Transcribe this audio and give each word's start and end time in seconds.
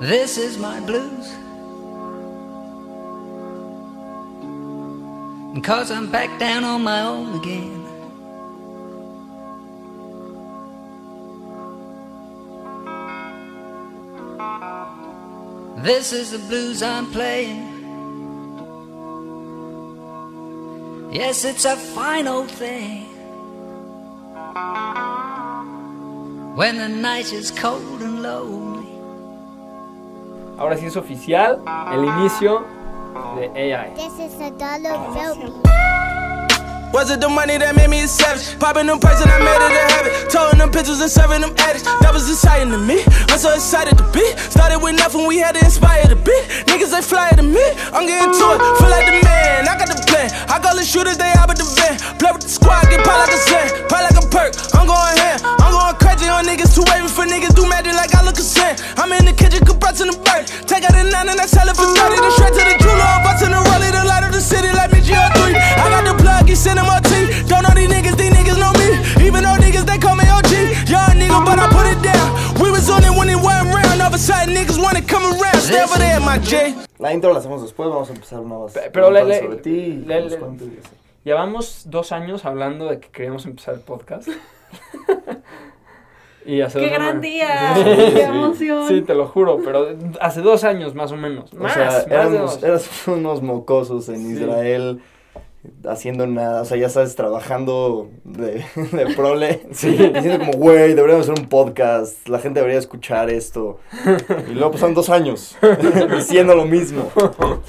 This 0.00 0.38
is 0.38 0.56
my 0.58 0.80
blues. 0.80 1.32
And 5.52 5.62
cause 5.62 5.90
I'm 5.90 6.10
back 6.10 6.38
down 6.38 6.64
on 6.64 6.82
my 6.82 7.00
own 7.02 7.38
again. 7.38 7.83
This 15.84 16.14
is 16.14 16.30
the 16.30 16.38
blues 16.38 16.82
I'm 16.82 17.12
playing. 17.12 17.60
Yes, 21.12 21.44
it's 21.44 21.66
a 21.66 21.76
fine 21.76 22.26
old 22.26 22.50
thing. 22.50 23.04
When 26.56 26.78
the 26.78 26.88
night 26.88 27.34
is 27.34 27.50
cold 27.50 28.00
and 28.00 28.22
lonely. 28.22 28.88
Ahora 30.56 30.78
sí 30.78 30.86
es 30.86 30.96
oficial 30.96 31.62
el 31.92 32.04
inicio 32.06 32.64
de 33.36 33.74
AI. 33.74 33.92
This 33.94 34.18
is 34.20 34.40
a 34.40 34.50
dollar 34.52 34.96
bill. 35.12 35.83
Was 36.94 37.10
it 37.10 37.18
the 37.18 37.26
money 37.26 37.58
that 37.58 37.74
made 37.74 37.90
me 37.90 38.06
a 38.06 38.06
savage? 38.06 38.54
Popping 38.62 38.86
them 38.86 39.02
and 39.02 39.26
I 39.26 39.38
made 39.42 39.58
it 39.66 39.74
a 39.74 39.82
habit. 39.98 40.14
Towing 40.30 40.62
them 40.62 40.70
pictures 40.70 41.02
and 41.02 41.10
serving 41.10 41.42
them 41.42 41.50
addicts. 41.58 41.82
That 41.98 42.14
was 42.14 42.30
exciting 42.30 42.70
to 42.70 42.78
me. 42.78 43.02
I'm 43.34 43.42
so 43.42 43.50
excited 43.50 43.98
to 43.98 44.06
be. 44.14 44.22
Started 44.46 44.78
with 44.78 44.94
nothing, 44.94 45.26
we 45.26 45.42
had 45.42 45.58
to 45.58 45.62
inspire 45.66 46.06
the 46.06 46.14
beat. 46.14 46.70
Niggas 46.70 46.94
they 46.94 47.02
fly 47.02 47.34
to 47.34 47.42
me. 47.42 47.66
I'm 47.90 48.06
getting 48.06 48.30
to 48.30 48.46
it, 48.54 48.60
feel 48.78 48.94
like 48.94 49.10
the 49.10 49.18
man. 49.26 49.66
I 49.66 49.74
got 49.74 49.90
the 49.90 49.98
plan. 50.06 50.30
I 50.46 50.62
call 50.62 50.78
the 50.78 50.86
shooters, 50.86 51.18
they 51.18 51.34
out 51.34 51.50
with 51.50 51.58
the 51.58 51.66
van. 51.74 51.98
Play 52.22 52.30
with 52.30 52.46
the 52.46 52.52
squad, 52.54 52.86
get 52.86 53.02
pop 53.02 53.26
like 53.26 53.34
a 53.34 53.42
sand. 53.42 53.74
Pop 53.90 53.98
like 54.06 54.14
a 54.14 54.24
perk. 54.30 54.54
I'm 54.78 54.86
going 54.86 55.18
ham. 55.18 55.42
I'm 55.66 55.74
going 55.74 55.98
crazy 55.98 56.30
on 56.30 56.46
niggas. 56.46 56.78
Too 56.78 56.86
waving 56.94 57.10
for 57.10 57.26
niggas. 57.26 57.58
Do 57.58 57.66
magic 57.66 57.98
like 57.98 58.14
I 58.14 58.22
look 58.22 58.38
a 58.38 58.46
sand. 58.46 58.78
I'm 59.02 59.10
in 59.18 59.26
the 59.26 59.34
kitchen, 59.34 59.66
compressing 59.66 60.14
the 60.14 60.16
bird. 60.22 60.46
Take 60.70 60.86
out 60.86 60.94
the 60.94 61.02
nine 61.10 61.26
and 61.26 61.42
I 61.42 61.50
sell 61.50 61.66
it 61.66 61.74
for 61.74 61.90
30. 61.90 62.22
Then 62.22 62.30
straight 62.38 62.54
to 62.54 62.62
the 62.62 62.78
jeweler. 62.78 63.02
I'm 63.02 63.26
busting 63.26 63.50
the 63.50 63.58
rollie, 63.58 63.90
the 63.90 64.06
light 64.06 64.22
of 64.22 64.30
the 64.30 64.38
city 64.38 64.70
like 64.70 64.93
me 65.04 65.14
GR3. 65.14 65.54
I 65.54 65.90
got 65.90 66.04
the 66.16 66.22
plug, 66.22 66.48
he 66.48 66.54
sending 66.54 66.84
my 66.86 67.00
T. 67.00 67.10
Don't 67.48 67.62
know 67.62 67.74
these 67.74 67.88
niggas, 67.88 68.16
these 68.16 68.32
niggas 68.32 68.58
know 68.58 68.72
me. 68.80 69.26
Even 69.26 69.44
though 69.44 69.56
niggas, 69.60 69.84
they 69.86 69.98
call 69.98 70.16
me 70.16 70.24
OG. 70.28 70.52
Young 70.88 71.16
nigga, 71.20 71.44
but 71.44 71.58
I 71.58 71.68
put 71.68 71.86
it 71.86 72.00
down. 72.02 72.28
We 72.62 72.70
was 72.70 72.88
on 72.90 73.04
it 73.04 73.10
when 73.16 73.28
it 73.28 73.36
went 73.36 73.66
round. 73.68 74.00
All 74.00 74.08
of 74.08 74.14
a 74.14 74.18
sudden, 74.18 74.54
niggas 74.54 74.80
wanna 74.82 75.02
come 75.02 75.24
around. 75.24 75.60
Stay 75.60 75.82
over 75.82 75.98
there, 75.98 76.20
my 76.20 76.38
J. 76.38 76.74
La 76.98 77.12
intro 77.12 77.32
la 77.32 77.40
hacemos 77.40 77.62
después, 77.62 77.88
vamos 77.88 78.08
a 78.10 78.12
empezar 78.14 78.40
una 78.40 78.56
más. 78.58 78.72
Pe- 78.72 78.90
pero 78.92 79.10
le- 79.10 79.24
le- 79.24 79.40
sobre 79.40 79.56
ti 79.58 80.02
le- 80.06 80.28
le-. 80.28 80.38
Llevamos 81.24 81.82
dos 81.86 82.12
años 82.12 82.44
hablando 82.44 82.88
de 82.88 83.00
que 83.00 83.08
queríamos 83.08 83.44
empezar 83.46 83.74
el 83.74 83.80
podcast. 83.80 84.28
y 86.46 86.60
hace 86.60 86.78
¡Qué 86.80 86.88
gran 86.88 87.20
día! 87.20 87.74
Sí, 87.74 87.82
¡Qué 87.84 88.10
sí, 88.14 88.20
emoción! 88.20 88.88
Sí, 88.88 89.02
te 89.02 89.14
lo 89.14 89.26
juro, 89.26 89.60
pero 89.64 89.96
hace 90.20 90.40
dos 90.40 90.64
años 90.64 90.94
más 90.94 91.12
o 91.12 91.16
menos. 91.16 91.52
O 91.52 91.68
sea, 91.68 91.84
más 91.86 92.06
de 92.06 92.14
éramos, 92.14 92.40
dos. 92.40 92.62
éramos 92.62 93.08
unos 93.08 93.42
mocosos 93.42 94.08
en 94.08 94.26
Sí. 94.26 94.32
Israel 94.34 95.00
haciendo 95.88 96.26
nada, 96.26 96.60
o 96.60 96.64
sea, 96.66 96.76
ya 96.76 96.90
sabes, 96.90 97.16
trabajando 97.16 98.08
de, 98.24 98.62
de 98.92 99.14
prole, 99.16 99.62
diciendo 99.70 100.38
como, 100.38 100.52
güey, 100.52 100.92
deberíamos 100.94 101.26
hacer 101.28 101.42
un 101.42 101.48
podcast, 101.48 102.28
la 102.28 102.38
gente 102.38 102.60
debería 102.60 102.78
escuchar 102.78 103.30
esto. 103.30 103.78
Y 104.50 104.52
luego 104.54 104.72
pasaron 104.72 104.94
dos 104.94 105.08
años 105.08 105.56
diciendo 106.14 106.54
lo 106.54 106.66
mismo. 106.66 107.10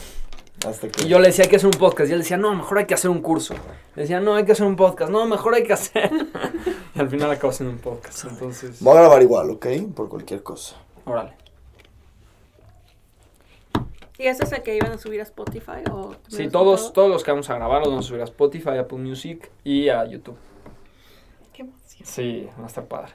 Hasta 0.65 0.87
que... 0.89 1.03
Y 1.03 1.07
yo 1.07 1.19
le 1.19 1.27
decía 1.27 1.43
hay 1.45 1.49
que 1.49 1.57
hacer 1.57 1.67
un 1.67 1.79
podcast. 1.79 2.09
Y 2.09 2.13
él 2.13 2.19
decía, 2.19 2.37
no, 2.37 2.53
mejor 2.55 2.79
hay 2.79 2.85
que 2.85 2.93
hacer 2.93 3.09
un 3.11 3.21
curso. 3.21 3.53
Le 3.95 4.03
decía, 4.03 4.19
no, 4.19 4.35
hay 4.35 4.45
que 4.45 4.53
hacer 4.53 4.65
un 4.65 4.75
podcast. 4.75 5.11
No, 5.11 5.25
mejor 5.25 5.53
hay 5.53 5.63
que 5.63 5.73
hacer. 5.73 6.11
y 6.95 6.99
al 6.99 7.09
final 7.09 7.31
acabó 7.31 7.53
siendo 7.53 7.73
un 7.73 7.79
podcast. 7.79 8.25
Entonces, 8.25 8.81
Voy 8.81 8.97
a 8.97 9.01
grabar 9.01 9.21
igual, 9.21 9.49
¿ok? 9.51 9.67
Por 9.95 10.09
cualquier 10.09 10.43
cosa. 10.43 10.75
órale. 11.05 11.33
¿Y 14.17 14.27
ese 14.27 14.45
es 14.45 14.51
el 14.53 14.63
que 14.63 14.75
iban 14.75 14.93
a 14.93 14.97
subir 14.97 15.19
a 15.19 15.23
Spotify? 15.23 15.83
O 15.91 16.15
Sí, 16.29 16.47
todos, 16.47 16.93
todos 16.93 17.09
los 17.09 17.21
que 17.21 17.31
vamos 17.31 17.49
a 17.49 17.55
grabar 17.55 17.81
los 17.81 17.89
vamos 17.89 18.05
a 18.05 18.07
subir 18.07 18.21
a 18.21 18.25
Spotify, 18.25 18.77
Apple 18.79 18.97
Music 18.99 19.51
y 19.65 19.89
a 19.89 20.05
YouTube. 20.05 20.37
Qué 21.51 21.63
emoción. 21.63 22.05
Sí, 22.05 22.47
va 22.57 22.63
a 22.63 22.67
estar 22.67 22.85
padre. 22.85 23.11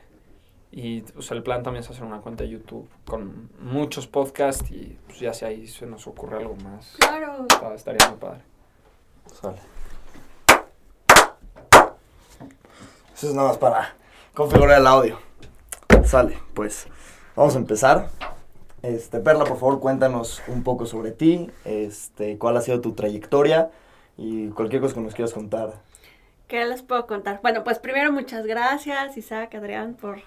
Y 0.72 1.00
pues, 1.02 1.30
el 1.32 1.42
plan 1.42 1.62
también 1.62 1.82
es 1.84 1.90
hacer 1.90 2.04
una 2.04 2.20
cuenta 2.20 2.44
de 2.44 2.50
YouTube 2.50 2.88
con 3.04 3.50
muchos 3.60 4.06
podcasts 4.06 4.70
y 4.70 4.96
pues, 5.06 5.18
ya 5.18 5.34
si 5.34 5.44
ahí 5.44 5.66
se 5.66 5.84
nos 5.86 6.06
ocurre 6.06 6.38
algo 6.38 6.54
más, 6.56 6.96
Claro. 6.98 7.46
está- 7.50 7.74
estaría 7.74 8.08
muy 8.08 8.18
padre. 8.18 8.40
Sale. 9.40 9.58
Eso 13.14 13.28
es 13.28 13.34
nada 13.34 13.48
más 13.48 13.58
para 13.58 13.94
configurar 14.34 14.80
el 14.80 14.86
audio. 14.86 15.18
Sale, 16.04 16.38
pues. 16.54 16.86
Vamos 17.36 17.54
a 17.54 17.58
empezar. 17.58 18.08
Este, 18.82 19.20
Perla, 19.20 19.44
por 19.44 19.58
favor, 19.58 19.80
cuéntanos 19.80 20.42
un 20.48 20.62
poco 20.62 20.86
sobre 20.86 21.10
ti, 21.12 21.50
este, 21.64 22.38
cuál 22.38 22.56
ha 22.56 22.60
sido 22.62 22.80
tu 22.80 22.92
trayectoria 22.94 23.70
y 24.16 24.48
cualquier 24.48 24.80
cosa 24.80 24.94
que 24.94 25.00
nos 25.00 25.14
quieras 25.14 25.34
contar. 25.34 25.74
¿Qué 26.48 26.64
les 26.64 26.82
puedo 26.82 27.06
contar? 27.06 27.40
Bueno, 27.42 27.62
pues 27.62 27.78
primero 27.78 28.10
muchas 28.10 28.46
gracias, 28.46 29.16
Isaac, 29.16 29.54
Adrián, 29.54 29.94
por 29.94 30.18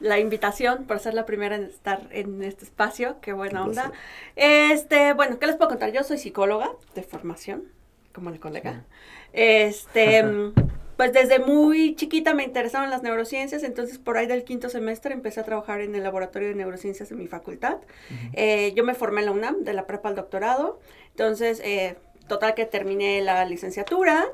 la 0.00 0.18
invitación, 0.18 0.84
por 0.84 0.98
ser 0.98 1.14
la 1.14 1.26
primera 1.26 1.56
en 1.56 1.64
estar 1.64 2.02
en 2.10 2.42
este 2.42 2.64
espacio. 2.64 3.16
Qué 3.20 3.32
buena 3.32 3.64
onda. 3.64 3.92
Este, 4.36 5.12
bueno, 5.12 5.38
¿qué 5.38 5.46
les 5.46 5.56
puedo 5.56 5.70
contar? 5.70 5.92
Yo 5.92 6.02
soy 6.02 6.18
psicóloga 6.18 6.72
de 6.94 7.02
formación, 7.02 7.64
como 8.12 8.30
el 8.30 8.40
colega. 8.40 8.84
Este, 9.32 10.24
pues 10.96 11.12
desde 11.12 11.38
muy 11.38 11.94
chiquita 11.96 12.34
me 12.34 12.44
interesaron 12.44 12.90
las 12.90 13.02
neurociencias, 13.02 13.62
entonces 13.62 13.98
por 13.98 14.16
ahí 14.16 14.26
del 14.26 14.44
quinto 14.44 14.68
semestre 14.68 15.14
empecé 15.14 15.40
a 15.40 15.44
trabajar 15.44 15.80
en 15.80 15.94
el 15.94 16.02
laboratorio 16.02 16.48
de 16.48 16.54
neurociencias 16.54 17.08
de 17.08 17.16
mi 17.16 17.26
facultad. 17.26 17.78
Eh, 18.32 18.72
yo 18.76 18.84
me 18.84 18.94
formé 18.94 19.20
en 19.20 19.26
la 19.26 19.32
UNAM, 19.32 19.64
de 19.64 19.72
la 19.72 19.86
prepa 19.86 20.08
al 20.08 20.14
doctorado, 20.14 20.80
entonces, 21.10 21.60
eh, 21.64 21.96
total 22.28 22.54
que 22.54 22.66
terminé 22.66 23.20
la 23.22 23.44
licenciatura, 23.44 24.26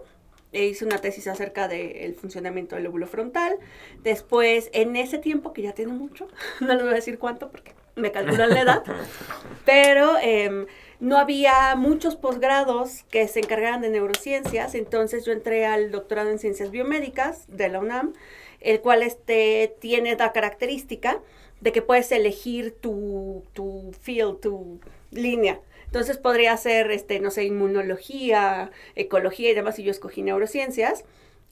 hice 0.52 0.84
una 0.84 0.98
tesis 0.98 1.26
acerca 1.28 1.68
del 1.68 2.14
funcionamiento 2.14 2.74
del 2.74 2.84
lóbulo 2.84 3.06
frontal. 3.06 3.56
Después, 4.02 4.70
en 4.72 4.96
ese 4.96 5.18
tiempo, 5.18 5.52
que 5.52 5.62
ya 5.62 5.72
tiene 5.72 5.92
mucho, 5.92 6.28
no 6.60 6.74
les 6.74 6.82
voy 6.82 6.92
a 6.92 6.96
decir 6.96 7.18
cuánto 7.18 7.50
porque 7.50 7.72
me 7.96 8.12
calculan 8.12 8.50
la 8.50 8.60
edad, 8.60 8.82
pero 9.64 10.16
em, 10.22 10.66
no 11.00 11.18
había 11.18 11.74
muchos 11.76 12.16
posgrados 12.16 13.04
que 13.10 13.26
se 13.28 13.40
encargaran 13.40 13.82
de 13.82 13.90
neurociencias, 13.90 14.74
entonces 14.74 15.24
yo 15.24 15.32
entré 15.32 15.66
al 15.66 15.90
doctorado 15.90 16.30
en 16.30 16.38
ciencias 16.38 16.70
biomédicas 16.70 17.44
de 17.48 17.68
la 17.68 17.80
UNAM, 17.80 18.14
el 18.60 18.80
cual 18.80 19.02
este, 19.02 19.74
tiene 19.80 20.14
la 20.16 20.32
característica 20.32 21.20
de 21.60 21.72
que 21.72 21.82
puedes 21.82 22.10
elegir 22.12 22.72
tu, 22.80 23.44
tu 23.52 23.92
field, 24.00 24.40
tu 24.40 24.80
línea. 25.10 25.60
Entonces 25.90 26.18
podría 26.18 26.56
ser, 26.56 26.92
este, 26.92 27.18
no 27.18 27.32
sé, 27.32 27.42
inmunología, 27.42 28.70
ecología 28.94 29.50
y 29.50 29.54
demás, 29.54 29.76
y 29.80 29.82
yo 29.82 29.90
escogí 29.90 30.22
neurociencias, 30.22 31.04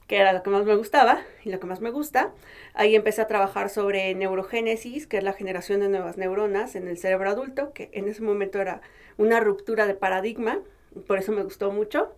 que 0.07 0.15
era 0.15 0.31
lo 0.31 0.43
que 0.43 0.49
más 0.49 0.63
me 0.63 0.77
gustaba 0.77 1.21
y 1.43 1.51
lo 1.51 1.59
que 1.59 1.67
más 1.67 1.81
me 1.81 1.91
gusta. 1.91 2.31
Ahí 2.73 2.95
empecé 2.95 3.21
a 3.21 3.27
trabajar 3.27 3.69
sobre 3.69 4.15
neurogénesis, 4.15 5.07
que 5.07 5.17
es 5.17 5.25
la 5.25 5.33
generación 5.33 5.81
de 5.81 5.89
nuevas 5.89 6.15
neuronas 6.15 6.75
en 6.75 6.87
el 6.87 6.97
cerebro 6.97 7.29
adulto, 7.29 7.73
que 7.73 7.89
en 7.91 8.07
ese 8.07 8.21
momento 8.21 8.61
era 8.61 8.79
una 9.17 9.41
ruptura 9.41 9.85
de 9.87 9.93
paradigma, 9.93 10.59
por 11.05 11.17
eso 11.17 11.33
me 11.33 11.43
gustó 11.43 11.73
mucho. 11.73 12.15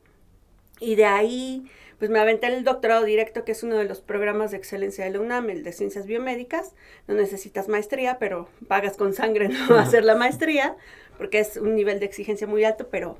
Y 0.80 0.96
de 0.96 1.06
ahí, 1.06 1.66
pues 1.98 2.12
me 2.12 2.20
aventé 2.20 2.48
el 2.48 2.64
doctorado 2.64 3.04
directo, 3.04 3.44
que 3.46 3.52
es 3.52 3.64
uno 3.64 3.78
de 3.78 3.86
los 3.86 4.00
programas 4.00 4.52
de 4.52 4.58
excelencia 4.58 5.06
de 5.06 5.12
la 5.12 5.20
UNAM, 5.20 5.50
el 5.50 5.64
de 5.64 5.72
ciencias 5.72 6.06
biomédicas. 6.06 6.76
No 7.08 7.16
necesitas 7.16 7.68
maestría, 7.68 8.20
pero 8.20 8.48
pagas 8.68 8.96
con 8.96 9.14
sangre 9.14 9.50
no 9.50 9.76
hacer 9.80 10.04
la 10.06 10.16
maestría, 10.16 10.78
porque 11.18 11.40
es 11.40 11.58
un 11.58 11.76
nivel 11.76 12.00
de 12.00 12.06
exigencia 12.06 12.48
muy 12.48 12.64
alto, 12.64 12.88
pero, 12.90 13.18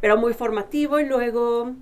pero 0.00 0.16
muy 0.16 0.34
formativo. 0.34 1.00
Y 1.00 1.06
luego, 1.06 1.72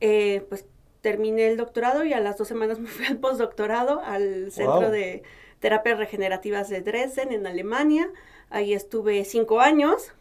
eh, 0.00 0.44
pues 0.48 0.66
terminé 1.00 1.48
el 1.48 1.56
doctorado 1.56 2.04
y 2.04 2.12
a 2.12 2.20
las 2.20 2.38
dos 2.38 2.48
semanas 2.48 2.78
me 2.80 2.88
fui 2.88 3.06
al 3.06 3.18
postdoctorado 3.18 4.00
al 4.00 4.50
Centro 4.52 4.80
Wow. 4.82 4.90
de 4.90 5.22
Terapias 5.60 5.98
Regenerativas 5.98 6.68
de 6.68 6.80
Dresden, 6.80 7.32
en 7.32 7.46
Alemania. 7.46 8.10
Ahí 8.50 8.74
estuve 8.74 9.24
cinco 9.24 9.60
años 9.60 10.12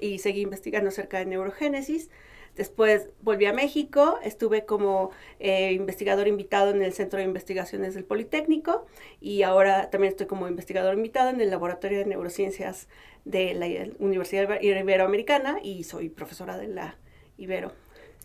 y 0.00 0.18
seguí 0.18 0.42
investigando 0.42 0.88
acerca 0.88 1.18
de 1.18 1.26
neurogénesis. 1.26 2.10
Después 2.56 3.10
volví 3.20 3.44
a 3.44 3.52
México, 3.52 4.18
estuve 4.22 4.64
como 4.64 5.10
eh, 5.40 5.72
investigador 5.72 6.26
invitado 6.26 6.70
en 6.70 6.80
el 6.80 6.94
Centro 6.94 7.18
de 7.18 7.26
Investigaciones 7.26 7.94
del 7.94 8.04
Politécnico 8.04 8.86
y 9.20 9.42
ahora 9.42 9.90
también 9.90 10.12
estoy 10.12 10.26
como 10.26 10.48
investigador 10.48 10.94
invitado 10.94 11.28
en 11.28 11.40
el 11.42 11.50
Laboratorio 11.50 11.98
de 11.98 12.06
Neurociencias 12.06 12.88
de 13.26 13.54
la 13.54 13.66
Universidad 14.00 14.44
Iber- 14.48 14.62
Iberoamericana 14.82 15.58
y 15.62 15.84
soy 15.84 16.08
profesora 16.08 16.56
de 16.58 16.68
la 16.68 16.98
Ibero. 17.36 17.72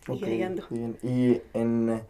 Y 0.08 0.24
Ok, 0.24 0.24
ahí 0.24 0.42
ando. 0.42 0.64
bien. 0.70 0.98
Y 1.02 1.42
en, 1.54 2.02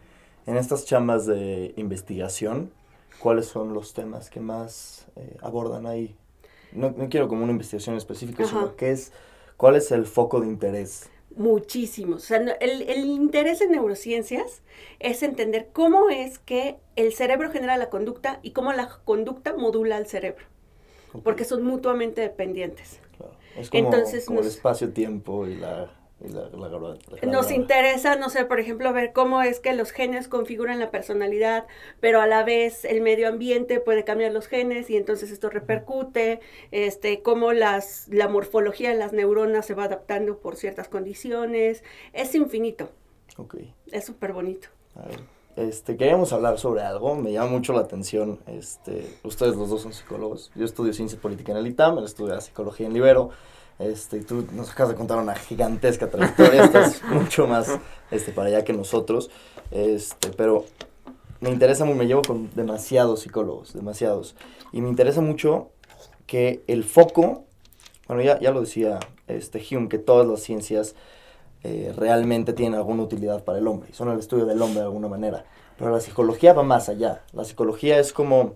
en 0.47 0.57
estas 0.57 0.85
chambas 0.85 1.25
de 1.25 1.73
investigación, 1.77 2.71
¿cuáles 3.19 3.47
son 3.47 3.73
los 3.73 3.93
temas 3.93 4.29
que 4.29 4.39
más 4.39 5.07
eh, 5.17 5.37
abordan 5.41 5.85
ahí? 5.87 6.15
No, 6.71 6.91
no 6.91 7.09
quiero 7.09 7.27
como 7.27 7.43
una 7.43 7.51
investigación 7.53 7.97
específica, 7.97 8.45
Ajá. 8.45 8.49
sino 8.49 8.75
qué 8.75 8.91
es, 8.91 9.13
cuál 9.57 9.75
es 9.75 9.91
el 9.91 10.05
foco 10.07 10.41
de 10.41 10.47
interés. 10.47 11.11
Muchísimos. 11.35 12.23
O 12.23 12.27
sea, 12.27 12.37
el, 12.37 12.83
el 12.83 13.05
interés 13.05 13.61
en 13.61 13.71
neurociencias 13.71 14.61
es 14.99 15.23
entender 15.23 15.69
cómo 15.73 16.09
es 16.09 16.37
que 16.39 16.77
el 16.95 17.13
cerebro 17.13 17.51
genera 17.51 17.77
la 17.77 17.89
conducta 17.89 18.39
y 18.43 18.51
cómo 18.51 18.71
la 18.73 18.99
conducta 19.03 19.55
modula 19.57 19.97
al 19.97 20.05
cerebro, 20.07 20.45
porque 21.21 21.43
son 21.45 21.63
mutuamente 21.63 22.21
dependientes. 22.21 22.99
Claro. 23.17 23.33
Es 23.55 23.69
como, 23.69 23.85
Entonces 23.85 24.25
como 24.25 24.39
el 24.41 24.47
espacio-tiempo 24.47 25.47
y 25.47 25.55
la... 25.55 25.91
Y 26.25 26.29
la, 26.29 26.47
la 26.51 26.69
la 26.69 26.97
Nos 27.29 27.51
interesa, 27.51 28.15
no 28.15 28.29
sé, 28.29 28.45
por 28.45 28.57
ejemplo, 28.61 28.93
ver 28.93 29.11
cómo 29.11 29.41
es 29.41 29.59
que 29.59 29.73
los 29.73 29.91
genes 29.91 30.29
configuran 30.29 30.79
la 30.79 30.89
personalidad, 30.89 31.65
pero 31.99 32.21
a 32.21 32.27
la 32.27 32.43
vez 32.45 32.85
el 32.85 33.01
medio 33.01 33.27
ambiente 33.27 33.81
puede 33.81 34.05
cambiar 34.05 34.31
los 34.31 34.47
genes 34.47 34.89
y 34.89 34.95
entonces 34.95 35.31
esto 35.31 35.49
repercute, 35.49 36.39
este, 36.71 37.21
cómo 37.21 37.51
las, 37.51 38.07
la 38.07 38.29
morfología 38.29 38.91
de 38.91 38.95
las 38.95 39.11
neuronas 39.11 39.65
se 39.65 39.73
va 39.73 39.83
adaptando 39.85 40.39
por 40.39 40.55
ciertas 40.55 40.87
condiciones. 40.87 41.83
Es 42.13 42.35
infinito, 42.35 42.89
Ok. 43.37 43.55
es 43.91 44.05
súper 44.05 44.31
bonito. 44.31 44.69
A 44.95 45.05
ver, 45.07 45.19
este, 45.55 45.97
queríamos 45.97 46.33
hablar 46.33 46.57
sobre 46.57 46.81
algo, 46.81 47.15
me 47.15 47.31
llama 47.31 47.51
mucho 47.51 47.73
la 47.73 47.81
atención, 47.81 48.39
este, 48.47 49.17
ustedes 49.23 49.55
los 49.55 49.69
dos 49.69 49.81
son 49.81 49.93
psicólogos, 49.93 50.51
yo 50.55 50.65
estudio 50.65 50.93
ciencia 50.93 51.19
política 51.19 51.51
en 51.51 51.59
el 51.59 51.67
ITAM, 51.67 51.97
él 51.99 52.05
estudia 52.05 52.41
psicología 52.41 52.87
en 52.87 52.93
Libero, 52.93 53.29
este, 53.79 54.17
y 54.17 54.21
tú 54.21 54.45
nos 54.53 54.71
acabas 54.71 54.93
de 54.93 54.95
contar 54.95 55.19
una 55.19 55.35
gigantesca 55.35 56.09
trayectoria, 56.09 56.63
estás 56.65 57.03
mucho 57.03 57.47
más, 57.47 57.79
este, 58.09 58.31
para 58.31 58.47
allá 58.47 58.63
que 58.63 58.73
nosotros, 58.73 59.29
este, 59.71 60.29
pero 60.29 60.65
me 61.39 61.49
interesa, 61.49 61.85
me 61.85 62.05
llevo 62.07 62.23
con 62.23 62.49
demasiados 62.55 63.21
psicólogos, 63.21 63.73
demasiados, 63.73 64.35
y 64.71 64.81
me 64.81 64.89
interesa 64.89 65.21
mucho 65.21 65.69
que 66.25 66.63
el 66.67 66.83
foco, 66.83 67.45
bueno, 68.07 68.23
ya, 68.23 68.39
ya 68.39 68.51
lo 68.51 68.61
decía, 68.61 68.99
este, 69.27 69.63
Hume, 69.71 69.87
que 69.87 69.99
todas 69.99 70.27
las 70.27 70.41
ciencias 70.41 70.95
eh, 71.63 71.93
realmente 71.95 72.53
tienen 72.53 72.75
alguna 72.77 73.03
utilidad 73.03 73.43
para 73.43 73.57
el 73.59 73.67
hombre, 73.67 73.89
y 73.91 73.93
son 73.93 74.09
el 74.09 74.19
estudio 74.19 74.45
del 74.45 74.61
hombre 74.61 74.79
de 74.79 74.85
alguna 74.85 75.07
manera. 75.07 75.45
Pero 75.77 75.91
la 75.91 75.99
psicología 75.99 76.53
va 76.53 76.63
más 76.63 76.89
allá. 76.89 77.23
La 77.33 77.43
psicología 77.45 77.99
es 77.99 78.13
como 78.13 78.53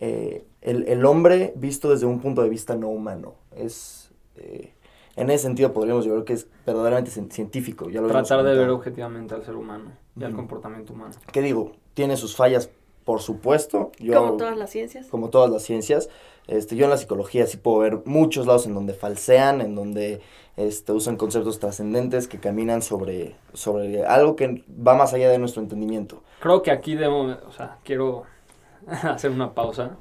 eh, 0.00 0.44
el, 0.60 0.86
el 0.88 1.04
hombre 1.04 1.52
visto 1.56 1.90
desde 1.90 2.06
un 2.06 2.20
punto 2.20 2.42
de 2.42 2.48
vista 2.48 2.76
no 2.76 2.88
humano. 2.88 3.34
Es, 3.56 4.10
eh, 4.36 4.72
en 5.16 5.30
ese 5.30 5.44
sentido 5.44 5.72
podríamos 5.72 6.04
yo 6.04 6.12
creo 6.12 6.24
que 6.24 6.32
es 6.34 6.46
verdaderamente 6.66 7.10
cien- 7.10 7.30
científico. 7.30 7.88
Ya 7.90 8.00
lo 8.00 8.08
Tratar 8.08 8.42
de 8.42 8.54
ver 8.54 8.70
objetivamente 8.70 9.34
al 9.34 9.44
ser 9.44 9.56
humano 9.56 9.92
y 10.18 10.24
al 10.24 10.34
comportamiento 10.34 10.92
humano. 10.92 11.14
¿Qué 11.32 11.40
digo? 11.42 11.72
Tiene 11.94 12.16
sus 12.16 12.36
fallas, 12.36 12.70
por 13.04 13.20
supuesto. 13.20 13.92
Yo, 13.98 14.14
Como 14.14 14.36
todas 14.36 14.56
las 14.56 14.70
ciencias. 14.70 15.06
como 15.06 15.30
todas 15.30 15.50
las 15.50 15.62
ciencias. 15.62 16.08
Este, 16.46 16.76
yo 16.76 16.84
en 16.84 16.90
la 16.90 16.98
psicología 16.98 17.46
sí 17.46 17.56
puedo 17.56 17.78
ver 17.78 18.02
muchos 18.04 18.46
lados 18.46 18.66
en 18.66 18.74
donde 18.74 18.92
falsean, 18.92 19.60
en 19.60 19.74
donde 19.74 20.20
este, 20.56 20.92
usan 20.92 21.16
conceptos 21.16 21.58
trascendentes 21.58 22.28
que 22.28 22.38
caminan 22.38 22.82
sobre, 22.82 23.36
sobre 23.52 24.04
algo 24.04 24.36
que 24.36 24.64
va 24.70 24.94
más 24.94 25.12
allá 25.12 25.28
de 25.28 25.38
nuestro 25.38 25.62
entendimiento. 25.62 26.22
Creo 26.40 26.62
que 26.62 26.70
aquí 26.70 26.94
debo, 26.94 27.22
o 27.46 27.52
sea, 27.52 27.78
quiero 27.82 28.24
hacer 28.86 29.30
una 29.30 29.54
pausa 29.54 29.96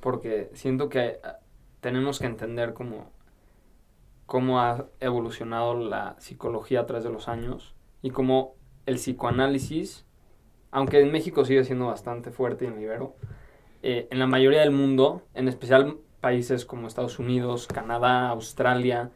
porque 0.00 0.50
siento 0.54 0.88
que 0.88 1.06
eh, 1.06 1.20
tenemos 1.80 2.18
que 2.18 2.26
entender 2.26 2.72
cómo, 2.72 3.10
cómo 4.26 4.60
ha 4.60 4.86
evolucionado 5.00 5.74
la 5.74 6.16
psicología 6.18 6.80
a 6.80 6.86
través 6.86 7.04
de 7.04 7.10
los 7.10 7.28
años 7.28 7.74
y 8.02 8.10
cómo 8.10 8.54
el 8.86 8.96
psicoanálisis, 8.96 10.06
aunque 10.70 11.00
en 11.00 11.12
México 11.12 11.44
sigue 11.44 11.64
siendo 11.64 11.86
bastante 11.86 12.30
fuerte 12.30 12.64
y 12.64 12.68
en 12.68 12.80
Ibero, 12.80 13.16
eh, 13.82 14.08
en 14.10 14.18
la 14.18 14.26
mayoría 14.26 14.60
del 14.60 14.70
mundo, 14.70 15.22
en 15.34 15.48
especial 15.48 15.98
países 16.20 16.64
como 16.64 16.88
Estados 16.88 17.18
Unidos, 17.18 17.66
Canadá, 17.66 18.30
Australia, 18.30 19.12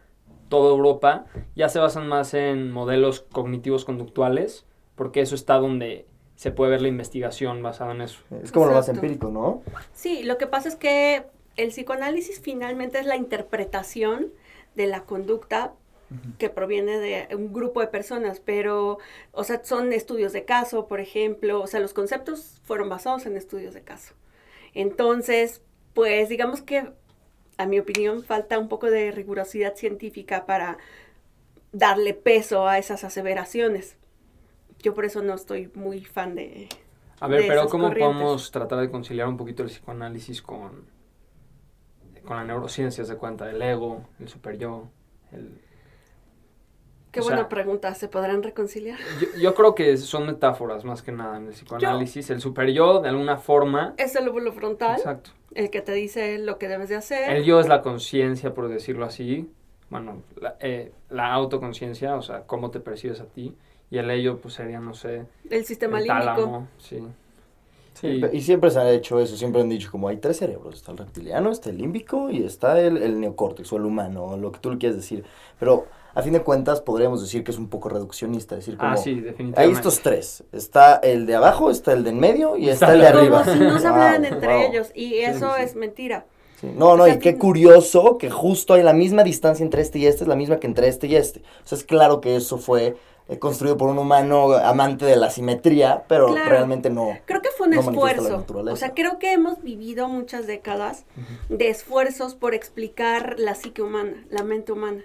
toda 0.53 0.71
Europa, 0.71 1.25
ya 1.57 1.71
se 1.71 1.79
basan 1.79 2.09
más 2.09 2.35
en 2.35 2.73
modelos 2.73 3.23
cognitivos 3.33 3.87
conductuales, 3.87 4.67
porque 4.97 5.23
eso 5.23 5.35
está 5.35 5.55
donde 5.55 6.05
se 6.37 6.51
puede 6.51 6.73
ver 6.73 6.83
la 6.83 6.89
investigación 6.89 7.63
basada 7.63 7.93
en 7.93 8.03
eso. 8.03 8.21
Es 8.43 8.53
como 8.53 8.67
lo 8.67 8.73
más 8.73 8.87
empírico, 8.91 9.31
¿no? 9.31 9.63
Sí, 9.95 10.25
lo 10.25 10.37
que 10.37 10.47
pasa 10.47 10.69
es 10.69 10.77
que 10.77 11.25
el 11.57 11.71
psicoanálisis 11.71 12.39
finalmente 12.39 12.99
es 12.99 13.07
la 13.07 13.17
interpretación 13.17 14.31
de 14.75 14.89
la 14.89 15.05
conducta 15.05 15.73
que 16.37 16.51
proviene 16.51 16.99
de 16.99 17.35
un 17.35 17.55
grupo 17.55 17.81
de 17.81 17.87
personas, 17.87 18.39
pero, 18.39 18.99
o 19.31 19.45
sea, 19.45 19.65
son 19.65 19.91
estudios 19.95 20.35
de 20.35 20.45
caso, 20.45 20.87
por 20.87 21.01
ejemplo, 21.01 21.63
o 21.63 21.67
sea, 21.67 21.81
los 21.81 21.95
conceptos 21.95 22.61
fueron 22.65 22.91
basados 22.91 23.25
en 23.25 23.39
estudios 23.39 23.73
de 23.73 23.81
caso. 23.81 24.13
Entonces, 24.75 25.63
pues 25.95 26.29
digamos 26.29 26.61
que, 26.61 26.93
a 27.63 27.67
mi 27.67 27.79
opinión, 27.79 28.23
falta 28.25 28.59
un 28.59 28.69
poco 28.69 28.91
de 28.91 29.11
rigurosidad 29.13 29.75
científica 29.75 30.45
para 30.47 30.79
darle 31.73 32.15
peso 32.15 32.67
a 32.69 32.79
esas 32.79 33.05
aseveraciones. 33.05 33.97
Yo 34.81 34.95
por 34.95 35.05
eso 35.05 35.23
no 35.23 35.35
estoy 35.35 35.71
muy 35.75 36.05
fan 36.05 36.35
de... 36.35 36.69
A 37.21 37.29
ver, 37.29 37.43
de 37.43 37.49
pero 37.49 37.69
¿cómo 37.69 37.85
corrientes. 37.89 38.15
podemos 38.17 38.51
tratar 38.51 38.81
de 38.81 38.91
conciliar 38.91 39.29
un 39.29 39.37
poquito 39.37 39.63
el 39.63 39.69
psicoanálisis 39.69 40.43
con, 40.43 40.87
con 42.25 42.37
la 42.37 42.45
neurociencia, 42.45 43.05
de 43.05 43.17
cuenta, 43.17 43.49
el 43.49 43.63
ego, 43.63 44.09
el 44.19 44.29
super 44.29 44.59
yo? 44.59 44.89
El... 45.31 45.61
Qué 47.13 47.21
O 47.21 47.25
buena 47.25 47.41
sea- 47.41 47.49
pregunta, 47.49 47.95
¿se 47.95 48.09
podrán 48.09 48.43
reconciliar? 48.43 48.99
Yo, 49.21 49.41
yo 49.41 49.55
creo 49.55 49.75
que 49.75 49.97
son 49.99 50.27
metáforas 50.27 50.85
más 50.85 51.03
que 51.03 51.13
nada 51.13 51.37
en 51.37 51.47
el 51.47 51.53
psicoanálisis. 51.53 52.29
El 52.31 52.41
super 52.41 52.71
yo, 52.71 53.01
de 53.01 53.11
alguna 53.11 53.37
forma. 53.37 53.95
Es 53.99 54.17
el 54.17 54.25
lóbulo 54.25 54.53
frontal, 54.53 54.97
Exacto. 54.97 55.31
El 55.55 55.71
que 55.71 55.81
te 55.83 55.93
dice 55.93 56.39
lo 56.39 56.59
que 56.59 56.69
debes 56.69 56.89
de 56.89 56.97
hacer. 56.97 57.31
El 57.31 57.45
yo 57.45 57.61
es 57.61 57.69
la 57.69 57.83
conciencia, 57.83 58.55
por 58.55 58.69
decirlo 58.69 59.05
así. 59.05 59.51
Bueno, 59.91 60.23
la, 60.41 60.57
eh, 60.61 60.93
la 61.11 61.33
autoconciencia, 61.33 62.17
o 62.17 62.23
sea, 62.23 62.47
cómo 62.47 62.71
te 62.71 62.81
percibes 62.81 63.21
a 63.21 63.27
ti. 63.27 63.55
Y 63.91 63.99
el 63.99 64.11
ello, 64.11 64.41
pues 64.41 64.55
sería, 64.55 64.81
no 64.81 64.95
sé, 64.95 65.27
el 65.51 65.65
sistema 65.67 65.99
el 65.99 66.05
límbico. 66.05 66.35
tálamo, 66.35 66.69
sí. 66.79 67.03
Sí, 67.95 68.23
y 68.33 68.41
siempre 68.41 68.71
se 68.71 68.79
ha 68.81 68.91
hecho 68.91 69.21
eso, 69.21 69.37
siempre 69.37 69.61
han 69.61 69.69
dicho 69.69 69.91
como 69.91 70.09
hay 70.09 70.17
tres 70.17 70.39
cerebros, 70.39 70.77
está 70.77 70.93
el 70.93 70.99
reptiliano, 70.99 71.51
está 71.51 71.69
el 71.69 71.77
límbico 71.77 72.31
y 72.31 72.43
está 72.43 72.81
el, 72.81 72.97
el 72.97 73.21
neocórtex 73.21 73.71
o 73.73 73.77
el 73.77 73.85
humano, 73.85 74.37
lo 74.39 74.51
que 74.51 74.61
tú 74.61 74.71
le 74.71 74.79
quieras 74.79 74.97
decir. 74.97 75.25
Pero 75.61 75.87
a 76.15 76.23
fin 76.23 76.33
de 76.33 76.43
cuentas 76.43 76.81
podríamos 76.81 77.21
decir 77.23 77.43
que 77.45 77.51
es 77.51 77.59
un 77.59 77.69
poco 77.69 77.89
reduccionista, 77.89 78.57
decir 78.57 78.77
como 78.77 78.93
Ah, 78.93 78.97
sí, 78.97 79.11
hay 79.11 79.21
definitivamente. 79.21 79.77
estos 79.79 80.01
tres, 80.01 80.45
está 80.53 80.97
el 80.97 81.27
de 81.27 81.35
abajo, 81.37 81.71
está 81.71 81.93
el 81.93 82.05
de 82.05 82.11
en 82.11 82.21
medio 82.21 82.57
y 82.57 82.69
está, 82.69 82.87
Está 82.87 82.95
el 82.95 83.01
de 83.01 83.07
arriba. 83.09 83.43
Como 83.45 83.53
si 83.57 83.61
no 83.65 83.79
se 83.79 83.87
hablaran 83.87 84.23
Wow, 84.23 84.33
entre 84.33 84.55
wow. 84.55 84.63
ellos. 84.71 84.91
Y 84.95 85.15
eso 85.19 85.53
sí. 85.57 85.63
es 85.63 85.75
mentira. 85.77 86.27
Sí. 86.61 86.69
No, 86.77 86.97
no, 86.97 87.03
O 87.05 87.07
sea, 87.07 87.15
y 87.17 87.19
qué 87.19 87.37
curioso 87.39 88.19
que 88.19 88.31
justo 88.31 88.75
hay 88.75 88.83
la 88.83 88.93
misma 88.93 89.25
distancia 89.25 89.65
entre 89.65 89.83
este 89.83 89.99
y 89.99 90.07
este, 90.07 90.25
es 90.25 90.29
la 90.29 90.37
misma 90.37 90.59
que 90.61 90.67
entre 90.67 90.89
este 90.89 91.07
y 91.09 91.17
este. 91.17 91.41
O 91.65 91.67
sea, 91.67 91.77
es 91.79 91.85
claro 91.85 92.21
que 92.21 92.37
eso 92.37 92.57
fue 92.59 92.95
eh, 93.29 93.39
construido 93.39 93.77
por 93.77 93.89
un 93.89 93.99
humano 93.99 94.53
amante 94.53 95.05
de 95.07 95.17
la 95.17 95.31
simetría, 95.31 96.05
pero 96.09 96.27
Claro. 96.29 96.51
realmente 96.51 96.91
no. 96.91 97.17
Creo 97.25 97.41
que 97.41 97.49
fue 97.57 97.67
un 97.69 97.75
No 97.75 97.81
esfuerzo. 97.81 98.45
O 98.71 98.77
sea, 98.77 98.95
creo 98.95 99.19
que 99.19 99.33
hemos 99.33 99.63
vivido 99.63 100.09
muchas 100.09 100.47
décadas 100.47 101.05
de 101.49 101.69
esfuerzos 101.69 102.35
por 102.35 102.55
explicar 102.55 103.37
la 103.39 103.55
psique 103.55 103.83
humana, 103.83 104.25
la 104.31 104.43
mente 104.45 104.71
humana. 104.73 105.03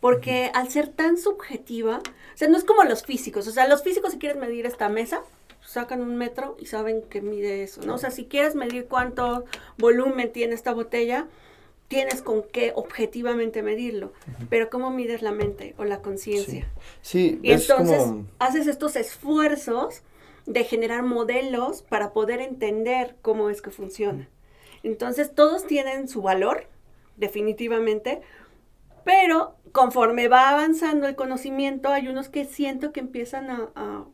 Porque 0.00 0.50
al 0.54 0.70
ser 0.70 0.88
tan 0.88 1.18
subjetiva, 1.18 1.98
o 1.98 2.36
sea, 2.36 2.48
no 2.48 2.56
es 2.56 2.64
como 2.64 2.84
los 2.84 3.04
físicos. 3.04 3.46
O 3.46 3.50
sea, 3.50 3.68
los 3.68 3.82
físicos 3.82 4.12
si 4.12 4.18
quieren 4.18 4.40
medir 4.40 4.66
esta 4.66 4.88
mesa, 4.88 5.22
sacan 5.64 6.00
un 6.00 6.16
metro 6.16 6.56
y 6.58 6.66
saben 6.66 7.02
que 7.02 7.20
mide 7.20 7.62
eso, 7.62 7.82
¿no? 7.82 7.94
O 7.94 7.98
sea, 7.98 8.10
si 8.10 8.24
quieres 8.24 8.54
medir 8.54 8.86
cuánto 8.86 9.44
volumen 9.78 10.32
tiene 10.32 10.54
esta 10.54 10.72
botella, 10.72 11.28
tienes 11.88 12.22
con 12.22 12.42
qué 12.44 12.72
objetivamente 12.74 13.62
medirlo. 13.62 14.12
Pero 14.48 14.70
¿cómo 14.70 14.90
mides 14.90 15.22
la 15.22 15.32
mente 15.32 15.74
o 15.76 15.84
la 15.84 16.00
conciencia? 16.00 16.70
Sí, 17.02 17.40
Y 17.42 17.52
es 17.52 17.68
entonces 17.68 17.98
como... 17.98 18.26
haces 18.38 18.68
estos 18.68 18.96
esfuerzos 18.96 20.02
de 20.46 20.64
generar 20.64 21.02
modelos 21.02 21.82
para 21.82 22.12
poder 22.12 22.40
entender 22.40 23.16
cómo 23.22 23.50
es 23.50 23.60
que 23.60 23.70
funciona. 23.70 24.28
Entonces 24.82 25.34
todos 25.34 25.66
tienen 25.66 26.08
su 26.08 26.22
valor, 26.22 26.66
definitivamente, 27.16 28.22
pero 29.04 29.54
conforme 29.72 30.28
va 30.28 30.48
avanzando 30.50 31.06
el 31.06 31.14
conocimiento, 31.16 31.88
hay 31.90 32.08
unos 32.08 32.28
que 32.28 32.44
siento 32.44 32.92
que 32.92 33.00
empiezan 33.00 33.50
a, 33.50 33.68
a 33.74 34.04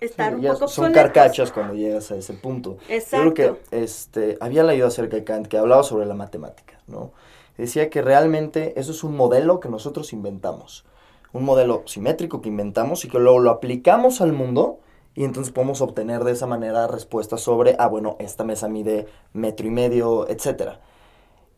estar 0.00 0.30
Sí, 0.30 0.36
un 0.36 0.42
poco 0.42 0.68
son 0.68 0.86
obsoletos. 0.86 0.94
carcachas 1.02 1.52
cuando 1.52 1.74
llegas 1.74 2.10
a 2.10 2.16
ese 2.16 2.34
punto. 2.34 2.78
Exacto. 2.88 3.26
Yo 3.26 3.34
creo 3.34 3.58
que 3.70 3.82
este, 3.82 4.38
había 4.40 4.62
leído 4.62 4.86
acerca 4.86 5.16
de 5.16 5.24
Kant 5.24 5.46
que 5.48 5.58
hablaba 5.58 5.82
sobre 5.82 6.06
la 6.06 6.14
matemática, 6.14 6.80
¿no? 6.86 7.12
Decía 7.56 7.90
que 7.90 8.02
realmente 8.02 8.78
eso 8.78 8.92
es 8.92 9.02
un 9.02 9.16
modelo 9.16 9.58
que 9.60 9.68
nosotros 9.68 10.12
inventamos. 10.12 10.84
Un 11.32 11.44
modelo 11.44 11.82
simétrico 11.86 12.40
que 12.40 12.48
inventamos 12.48 13.04
y 13.04 13.08
que 13.08 13.18
luego 13.18 13.40
lo 13.40 13.50
aplicamos 13.50 14.20
al 14.20 14.32
mundo 14.32 14.78
y 15.14 15.24
entonces 15.24 15.52
podemos 15.52 15.80
obtener 15.80 16.22
de 16.22 16.32
esa 16.32 16.46
manera 16.46 16.86
respuestas 16.86 17.40
sobre, 17.40 17.74
ah, 17.80 17.88
bueno, 17.88 18.16
esta 18.20 18.44
mesa 18.44 18.68
mide 18.68 19.06
metro 19.32 19.66
y 19.66 19.70
medio, 19.70 20.28
etcétera. 20.28 20.80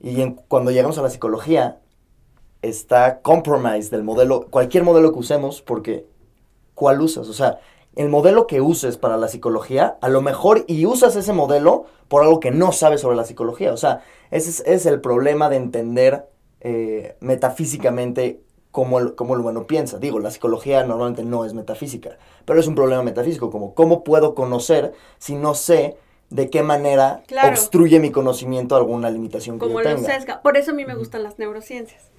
Y 0.00 0.22
en- 0.22 0.34
cuando 0.48 0.70
llegamos 0.70 0.96
a 0.96 1.02
la 1.02 1.10
psicología, 1.10 1.78
está 2.62 3.20
compromise 3.20 3.90
del 3.90 4.02
modelo, 4.02 4.46
cualquier 4.50 4.84
modelo 4.84 5.12
que 5.12 5.18
usemos, 5.18 5.62
porque 5.62 6.06
¿cuál 6.74 7.00
usas? 7.00 7.28
O 7.28 7.32
sea, 7.32 7.58
el 7.96 8.08
modelo 8.08 8.46
que 8.46 8.60
uses 8.60 8.96
para 8.96 9.16
la 9.16 9.28
psicología, 9.28 9.98
a 10.00 10.08
lo 10.08 10.22
mejor 10.22 10.64
y 10.68 10.86
usas 10.86 11.16
ese 11.16 11.32
modelo 11.32 11.86
por 12.08 12.22
algo 12.22 12.38
que 12.40 12.50
no 12.50 12.72
sabes 12.72 13.00
sobre 13.00 13.16
la 13.16 13.24
psicología. 13.24 13.72
O 13.72 13.76
sea, 13.76 14.02
ese 14.30 14.50
es, 14.50 14.62
es 14.66 14.86
el 14.86 15.00
problema 15.00 15.48
de 15.48 15.56
entender 15.56 16.28
eh, 16.60 17.16
metafísicamente 17.20 18.40
cómo 18.70 18.98
el, 19.00 19.14
cómo 19.14 19.34
el 19.34 19.40
humano 19.40 19.66
piensa. 19.66 19.98
Digo, 19.98 20.20
la 20.20 20.30
psicología 20.30 20.84
normalmente 20.84 21.24
no 21.24 21.44
es 21.44 21.54
metafísica, 21.54 22.18
pero 22.44 22.60
es 22.60 22.66
un 22.66 22.74
problema 22.74 23.02
metafísico, 23.02 23.50
como 23.50 23.74
cómo 23.74 24.04
puedo 24.04 24.34
conocer 24.34 24.92
si 25.18 25.34
no 25.34 25.54
sé 25.54 25.96
de 26.30 26.48
qué 26.48 26.62
manera 26.62 27.24
Claro. 27.26 27.48
obstruye 27.48 27.98
mi 27.98 28.12
conocimiento 28.12 28.76
alguna 28.76 29.10
limitación 29.10 29.56
que 29.58 29.66
como 29.66 29.82
yo 29.82 29.88
lo 29.90 29.96
tenga. 29.96 30.14
sesga. 30.14 30.42
Por 30.42 30.56
eso 30.56 30.70
a 30.70 30.74
mí 30.74 30.84
me 30.84 30.94
gustan 30.94 31.24
las 31.24 31.38
neurociencias. 31.40 32.10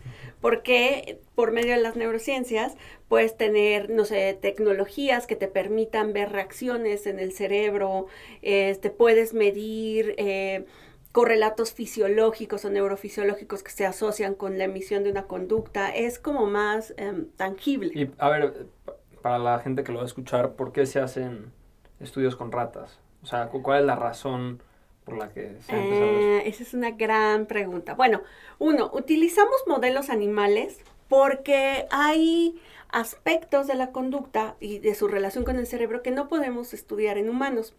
Porque 0.42 1.20
por 1.36 1.52
medio 1.52 1.76
de 1.76 1.82
las 1.82 1.96
neurociencias 1.96 2.76
puedes 3.08 3.38
tener, 3.38 3.90
no 3.90 4.06
sé, 4.06 4.38
tecnologías 4.42 5.28
que 5.28 5.36
te 5.36 5.48
permitan 5.48 6.14
ver 6.14 6.32
reacciones 6.32 7.06
en 7.08 7.20
el 7.20 7.32
cerebro, 7.32 8.08
este, 8.42 8.90
puedes 8.90 9.34
medir 9.34 10.16
eh, 10.18 10.66
correlatos 11.12 11.74
fisiológicos 11.74 12.66
o 12.66 12.70
neurofisiológicos 12.70 13.64
que 13.64 13.72
se 13.72 13.86
asocian 13.86 14.34
con 14.34 14.58
la 14.58 14.64
emisión 14.66 15.04
de 15.04 15.12
una 15.12 15.28
conducta. 15.28 15.90
Es 15.96 16.20
como 16.20 16.48
más 16.48 16.94
em, 16.98 17.28
tangible. 17.38 17.92
Y 17.94 18.10
a 18.18 18.30
ver, 18.30 18.66
pa- 18.86 18.96
para 19.22 19.38
la 19.40 19.60
gente 19.60 19.84
que 19.84 19.92
lo 19.92 19.98
va 20.00 20.04
a 20.04 20.08
escuchar, 20.08 20.54
¿por 20.54 20.72
qué 20.72 20.86
se 20.86 21.00
hacen 21.00 21.52
estudios 22.00 22.36
con 22.36 22.52
ratas? 22.52 23.00
O 23.24 23.26
sea, 23.28 23.48
cu- 23.50 23.62
¿cuál 23.62 23.82
es 23.82 23.86
la 23.86 23.96
razón 23.96 24.62
por 25.06 25.18
la 25.18 25.30
que 25.30 25.56
se 25.66 25.74
ha 25.76 25.84
empezado 25.84 26.12
eso? 26.12 26.28
Eh, 26.28 26.44
esa 26.48 26.64
es 26.64 26.74
una 26.74 26.92
gran 26.92 27.46
pregunta. 27.46 27.94
Bueno, 27.96 28.22
uno, 28.60 28.90
utilizamos 28.94 29.56
modelos 29.68 30.10
animales 30.10 30.80
porque 31.08 31.88
hay 31.92 32.60
aspectos 32.90 33.68
de 33.68 33.76
la 33.76 33.92
conducta 33.92 34.56
y 34.60 34.80
de 34.80 34.96
su 34.96 35.08
relación 35.08 35.44
con 35.44 35.58
el 35.58 35.68
cerebro 35.68 36.02
que 36.04 36.12
no 36.12 36.28
podemos 36.28 36.74
estudiar 36.74 37.18
en 37.18 37.30
humanos. 37.30 37.74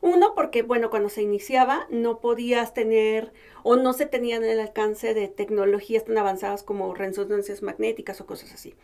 Uno, 0.00 0.34
porque, 0.36 0.62
bueno, 0.62 0.90
cuando 0.90 1.08
se 1.08 1.22
iniciaba 1.22 1.86
no 1.90 2.20
podías 2.20 2.72
tener 2.72 3.32
o 3.64 3.74
no 3.76 3.92
se 3.92 4.06
tenían 4.06 4.44
el 4.44 4.60
alcance 4.60 5.12
de 5.12 5.26
tecnologías 5.26 6.04
tan 6.04 6.18
avanzadas 6.18 6.62
como 6.62 6.94
resonancias 6.94 7.62
magnéticas 7.62 8.20
o 8.20 8.26
cosas 8.26 8.52
así, 8.52 8.74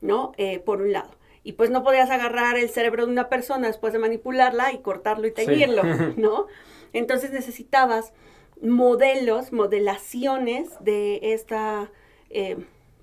¿no? 0.00 0.32
Eh, 0.36 0.60
por 0.60 0.80
un 0.82 0.92
lado. 0.92 1.10
Y 1.42 1.54
pues 1.54 1.70
no 1.70 1.82
podías 1.82 2.10
agarrar 2.10 2.56
el 2.58 2.68
cerebro 2.68 3.06
de 3.06 3.10
una 3.12 3.28
persona 3.28 3.66
después 3.66 3.92
de 3.92 3.98
manipularla 3.98 4.72
y 4.72 4.78
cortarlo 4.78 5.26
y 5.26 5.30
Sí. 5.30 5.34
teñirlo, 5.46 5.82
¿no? 6.16 6.46
Entonces 6.92 7.30
necesitabas 7.32 8.12
modelos, 8.60 9.52
modelaciones 9.52 10.70
de 10.80 11.18
esta 11.32 11.90
eh, 12.30 12.56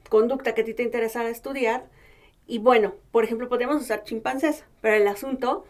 conducta 0.09 0.53
que 0.55 0.61
a 0.61 0.65
ti 0.65 0.73
te 0.73 0.83
interesara 0.83 1.29
estudiar. 1.29 1.89
Y 2.47 2.59
bueno, 2.59 2.95
por 3.11 3.23
ejemplo, 3.23 3.49
podríamos 3.49 3.81
usar 3.81 4.03
chimpancés, 4.03 4.63
pero 4.81 4.95
el 4.95 5.07
asunto 5.07 5.65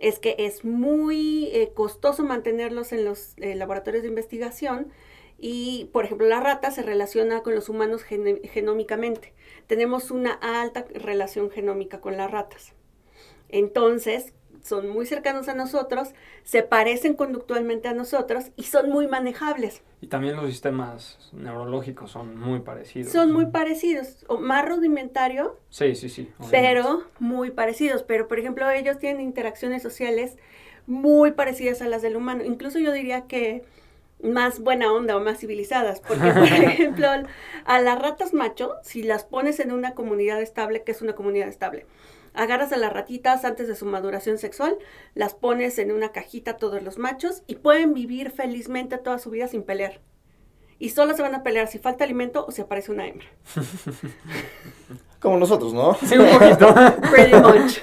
es 0.00 0.18
que 0.18 0.34
es 0.38 0.64
muy 0.64 1.48
eh, 1.52 1.70
costoso 1.74 2.24
mantenerlos 2.24 2.92
en 2.92 3.04
los 3.04 3.34
eh, 3.38 3.54
laboratorios 3.54 4.02
de 4.02 4.08
investigación 4.08 4.90
y, 5.38 5.90
por 5.92 6.04
ejemplo, 6.04 6.26
la 6.26 6.40
rata 6.40 6.70
se 6.70 6.82
relaciona 6.82 7.42
con 7.42 7.54
los 7.54 7.68
humanos 7.68 8.02
gene- 8.02 8.40
genómicamente. 8.48 9.32
Tenemos 9.66 10.10
una 10.10 10.32
alta 10.32 10.84
relación 10.92 11.50
genómica 11.50 12.00
con 12.00 12.16
las 12.16 12.30
ratas. 12.30 12.72
Entonces, 13.48 14.32
son 14.64 14.88
muy 14.88 15.04
cercanos 15.04 15.48
a 15.48 15.54
nosotros, 15.54 16.14
se 16.42 16.62
parecen 16.62 17.14
conductualmente 17.14 17.86
a 17.86 17.92
nosotros 17.92 18.46
y 18.56 18.62
son 18.64 18.88
muy 18.90 19.06
manejables. 19.06 19.82
Y 20.00 20.06
también 20.06 20.36
los 20.36 20.46
sistemas 20.46 21.18
neurológicos 21.32 22.10
son 22.10 22.38
muy 22.38 22.60
parecidos. 22.60 23.12
Son 23.12 23.30
muy 23.30 23.46
parecidos, 23.46 24.24
o 24.26 24.38
más 24.38 24.66
rudimentario, 24.66 25.58
Sí, 25.68 25.94
sí, 25.94 26.08
sí. 26.08 26.30
obviamente. 26.38 26.50
pero 26.50 27.04
muy 27.18 27.50
parecidos. 27.50 28.02
Pero, 28.02 28.26
por 28.26 28.38
ejemplo, 28.38 28.68
ellos 28.70 28.98
tienen 28.98 29.20
interacciones 29.22 29.82
sociales 29.82 30.36
muy 30.86 31.32
parecidas 31.32 31.82
a 31.82 31.88
las 31.88 32.00
del 32.02 32.16
humano. 32.16 32.42
Incluso 32.44 32.78
yo 32.78 32.90
diría 32.92 33.26
que 33.26 33.64
más 34.22 34.60
buena 34.60 34.90
onda 34.92 35.16
o 35.16 35.20
más 35.20 35.38
civilizadas. 35.38 36.00
Porque, 36.00 36.30
por 36.32 36.42
ejemplo, 36.48 37.06
a 37.66 37.80
las 37.80 37.98
ratas 38.00 38.32
macho, 38.32 38.76
si 38.82 39.02
las 39.02 39.24
pones 39.24 39.60
en 39.60 39.72
una 39.72 39.92
comunidad 39.94 40.40
estable, 40.40 40.82
que 40.82 40.92
es 40.92 41.02
una 41.02 41.14
comunidad 41.14 41.48
estable? 41.48 41.84
Agarras 42.34 42.72
a 42.72 42.76
las 42.76 42.92
ratitas 42.92 43.44
antes 43.44 43.68
de 43.68 43.76
su 43.76 43.86
maduración 43.86 44.38
sexual, 44.38 44.76
las 45.14 45.34
pones 45.34 45.78
en 45.78 45.92
una 45.92 46.10
cajita 46.10 46.56
todos 46.56 46.82
los 46.82 46.98
machos 46.98 47.42
y 47.46 47.56
pueden 47.56 47.94
vivir 47.94 48.30
felizmente 48.32 48.98
toda 48.98 49.18
su 49.18 49.30
vida 49.30 49.46
sin 49.46 49.62
pelear. 49.62 50.00
Y 50.80 50.90
solo 50.90 51.14
se 51.14 51.22
van 51.22 51.34
a 51.34 51.44
pelear 51.44 51.68
si 51.68 51.78
falta 51.78 52.04
alimento 52.04 52.44
o 52.44 52.50
si 52.50 52.60
aparece 52.60 52.90
una 52.90 53.06
hembra. 53.06 53.26
Como 55.20 55.38
nosotros, 55.38 55.72
¿no? 55.72 55.94
Sí, 55.94 56.18
un 56.18 56.28
poquito. 56.38 56.74
Pretty 57.10 57.36
much. 57.36 57.78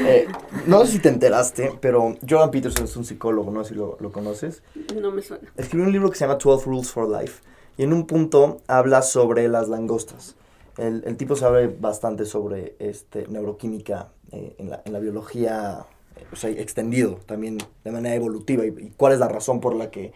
Eh, 0.00 0.28
no 0.66 0.84
sé 0.84 0.92
si 0.92 0.98
te 0.98 1.08
enteraste, 1.08 1.72
pero 1.80 2.16
Jordan 2.28 2.50
Peterson 2.50 2.84
es 2.84 2.96
un 2.96 3.04
psicólogo, 3.04 3.50
no 3.50 3.62
sé 3.62 3.70
si 3.70 3.74
lo, 3.76 3.96
lo 4.00 4.12
conoces. 4.12 4.62
No 5.00 5.10
me 5.10 5.22
suena. 5.22 5.50
Escribió 5.56 5.86
un 5.86 5.92
libro 5.92 6.10
que 6.10 6.16
se 6.16 6.26
llama 6.26 6.38
12 6.42 6.66
Rules 6.66 6.90
for 6.90 7.08
Life 7.08 7.42
y 7.78 7.84
en 7.84 7.92
un 7.94 8.06
punto 8.06 8.58
habla 8.66 9.00
sobre 9.00 9.48
las 9.48 9.68
langostas. 9.68 10.36
El, 10.78 11.02
el 11.06 11.16
tipo 11.16 11.36
sabe 11.36 11.66
bastante 11.68 12.24
sobre 12.24 12.76
este, 12.78 13.26
neuroquímica 13.28 14.08
eh, 14.32 14.54
en, 14.58 14.70
la, 14.70 14.82
en 14.84 14.92
la 14.92 14.98
biología, 14.98 15.86
eh, 16.16 16.24
o 16.32 16.36
sea, 16.36 16.50
extendido 16.50 17.18
también 17.26 17.58
de 17.84 17.90
manera 17.90 18.14
evolutiva 18.14 18.64
y, 18.64 18.68
y 18.68 18.92
cuál 18.96 19.12
es 19.12 19.18
la 19.18 19.28
razón 19.28 19.60
por 19.60 19.74
la 19.74 19.90
que 19.90 20.12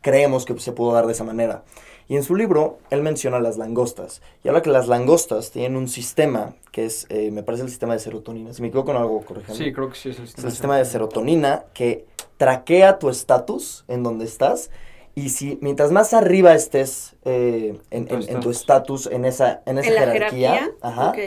creemos 0.00 0.44
que 0.44 0.58
se 0.58 0.72
pudo 0.72 0.92
dar 0.92 1.06
de 1.06 1.12
esa 1.12 1.24
manera. 1.24 1.64
Y 2.10 2.16
en 2.16 2.22
su 2.22 2.34
libro, 2.34 2.78
él 2.88 3.02
menciona 3.02 3.38
las 3.38 3.58
langostas. 3.58 4.22
Y 4.42 4.48
habla 4.48 4.62
que 4.62 4.70
las 4.70 4.88
langostas 4.88 5.50
tienen 5.50 5.76
un 5.76 5.88
sistema 5.88 6.54
que 6.72 6.86
es, 6.86 7.06
eh, 7.10 7.30
me 7.30 7.42
parece 7.42 7.64
el 7.64 7.68
sistema 7.68 7.92
de 7.92 7.98
serotonina. 7.98 8.54
Si 8.54 8.62
me 8.62 8.68
equivoco 8.68 8.92
en 8.92 8.96
algo, 8.96 9.20
corrígeme. 9.20 9.58
Sí, 9.58 9.72
creo 9.74 9.90
que 9.90 9.96
sí 9.96 10.08
es 10.08 10.16
el 10.18 10.24
Es 10.24 10.30
sistema. 10.30 10.46
el 10.48 10.52
sistema 10.52 10.78
de 10.78 10.84
serotonina 10.86 11.64
que 11.74 12.06
traquea 12.38 12.98
tu 12.98 13.10
estatus 13.10 13.84
en 13.88 14.02
donde 14.02 14.24
estás. 14.24 14.70
Y 15.18 15.30
si 15.30 15.58
mientras 15.60 15.90
más 15.90 16.14
arriba 16.14 16.54
estés 16.54 17.16
eh, 17.24 17.76
en, 17.90 18.06
Tu 18.06 18.14
en- 18.14 18.36
en 18.36 18.40
tu 18.40 18.50
estatus. 18.50 19.06
en 19.08 19.24
esa, 19.24 19.62
en 19.66 19.78
esa 19.78 19.88
¿En 19.88 19.94
la 19.96 20.00
jerarquía, 20.12 20.52
jerarquía? 20.52 20.70
ajá, 20.80 21.10
Ok. 21.10 21.18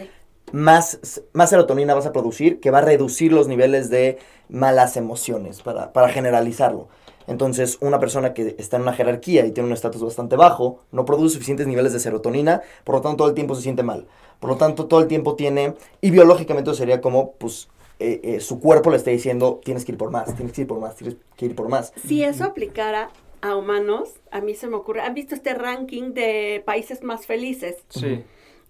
más, 0.54 1.00
más 1.34 1.50
serotonina 1.50 1.94
vas 1.94 2.06
a 2.06 2.14
producir, 2.14 2.60
que 2.62 2.72
va 2.72 2.78
a 2.80 2.82
reducir 2.82 3.34
los 3.34 3.48
niveles 3.50 3.90
de 3.90 4.18
malas 4.50 4.96
emociones, 4.96 5.62
para, 5.62 5.92
para 5.92 6.08
generalizarlo. 6.10 6.88
Entonces, 7.28 7.78
una 7.82 8.00
persona 8.00 8.34
que 8.34 8.56
está 8.58 8.78
en 8.78 8.84
una 8.84 8.94
jerarquía 8.94 9.46
y 9.46 9.52
tiene 9.52 9.68
un 9.68 9.74
estatus 9.74 10.02
bastante 10.04 10.36
bajo, 10.38 10.80
no 10.92 11.04
produce 11.06 11.34
suficientes 11.34 11.68
niveles 11.68 11.92
de 11.94 12.00
serotonina, 12.00 12.62
por 12.86 12.96
lo 12.96 13.02
tanto, 13.02 13.18
todo 13.18 13.28
el 13.30 13.34
tiempo 13.36 13.56
se 13.56 13.62
siente 13.62 13.84
mal. 13.84 14.08
Por 14.40 14.50
lo 14.50 14.56
tanto, 14.58 14.86
todo 14.88 15.02
el 15.02 15.08
tiempo 15.08 15.36
tiene, 15.36 15.76
y 16.02 16.12
biológicamente 16.12 16.74
sería 16.74 17.02
como, 17.02 17.34
pues, 17.34 17.68
eh, 18.00 18.20
eh, 18.24 18.40
su 18.40 18.60
cuerpo 18.60 18.90
le 18.90 18.98
está 18.98 19.12
diciendo, 19.12 19.62
tienes 19.64 19.86
que 19.86 19.92
ir 19.92 19.98
por 19.98 20.12
más, 20.12 20.34
tienes 20.36 20.54
que 20.54 20.62
ir 20.62 20.68
por 20.68 20.80
más, 20.80 20.96
tienes 20.96 21.18
que 21.38 21.46
ir 21.46 21.56
por 21.56 21.70
más. 21.70 21.94
Si 22.08 22.24
eso 22.24 22.46
aplicara 22.46 23.10
a 23.42 23.56
humanos, 23.56 24.16
a 24.32 24.42
mí 24.42 24.54
se 24.56 24.68
me 24.68 24.76
ocurre, 24.76 25.02
¿han 25.02 25.14
visto 25.14 25.36
este 25.36 25.54
ranking 25.54 26.14
de 26.14 26.62
países 26.66 27.04
más 27.04 27.26
felices? 27.26 27.84
Sí. 27.90 28.24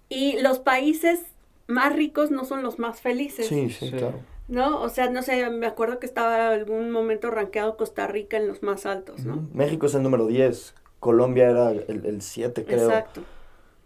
Y 0.09 0.39
los 0.41 0.59
países 0.59 1.19
más 1.67 1.93
ricos 1.95 2.31
no 2.31 2.45
son 2.45 2.63
los 2.63 2.79
más 2.79 3.01
felices, 3.01 3.47
Sí, 3.47 3.69
sí, 3.69 3.89
Sí. 3.89 3.91
claro. 3.97 4.19
¿no? 4.47 4.81
O 4.81 4.89
sea, 4.89 5.09
no 5.09 5.21
sé, 5.21 5.49
me 5.49 5.65
acuerdo 5.67 5.99
que 5.99 6.05
estaba 6.05 6.49
algún 6.49 6.91
momento 6.91 7.31
rankeado 7.31 7.77
Costa 7.77 8.07
Rica 8.07 8.35
en 8.37 8.47
los 8.49 8.63
más 8.63 8.85
altos, 8.85 9.23
¿no? 9.23 9.47
México 9.53 9.85
es 9.85 9.95
el 9.95 10.03
número 10.03 10.27
10, 10.27 10.75
Colombia 10.99 11.49
era 11.49 11.71
el, 11.71 12.05
el 12.05 12.21
7, 12.21 12.65
creo. 12.65 12.83
Exacto. 12.89 13.21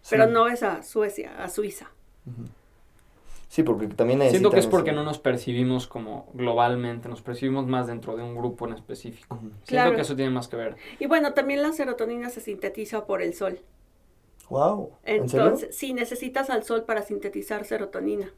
Sí. 0.02 0.10
Pero 0.10 0.26
no 0.26 0.48
es 0.48 0.62
a 0.64 0.82
Suecia, 0.82 1.42
a 1.42 1.48
Suiza. 1.48 1.90
Sí, 3.56 3.62
porque 3.62 3.86
también 3.86 4.20
Siento 4.28 4.50
que 4.50 4.58
es 4.58 4.66
porque 4.66 4.92
no 4.92 5.02
nos 5.02 5.18
percibimos 5.18 5.86
como 5.86 6.28
globalmente, 6.34 7.08
nos 7.08 7.22
percibimos 7.22 7.66
más 7.66 7.86
dentro 7.86 8.14
de 8.14 8.22
un 8.22 8.36
grupo 8.36 8.66
en 8.66 8.74
específico. 8.74 9.36
Ujú. 9.36 9.46
Siento 9.46 9.64
Claro. 9.64 9.96
que 9.96 10.02
eso 10.02 10.14
tiene 10.14 10.30
más 10.30 10.46
que 10.48 10.56
ver. 10.56 10.76
Y 10.98 11.06
bueno, 11.06 11.32
también 11.32 11.62
la 11.62 11.72
serotonina 11.72 12.28
se 12.28 12.42
sintetiza 12.42 13.06
por 13.06 13.22
el 13.22 13.32
sol. 13.32 13.60
Wow, 14.50 14.90
¿en 15.06 15.26
serio? 15.30 15.46
Entonces, 15.46 15.74
sí, 15.74 15.94
necesitas 15.94 16.50
al 16.50 16.64
sol 16.64 16.84
para 16.84 17.00
sintetizar 17.00 17.64
serotonina. 17.64 18.30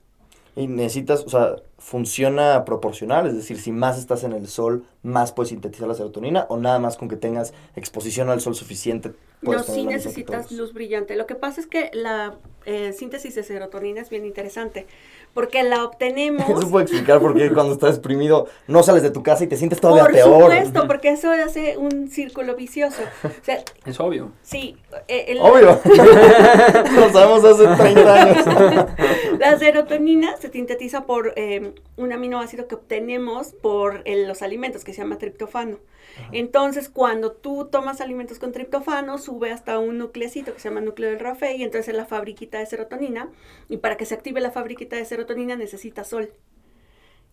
Y 0.54 0.68
necesitas, 0.68 1.24
o 1.24 1.28
sea, 1.28 1.56
funciona 1.78 2.64
proporcional, 2.64 3.26
es 3.26 3.34
decir, 3.34 3.58
si 3.58 3.72
más 3.72 3.98
estás 3.98 4.22
en 4.22 4.32
el 4.32 4.46
sol, 4.46 4.84
más 5.02 5.32
puedes 5.32 5.48
sintetizar 5.48 5.88
la 5.88 5.94
serotonina, 5.94 6.46
o 6.48 6.58
nada 6.58 6.78
más 6.78 6.96
con 6.96 7.08
que 7.08 7.16
tengas 7.16 7.54
exposición 7.74 8.28
al 8.30 8.40
sol 8.40 8.54
suficiente. 8.54 9.14
No, 9.40 9.62
sí 9.62 9.86
necesitas 9.86 10.50
luz 10.50 10.72
brillante. 10.72 11.14
Lo 11.16 11.26
que 11.26 11.34
pasa 11.36 11.60
es 11.60 11.66
que 11.68 11.90
la 11.92 12.34
eh, 12.66 12.92
síntesis 12.92 13.34
de 13.36 13.44
serotonina 13.44 14.00
es 14.00 14.10
bien 14.10 14.24
interesante, 14.26 14.86
porque 15.32 15.62
la 15.62 15.84
obtenemos... 15.84 16.48
Eso 16.48 16.68
puede 16.70 16.84
explicar 16.86 17.20
por 17.20 17.36
qué 17.36 17.50
cuando 17.52 17.72
estás 17.74 17.96
deprimido 17.96 18.48
no 18.66 18.82
sales 18.82 19.02
de 19.02 19.10
tu 19.10 19.22
casa 19.22 19.44
y 19.44 19.46
te 19.46 19.56
sientes 19.56 19.80
todavía 19.80 20.02
Por 20.04 20.12
peor. 20.12 20.42
supuesto, 20.42 20.86
porque 20.88 21.10
eso 21.10 21.30
hace 21.30 21.76
un 21.78 22.08
círculo 22.10 22.56
vicioso. 22.56 23.00
O 23.24 23.44
sea, 23.44 23.62
Es 23.86 24.00
obvio. 24.00 24.32
sí, 24.42 24.76
eh, 25.06 25.26
el- 25.28 25.38
Obvio. 25.40 25.80
Lo 26.96 27.10
sabemos 27.12 27.44
hace 27.44 27.64
30 27.82 28.14
años. 28.14 28.46
la 29.38 29.58
serotonina 29.58 30.36
se 30.36 30.50
sintetiza 30.50 31.04
por 31.06 31.32
eh, 31.36 31.74
un 31.96 32.12
aminoácido 32.12 32.66
que 32.66 32.74
obtenemos 32.74 33.52
por 33.52 34.02
eh, 34.04 34.26
los 34.26 34.42
alimentos, 34.42 34.84
que 34.84 34.92
se 34.92 34.98
llama 35.02 35.16
triptofano. 35.18 35.78
Entonces, 36.30 36.88
cuando 36.88 37.32
tú 37.32 37.66
tomas 37.70 38.00
alimentos 38.00 38.38
con 38.38 38.52
triptofano, 38.52 39.18
sube 39.18 39.52
hasta 39.52 39.78
un 39.78 39.98
nucleocito 39.98 40.52
que 40.54 40.60
se 40.60 40.68
llama 40.68 40.80
núcleo 40.80 41.10
del 41.10 41.20
Rafe 41.20 41.54
y 41.56 41.62
entonces 41.62 41.88
es 41.88 41.96
la 41.96 42.06
fabriquita 42.06 42.58
de 42.58 42.66
serotonina. 42.66 43.30
Y 43.68 43.78
para 43.78 43.96
que 43.96 44.06
se 44.06 44.14
active 44.14 44.40
la 44.40 44.50
fabriquita 44.50 44.96
de 44.96 45.04
serotonina 45.04 45.56
necesita 45.56 46.04
sol. 46.04 46.32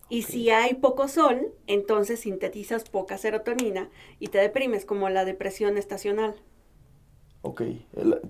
Y 0.08 0.22
si 0.22 0.50
hay 0.50 0.74
poco 0.74 1.06
sol, 1.06 1.52
entonces 1.68 2.18
sintetizas 2.20 2.82
poca 2.84 3.18
serotonina 3.18 3.88
y 4.18 4.28
te 4.28 4.38
deprimes, 4.38 4.84
como 4.84 5.08
la 5.10 5.24
depresión 5.24 5.76
estacional. 5.76 6.34
Ok, 7.42 7.62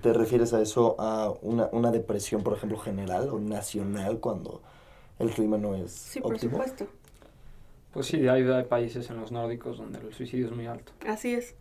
¿te 0.03 0.13
refieres 0.13 0.53
a 0.53 0.61
eso, 0.61 0.95
a 1.01 1.31
una, 1.41 1.69
una 1.73 1.91
depresión, 1.91 2.43
por 2.43 2.53
ejemplo, 2.55 2.79
general 2.79 3.31
o 3.31 3.39
nacional 3.41 4.21
cuando 4.21 4.63
el 5.19 5.31
clima 5.33 5.59
no 5.59 5.75
es 5.77 6.13
Sí, 6.13 6.21
por 6.21 6.39
óptimo? 6.39 6.39
supuesto. 6.39 6.89
Pues 7.97 8.09
sí, 8.09 8.29
hay, 8.29 8.43
hay 8.47 8.65
países 8.65 9.09
en 9.09 9.19
los 9.19 9.33
nórdicos 9.33 9.79
donde 9.79 9.99
el 10.01 10.13
suicidio 10.13 10.47
es 10.49 10.53
muy 10.53 10.67
alto. 10.67 10.93
Así 11.07 11.33
es, 11.33 11.55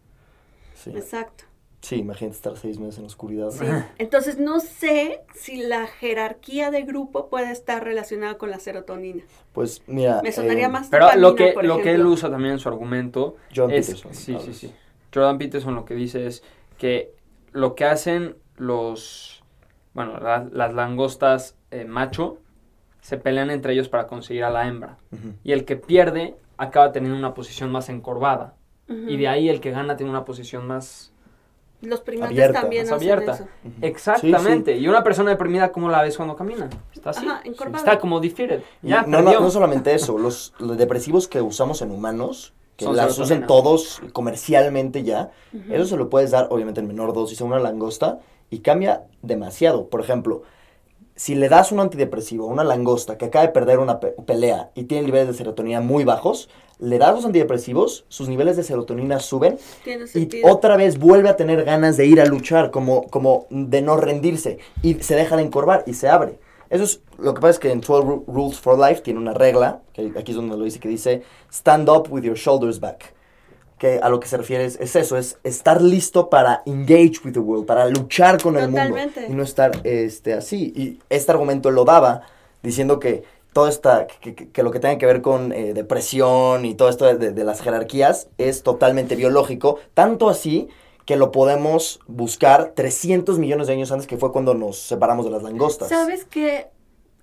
Sí. 0.73 0.89
exacto. 0.89 1.45
sí, 1.79 1.95
imagínate 1.95 2.35
estar 2.35 2.57
seis 2.57 2.77
meses 2.77 2.97
en 2.97 3.03
la 3.03 3.07
oscuridad. 3.07 3.51
Sí. 3.51 3.63
Entonces 3.99 4.37
no 4.37 4.59
sé 4.59 5.21
si 5.33 5.55
la 5.63 5.87
jerarquía 5.87 6.71
de 6.71 6.81
grupo 6.81 7.29
puede 7.29 7.51
estar 7.51 7.81
relacionada 7.85 8.37
con 8.37 8.49
la 8.51 8.59
serotonina. 8.59 9.23
Pues 9.53 9.81
mira... 9.87 10.19
Me 10.23 10.33
sonaría 10.33 10.65
eh, 10.65 10.69
más 10.69 10.89
Pero 10.89 11.07
lo 11.15 11.35
que, 11.35 11.53
por 11.53 11.63
lo 11.63 11.79
que 11.81 11.93
él 11.93 12.05
usa 12.05 12.29
también 12.29 12.55
en 12.55 12.59
su 12.59 12.67
argumento 12.67 13.37
Jordan 13.55 13.77
es... 13.77 13.85
Peterson, 13.87 14.13
Sí, 14.13 14.37
sí, 14.43 14.53
sí. 14.53 14.73
Jordan 15.13 15.37
Peterson 15.37 15.73
lo 15.73 15.85
que 15.85 15.93
dice 15.95 16.27
es 16.27 16.43
que 16.77 17.13
lo 17.53 17.75
que 17.75 17.85
hacen 17.85 18.35
los... 18.57 19.41
Bueno, 19.93 20.19
la- 20.19 20.45
las 20.51 20.73
langostas 20.73 21.55
eh, 21.71 21.85
macho 21.85 22.39
se 23.05 23.17
pelean 23.17 23.51
entre 23.51 23.73
ellos 23.73 23.87
para 23.87 24.07
conseguir 24.07 24.43
a 24.43 24.49
la 24.49 24.67
hembra. 24.67 24.97
Y 25.43 25.51
el 25.51 25.63
que 25.63 25.75
pierde 25.75 26.37
acaba 26.57 26.91
teniendo 26.91 27.15
una 27.15 27.35
posición 27.35 27.71
más 27.71 27.87
encorvada. 27.89 28.55
Y 28.87 29.17
de 29.17 29.27
ahí 29.27 29.47
el 29.47 29.61
que 29.61 29.69
gana 29.69 29.95
tiene 29.95 30.09
una 30.09 30.25
posición 30.25 30.65
más... 30.65 31.11
Los 31.83 32.01
primates 32.01 32.31
Abierta, 32.31 32.61
también 32.61 32.85
más 32.85 32.93
hacen 32.93 33.11
abierta. 33.11 33.33
eso. 33.35 33.43
Ujú. 33.63 33.73
Exactamente. 33.83 34.75
Y 34.77 34.87
una 34.87 35.03
persona 35.03 35.29
deprimida, 35.29 35.71
¿cómo 35.71 35.87
la 35.89 36.01
ves 36.01 36.17
cuando 36.17 36.35
camina? 36.35 36.67
Está 36.95 37.11
así. 37.11 37.27
Ajá, 37.27 37.41
encorvada. 37.43 37.77
Está 37.77 37.99
como 37.99 38.19
defeated. 38.19 38.63
Y 38.81 38.87
Ya, 38.89 39.03
no, 39.03 39.21
no, 39.21 39.39
no 39.39 39.51
solamente 39.51 39.93
eso, 39.93 40.17
los, 40.17 40.55
los 40.57 40.75
depresivos 40.75 41.27
que 41.27 41.43
usamos 41.43 41.83
en 41.83 41.91
humanos, 41.91 42.55
que 42.75 42.85
Son 42.85 42.95
las 42.95 43.19
usen 43.19 43.45
todos 43.45 44.01
comercialmente 44.13 45.03
ya, 45.03 45.29
eso 45.69 45.85
se 45.85 45.95
lo 45.95 46.09
puedes 46.09 46.31
dar 46.31 46.47
obviamente 46.49 46.79
en 46.81 46.87
menor 46.87 47.13
dosis 47.13 47.39
a 47.39 47.43
una 47.43 47.59
langosta 47.59 48.17
y 48.49 48.59
cambia 48.61 49.03
demasiado. 49.21 49.89
Por 49.89 50.01
ejemplo, 50.01 50.41
si 51.15 51.35
le 51.35 51.47
das 51.49 51.71
un 51.71 51.79
antidepresivo 51.79 52.45
a 52.49 52.51
una 52.53 52.63
langosta 52.63 53.17
que 53.17 53.25
acaba 53.25 53.45
de 53.45 53.51
perder 53.53 53.79
una 53.79 53.99
pe- 53.99 54.15
pelea 54.25 54.71
y 54.75 54.83
tiene 54.83 55.05
niveles 55.05 55.27
de 55.29 55.33
serotonina 55.33 55.79
muy 55.81 56.03
bajos, 56.03 56.49
le 56.77 56.97
das 56.97 57.15
los 57.15 57.25
antidepresivos, 57.25 58.03
sus 58.09 58.27
niveles 58.27 58.57
de 58.57 58.63
serotonina 58.63 59.19
suben 59.21 59.57
Tiene 59.85 60.03
y 60.03 60.07
sentido. 60.07 60.51
otra 60.51 60.75
vez 60.75 60.99
vuelve 60.99 61.29
a 61.29 61.37
tener 61.37 61.63
ganas 61.63 61.95
de 61.95 62.05
ir 62.05 62.19
a 62.19 62.25
luchar, 62.25 62.69
como, 62.69 63.07
como 63.07 63.47
de 63.49 63.81
no 63.81 63.95
rendirse, 63.95 64.59
y 64.81 64.95
se 64.95 65.15
deja 65.15 65.37
de 65.37 65.43
encorvar 65.43 65.83
y 65.87 65.93
se 65.93 66.09
abre. 66.09 66.37
Eso 66.69 66.83
es, 66.83 66.99
lo 67.17 67.33
que 67.33 67.39
pasa 67.41 67.51
es 67.51 67.59
que 67.59 67.71
en 67.71 67.79
12 67.79 67.93
Ru- 68.05 68.23
Rules 68.27 68.59
for 68.59 68.77
Life 68.77 69.01
tiene 69.01 69.19
una 69.19 69.33
regla, 69.33 69.83
que 69.93 70.11
aquí 70.17 70.31
es 70.31 70.35
donde 70.35 70.57
lo 70.57 70.65
dice, 70.65 70.79
que 70.81 70.89
dice, 70.89 71.23
stand 71.49 71.87
up 71.89 72.07
with 72.11 72.23
your 72.23 72.35
shoulders 72.35 72.79
back. 72.79 73.13
Que 73.77 73.99
a 74.01 74.07
lo 74.09 74.19
que 74.21 74.27
se 74.27 74.37
refiere 74.37 74.63
es, 74.65 74.79
es 74.79 74.95
eso, 74.95 75.17
es 75.17 75.37
estar 75.43 75.81
listo 75.81 76.29
para 76.29 76.63
engage 76.65 77.19
with 77.25 77.33
the 77.33 77.39
world, 77.39 77.65
para 77.65 77.85
luchar 77.87 78.41
con 78.41 78.55
el 78.55 78.69
mundo. 78.69 78.95
Y 79.29 79.33
no 79.33 79.43
estar 79.43 79.81
este, 79.83 80.33
así. 80.33 80.71
Y 80.75 80.99
este 81.09 81.31
argumento 81.31 81.71
lo 81.71 81.83
daba 81.83 82.21
diciendo 82.63 82.99
que 82.99 83.23
todo 83.51 83.67
esta, 83.67 84.07
que, 84.07 84.33
que- 84.35 84.49
que 84.49 84.63
lo 84.63 84.71
que 84.71 84.79
tenga 84.79 84.97
que 84.97 85.05
ver 85.05 85.21
con 85.21 85.51
eh, 85.53 85.73
depresión 85.73 86.65
y 86.65 86.75
todo 86.75 86.89
esto 86.89 87.05
de, 87.05 87.15
de- 87.17 87.31
de 87.31 87.43
las 87.43 87.61
jerarquías 87.61 88.27
es 88.37 88.63
totalmente 88.63 89.15
biológico, 89.15 89.79
tanto 89.93 90.29
así 90.29 90.67
que 91.05 91.15
lo 91.17 91.31
podemos 91.31 91.99
buscar 92.07 92.71
300 92.75 93.37
millones 93.39 93.67
de 93.67 93.73
años 93.73 93.91
antes 93.91 94.07
que 94.07 94.17
fue 94.17 94.31
cuando 94.31 94.55
nos 94.55 94.77
separamos 94.79 95.25
de 95.25 95.31
las 95.31 95.43
langostas. 95.43 95.89
¿Sabes 95.89 96.25
qué? 96.25 96.67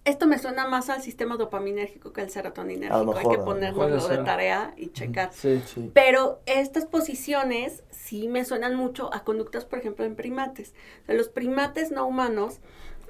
Esto 0.04 0.26
me 0.26 0.38
suena 0.38 0.66
más 0.66 0.90
al 0.90 1.00
sistema 1.00 1.36
dopaminérgico 1.36 2.12
que 2.12 2.22
al 2.22 2.30
serotoninérgico. 2.30 3.16
Hay 3.16 3.24
que 3.28 3.38
ponernos 3.38 4.08
de 4.08 4.18
tarea 4.18 4.74
y 4.76 4.88
checar. 4.88 5.30
Sí. 5.32 5.62
Sí. 5.64 5.90
Pero 5.94 6.40
estas 6.46 6.86
posiciones 6.86 7.84
sí 7.90 8.26
me 8.26 8.44
suenan 8.44 8.74
mucho 8.74 9.14
a 9.14 9.22
conductas, 9.22 9.64
por 9.64 9.78
ejemplo, 9.78 10.04
en 10.04 10.16
primates. 10.16 10.74
O 11.02 11.06
sea, 11.06 11.14
los 11.14 11.28
primates 11.28 11.92
no 11.92 12.04
humanos, 12.06 12.58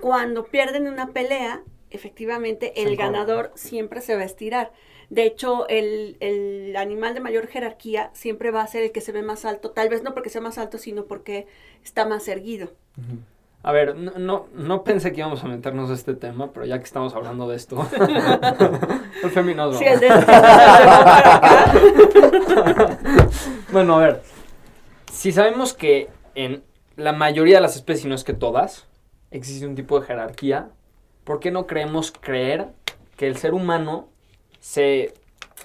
cuando 0.00 0.44
pierden 0.44 0.86
una 0.86 1.08
pelea, 1.08 1.62
efectivamente 1.90 2.82
el 2.82 2.96
ganador 2.96 3.52
siempre 3.54 4.02
se 4.02 4.14
va 4.14 4.22
a 4.22 4.26
estirar. 4.26 4.72
De 5.08 5.24
hecho, 5.24 5.68
el, 5.68 6.16
el 6.20 6.76
animal 6.76 7.14
de 7.14 7.20
mayor 7.20 7.46
jerarquía 7.46 8.10
siempre 8.14 8.50
va 8.50 8.62
a 8.62 8.66
ser 8.66 8.82
el 8.82 8.92
que 8.92 9.00
se 9.00 9.12
ve 9.12 9.22
más 9.22 9.44
alto. 9.44 9.70
Tal 9.70 9.88
vez 9.88 10.02
no 10.02 10.14
porque 10.14 10.30
sea 10.30 10.40
más 10.40 10.58
alto, 10.58 10.78
sino 10.78 11.04
porque 11.04 11.46
está 11.84 12.06
más 12.06 12.28
erguido. 12.28 12.72
A 13.64 13.70
ver, 13.70 13.96
no, 13.96 14.12
no, 14.18 14.46
no 14.54 14.82
pensé 14.82 15.12
que 15.12 15.20
íbamos 15.20 15.44
a 15.44 15.46
meternos 15.46 15.88
a 15.90 15.94
este 15.94 16.14
tema, 16.14 16.50
pero 16.52 16.66
ya 16.66 16.78
que 16.78 16.84
estamos 16.84 17.14
hablando 17.14 17.48
de 17.48 17.54
esto. 17.56 17.86
el 19.22 19.30
feminismo. 19.30 19.74
Sí, 19.74 19.84
el 19.84 20.00
de-. 20.00 20.08
Bueno, 23.72 23.94
a 23.94 23.98
ver. 23.98 24.22
Si 25.12 25.30
sabemos 25.30 25.74
que 25.74 26.10
en 26.34 26.64
la 26.96 27.12
mayoría 27.12 27.56
de 27.56 27.60
las 27.60 27.76
especies, 27.76 28.04
y 28.04 28.08
no 28.08 28.16
es 28.16 28.24
que 28.24 28.34
todas, 28.34 28.86
existe 29.30 29.66
un 29.66 29.76
tipo 29.76 30.00
de 30.00 30.06
jerarquía, 30.06 30.70
¿por 31.24 31.38
qué 31.38 31.52
no 31.52 31.66
creemos 31.66 32.12
creer 32.12 32.68
que 33.16 33.28
el 33.28 33.36
ser 33.36 33.54
humano 33.54 34.08
se 34.60 35.14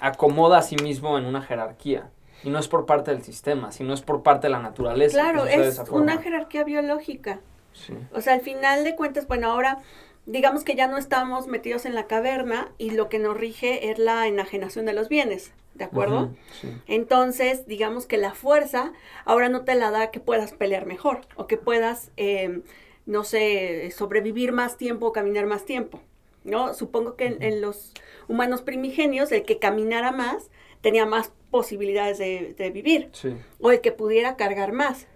acomoda 0.00 0.58
a 0.58 0.62
sí 0.62 0.76
mismo 0.76 1.18
en 1.18 1.24
una 1.24 1.42
jerarquía? 1.42 2.10
Y 2.44 2.50
no 2.50 2.60
es 2.60 2.68
por 2.68 2.86
parte 2.86 3.10
del 3.10 3.22
sistema, 3.22 3.72
sino 3.72 3.92
es 3.92 4.02
por 4.02 4.22
parte 4.22 4.46
de 4.46 4.52
la 4.52 4.60
naturaleza. 4.60 5.18
Claro, 5.18 5.46
es 5.46 5.80
una 5.90 6.18
jerarquía 6.18 6.62
biológica. 6.62 7.40
Sí. 7.78 7.94
O 8.12 8.20
sea, 8.20 8.34
al 8.34 8.40
final 8.40 8.84
de 8.84 8.94
cuentas, 8.96 9.26
bueno, 9.26 9.50
ahora 9.50 9.78
digamos 10.26 10.62
que 10.64 10.74
ya 10.74 10.86
no 10.88 10.98
estamos 10.98 11.46
metidos 11.46 11.86
en 11.86 11.94
la 11.94 12.06
caverna 12.06 12.70
y 12.76 12.90
lo 12.90 13.08
que 13.08 13.18
nos 13.18 13.36
rige 13.36 13.90
es 13.90 13.98
la 13.98 14.26
enajenación 14.26 14.84
de 14.84 14.92
los 14.92 15.08
bienes, 15.08 15.52
¿de 15.74 15.84
acuerdo? 15.84 16.34
Sí. 16.60 16.68
Entonces, 16.86 17.66
digamos 17.66 18.04
que 18.06 18.18
la 18.18 18.34
fuerza 18.34 18.92
ahora 19.24 19.48
no 19.48 19.64
te 19.64 19.74
la 19.74 19.90
da 19.90 20.10
que 20.10 20.20
puedas 20.20 20.52
pelear 20.52 20.84
mejor 20.84 21.22
o 21.36 21.46
que 21.46 21.56
puedas, 21.56 22.10
eh, 22.18 22.60
no 23.06 23.24
sé, 23.24 23.90
sobrevivir 23.90 24.52
más 24.52 24.76
tiempo 24.76 25.06
o 25.06 25.12
caminar 25.12 25.46
más 25.46 25.64
tiempo, 25.64 26.00
¿no? 26.44 26.74
Supongo 26.74 27.16
que 27.16 27.24
en, 27.26 27.42
en 27.42 27.60
los 27.62 27.94
humanos 28.28 28.60
primigenios 28.60 29.32
el 29.32 29.44
que 29.44 29.58
caminara 29.58 30.12
más 30.12 30.50
tenía 30.82 31.06
más 31.06 31.32
posibilidades 31.50 32.18
de, 32.18 32.54
de 32.58 32.70
vivir 32.70 33.08
Sí. 33.12 33.34
o 33.60 33.70
el 33.72 33.80
que 33.80 33.92
pudiera 33.92 34.36
cargar 34.36 34.72
más. 34.72 35.06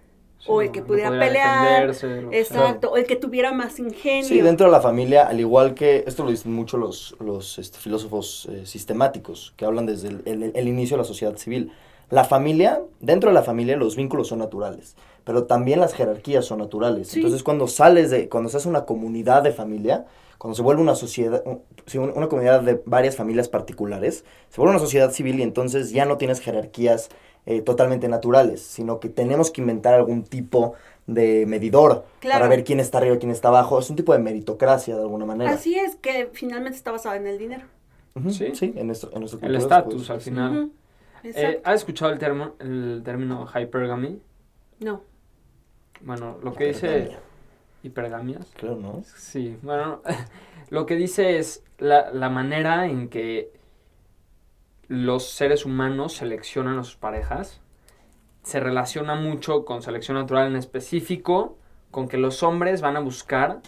Sí, 0.43 0.51
o 0.51 0.61
el 0.61 0.71
que 0.71 0.81
no 0.81 0.87
pudiera 0.87 1.09
pelear. 1.09 1.89
Exacto, 2.31 2.91
o 2.91 2.97
el 2.97 3.05
que 3.05 3.15
tuviera 3.15 3.53
más 3.53 3.79
ingenio. 3.79 4.27
Sí, 4.27 4.41
dentro 4.41 4.65
de 4.65 4.71
la 4.73 4.81
familia, 4.81 5.25
al 5.27 5.39
igual 5.39 5.73
que, 5.73 6.03
esto 6.05 6.23
lo 6.25 6.31
dicen 6.31 6.51
mucho 6.53 6.77
los, 6.77 7.15
los 7.19 7.57
este, 7.59 7.77
filósofos 7.77 8.49
eh, 8.51 8.65
sistemáticos, 8.65 9.53
que 9.55 9.63
hablan 9.65 9.85
desde 9.85 10.09
el, 10.09 10.21
el- 10.25 10.51
el 10.53 10.67
inicio 10.67 10.97
de 10.97 11.03
la 11.03 11.07
sociedad 11.07 11.37
civil. 11.37 11.71
La 12.09 12.25
familia, 12.25 12.81
dentro 12.99 13.29
de 13.29 13.33
la 13.33 13.43
familia 13.43 13.77
los 13.77 13.95
vínculos 13.95 14.27
son 14.27 14.39
naturales, 14.39 14.95
pero 15.23 15.45
también 15.45 15.79
las 15.79 15.93
jerarquías 15.93 16.43
son 16.45 16.59
naturales. 16.59 17.07
Sí. 17.07 17.19
Entonces 17.19 17.41
cuando 17.41 17.67
sales 17.67 18.11
de, 18.11 18.27
cuando 18.27 18.49
se 18.49 18.57
hace 18.57 18.67
una 18.67 18.85
comunidad 18.85 19.41
de 19.43 19.51
familia, 19.53 20.05
cuando 20.37 20.55
se 20.55 20.61
vuelve 20.61 20.81
una 20.81 20.95
sociedad, 20.95 21.41
una 21.95 22.27
comunidad 22.27 22.61
de 22.61 22.81
varias 22.85 23.15
familias 23.15 23.47
particulares, 23.47 24.25
se 24.49 24.57
vuelve 24.57 24.71
una 24.75 24.79
sociedad 24.83 25.11
civil 25.11 25.39
y 25.39 25.43
entonces 25.43 25.91
ya 25.91 26.03
no 26.05 26.17
tienes 26.17 26.41
jerarquías 26.41 27.07
eh, 27.45 27.61
totalmente 27.61 28.07
naturales, 28.07 28.61
sino 28.61 28.99
que 28.99 29.09
tenemos 29.09 29.51
que 29.51 29.61
inventar 29.61 29.93
algún 29.93 30.23
tipo 30.23 30.75
de 31.07 31.45
medidor 31.45 32.05
Claro. 32.19 32.39
para 32.39 32.49
ver 32.49 32.63
quién 32.63 32.79
está 32.79 32.99
arriba 32.99 33.15
y 33.15 33.19
quién 33.19 33.31
está 33.31 33.49
abajo. 33.49 33.79
Es 33.79 33.89
un 33.89 33.95
tipo 33.95 34.13
de 34.13 34.19
meritocracia 34.19 34.95
de 34.95 35.01
alguna 35.01 35.25
manera. 35.25 35.51
Así 35.51 35.77
es, 35.77 35.95
que 35.97 36.29
finalmente 36.33 36.77
está 36.77 36.91
basado 36.91 37.15
en 37.15 37.27
el 37.27 37.37
dinero. 37.37 37.65
Sí. 38.29 38.51
sí. 38.53 38.73
en 38.75 38.87
nuestro, 38.87 39.11
en 39.13 39.21
nuestra 39.21 39.45
El 39.47 39.55
estatus 39.55 39.95
pues, 39.95 40.09
al 40.09 40.21
sí. 40.21 40.29
final. 40.29 40.71
Eh, 41.23 41.29
Exacto. 41.29 41.69
¿Has 41.69 41.75
escuchado 41.75 42.11
el, 42.11 42.19
termo, 42.19 42.51
el 42.59 43.01
término 43.03 43.47
hypergamy? 43.47 44.21
no. 44.79 45.01
Bueno, 46.01 46.37
lo 46.43 46.53
que 46.53 46.65
dice... 46.67 46.87
Hipergamia. 46.87 47.19
¿Hipergamias? 47.83 48.47
Creo, 48.57 48.75
¿no? 48.75 49.03
Sí, 49.17 49.57
bueno, 49.61 50.01
lo 50.69 50.85
que 50.85 50.95
dice 50.95 51.37
es 51.37 51.63
la, 51.77 52.11
la 52.11 52.29
manera 52.29 52.87
en 52.87 53.07
que 53.07 53.51
los 54.87 55.29
seres 55.29 55.65
humanos 55.65 56.13
seleccionan 56.13 56.79
a 56.79 56.83
sus 56.83 56.95
parejas. 56.95 57.61
Se 58.43 58.59
relaciona 58.59 59.15
mucho 59.15 59.65
con 59.65 59.81
selección 59.81 60.17
natural 60.17 60.47
en 60.47 60.55
específico, 60.55 61.57
con 61.91 62.07
que 62.07 62.17
los 62.17 62.43
hombres 62.43 62.81
van 62.81 62.97
a 62.97 62.99
buscar 62.99 63.61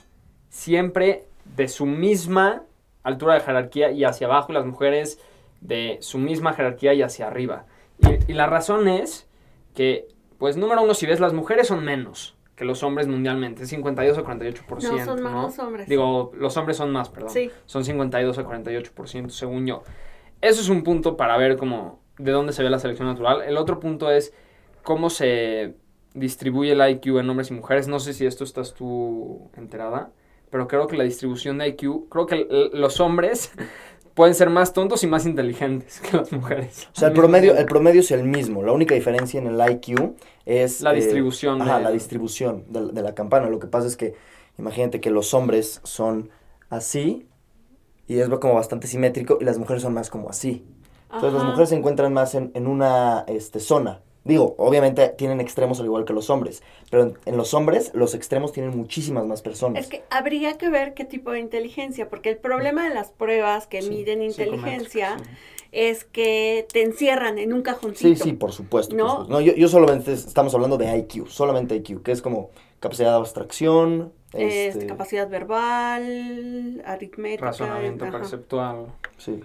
siempre 0.49 1.25
de 1.55 1.67
su 1.67 1.85
misma 1.85 2.63
altura 3.03 3.35
de 3.35 3.41
jerarquía 3.41 3.91
y 3.91 4.03
hacia 4.03 4.27
abajo, 4.27 4.51
y 4.51 4.55
las 4.55 4.65
mujeres 4.65 5.19
de 5.61 5.97
su 6.01 6.17
misma 6.17 6.53
jerarquía 6.53 6.93
y 6.93 7.01
hacia 7.01 7.27
arriba. 7.27 7.65
Y, 7.99 8.31
y 8.31 8.33
la 8.33 8.47
razón 8.47 8.87
es 8.87 9.27
que, 9.73 10.07
pues 10.37 10.57
número 10.57 10.81
uno, 10.81 10.93
si 10.93 11.05
ves, 11.05 11.19
las 11.19 11.33
mujeres 11.33 11.67
son 11.67 11.83
menos 11.83 12.35
que 12.55 12.63
los 12.63 12.83
hombres 12.83 13.07
mundialmente, 13.07 13.65
52 13.65 14.17
a 14.17 14.23
48%. 14.23 14.65
No, 14.69 15.05
son 15.05 15.21
más 15.21 15.33
¿no? 15.33 15.41
los 15.43 15.59
hombres. 15.59 15.89
Digo, 15.89 16.31
los 16.37 16.55
hombres 16.57 16.77
son 16.77 16.91
más, 16.91 17.09
perdón. 17.09 17.29
Sí. 17.29 17.51
Son 17.65 17.83
52 17.83 18.37
a 18.37 18.45
48%, 18.45 19.29
según 19.29 19.67
yo. 19.67 19.83
Eso 20.45 20.61
es 20.61 20.69
un 20.69 20.83
punto 20.83 21.17
para 21.17 21.37
ver 21.37 21.57
cómo, 21.57 21.99
de 22.19 22.31
dónde 22.31 22.53
se 22.53 22.61
ve 22.61 22.69
la 22.69 22.77
selección 22.77 23.07
natural. 23.07 23.41
El 23.41 23.57
otro 23.57 23.79
punto 23.79 24.11
es 24.11 24.31
cómo 24.83 25.09
se 25.09 25.73
distribuye 26.13 26.73
el 26.73 26.87
IQ 26.87 27.17
en 27.17 27.27
hombres 27.27 27.49
y 27.49 27.55
mujeres. 27.55 27.87
No 27.87 27.99
sé 27.99 28.13
si 28.13 28.27
esto 28.27 28.43
estás 28.43 28.75
tú 28.75 29.49
enterada, 29.57 30.11
pero 30.51 30.67
creo 30.67 30.85
que 30.85 30.97
la 30.97 31.03
distribución 31.03 31.57
de 31.57 31.69
IQ, 31.69 32.09
creo 32.09 32.27
que 32.27 32.47
los 32.73 32.99
hombres 32.99 33.53
pueden 34.13 34.35
ser 34.35 34.51
más 34.51 34.71
tontos 34.71 35.03
y 35.03 35.07
más 35.07 35.25
inteligentes 35.25 35.99
que 36.11 36.15
las 36.15 36.31
mujeres. 36.31 36.89
O 36.95 36.99
sea, 36.99 37.07
el 37.07 37.15
promedio, 37.15 37.57
el 37.57 37.65
promedio 37.65 38.01
es 38.01 38.11
el 38.11 38.23
mismo. 38.23 38.61
La 38.61 38.71
única 38.71 38.93
diferencia 38.93 39.41
en 39.41 39.47
el 39.47 39.59
IQ 39.71 40.13
es... 40.45 40.81
La 40.81 40.93
eh, 40.93 40.97
distribución 40.97 41.59
Ajá, 41.59 41.79
de- 41.79 41.85
la 41.85 41.89
distribución 41.89 42.65
de, 42.69 42.91
de 42.91 43.01
la 43.01 43.15
campana. 43.15 43.49
Lo 43.49 43.57
que 43.57 43.65
pasa 43.65 43.87
es 43.87 43.97
que, 43.97 44.13
imagínate 44.59 45.01
que 45.01 45.09
los 45.09 45.33
hombres 45.33 45.81
son 45.83 46.29
así 46.69 47.25
y 48.07 48.19
es 48.19 48.29
como 48.29 48.53
bastante 48.53 48.87
simétrico 48.87 49.37
y 49.41 49.43
las 49.45 49.57
mujeres 49.57 49.83
son 49.83 49.93
más 49.93 50.09
como 50.09 50.29
así. 50.29 50.63
Entonces 51.05 51.33
las 51.33 51.43
mujeres 51.43 51.69
se 51.69 51.75
encuentran 51.75 52.13
más 52.13 52.35
en, 52.35 52.51
en 52.53 52.67
una 52.67 53.23
este, 53.27 53.59
zona. 53.59 54.01
Digo, 54.25 54.55
obviamente 54.57 55.07
tienen 55.09 55.39
extremos 55.39 55.79
al 55.79 55.85
igual 55.85 56.03
que 56.03 56.11
los 56.11 56.31
hombres, 56.31 56.63
pero 56.89 57.03
en, 57.03 57.17
en 57.25 57.37
los 57.37 57.53
hombres 57.53 57.91
los 57.93 58.15
extremos 58.15 58.51
tienen 58.51 58.75
muchísimas 58.75 59.25
más 59.25 59.41
personas. 59.43 59.83
Es 59.83 59.89
que 59.89 60.03
habría 60.09 60.57
que 60.57 60.69
ver 60.69 60.93
qué 60.95 61.05
tipo 61.05 61.31
de 61.31 61.39
inteligencia, 61.39 62.09
porque 62.09 62.29
el 62.29 62.37
problema 62.37 62.87
de 62.87 62.93
las 62.93 63.11
pruebas 63.11 63.67
que 63.67 63.83
Sí, 63.83 63.89
miden 63.89 64.23
inteligencia 64.23 65.17
sí. 65.19 65.23
es 65.71 66.05
que 66.05 66.65
te 66.73 66.81
encierran 66.81 67.37
en 67.37 67.53
un 67.53 67.61
cajoncito. 67.61 68.15
Sí, 68.15 68.15
sí, 68.31 68.33
por 68.33 68.51
supuesto. 68.51 68.95
por 68.95 69.05
¿No? 69.05 69.09
supuesto. 69.11 69.31
No, 69.31 69.41
yo, 69.41 69.53
yo 69.53 69.67
solamente 69.67 70.13
estamos 70.13 70.53
hablando 70.55 70.77
de 70.77 70.97
IQ, 70.97 71.27
solamente 71.27 71.75
IQ, 71.75 72.01
que 72.01 72.11
es 72.11 72.23
como 72.23 72.49
capacidad 72.85 73.11
de 73.11 73.17
abstracción, 73.17 74.13
Este, 74.33 74.67
este, 74.67 74.87
capacidad 74.87 75.29
verbal, 75.29 76.81
aritmética. 76.85 77.45
Razonamiento 77.47 78.05
ajá. 78.05 78.17
perceptual 78.19 78.87
sí. 79.17 79.41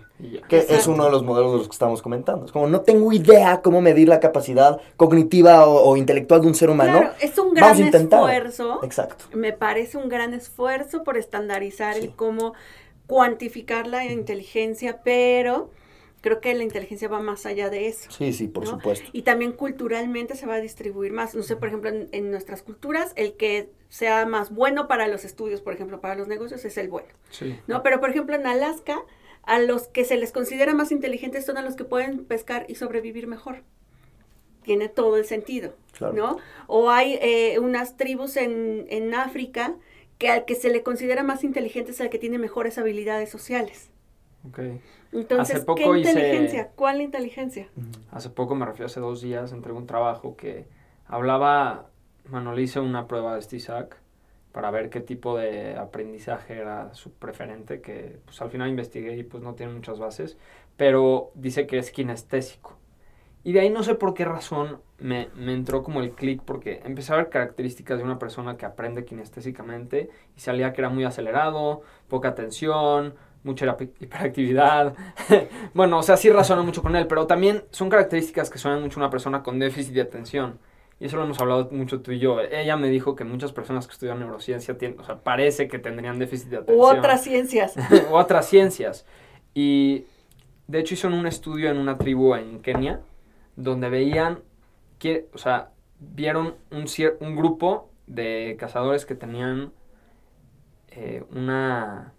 Que 0.48 0.58
es 0.68 0.86
uno 0.88 1.04
de 1.04 1.10
los 1.10 1.22
modelos 1.22 1.52
de 1.52 1.58
los 1.58 1.68
que 1.68 1.72
estamos 1.72 2.02
comentando. 2.02 2.46
Es 2.46 2.52
como, 2.52 2.66
no 2.66 2.80
tengo 2.80 3.12
idea 3.12 3.62
cómo 3.62 3.80
medir 3.80 4.08
la 4.08 4.18
capacidad 4.20 4.80
cognitiva 4.96 5.64
o, 5.66 5.90
o 5.90 5.96
intelectual 5.96 6.40
de 6.40 6.46
un 6.48 6.54
ser 6.54 6.70
humano. 6.70 6.98
Claro, 7.00 7.14
es 7.20 7.38
un 7.38 7.54
gran 7.54 7.78
esfuerzo. 7.80 8.80
Exacto. 8.82 9.24
Me 9.32 9.52
parece 9.52 9.96
un 9.96 10.08
gran 10.08 10.34
esfuerzo 10.34 11.04
por 11.04 11.16
estandarizar 11.16 11.94
Sí. 11.94 12.06
el 12.06 12.10
cómo 12.16 12.54
cuantificar 13.06 13.86
la 13.86 14.04
inteligencia, 14.04 15.00
pero 15.02 15.70
creo 16.20 16.40
que 16.40 16.54
la 16.54 16.62
inteligencia 16.64 17.08
va 17.08 17.20
más 17.20 17.46
allá 17.46 17.70
de 17.70 17.88
eso. 17.88 18.10
Sí, 18.10 18.32
sí, 18.32 18.48
por 18.48 18.64
¿no? 18.64 18.70
supuesto. 18.70 19.08
Y 19.12 19.22
también 19.22 19.52
culturalmente 19.52 20.34
se 20.36 20.46
va 20.46 20.54
a 20.54 20.60
distribuir 20.60 21.12
más. 21.12 21.34
No 21.34 21.42
sé, 21.42 21.56
por 21.56 21.68
ejemplo, 21.68 21.90
en, 21.90 22.08
en 22.12 22.30
nuestras 22.30 22.62
culturas, 22.62 23.12
el 23.16 23.34
que 23.34 23.70
sea 23.88 24.26
más 24.26 24.52
bueno 24.54 24.86
para 24.88 25.08
los 25.08 25.24
estudios, 25.24 25.60
por 25.60 25.72
ejemplo, 25.72 26.00
para 26.00 26.14
los 26.14 26.28
negocios, 26.28 26.64
es 26.64 26.76
el 26.78 26.88
bueno. 26.88 27.08
Sí. 27.30 27.58
¿no? 27.66 27.82
Pero, 27.82 28.00
por 28.00 28.10
ejemplo, 28.10 28.36
en 28.36 28.46
Alaska, 28.46 29.02
a 29.42 29.58
los 29.58 29.88
que 29.88 30.04
se 30.04 30.16
les 30.16 30.32
considera 30.32 30.74
más 30.74 30.92
inteligentes 30.92 31.46
son 31.46 31.56
a 31.56 31.62
los 31.62 31.74
que 31.74 31.84
pueden 31.84 32.24
pescar 32.24 32.66
y 32.68 32.74
sobrevivir 32.74 33.26
mejor. 33.26 33.62
Tiene 34.62 34.88
todo 34.90 35.16
el 35.16 35.24
sentido, 35.24 35.74
Claro. 35.92 36.12
¿no? 36.14 36.36
O 36.66 36.90
hay 36.90 37.18
eh, 37.22 37.58
unas 37.58 37.96
tribus 37.96 38.36
en, 38.36 38.86
en 38.90 39.14
África 39.14 39.74
que 40.18 40.28
al 40.28 40.44
que 40.44 40.54
se 40.54 40.68
le 40.68 40.82
considera 40.82 41.22
más 41.22 41.44
inteligente 41.44 41.92
es 41.92 42.00
al 42.02 42.10
que 42.10 42.18
tiene 42.18 42.38
mejores 42.38 42.76
habilidades 42.76 43.30
sociales. 43.30 43.88
Ok. 44.48 44.58
Entonces, 45.12 45.56
Hace 45.56 45.64
poco 45.66 45.76
¿qué 45.92 45.98
hice- 46.00 46.10
inteligencia? 46.10 46.68
¿Cuál 46.74 47.00
inteligencia? 47.00 47.68
Hace 48.10 48.30
poco 48.30 48.54
me 48.54 48.64
refiero, 48.64 48.86
hace 48.86 49.00
dos 49.00 49.20
días, 49.20 49.52
entregué 49.52 49.76
un 49.78 49.86
trabajo 49.86 50.36
que 50.36 50.66
hablaba, 51.06 51.86
hice 52.58 52.80
una 52.80 53.06
prueba 53.06 53.34
de 53.34 53.42
STISAC 53.42 53.96
para 54.52 54.70
ver 54.70 54.90
qué 54.90 55.00
tipo 55.00 55.36
de 55.36 55.76
aprendizaje 55.76 56.54
era 56.58 56.92
su 56.94 57.12
preferente, 57.12 57.80
que 57.80 58.18
pues 58.24 58.40
al 58.42 58.50
final 58.50 58.68
investigué 58.68 59.16
y 59.16 59.22
pues 59.22 59.42
no 59.42 59.54
tiene 59.54 59.72
muchas 59.72 59.98
bases, 59.98 60.36
pero 60.76 61.30
dice 61.34 61.66
que 61.66 61.78
es 61.78 61.90
kinestésico. 61.90 62.76
Y 63.42 63.52
de 63.52 63.60
ahí 63.60 63.70
no 63.70 63.82
sé 63.82 63.94
por 63.94 64.12
qué 64.12 64.24
razón 64.24 64.80
me, 64.98 65.28
me 65.34 65.54
entró 65.54 65.82
como 65.82 66.00
el 66.00 66.10
clic, 66.12 66.42
porque 66.44 66.82
empecé 66.84 67.12
a 67.12 67.16
ver 67.16 67.30
características 67.30 67.98
de 67.98 68.04
una 68.04 68.18
persona 68.18 68.56
que 68.56 68.66
aprende 68.66 69.04
kinestésicamente 69.04 70.10
y 70.36 70.40
salía 70.40 70.72
que 70.72 70.80
era 70.82 70.90
muy 70.90 71.04
acelerado, 71.04 71.82
poca 72.08 72.28
atención, 72.28 73.14
mucha 73.42 73.66
hiper- 73.66 73.92
hiperactividad. 74.00 74.94
bueno, 75.74 75.98
o 75.98 76.02
sea, 76.02 76.16
sí 76.16 76.30
razona 76.30 76.62
mucho 76.62 76.82
con 76.82 76.96
él, 76.96 77.06
pero 77.06 77.26
también 77.26 77.64
son 77.70 77.88
características 77.88 78.50
que 78.50 78.58
suenan 78.58 78.82
mucho 78.82 79.00
a 79.00 79.04
una 79.04 79.10
persona 79.10 79.42
con 79.42 79.58
déficit 79.58 79.94
de 79.94 80.02
atención. 80.02 80.58
Y 80.98 81.06
eso 81.06 81.16
lo 81.16 81.24
hemos 81.24 81.40
hablado 81.40 81.68
mucho 81.72 82.02
tú 82.02 82.12
y 82.12 82.18
yo. 82.18 82.40
Ella 82.40 82.76
me 82.76 82.88
dijo 82.88 83.16
que 83.16 83.24
muchas 83.24 83.52
personas 83.52 83.86
que 83.86 83.94
estudian 83.94 84.18
neurociencia 84.18 84.76
tienen, 84.76 85.00
o 85.00 85.04
sea, 85.04 85.16
parece 85.20 85.66
que 85.66 85.78
tendrían 85.78 86.18
déficit 86.18 86.48
de 86.48 86.58
U 86.58 86.60
atención 86.60 86.98
otras 86.98 87.24
ciencias. 87.24 87.74
o 88.10 88.18
otras 88.18 88.46
ciencias. 88.46 89.06
Y 89.54 90.04
de 90.68 90.80
hecho 90.80 90.94
hicieron 90.94 91.18
un 91.18 91.26
estudio 91.26 91.70
en 91.70 91.78
una 91.78 91.96
tribu 91.96 92.34
en 92.34 92.60
Kenia 92.60 93.00
donde 93.56 93.88
veían 93.88 94.40
que, 94.98 95.28
o 95.32 95.38
sea, 95.38 95.70
vieron 95.98 96.56
un, 96.70 96.84
un 97.20 97.36
grupo 97.36 97.90
de 98.06 98.56
cazadores 98.58 99.06
que 99.06 99.14
tenían 99.14 99.72
eh, 100.90 101.24
una 101.30 102.12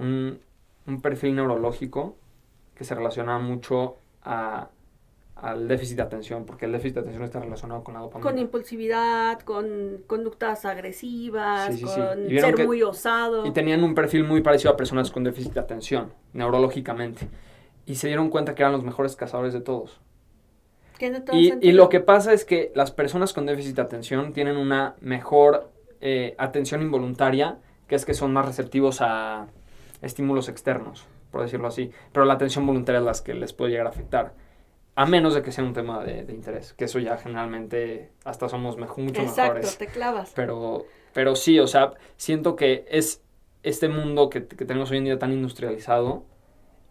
un, 0.00 0.40
un 0.86 1.00
perfil 1.00 1.36
neurológico 1.36 2.16
que 2.74 2.84
se 2.84 2.94
relacionaba 2.94 3.38
mucho 3.38 3.96
a, 4.24 4.68
al 5.36 5.68
déficit 5.68 5.96
de 5.96 6.02
atención, 6.02 6.44
porque 6.44 6.66
el 6.66 6.72
déficit 6.72 6.94
de 6.94 7.00
atención 7.00 7.24
está 7.24 7.40
relacionado 7.40 7.82
con 7.84 7.94
la 7.94 8.00
dopamina. 8.00 8.30
con 8.30 8.38
impulsividad, 8.38 9.40
con 9.40 10.02
conductas 10.06 10.64
agresivas, 10.64 11.74
Sí, 11.74 11.80
sí, 11.80 11.86
sí. 11.86 12.00
con 12.00 12.28
ser 12.28 12.66
muy 12.66 12.82
osado. 12.82 13.46
Y 13.46 13.52
tenían 13.52 13.84
un 13.84 13.94
perfil 13.94 14.24
muy 14.24 14.42
parecido 14.42 14.72
a 14.72 14.76
personas 14.76 15.10
con 15.10 15.24
déficit 15.24 15.52
de 15.54 15.60
atención, 15.60 16.12
neurológicamente. 16.32 17.28
Y 17.86 17.94
se 17.96 18.08
dieron 18.08 18.28
cuenta 18.30 18.54
que 18.54 18.62
eran 18.62 18.72
los 18.72 18.84
mejores 18.84 19.16
cazadores 19.16 19.52
de 19.52 19.60
todos. 19.60 20.00
Todo 20.98 21.36
Y, 21.38 21.54
y 21.62 21.72
lo 21.72 21.88
que 21.88 22.00
pasa 22.00 22.34
es 22.34 22.44
que 22.44 22.72
las 22.74 22.90
personas 22.90 23.32
con 23.32 23.46
déficit 23.46 23.76
de 23.76 23.82
atención 23.82 24.34
tienen 24.34 24.58
una 24.58 24.96
mejor 25.00 25.70
eh, 26.02 26.34
atención 26.36 26.82
involuntaria, 26.82 27.56
que 27.88 27.94
es 27.94 28.04
que 28.04 28.12
son 28.12 28.34
más 28.34 28.44
receptivos 28.44 29.00
a 29.00 29.46
estímulos 30.02 30.48
externos, 30.48 31.06
por 31.30 31.42
decirlo 31.42 31.68
así. 31.68 31.90
Pero 32.12 32.24
la 32.26 32.34
atención 32.34 32.66
voluntaria 32.66 32.98
es 33.00 33.04
las 33.04 33.20
que 33.22 33.34
les 33.34 33.52
puede 33.52 33.70
llegar 33.72 33.86
a 33.86 33.90
afectar. 33.90 34.32
A 34.96 35.06
menos 35.06 35.34
de 35.34 35.42
que 35.42 35.52
sea 35.52 35.64
un 35.64 35.72
tema 35.72 36.04
de, 36.04 36.24
de 36.24 36.32
interés, 36.34 36.72
que 36.74 36.84
eso 36.84 36.98
ya 36.98 37.16
generalmente 37.16 38.10
hasta 38.24 38.48
somos 38.48 38.76
mejo- 38.76 39.00
mucho 39.00 39.22
Exacto, 39.22 39.54
mejores. 39.54 39.78
te 39.78 39.86
clavas. 39.86 40.32
Pero, 40.34 40.84
pero 41.12 41.36
sí, 41.36 41.58
o 41.60 41.66
sea, 41.66 41.94
siento 42.16 42.56
que 42.56 42.84
es 42.90 43.22
este 43.62 43.88
mundo 43.88 44.28
que, 44.30 44.46
que 44.46 44.64
tenemos 44.64 44.90
hoy 44.90 44.98
en 44.98 45.04
día 45.04 45.18
tan 45.18 45.32
industrializado, 45.32 46.24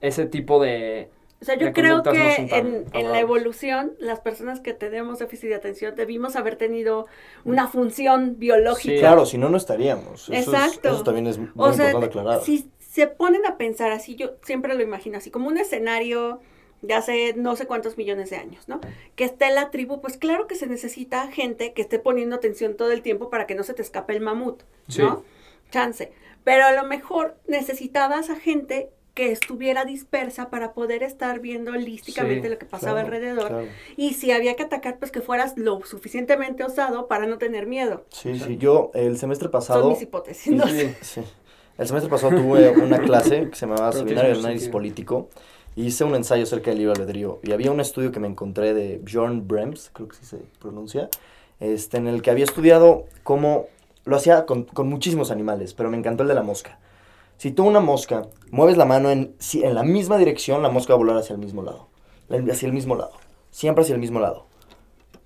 ese 0.01 0.25
tipo 0.25 0.61
de... 0.61 1.09
O 1.41 1.45
sea, 1.45 1.55
yo 1.55 1.71
creo 1.71 1.97
no 1.97 2.03
que 2.03 2.09
tan 2.49 2.85
en, 2.93 3.11
la 3.11 3.19
evolución, 3.19 3.93
las 3.99 4.19
personas 4.19 4.59
que 4.59 4.73
tenemos 4.73 5.19
déficit 5.19 5.49
de 5.49 5.55
atención 5.55 5.95
debimos 5.95 6.35
haber 6.35 6.57
tenido 6.57 7.05
una 7.45 7.67
función 7.69 8.39
biológica. 8.39 8.93
Sí. 8.93 8.99
Claro, 8.99 9.25
si 9.25 9.37
no, 9.37 9.47
no 9.49 9.55
estaríamos. 9.57 10.29
Eso 10.29 10.33
es- 10.33 10.47
Exacto. 10.47 10.89
eso 10.89 11.03
también 11.03 11.27
es 11.27 11.37
muy 11.37 11.49
O 11.55 11.71
sea, 11.71 11.91
importante 11.91 12.19
aclarar. 12.19 12.41
si 12.43 12.69
se 12.99 13.07
ponen 13.07 13.45
a 13.45 13.57
pensar 13.57 13.91
así, 13.91 14.15
yo 14.15 14.31
siempre 14.43 14.73
lo 14.75 14.83
imagino 14.83 15.17
así, 15.17 15.31
como 15.31 15.47
un 15.47 15.57
escenario 15.57 16.39
de 16.81 16.93
hace 16.93 17.33
no 17.35 17.55
sé 17.55 17.65
cuántos 17.65 17.97
millones 17.97 18.29
de 18.29 18.37
años, 18.37 18.67
¿no? 18.67 18.79
Que 19.15 19.25
esté 19.25 19.49
la 19.51 19.69
tribu, 19.71 19.99
pues 20.01 20.17
claro 20.17 20.47
que 20.47 20.55
se 20.55 20.67
necesita 20.67 21.27
gente 21.29 21.73
que 21.73 21.81
esté 21.81 21.99
poniendo 21.99 22.35
atención 22.37 22.75
todo 22.75 22.91
el 22.91 23.01
tiempo 23.01 23.29
para 23.29 23.47
que 23.47 23.55
no 23.55 23.63
se 23.63 23.73
te 23.73 23.81
escape 23.81 24.13
el 24.13 24.21
mamut, 24.21 24.63
Sí. 24.87 25.01
¿no? 25.01 25.23
Chance. 25.71 26.11
Pero 26.43 26.65
a 26.65 26.71
lo 26.71 26.83
mejor 26.85 27.35
necesitabas 27.47 28.29
a 28.29 28.35
gente 28.35 28.89
que 29.13 29.31
estuviera 29.33 29.83
dispersa 29.83 30.49
para 30.49 30.71
poder 30.73 31.03
estar 31.03 31.41
viendo 31.41 31.71
holísticamente 31.71 32.43
Sí, 32.47 32.53
lo 32.53 32.57
que 32.57 32.65
pasaba 32.65 33.01
Claro, 33.01 33.07
alrededor. 33.07 33.47
claro. 33.49 33.67
Y 33.97 34.13
si 34.13 34.31
había 34.31 34.55
que 34.55 34.63
atacar, 34.63 34.97
pues 34.99 35.11
que 35.11 35.19
fueras 35.19 35.57
lo 35.57 35.81
suficientemente 35.83 36.63
osado 36.63 37.07
para 37.09 37.25
no 37.27 37.37
tener 37.37 37.67
miedo. 37.67 38.05
Sí, 38.11 38.39
sí. 38.39 38.55
Yo 38.57 38.91
el 38.93 39.17
semestre 39.17 39.47
Son 39.47 39.51
pasado... 39.51 39.89
mis 39.89 40.01
hipótesis. 40.01 40.53
no 40.53 40.65
sé. 40.67 40.95
Sí. 41.01 41.21
El 41.79 41.87
semestre 41.87 42.09
pasado 42.09 42.35
tuve 42.35 42.69
una 42.69 42.99
clase 43.03 43.49
que 43.49 43.55
se 43.55 43.65
llamaba 43.65 43.91
Seminario 43.91 44.15
de 44.15 44.21
tiene 44.21 44.37
mucho 44.37 44.47
Análisis. 44.47 44.69
Político 44.69 45.29
y 45.75 45.85
hice 45.85 46.03
un 46.03 46.13
ensayo 46.15 46.43
acerca 46.43 46.71
del 46.71 46.79
libre 46.79 46.93
albedrío. 46.93 47.39
Y 47.43 47.51
había 47.53 47.71
un 47.71 47.79
estudio 47.79 48.11
que 48.11 48.19
me 48.19 48.27
encontré 48.27 48.73
de 48.73 48.97
Bjorn 49.01 49.47
Brems, 49.47 49.89
creo 49.93 50.07
que 50.09 50.15
sí 50.17 50.25
se 50.25 50.37
pronuncia, 50.59 51.09
este, 51.59 51.97
en 51.97 52.07
el 52.07 52.21
que 52.21 52.31
había 52.31 52.43
estudiado 52.43 53.05
cómo 53.23 53.67
lo 54.05 54.15
hacía 54.15 54.45
con, 54.45 54.63
con 54.65 54.89
muchísimos 54.89 55.31
animales, 55.31 55.73
pero 55.73 55.89
me 55.89 55.97
encantó 55.97 56.23
el 56.23 56.29
de 56.29 56.35
la 56.35 56.43
mosca. 56.43 56.79
Si 57.37 57.51
tú 57.51 57.65
una 57.65 57.79
mosca 57.79 58.23
mueves 58.51 58.75
la 58.75 58.85
mano 58.85 59.09
en, 59.09 59.33
si- 59.39 59.63
en 59.63 59.73
la 59.75 59.83
misma 59.83 60.17
dirección, 60.17 60.61
la 60.61 60.69
mosca 60.69 60.93
va 60.93 60.95
a 60.95 60.97
volar 60.97 61.17
hacia 61.17 61.33
el 61.33 61.39
mismo 61.39 61.63
lado. 61.63 61.87
La- 62.27 62.51
Hacia 62.51 62.67
el 62.67 62.73
mismo 62.73 62.95
lado. 62.95 63.13
Siempre 63.51 63.83
hacia 63.83 63.93
el 63.95 64.01
mismo 64.01 64.19
lado. 64.19 64.45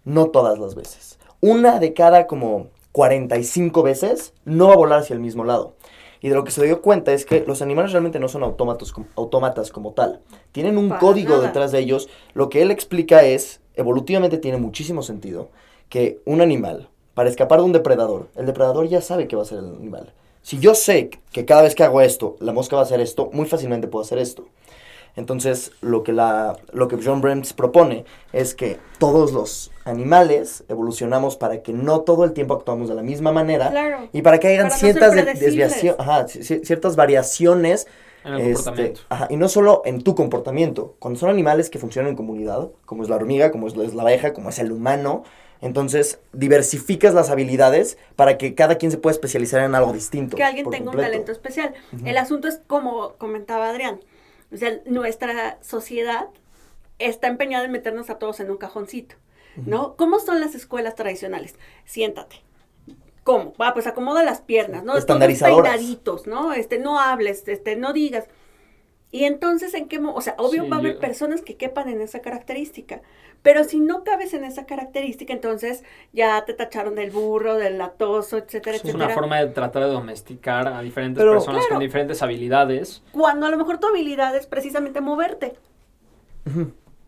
No 0.06 0.28
todas 0.28 0.60
las 0.60 0.76
veces. 0.76 1.18
Una 1.42 1.80
de 1.80 1.94
cada 1.94 2.28
como 2.28 2.68
45 2.92 3.82
veces 3.82 4.34
no 4.46 4.68
va 4.68 4.74
a 4.74 4.78
volar 4.78 5.00
hacia 5.00 5.14
el 5.16 5.20
mismo 5.20 5.44
lado. 5.44 5.76
Y 6.24 6.30
de 6.30 6.36
lo 6.36 6.46
que 6.46 6.52
se 6.52 6.64
dio 6.64 6.82
cuenta 6.82 7.12
es 7.12 7.26
que 7.26 7.44
los 7.46 7.62
animales 7.62 7.92
realmente 7.92 8.18
no 8.18 8.30
son 8.30 8.44
autómatos, 8.44 8.94
autómatas 9.18 9.72
como 9.72 9.92
tal. 9.92 10.22
Tienen 10.54 10.78
un 10.78 10.88
Para 10.88 11.02
código 11.02 11.36
nada. 11.36 11.48
detrás 11.48 11.74
de 11.74 11.80
ellos. 11.80 12.08
Lo 12.34 12.50
que 12.50 12.62
él 12.62 12.72
explica 12.72 13.24
es, 13.24 13.60
evolutivamente 13.76 14.38
tiene 14.38 14.58
muchísimo 14.58 15.04
sentido, 15.04 15.50
que 15.90 16.22
un 16.24 16.40
animal, 16.40 16.88
para 17.14 17.30
escapar 17.30 17.60
de 17.60 17.66
un 17.66 17.74
depredador, 17.74 18.30
el 18.38 18.46
depredador 18.46 18.88
ya 18.88 19.02
sabe 19.02 19.28
que 19.28 19.36
va 19.36 19.42
a 19.42 19.46
ser 19.46 19.60
el 19.60 19.76
animal. 19.76 20.14
Si 20.44 20.60
yo 20.60 20.76
sé 20.76 21.10
que 21.34 21.44
cada 21.44 21.62
vez 21.64 21.76
que 21.76 21.84
hago 21.84 22.00
esto, 22.00 22.38
la 22.40 22.54
mosca 22.54 22.78
va 22.78 22.84
a 22.84 22.86
hacer 22.86 23.02
esto, 23.02 23.30
muy 23.34 23.46
fácilmente 23.46 23.90
puedo 23.90 24.04
hacer 24.04 24.18
esto. 24.18 24.46
Entonces, 25.16 25.72
lo 25.82 26.04
que, 26.04 26.12
la, 26.12 26.58
lo 26.72 26.88
que 26.88 26.98
John 27.04 27.22
Brems 27.22 27.54
propone 27.54 28.04
es 28.32 28.56
que 28.56 28.80
todos 28.98 29.32
los 29.32 29.72
animales 29.86 30.64
evolucionamos 30.70 31.38
para 31.38 31.62
que 31.62 31.72
no 31.72 32.02
todo 32.02 32.24
el 32.24 32.34
tiempo 32.34 32.56
actuamos 32.56 32.90
de 32.90 32.96
la 32.96 33.04
misma 33.04 33.32
manera 33.32 33.70
Claro. 33.70 34.08
y 34.12 34.22
para 34.24 34.40
que 34.40 34.48
hayan 34.48 34.70
Para 34.70 34.80
ciertas 34.80 35.14
ajá, 36.00 36.28
ciertas 36.28 36.96
variaciones 36.96 37.88
En 38.26 38.34
el 38.36 38.40
Este, 38.42 38.54
comportamiento. 38.56 39.02
ajá, 39.10 39.28
y 39.30 39.36
no 39.38 39.50
solo 39.50 39.82
en 39.86 40.02
tu 40.02 40.16
comportamiento. 40.16 40.96
Cuando 41.00 41.20
son 41.20 41.30
animales 41.30 41.70
que 41.70 41.78
funcionan 41.78 42.12
en 42.12 42.16
comunidad, 42.16 42.70
como 42.86 43.04
es 43.04 43.10
la 43.10 43.18
hormiga, 43.18 43.52
como 43.52 43.68
es 43.68 43.76
la, 43.76 43.84
es 43.84 43.94
la 43.94 44.02
abeja, 44.04 44.34
como 44.34 44.50
es 44.50 44.60
el 44.60 44.72
humano, 44.72 45.24
entonces 45.62 46.20
diversificas 46.32 47.14
las 47.14 47.30
habilidades 47.30 47.98
para 48.16 48.38
que 48.38 48.56
cada 48.56 48.76
quien 48.78 48.92
se 48.92 48.98
pueda 48.98 49.12
especializar 49.14 49.62
en 49.64 49.76
algo 49.76 49.94
distinto. 49.94 50.38
que 50.38 50.44
alguien 50.44 50.70
tenga 50.70 50.92
un 50.92 50.98
talento 50.98 51.32
especial. 51.32 51.74
El 52.06 52.18
asunto 52.18 52.48
es 52.48 52.62
como 52.68 53.14
comentaba 53.18 53.70
Adrián, 53.70 54.00
o 54.54 54.58
sea, 54.58 54.80
nuestra 54.86 55.58
sociedad 55.62 56.28
está 57.00 57.28
empeñada 57.28 57.66
en 57.66 57.72
meternos 57.72 58.10
a 58.10 58.20
todos 58.20 58.40
en 58.40 58.52
un 58.52 58.58
cajoncito, 58.58 59.16
¿no? 59.56 59.96
¿Cómo 59.96 60.20
son 60.20 60.40
las 60.40 60.56
escuelas 60.56 60.96
tradicionales? 60.96 61.56
Siéntate. 61.86 62.38
¿Cómo? 63.24 63.54
Va, 63.60 63.74
pues 63.74 63.88
acomoda 63.88 64.22
las 64.24 64.42
piernas, 64.42 64.84
¿no? 64.84 64.98
Estandarizadoras. 64.98 65.80
¿no? 66.28 66.54
Este, 66.54 66.78
no 66.78 67.00
hables, 67.00 67.48
este, 67.48 67.76
no 67.76 67.94
digas. 67.94 68.26
Y 69.12 69.26
entonces, 69.26 69.74
¿en 69.76 69.88
qué 69.88 70.00
O 70.00 70.22
sea, 70.22 70.36
obvio 70.38 70.64
Sí, 70.64 70.70
va 70.70 70.78
a 70.78 70.80
haber 70.80 70.96
yo- 70.96 71.00
personas 71.00 71.42
que 71.42 71.56
quepan 71.56 71.88
en 71.88 72.02
esa 72.02 72.20
característica. 72.20 73.02
Pero 73.44 73.64
si 73.66 73.80
no 73.80 74.04
cabes 74.04 74.34
en 74.34 74.44
esa 74.46 74.66
característica, 74.66 75.32
entonces 75.34 75.84
ya 76.14 76.44
te 76.46 76.54
tacharon 76.54 76.96
del 76.96 77.12
burro, 77.12 77.56
del 77.56 77.78
latoso, 77.78 78.38
etcétera, 78.38 78.78
Eso 78.78 78.88
es 78.88 78.94
etcétera. 78.96 79.06
una 79.06 79.14
forma 79.14 79.38
de 79.40 79.48
tratar 79.48 79.84
de 79.84 79.90
domesticar 79.90 80.68
a 80.70 80.82
diferentes 80.82 81.22
Pero- 81.22 81.34
personas 81.34 81.60
Claro. 81.62 81.76
con 81.76 81.80
diferentes 81.82 82.24
habilidades. 82.24 83.04
Cuando 83.12 83.46
a 83.46 83.50
lo 83.52 83.58
mejor 83.58 83.80
tu 83.80 83.88
habilidad 83.88 84.36
es 84.36 84.48
precisamente 84.48 85.02
moverte. 85.02 85.54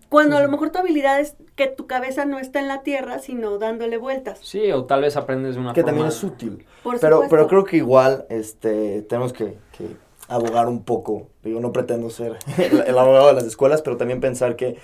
Cuando 0.09 0.37
a 0.37 0.41
lo 0.41 0.49
mejor 0.49 0.69
tu 0.69 0.77
habilidad 0.79 1.19
es 1.19 1.35
que 1.55 1.67
tu 1.67 1.87
cabeza 1.87 2.25
no 2.25 2.37
está 2.39 2.59
en 2.59 2.67
la 2.67 2.83
tierra, 2.83 3.19
sino 3.19 3.57
dándole 3.57 3.97
vueltas. 3.97 4.39
Sí, 4.43 4.71
o 4.71 4.85
tal 4.85 5.01
vez 5.01 5.17
aprendes 5.17 5.55
de 5.55 5.61
una 5.61 5.73
Que 5.73 5.81
forma... 5.81 5.91
también 5.91 6.07
es 6.07 6.23
útil. 6.23 6.65
Por 6.83 6.99
Pero, 6.99 7.15
supuesto. 7.17 7.35
pero 7.35 7.47
creo 7.47 7.63
que 7.63 7.77
igual 7.77 8.25
este, 8.29 9.01
tenemos 9.03 9.33
que, 9.33 9.57
que 9.77 9.87
abogar 10.27 10.67
un 10.67 10.83
poco. 10.83 11.27
Digo, 11.43 11.59
no 11.59 11.71
pretendo 11.73 12.09
ser 12.09 12.37
el, 12.57 12.81
el 12.87 12.97
abogado 12.97 13.27
de 13.27 13.33
las 13.33 13.45
escuelas, 13.45 13.81
pero 13.81 13.97
también 13.97 14.21
pensar 14.21 14.55
que 14.55 14.77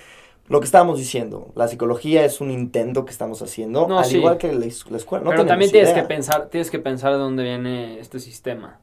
lo 0.48 0.60
que 0.60 0.66
estábamos 0.66 0.98
diciendo, 0.98 1.52
la 1.54 1.68
psicología 1.68 2.24
es 2.24 2.40
un 2.40 2.50
intento 2.50 3.04
que 3.04 3.10
estamos 3.12 3.40
haciendo, 3.42 3.86
No, 3.88 3.98
al 3.98 4.04
sí. 4.04 4.18
igual 4.18 4.38
que 4.38 4.52
la, 4.52 4.66
escuela. 4.66 5.24
No 5.24 5.30
Pero 5.30 5.46
también 5.46 5.70
tienes 5.70 5.90
idea. 5.90 6.02
que 6.02 6.08
pensar, 6.08 6.48
tienes 6.50 6.70
que 6.70 6.78
pensar 6.78 7.12
de 7.12 7.18
dónde 7.18 7.42
viene 7.44 7.98
este 8.00 8.18
sistema. 8.20 8.80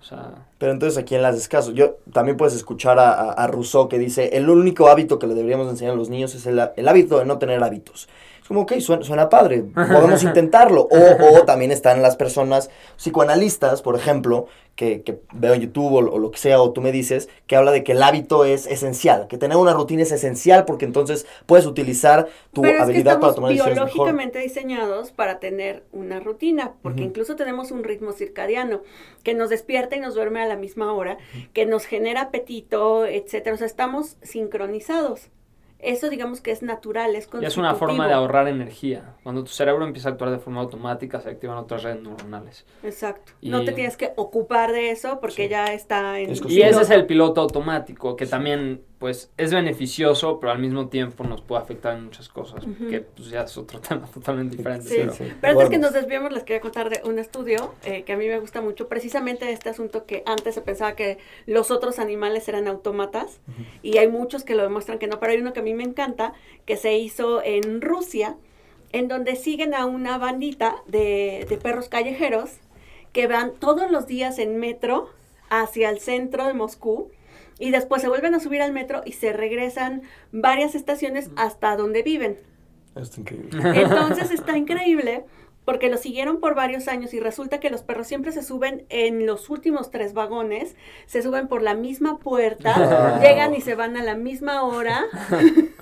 O 0.00 0.04
sea, 0.08 0.46
Pero 0.58 0.70
entonces 0.72 0.96
aquí 0.98 1.16
en 1.16 1.22
las 1.22 1.36
escasos, 1.36 1.74
yo 1.74 1.96
también 2.12 2.36
puedes 2.36 2.54
escuchar 2.54 2.98
a, 3.00 3.10
a- 3.12 3.32
a 3.32 3.46
Rousseau 3.48 3.88
que 3.88 3.98
dice, 3.98 4.36
el 4.36 4.48
único 4.48 4.86
hábito 4.88 5.18
que 5.18 5.26
le 5.26 5.34
deberíamos 5.34 5.68
enseñar 5.68 5.94
a 5.94 5.96
los 5.96 6.08
niños 6.10 6.34
es 6.36 6.46
el, 6.46 6.60
el 6.76 6.88
hábito 6.88 7.18
de 7.18 7.24
no 7.24 7.38
tener 7.38 7.62
hábitos. 7.64 8.08
Es 8.46 8.48
como, 8.48 8.60
ok, 8.60 8.74
suena, 8.78 9.02
suena 9.02 9.28
padre, 9.28 9.64
podemos 9.74 10.22
intentarlo. 10.22 10.82
O, 10.88 11.38
o 11.38 11.42
también 11.46 11.72
están 11.72 12.00
las 12.00 12.14
personas 12.14 12.70
psicoanalistas, 12.96 13.82
por 13.82 13.96
ejemplo, 13.96 14.46
que, 14.76 15.02
que 15.02 15.18
veo 15.32 15.54
en 15.54 15.62
YouTube 15.62 15.94
o, 15.94 15.98
o 15.98 16.18
lo 16.20 16.30
que 16.30 16.38
sea, 16.38 16.60
o 16.62 16.70
tú 16.72 16.80
me 16.80 16.92
dices, 16.92 17.28
que 17.48 17.56
habla 17.56 17.72
de 17.72 17.82
que 17.82 17.90
el 17.90 18.02
hábito 18.04 18.44
es 18.44 18.68
esencial, 18.68 19.26
que 19.26 19.36
tener 19.36 19.56
una 19.56 19.72
rutina 19.72 20.02
es 20.04 20.12
esencial 20.12 20.64
porque 20.64 20.84
entonces 20.84 21.26
puedes 21.46 21.66
utilizar 21.66 22.28
tu 22.52 22.62
Pero 22.62 22.74
es 22.74 22.76
que 22.78 22.82
habilidad 22.84 23.18
para 23.18 23.34
tomar 23.34 23.50
decisiones 23.50 23.78
mejor. 23.80 23.92
biológicamente 23.94 24.38
diseñados 24.38 25.10
para 25.10 25.40
tener 25.40 25.82
una 25.90 26.20
rutina, 26.20 26.74
porque 26.82 27.00
Ujú. 27.00 27.08
incluso 27.08 27.34
tenemos 27.34 27.72
un 27.72 27.82
ritmo 27.82 28.12
circadiano 28.12 28.82
que 29.24 29.34
nos 29.34 29.50
despierta 29.50 29.96
y 29.96 30.00
nos 30.00 30.14
duerme 30.14 30.40
a 30.40 30.46
la 30.46 30.56
misma 30.56 30.92
hora, 30.92 31.18
que 31.52 31.66
nos 31.66 31.84
genera 31.84 32.20
apetito, 32.22 33.06
etcétera. 33.06 33.54
O 33.54 33.58
sea, 33.58 33.66
estamos 33.66 34.18
sincronizados. 34.22 35.30
Eso 35.78 36.08
digamos 36.08 36.40
que 36.40 36.50
es 36.52 36.62
natural, 36.62 37.14
es 37.16 37.28
y 37.40 37.44
es 37.44 37.56
una 37.58 37.74
forma 37.74 38.08
de 38.08 38.14
ahorrar 38.14 38.48
energía. 38.48 39.14
Cuando 39.22 39.42
tu 39.44 39.50
cerebro 39.50 39.84
empieza 39.84 40.08
a 40.08 40.12
actuar 40.12 40.30
de 40.30 40.38
forma 40.38 40.60
automática, 40.62 41.20
se 41.20 41.28
activan 41.30 41.58
otras 41.58 41.82
redes 41.82 42.02
neuronales. 42.02 42.64
Exacto. 42.82 43.32
No 43.42 43.62
Y- 43.62 43.66
te 43.66 43.72
tienes 43.72 43.96
que 43.96 44.12
ocupar 44.16 44.72
de 44.72 44.90
eso 44.90 45.20
porque 45.20 45.44
Sí. 45.44 45.48
ya 45.48 45.72
está 45.74 46.18
en 46.18 46.30
Es 46.30 46.40
Y 46.48 46.62
ese 46.62 46.80
es 46.80 46.90
el 46.90 47.06
piloto 47.06 47.40
automático, 47.42 48.16
que 48.16 48.26
también 48.26 48.82
pues 48.98 49.30
es 49.36 49.52
beneficioso, 49.52 50.40
pero 50.40 50.52
al 50.52 50.58
mismo 50.58 50.88
tiempo 50.88 51.22
nos 51.24 51.42
puede 51.42 51.60
afectar 51.60 51.96
en 51.98 52.04
muchas 52.04 52.30
cosas, 52.30 52.64
que 52.88 53.02
pues 53.02 53.28
ya 53.28 53.42
es 53.42 53.56
otro 53.58 53.78
tema 53.86 54.06
totalmente 54.06 54.56
diferente. 54.56 54.88
Sí, 54.88 54.94
pero- 54.98 55.12
sí. 55.12 55.24
Pero 55.40 55.52
antes 55.52 55.68
que 55.68 55.78
nos 55.78 55.92
desviemos, 55.92 56.32
les 56.32 56.44
quería 56.44 56.60
contar 56.62 56.88
de 56.88 57.02
un 57.04 57.18
estudio 57.18 57.74
eh, 57.84 58.04
que 58.04 58.14
a 58.14 58.16
mí 58.16 58.26
me 58.26 58.38
gusta 58.40 58.62
mucho, 58.62 58.88
precisamente 58.88 59.44
de 59.44 59.52
este 59.52 59.68
asunto 59.68 60.06
que 60.06 60.22
antes 60.24 60.54
se 60.54 60.62
pensaba 60.62 60.94
que 60.96 61.18
los 61.44 61.70
otros 61.70 61.98
animales 61.98 62.48
eran 62.48 62.68
autómatas, 62.68 63.40
y 63.82 63.98
hay 63.98 64.08
muchos 64.08 64.44
que 64.44 64.54
lo 64.54 64.62
demuestran 64.62 64.98
que 64.98 65.08
no, 65.08 65.20
pero 65.20 65.32
hay 65.32 65.38
uno 65.40 65.52
que 65.52 65.60
a 65.60 65.62
mí 65.62 65.74
me 65.74 65.84
encanta, 65.84 66.32
que 66.64 66.76
se 66.78 66.96
hizo 66.96 67.42
en 67.44 67.82
Rusia, 67.82 68.36
en 68.92 69.08
donde 69.08 69.36
siguen 69.36 69.74
a 69.74 69.84
una 69.84 70.16
bandita 70.16 70.76
de, 70.86 71.44
de 71.48 71.56
perros 71.58 71.90
callejeros 71.90 72.50
que 73.12 73.26
van 73.26 73.52
todos 73.58 73.90
los 73.90 74.06
días 74.06 74.38
en 74.38 74.56
metro 74.58 75.10
hacia 75.50 75.90
el 75.90 75.98
centro 76.00 76.46
de 76.46 76.54
Moscú 76.54 77.10
y 77.58 77.70
después 77.70 78.02
se 78.02 78.08
vuelven 78.08 78.34
a 78.34 78.40
subir 78.40 78.62
al 78.62 78.72
metro 78.72 79.02
y 79.04 79.12
se 79.12 79.32
regresan 79.32 80.02
varias 80.32 80.74
estaciones 80.74 81.30
hasta 81.36 81.76
donde 81.76 82.02
viven. 82.02 82.38
Es 82.94 83.16
increíble. 83.18 83.60
Entonces 83.82 84.30
está 84.30 84.56
increíble 84.56 85.24
porque 85.64 85.88
lo 85.90 85.96
siguieron 85.96 86.38
por 86.38 86.54
varios 86.54 86.86
años 86.86 87.12
y 87.12 87.18
resulta 87.18 87.58
que 87.58 87.70
los 87.70 87.82
perros 87.82 88.06
siempre 88.06 88.30
se 88.30 88.42
suben 88.42 88.86
en 88.88 89.26
los 89.26 89.50
últimos 89.50 89.90
tres 89.90 90.14
vagones, 90.14 90.76
se 91.06 91.22
suben 91.22 91.48
por 91.48 91.60
la 91.62 91.74
misma 91.74 92.18
puerta, 92.18 92.74
Wow. 93.18 93.20
llegan 93.22 93.52
y 93.54 93.60
se 93.60 93.74
van 93.74 93.96
a 93.96 94.02
la 94.04 94.14
misma 94.14 94.62
hora. 94.62 95.04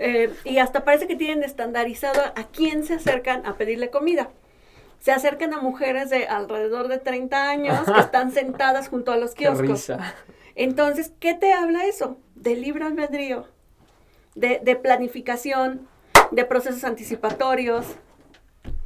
Eh, 0.00 0.28
y 0.44 0.58
hasta 0.58 0.84
parece 0.84 1.06
que 1.06 1.14
tienen 1.14 1.44
estandarizado 1.44 2.20
a 2.20 2.48
quién 2.48 2.82
se 2.82 2.94
acercan 2.94 3.46
a 3.46 3.56
pedirle 3.56 3.90
comida. 3.90 4.30
Se 5.00 5.12
acercan 5.12 5.52
a 5.52 5.60
mujeres 5.60 6.10
de 6.10 6.26
alrededor 6.26 6.88
de 6.88 6.98
30 6.98 7.50
años 7.50 7.78
que 7.90 8.00
están 8.00 8.30
sentadas 8.32 8.88
junto 8.88 9.12
a 9.12 9.16
los 9.16 9.34
Qué 9.34 9.44
kioscos. 9.44 9.60
risa. 9.68 10.14
Entonces, 10.54 11.12
¿qué 11.20 11.34
te 11.34 11.52
habla 11.52 11.84
eso? 11.86 12.18
De 12.34 12.56
libre 12.56 12.84
albedrío, 12.84 13.46
de, 14.34 14.60
de 14.62 14.76
planificación, 14.76 15.86
de 16.30 16.44
procesos 16.44 16.84
anticipatorios, 16.84 17.86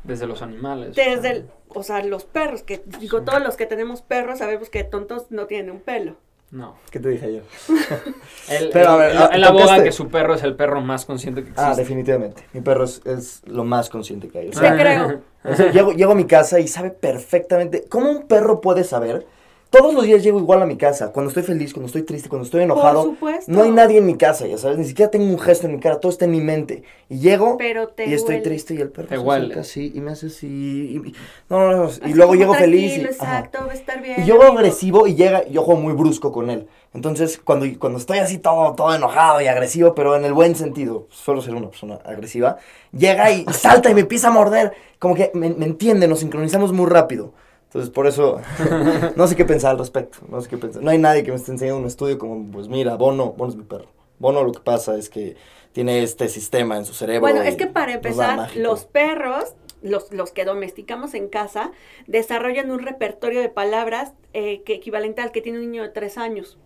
Desde 0.04 0.26
los 0.26 0.42
animales. 0.42 0.96
desde, 0.96 1.30
el- 1.30 1.50
o 1.68 1.82
sea, 1.82 2.02
los 2.02 2.24
perros, 2.24 2.62
que 2.62 2.82
digo, 2.98 3.22
todos 3.22 3.42
los 3.42 3.56
que 3.56 3.66
tenemos 3.66 4.02
perros 4.02 4.38
sabemos 4.38 4.70
que 4.70 4.82
tontos 4.84 5.30
no 5.30 5.46
tienen 5.46 5.70
un 5.70 5.80
pelo. 5.80 6.16
No. 6.50 6.76
¿Qué 6.90 6.98
te 6.98 7.10
dije 7.10 7.26
ayer? 7.26 7.42
Él, 8.48 8.70
Pero, 8.72 8.90
a 8.90 8.96
ver, 8.96 9.16
ah, 9.16 9.30
aboga 9.46 9.82
que 9.82 9.92
su 9.92 10.08
perro 10.08 10.34
es 10.34 10.42
el 10.42 10.56
perro 10.56 10.80
más 10.80 11.04
consciente 11.04 11.42
que 11.42 11.50
existe. 11.50 11.70
Ah, 11.70 11.74
definitivamente. 11.74 12.42
Mi 12.52 12.62
perro 12.62 12.84
es, 12.84 13.02
es 13.04 13.42
lo 13.46 13.64
más 13.64 13.90
consciente 13.90 14.28
que 14.28 14.38
hay. 14.38 14.48
O 14.48 14.52
Te 14.52 14.74
creo. 14.74 15.20
o 15.44 15.54
sea, 15.54 15.70
llego, 15.70 15.92
llego 15.92 16.12
a 16.12 16.14
mi 16.14 16.26
casa 16.26 16.58
y 16.58 16.66
sabe 16.66 16.90
perfectamente. 16.90 17.84
¿Cómo 17.90 18.10
un 18.10 18.26
perro 18.26 18.62
puede 18.62 18.84
saber? 18.84 19.26
Todos 19.70 19.92
los 19.92 20.04
días 20.04 20.22
llego 20.22 20.38
igual 20.38 20.62
a 20.62 20.66
mi 20.66 20.78
casa. 20.78 21.12
Cuando 21.12 21.28
estoy 21.28 21.42
feliz, 21.42 21.74
cuando 21.74 21.88
estoy 21.88 22.02
triste, 22.02 22.30
cuando 22.30 22.46
estoy 22.46 22.62
enojado. 22.62 23.02
supuesto. 23.02 23.52
No 23.52 23.64
hay 23.64 23.70
nadie 23.70 23.98
en 23.98 24.06
mi 24.06 24.16
casa, 24.16 24.46
ya 24.46 24.56
sabes. 24.56 24.78
Ni 24.78 24.84
siquiera 24.86 25.10
tengo 25.10 25.26
un 25.26 25.38
gesto 25.38 25.66
en 25.66 25.74
mi 25.74 25.78
cara. 25.80 26.00
Todo 26.00 26.10
está 26.10 26.24
en 26.24 26.30
mi 26.30 26.40
mente. 26.40 26.84
Y 27.10 27.18
llego 27.18 27.58
Pero 27.58 27.88
te 27.88 28.06
y 28.06 28.14
estoy 28.14 28.36
huele. 28.36 28.44
triste 28.44 28.74
y 28.74 28.78
el 28.80 28.88
perro 28.88 29.08
Te 29.08 29.16
se 29.16 29.20
huele. 29.20 29.44
acerca 29.44 29.60
así 29.60 29.92
y 29.94 30.00
me 30.00 30.12
hace 30.12 30.28
así. 30.28 30.46
y- 30.46 31.08
y- 31.08 31.12
no, 31.50 31.70
no, 31.70 31.76
no. 31.76 31.84
Así 31.84 32.00
Y 32.06 32.14
luego 32.14 32.34
llego 32.34 32.54
feliz. 32.54 32.96
Y. 32.96 33.00
Exacto, 33.02 33.58
va 33.66 33.72
a 33.72 33.74
estar 33.74 34.00
bien. 34.00 34.22
Y 34.22 34.24
yo 34.26 34.36
amigo. 34.40 34.56
agresivo 34.58 35.06
y 35.06 35.14
llega, 35.16 35.46
yo 35.48 35.62
juego 35.62 35.80
muy 35.82 35.92
brusco 35.92 36.32
con 36.32 36.48
él. 36.48 36.66
Entonces, 36.94 37.38
cuando, 37.42 37.66
cuando 37.78 37.98
estoy 37.98 38.18
así 38.20 38.38
todo, 38.38 38.74
todo 38.74 38.94
enojado 38.94 39.42
y 39.42 39.48
agresivo, 39.48 39.94
pero 39.94 40.16
en 40.16 40.24
el 40.24 40.32
buen 40.32 40.56
sentido, 40.56 41.06
suelo 41.10 41.42
ser 41.42 41.54
una 41.54 41.68
persona 41.68 41.96
agresiva, 42.06 42.56
llega 42.96 43.30
y 43.30 43.44
salta 43.52 43.90
y 43.90 43.94
me 43.94 44.00
empieza 44.00 44.28
a 44.28 44.30
morder. 44.30 44.72
Como 44.98 45.14
que 45.14 45.30
me, 45.34 45.50
me 45.50 45.66
entiende, 45.66 46.08
nos 46.08 46.20
sincronizamos 46.20 46.72
muy 46.72 46.86
rápido. 46.86 47.34
Entonces, 47.68 47.90
por 47.90 48.06
eso, 48.06 48.40
no 49.16 49.26
sé 49.26 49.36
qué 49.36 49.44
pensar 49.44 49.72
al 49.72 49.78
respecto. 49.78 50.20
No 50.28 50.40
sé 50.40 50.48
qué 50.48 50.56
pensar. 50.56 50.82
No 50.82 50.90
hay 50.90 50.96
nadie 50.96 51.22
que 51.22 51.30
me 51.30 51.36
esté 51.36 51.52
enseñando 51.52 51.80
un 51.80 51.86
estudio 51.86 52.18
como, 52.18 52.50
pues 52.50 52.66
mira, 52.66 52.96
Bono, 52.96 53.32
Bono 53.32 53.50
es 53.50 53.56
mi 53.56 53.64
perro. 53.64 53.88
Bono 54.18 54.42
lo 54.42 54.52
que 54.52 54.60
pasa 54.60 54.96
es 54.96 55.10
que 55.10 55.36
tiene 55.72 56.02
este 56.02 56.30
sistema 56.30 56.78
en 56.78 56.86
su 56.86 56.94
cerebro. 56.94 57.20
Bueno, 57.20 57.44
y 57.44 57.48
es 57.48 57.56
que 57.56 57.66
para 57.66 57.92
empezar, 57.92 58.56
los 58.56 58.86
perros, 58.86 59.54
los, 59.82 60.10
los 60.14 60.32
que 60.32 60.46
domesticamos 60.46 61.12
en 61.12 61.28
casa, 61.28 61.72
desarrollan 62.06 62.70
un 62.70 62.78
repertorio 62.78 63.42
de 63.42 63.50
palabras 63.50 64.14
eh, 64.32 64.62
que 64.62 64.74
equivalente 64.74 65.20
al 65.20 65.30
que 65.30 65.42
tiene 65.42 65.58
un 65.58 65.70
niño 65.70 65.82
de 65.82 65.90
tres 65.90 66.16
años. 66.16 66.56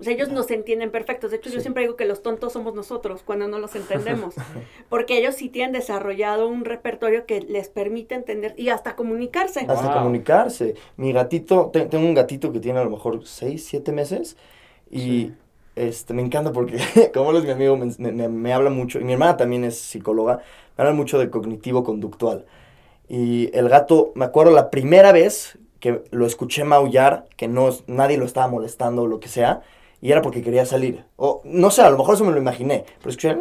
O 0.00 0.04
sea, 0.04 0.12
ellos 0.12 0.28
nos 0.30 0.50
entienden 0.50 0.90
perfectos. 0.90 1.30
De 1.30 1.36
hecho, 1.36 1.50
yo 1.50 1.56
Sí. 1.56 1.62
siempre 1.62 1.82
digo 1.84 1.94
que 1.96 2.04
los 2.04 2.22
tontos 2.22 2.52
somos 2.52 2.74
nosotros 2.74 3.22
cuando 3.24 3.46
no 3.48 3.58
los 3.58 3.74
entendemos. 3.76 4.34
Porque 4.88 5.18
ellos 5.18 5.36
sí 5.36 5.48
tienen 5.48 5.72
desarrollado 5.72 6.48
un 6.48 6.64
repertorio 6.64 7.26
que 7.26 7.40
les 7.40 7.68
permite 7.68 8.14
entender 8.14 8.54
y 8.56 8.70
hasta 8.70 8.96
comunicarse. 8.96 9.60
Hasta 9.68 9.74
Wow. 9.86 9.92
comunicarse. 10.02 10.74
Mi 10.96 11.12
gatito, 11.12 11.70
te- 11.72 11.86
tengo 11.86 12.06
un 12.06 12.14
gatito 12.14 12.52
que 12.52 12.60
tiene 12.60 12.80
a 12.80 12.84
lo 12.84 12.90
mejor 12.90 13.26
6, 13.26 13.64
7 13.64 13.92
meses 13.92 14.36
y 14.90 14.98
Sí. 15.00 15.34
este, 15.76 16.12
me 16.14 16.22
encanta 16.22 16.52
porque, 16.52 16.76
como 17.14 17.30
él 17.30 17.36
es 17.38 17.44
mi 17.44 17.50
amigo, 17.50 17.76
me, 17.76 17.86
me- 18.12 18.28
me- 18.28 18.52
habla 18.52 18.70
mucho, 18.70 19.00
y 19.00 19.04
mi 19.04 19.12
hermana 19.12 19.36
también 19.36 19.64
es 19.64 19.78
psicóloga, 19.78 20.40
me 20.76 20.82
habla 20.82 20.94
mucho 20.94 21.18
de 21.18 21.30
cognitivo-conductual. 21.30 22.44
Y 23.08 23.50
el 23.56 23.68
gato, 23.68 24.12
me 24.14 24.24
acuerdo 24.24 24.52
la 24.52 24.70
primera 24.70 25.12
vez 25.12 25.58
que 25.80 26.02
lo 26.10 26.26
escuché 26.26 26.64
maullar, 26.64 27.26
que 27.36 27.48
no, 27.48 27.68
nadie 27.86 28.16
lo 28.18 28.24
estaba 28.24 28.48
molestando 28.48 29.02
o 29.02 29.06
lo 29.06 29.20
que 29.20 29.28
sea, 29.28 29.62
y 30.04 30.12
era 30.12 30.20
porque 30.20 30.42
quería 30.42 30.66
salir. 30.66 31.02
O 31.16 31.40
no 31.44 31.70
sé, 31.70 31.80
a 31.80 31.88
lo 31.88 31.96
mejor 31.96 32.14
eso 32.14 32.24
me 32.26 32.32
lo 32.32 32.36
imaginé, 32.38 32.84
pero 32.98 33.08
escuché... 33.08 33.38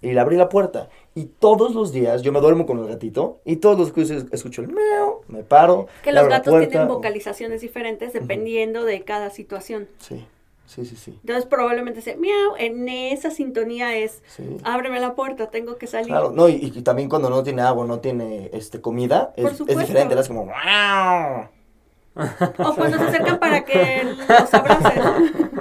Y 0.00 0.12
le 0.14 0.20
abrí 0.20 0.36
la 0.36 0.48
puerta. 0.48 0.88
Y 1.14 1.26
todos 1.26 1.74
los 1.74 1.92
días 1.92 2.22
yo 2.22 2.32
me 2.32 2.40
duermo 2.40 2.64
con 2.64 2.78
el 2.78 2.88
gatito 2.88 3.40
y 3.44 3.56
todos 3.56 3.78
los 3.78 3.94
días 3.94 4.24
escucho 4.32 4.62
el 4.62 4.68
meo, 4.68 5.20
me 5.28 5.42
paro. 5.42 5.86
Que 6.02 6.12
los 6.12 6.26
gatos 6.28 6.50
puerta. 6.50 6.68
tienen 6.70 6.88
vocalizaciones 6.88 7.60
diferentes 7.60 8.14
dependiendo 8.14 8.84
de 8.84 9.02
cada 9.02 9.28
situación. 9.28 9.86
Sí, 9.98 10.26
sí, 10.66 10.86
sí, 10.86 10.96
sí. 10.96 11.18
Entonces 11.20 11.44
probablemente 11.44 12.00
sea 12.00 12.16
miau, 12.16 12.56
en 12.58 12.88
esa 12.88 13.30
sintonía 13.30 13.94
es 13.94 14.22
sí. 14.26 14.56
ábreme 14.64 14.98
la 14.98 15.14
puerta, 15.14 15.50
tengo 15.50 15.76
que 15.76 15.86
salir. 15.86 16.08
Claro, 16.08 16.32
no, 16.32 16.48
y, 16.48 16.72
y 16.74 16.82
también 16.82 17.10
cuando 17.10 17.28
no 17.30 17.42
tiene 17.44 17.60
agua, 17.62 17.86
no 17.86 18.00
tiene 18.00 18.48
este 18.54 18.80
comida, 18.80 19.34
es, 19.36 19.60
es 19.68 19.78
diferente, 19.78 20.18
es 20.18 20.26
como... 20.26 20.46
"Miau". 20.46 21.48
O 22.14 22.74
cuando 22.74 22.98
se 22.98 23.04
acercan 23.04 23.38
para 23.38 23.64
que 23.64 24.02
los 24.28 24.54
abracen. 24.54 25.51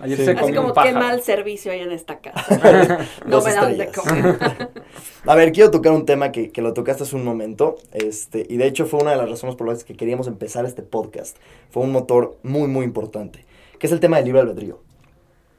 Ayer 0.00 0.16
Sí. 0.18 0.24
se 0.26 0.30
Así 0.32 0.52
como 0.54 0.68
un 0.68 0.74
qué 0.82 0.92
mal 0.92 1.20
servicio 1.22 1.72
hay 1.72 1.80
en 1.80 1.90
esta 1.92 2.20
casa. 2.20 2.98
no 3.26 3.30
Dos 3.30 3.44
me 3.44 3.52
dan 3.54 3.76
de 3.76 3.84
estrellas. 3.84 3.96
comer. 4.38 4.68
A 5.26 5.34
ver, 5.34 5.52
quiero 5.52 5.70
tocar 5.70 5.92
un 5.92 6.06
tema 6.06 6.30
que, 6.32 6.50
que 6.50 6.62
lo 6.62 6.72
tocaste 6.72 7.02
hace 7.02 7.16
un 7.16 7.24
momento, 7.24 7.76
este, 7.92 8.46
y 8.48 8.56
de 8.58 8.66
hecho 8.66 8.86
fue 8.86 9.00
una 9.00 9.10
de 9.10 9.16
las 9.16 9.28
razones 9.28 9.56
por 9.56 9.66
las 9.68 9.82
que 9.84 9.94
queríamos 9.94 10.26
empezar 10.28 10.64
este 10.64 10.82
podcast. 10.82 11.36
Fue 11.70 11.82
un 11.82 11.90
motor 11.92 12.38
muy, 12.42 12.68
muy 12.68 12.84
importante, 12.84 13.44
que 13.78 13.86
es 13.88 13.92
el 13.92 14.00
tema 14.00 14.16
del 14.18 14.26
libre 14.26 14.40
albedrío. 14.42 14.80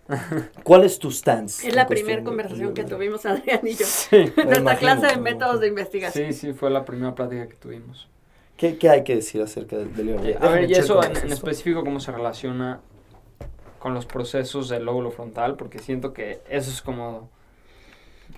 ¿Cuál 0.63 0.85
es 0.85 0.97
tu 0.97 1.11
stance? 1.11 1.67
Es 1.67 1.75
la 1.75 1.85
primera 1.87 2.23
conversación 2.23 2.73
que 2.73 2.83
tuvimos 2.83 3.25
Adrián 3.25 3.59
y 3.63 3.75
yo. 3.75 3.85
Sí, 3.85 4.17
Nuestra 4.37 4.57
imagino, 4.57 4.79
clase 4.79 5.07
de 5.15 5.21
métodos 5.21 5.59
de 5.59 5.67
investigación. 5.67 6.33
sí, 6.33 6.33
sí, 6.33 6.53
fue 6.53 6.69
la 6.71 6.83
primera 6.85 7.13
plática 7.13 7.47
que 7.47 7.55
tuvimos. 7.55 8.09
¿Qué, 8.57 8.77
qué 8.77 8.89
hay 8.89 9.03
que 9.03 9.15
decir 9.15 9.41
acerca 9.41 9.77
del, 9.77 9.95
del 9.95 10.07
libre 10.07 10.31
Eh, 10.31 10.35
albedrío? 10.35 10.49
a 10.49 10.51
ver, 10.53 10.69
y 10.69 10.73
eso 10.73 11.03
en, 11.03 11.15
en 11.15 11.31
específico, 11.31 11.83
¿cómo 11.83 11.99
se 11.99 12.11
relaciona 12.11 12.81
con 13.79 13.93
los 13.93 14.05
procesos 14.05 14.69
del 14.69 14.85
lóbulo 14.85 15.11
frontal? 15.11 15.55
Porque 15.55 15.79
siento 15.79 16.13
que 16.13 16.41
eso 16.49 16.69
es 16.69 16.81
como... 16.81 17.29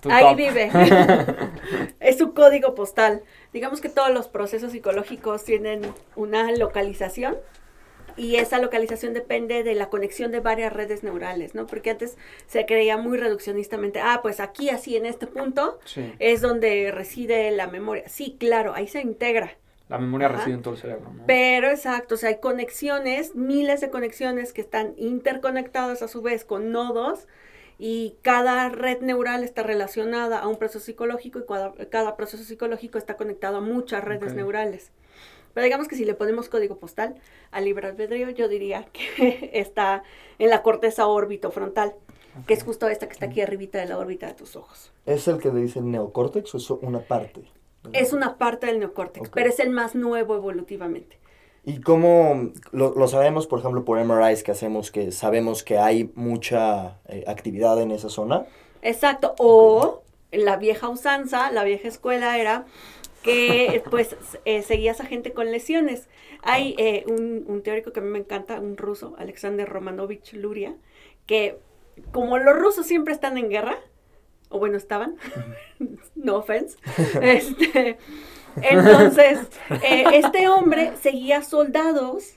Ahí 0.10 0.24
top. 0.24 0.38
vive. 0.38 0.72
es 2.00 2.18
su 2.18 2.34
código 2.34 2.74
postal. 2.76 3.24
Digamos 3.52 3.82
que 3.82 3.90
todos 3.90 4.12
los 4.12 4.28
procesos 4.28 4.72
psicológicos 4.72 5.44
tienen 5.44 5.82
una 6.16 6.52
localización 6.54 7.38
y 8.18 8.36
esa 8.36 8.60
localización 8.60 9.14
depende 9.14 9.64
de 9.64 9.76
la 9.76 9.90
conexión 9.90 10.32
de 10.32 10.40
varias 10.40 10.74
redes 10.74 11.04
neurales, 11.04 11.56
¿no? 11.56 11.66
Porque 11.66 11.92
antes 11.92 12.18
se 12.48 12.66
creía 12.66 12.98
muy 12.98 13.18
reduccionistamente, 13.18 14.00
ah, 14.00 14.20
pues 14.22 14.40
aquí, 14.40 14.70
así, 14.70 14.96
en 14.96 15.06
este 15.06 15.28
punto, 15.28 15.80
Sí, 15.86 16.14
es 16.20 16.42
donde 16.42 16.92
reside 16.92 17.52
la 17.52 17.68
memoria. 17.68 18.08
Sí, 18.10 18.36
claro, 18.40 18.74
ahí 18.76 18.88
se 18.88 19.02
integra. 19.02 19.58
La 19.92 20.00
memoria 20.00 20.28
Ajá. 20.28 20.38
reside 20.38 20.54
en 20.56 20.62
todo 20.62 20.74
el 20.74 20.80
cerebro, 20.80 21.12
¿no? 21.14 21.24
Pero 21.28 21.70
exacto, 21.70 22.16
o 22.16 22.18
sea, 22.18 22.30
hay 22.30 22.40
conexiones, 22.40 23.36
miles 23.36 23.82
de 23.82 23.90
conexiones 23.90 24.54
que 24.54 24.62
están 24.62 24.94
interconectadas 24.98 26.02
a 26.02 26.08
su 26.08 26.22
vez 26.22 26.46
con 26.46 26.72
nodos 26.72 27.28
y 27.78 28.16
cada 28.22 28.70
red 28.70 29.02
neural 29.02 29.44
está 29.44 29.64
relacionada 29.64 30.40
a 30.40 30.48
un 30.48 30.58
proceso 30.58 30.80
psicológico 30.86 31.40
y 31.40 31.46
cada, 31.46 31.74
cada 31.90 32.16
proceso 32.16 32.44
psicológico 32.44 32.98
está 32.98 33.18
conectado 33.18 33.58
a 33.58 33.62
muchas 33.62 34.04
redes 34.04 34.32
Ok. 34.32 34.38
neurales. 34.38 34.92
Pero 35.54 35.66
digamos 35.66 35.90
que 35.90 35.96
si 35.98 36.06
le 36.06 36.14
ponemos 36.14 36.48
código 36.48 36.78
postal 36.78 37.16
al 37.52 37.66
libre 37.66 37.88
albedrío, 37.88 38.30
yo 38.30 38.48
diría 38.48 38.86
que 38.94 39.50
está 39.54 40.04
en 40.40 40.50
la 40.50 40.64
corteza 40.64 41.06
órbito-frontal, 41.08 41.94
que 42.48 42.54
es 42.54 42.64
justo 42.64 42.88
esta 42.88 43.08
que 43.08 43.14
está 43.14 43.26
aquí 43.26 43.42
arribita 43.42 43.80
de 43.80 43.88
la 43.88 43.98
órbita 43.98 44.28
de 44.28 44.36
tus 44.36 44.56
ojos. 44.56 44.94
¿Es 45.06 45.28
el 45.28 45.40
que 45.40 45.52
le 45.52 45.60
dice 45.62 45.82
neocórtex 45.82 46.54
o 46.56 46.58
es 46.58 46.70
una 46.70 47.00
parte? 47.00 47.44
Es 47.94 48.14
una 48.14 48.38
parte 48.38 48.68
del 48.68 48.80
neocórtex, 48.80 49.30
pero 49.30 49.50
es 49.50 49.60
el 49.60 49.70
más 49.70 49.96
nuevo 49.96 50.36
evolutivamente. 50.36 51.20
¿Y 51.64 51.82
cómo 51.82 52.52
lo, 52.72 52.94
lo 52.96 53.08
sabemos, 53.08 53.46
por 53.46 53.60
ejemplo, 53.60 53.86
por 53.86 54.04
MRIs 54.04 54.44
que 54.44 54.52
hacemos, 54.52 54.92
que 54.92 55.12
sabemos 55.12 55.64
que 55.64 55.78
hay 55.78 56.12
mucha 56.16 57.00
eh, 57.08 57.24
actividad 57.28 57.80
en 57.82 57.92
esa 57.92 58.10
zona? 58.10 58.46
Exacto. 58.82 59.36
O 59.38 60.02
la 60.32 60.58
vieja 60.58 60.90
usanza, 60.90 61.52
la 61.52 61.64
vieja 61.64 61.88
escuela 61.88 62.38
era 62.40 62.66
que 63.22 63.84
pues 63.92 64.16
eh, 64.46 64.64
seguías 64.64 65.02
a 65.02 65.06
gente 65.06 65.34
con 65.34 65.52
lesiones. 65.52 66.10
Hay 66.42 66.76
eh, 66.80 67.06
un, 67.08 67.46
un 67.48 67.62
teórico 67.62 67.94
que 67.94 68.00
a 68.00 68.04
mí 68.04 68.10
me 68.10 68.20
encanta, 68.20 68.60
un 68.60 68.78
ruso, 68.78 69.14
Alexander 69.20 69.70
Romanovich 69.70 70.34
Luria, 70.34 70.76
que 71.28 71.60
como 72.12 72.40
los 72.40 72.56
rusos 72.58 72.88
siempre 72.88 73.14
están 73.14 73.38
en 73.38 73.50
guerra, 73.50 73.78
o 74.52 74.60
bueno, 74.60 74.78
estaban, 74.78 75.16
no 76.16 76.38
offense, 76.38 76.78
este, 77.22 77.98
entonces 78.62 79.40
eh, 79.84 80.06
este 80.14 80.48
hombre 80.48 80.92
seguía 81.02 81.42
soldados 81.42 82.36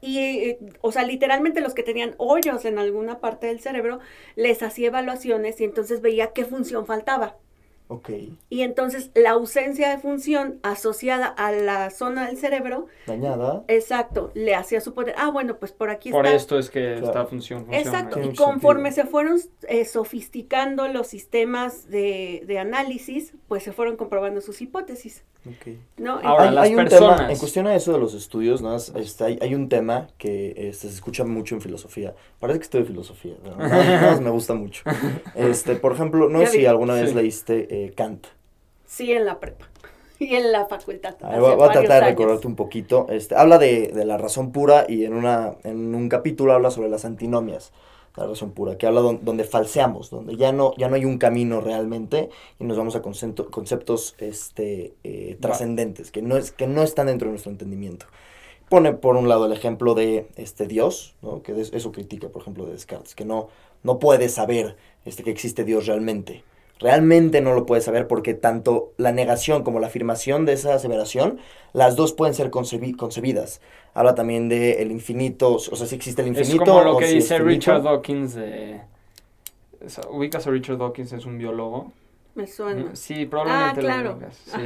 y, 0.00 0.18
eh, 0.18 0.58
o 0.80 0.92
sea, 0.92 1.02
literalmente 1.02 1.60
los 1.60 1.74
que 1.74 1.82
tenían 1.82 2.14
hoyos 2.18 2.64
en 2.64 2.78
alguna 2.78 3.20
parte 3.20 3.48
del 3.48 3.60
cerebro, 3.60 3.98
les 4.36 4.62
hacía 4.62 4.88
evaluaciones 4.88 5.60
y 5.60 5.64
entonces 5.64 6.00
veía 6.00 6.32
qué 6.32 6.44
función 6.44 6.86
faltaba. 6.86 7.36
Ok, 7.90 8.10
Y 8.50 8.60
entonces 8.62 9.10
la 9.14 9.30
ausencia 9.30 9.88
de 9.88 9.96
función 9.98 10.58
asociada 10.62 11.26
a 11.26 11.52
la 11.52 11.88
zona 11.90 12.26
del 12.26 12.36
cerebro, 12.36 12.86
dañada. 13.06 13.64
exacto, 13.66 14.30
le 14.34 14.54
hacía 14.54 14.82
suponer, 14.82 15.14
ah, 15.16 15.30
bueno, 15.30 15.56
pues 15.58 15.72
por 15.72 15.88
aquí 15.88 16.10
Por 16.10 16.26
está. 16.26 16.36
esto 16.36 16.58
es 16.58 16.68
que 16.68 16.80
Claro. 16.96 17.06
esta 17.06 17.24
función 17.24 17.64
funciona. 17.64 17.78
Exacto, 17.80 18.20
y 18.22 18.34
conforme 18.34 18.90
sentido. 18.92 19.06
se 19.06 19.10
fueron 19.10 19.40
eh, 19.68 19.84
sofisticando 19.86 20.86
los 20.88 21.06
sistemas 21.06 21.88
de, 21.88 22.42
de 22.46 22.58
análisis, 22.58 23.32
pues 23.48 23.62
se 23.62 23.72
fueron 23.72 23.96
comprobando 23.96 24.40
sus 24.42 24.60
hipótesis, 24.60 25.24
ok. 25.46 25.68
¿no? 25.96 26.18
Ahora, 26.22 26.48
hay, 26.50 26.54
las 26.54 26.64
hay 26.66 26.70
un 26.74 26.84
personas. 26.84 27.16
tema, 27.20 27.32
en 27.32 27.38
cuestión 27.38 27.66
a 27.68 27.74
eso 27.74 27.92
de 27.92 27.98
los 28.00 28.12
estudios, 28.12 28.60
¿no? 28.60 28.76
Es- 28.76 28.92
este, 28.96 29.24
hay, 29.24 29.38
hay 29.40 29.54
un 29.54 29.68
tema 29.70 30.08
que 30.18 30.50
este, 30.68 30.88
se 30.88 30.94
escucha 30.94 31.24
mucho 31.24 31.54
en 31.54 31.62
filosofía. 31.62 32.14
Parece 32.38 32.58
que 32.58 32.64
estoy 32.64 32.80
de 32.82 32.86
filosofía, 32.88 33.34
nada- 33.44 33.56
nada 33.66 34.10
más 34.10 34.20
me 34.20 34.30
gusta 34.30 34.52
mucho. 34.54 34.82
Este, 35.34 35.76
por 35.76 35.92
ejemplo, 35.92 36.28
no 36.28 36.40
sé 36.40 36.46
si 36.48 36.66
alguna 36.66 36.94
vez 36.94 37.10
Sí. 37.10 37.14
leíste 37.16 37.68
eh, 37.70 37.77
Kant. 37.96 38.26
Sí, 38.86 39.12
en 39.12 39.24
la 39.26 39.38
prepa 39.40 39.66
y 40.18 40.34
en 40.34 40.50
la 40.52 40.66
facultad. 40.66 41.16
A 41.22 41.28
ver, 41.28 41.38
hace 41.38 41.40
voy, 41.40 41.56
voy 41.56 41.68
a 41.68 41.72
tratar 41.72 41.88
de 41.88 41.94
años. 41.94 42.10
recordarte 42.10 42.46
un 42.46 42.56
poquito. 42.56 43.06
Este, 43.10 43.34
habla 43.36 43.58
de, 43.58 43.88
de 43.88 44.04
la 44.04 44.18
razón 44.18 44.52
pura 44.52 44.86
y 44.88 45.04
en, 45.04 45.14
una, 45.14 45.56
en 45.64 45.94
un 45.94 46.08
capítulo 46.08 46.52
habla 46.52 46.70
sobre 46.70 46.88
las 46.88 47.04
antinomias. 47.04 47.72
La 48.16 48.26
razón 48.26 48.50
pura, 48.50 48.76
que 48.76 48.86
habla 48.88 49.00
don- 49.00 49.20
donde 49.24 49.44
falseamos, 49.44 50.10
donde 50.10 50.36
ya 50.36 50.50
no, 50.50 50.74
ya 50.76 50.88
no 50.88 50.96
hay 50.96 51.04
un 51.04 51.18
camino 51.18 51.60
realmente 51.60 52.30
y 52.58 52.64
nos 52.64 52.76
vamos 52.76 52.96
a 52.96 53.02
concepto- 53.02 53.48
conceptos 53.48 54.16
este, 54.18 54.94
eh, 55.04 55.36
trascendentes, 55.40 56.10
que 56.10 56.20
no, 56.20 56.36
es, 56.36 56.50
que 56.50 56.66
no 56.66 56.82
están 56.82 57.06
dentro 57.06 57.26
de 57.28 57.32
nuestro 57.32 57.52
entendimiento. 57.52 58.06
Pone 58.68 58.92
por 58.92 59.16
un 59.16 59.28
lado 59.28 59.46
el 59.46 59.52
ejemplo 59.52 59.94
de 59.94 60.26
este 60.36 60.66
Dios, 60.66 61.14
¿no? 61.22 61.42
que 61.42 61.52
des- 61.52 61.72
eso 61.72 61.92
critica, 61.92 62.28
por 62.28 62.42
ejemplo, 62.42 62.66
de 62.66 62.72
Descartes, 62.72 63.14
que 63.14 63.24
no, 63.24 63.50
no 63.84 64.00
puede 64.00 64.28
saber 64.28 64.76
este, 65.04 65.22
que 65.22 65.30
existe 65.30 65.62
Dios 65.62 65.86
realmente. 65.86 66.42
Realmente 66.80 67.40
no 67.40 67.54
lo 67.54 67.66
puede 67.66 67.80
saber 67.82 68.06
porque 68.06 68.34
tanto 68.34 68.92
la 68.98 69.10
negación 69.12 69.64
como 69.64 69.80
la 69.80 69.88
afirmación 69.88 70.44
de 70.46 70.52
esa 70.52 70.74
aseveración, 70.74 71.38
las 71.72 71.96
dos 71.96 72.12
pueden 72.12 72.34
ser 72.34 72.50
concebi- 72.50 72.96
concebidas. 72.96 73.60
Habla 73.94 74.14
también 74.14 74.48
de 74.48 74.80
el 74.82 74.92
infinito, 74.92 75.54
o 75.54 75.58
sea, 75.58 75.86
si 75.86 75.96
existe 75.96 76.22
el 76.22 76.28
Es 76.28 76.38
infinito. 76.48 76.64
como 76.64 76.84
lo 76.84 76.96
que 76.98 77.06
si 77.06 77.16
es 77.18 77.24
dice. 77.24 77.38
Richard 77.40 77.82
Dawkins 77.82 78.34
de... 78.34 78.80
¿Ubicas 80.10 80.46
a 80.46 80.50
Richard 80.50 80.78
Dawkins? 80.78 81.12
Es 81.12 81.24
un 81.26 81.38
biólogo. 81.38 81.92
Me 82.34 82.46
suena. 82.46 82.94
Sí, 82.94 83.26
probablemente 83.26 83.80
Ah, 83.80 83.82
claro. 83.82 84.10
lo 84.10 84.16
ubicas. 84.16 84.36
Sí. 84.44 84.60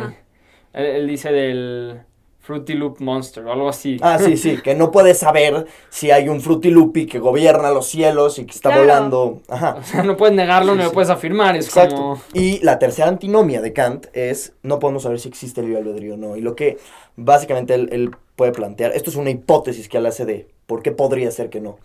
Él, 0.75 0.85
él 0.87 1.07
dice 1.07 1.33
del 1.33 2.01
Fruity 2.43 2.75
Loop 2.75 2.99
Monster 3.01 3.45
o 3.47 3.53
algo 3.53 3.69
así. 3.69 3.99
Ah, 4.03 4.19
sí, 4.19 4.37
sí, 4.37 4.59
que 4.61 4.75
no 4.75 4.91
puede 4.91 5.15
saber 5.15 5.67
si 5.91 6.11
hay 6.11 6.29
un 6.29 6.41
frutilupi 6.41 7.07
que 7.07 7.21
gobierna 7.21 7.71
los 7.71 7.87
cielos 7.87 8.39
y 8.41 8.45
que 8.47 8.51
está 8.53 8.71
Claro. 8.71 8.83
volando. 8.83 9.41
Ajá. 9.49 9.77
O 9.79 9.83
sea, 9.85 10.03
no 10.03 10.17
puedes 10.17 10.35
negarlo 10.35 10.73
Sí, 10.73 10.79
ni 10.79 10.85
lo 10.85 10.93
puedes 10.93 11.09
afirmar. 11.11 11.55
Es 11.57 11.67
Exacto. 11.67 11.95
como... 11.95 12.21
Y 12.35 12.59
la 12.65 12.81
tercera 12.81 13.09
antinomia 13.09 13.61
de 13.61 13.73
Kant 13.73 14.07
es 14.13 14.55
no 14.65 14.81
podemos 14.81 15.05
saber 15.05 15.21
si 15.21 15.29
existe 15.29 15.61
el 15.61 15.69
libre 15.69 15.83
albedrío 15.83 16.15
o 16.15 16.17
no. 16.17 16.37
Y 16.37 16.41
lo 16.41 16.57
que 16.57 16.79
básicamente 17.17 17.75
él, 17.75 17.89
él 17.93 18.11
puede 18.35 18.51
plantear, 18.51 18.91
esto 18.97 19.11
es 19.11 19.17
una 19.17 19.31
hipótesis 19.31 19.89
que 19.89 19.99
él 19.99 20.07
hace 20.07 20.25
de 20.25 20.49
por 20.67 20.83
qué 20.83 20.91
podría 20.91 21.31
ser 21.31 21.49
que 21.49 21.61
no. 21.61 21.79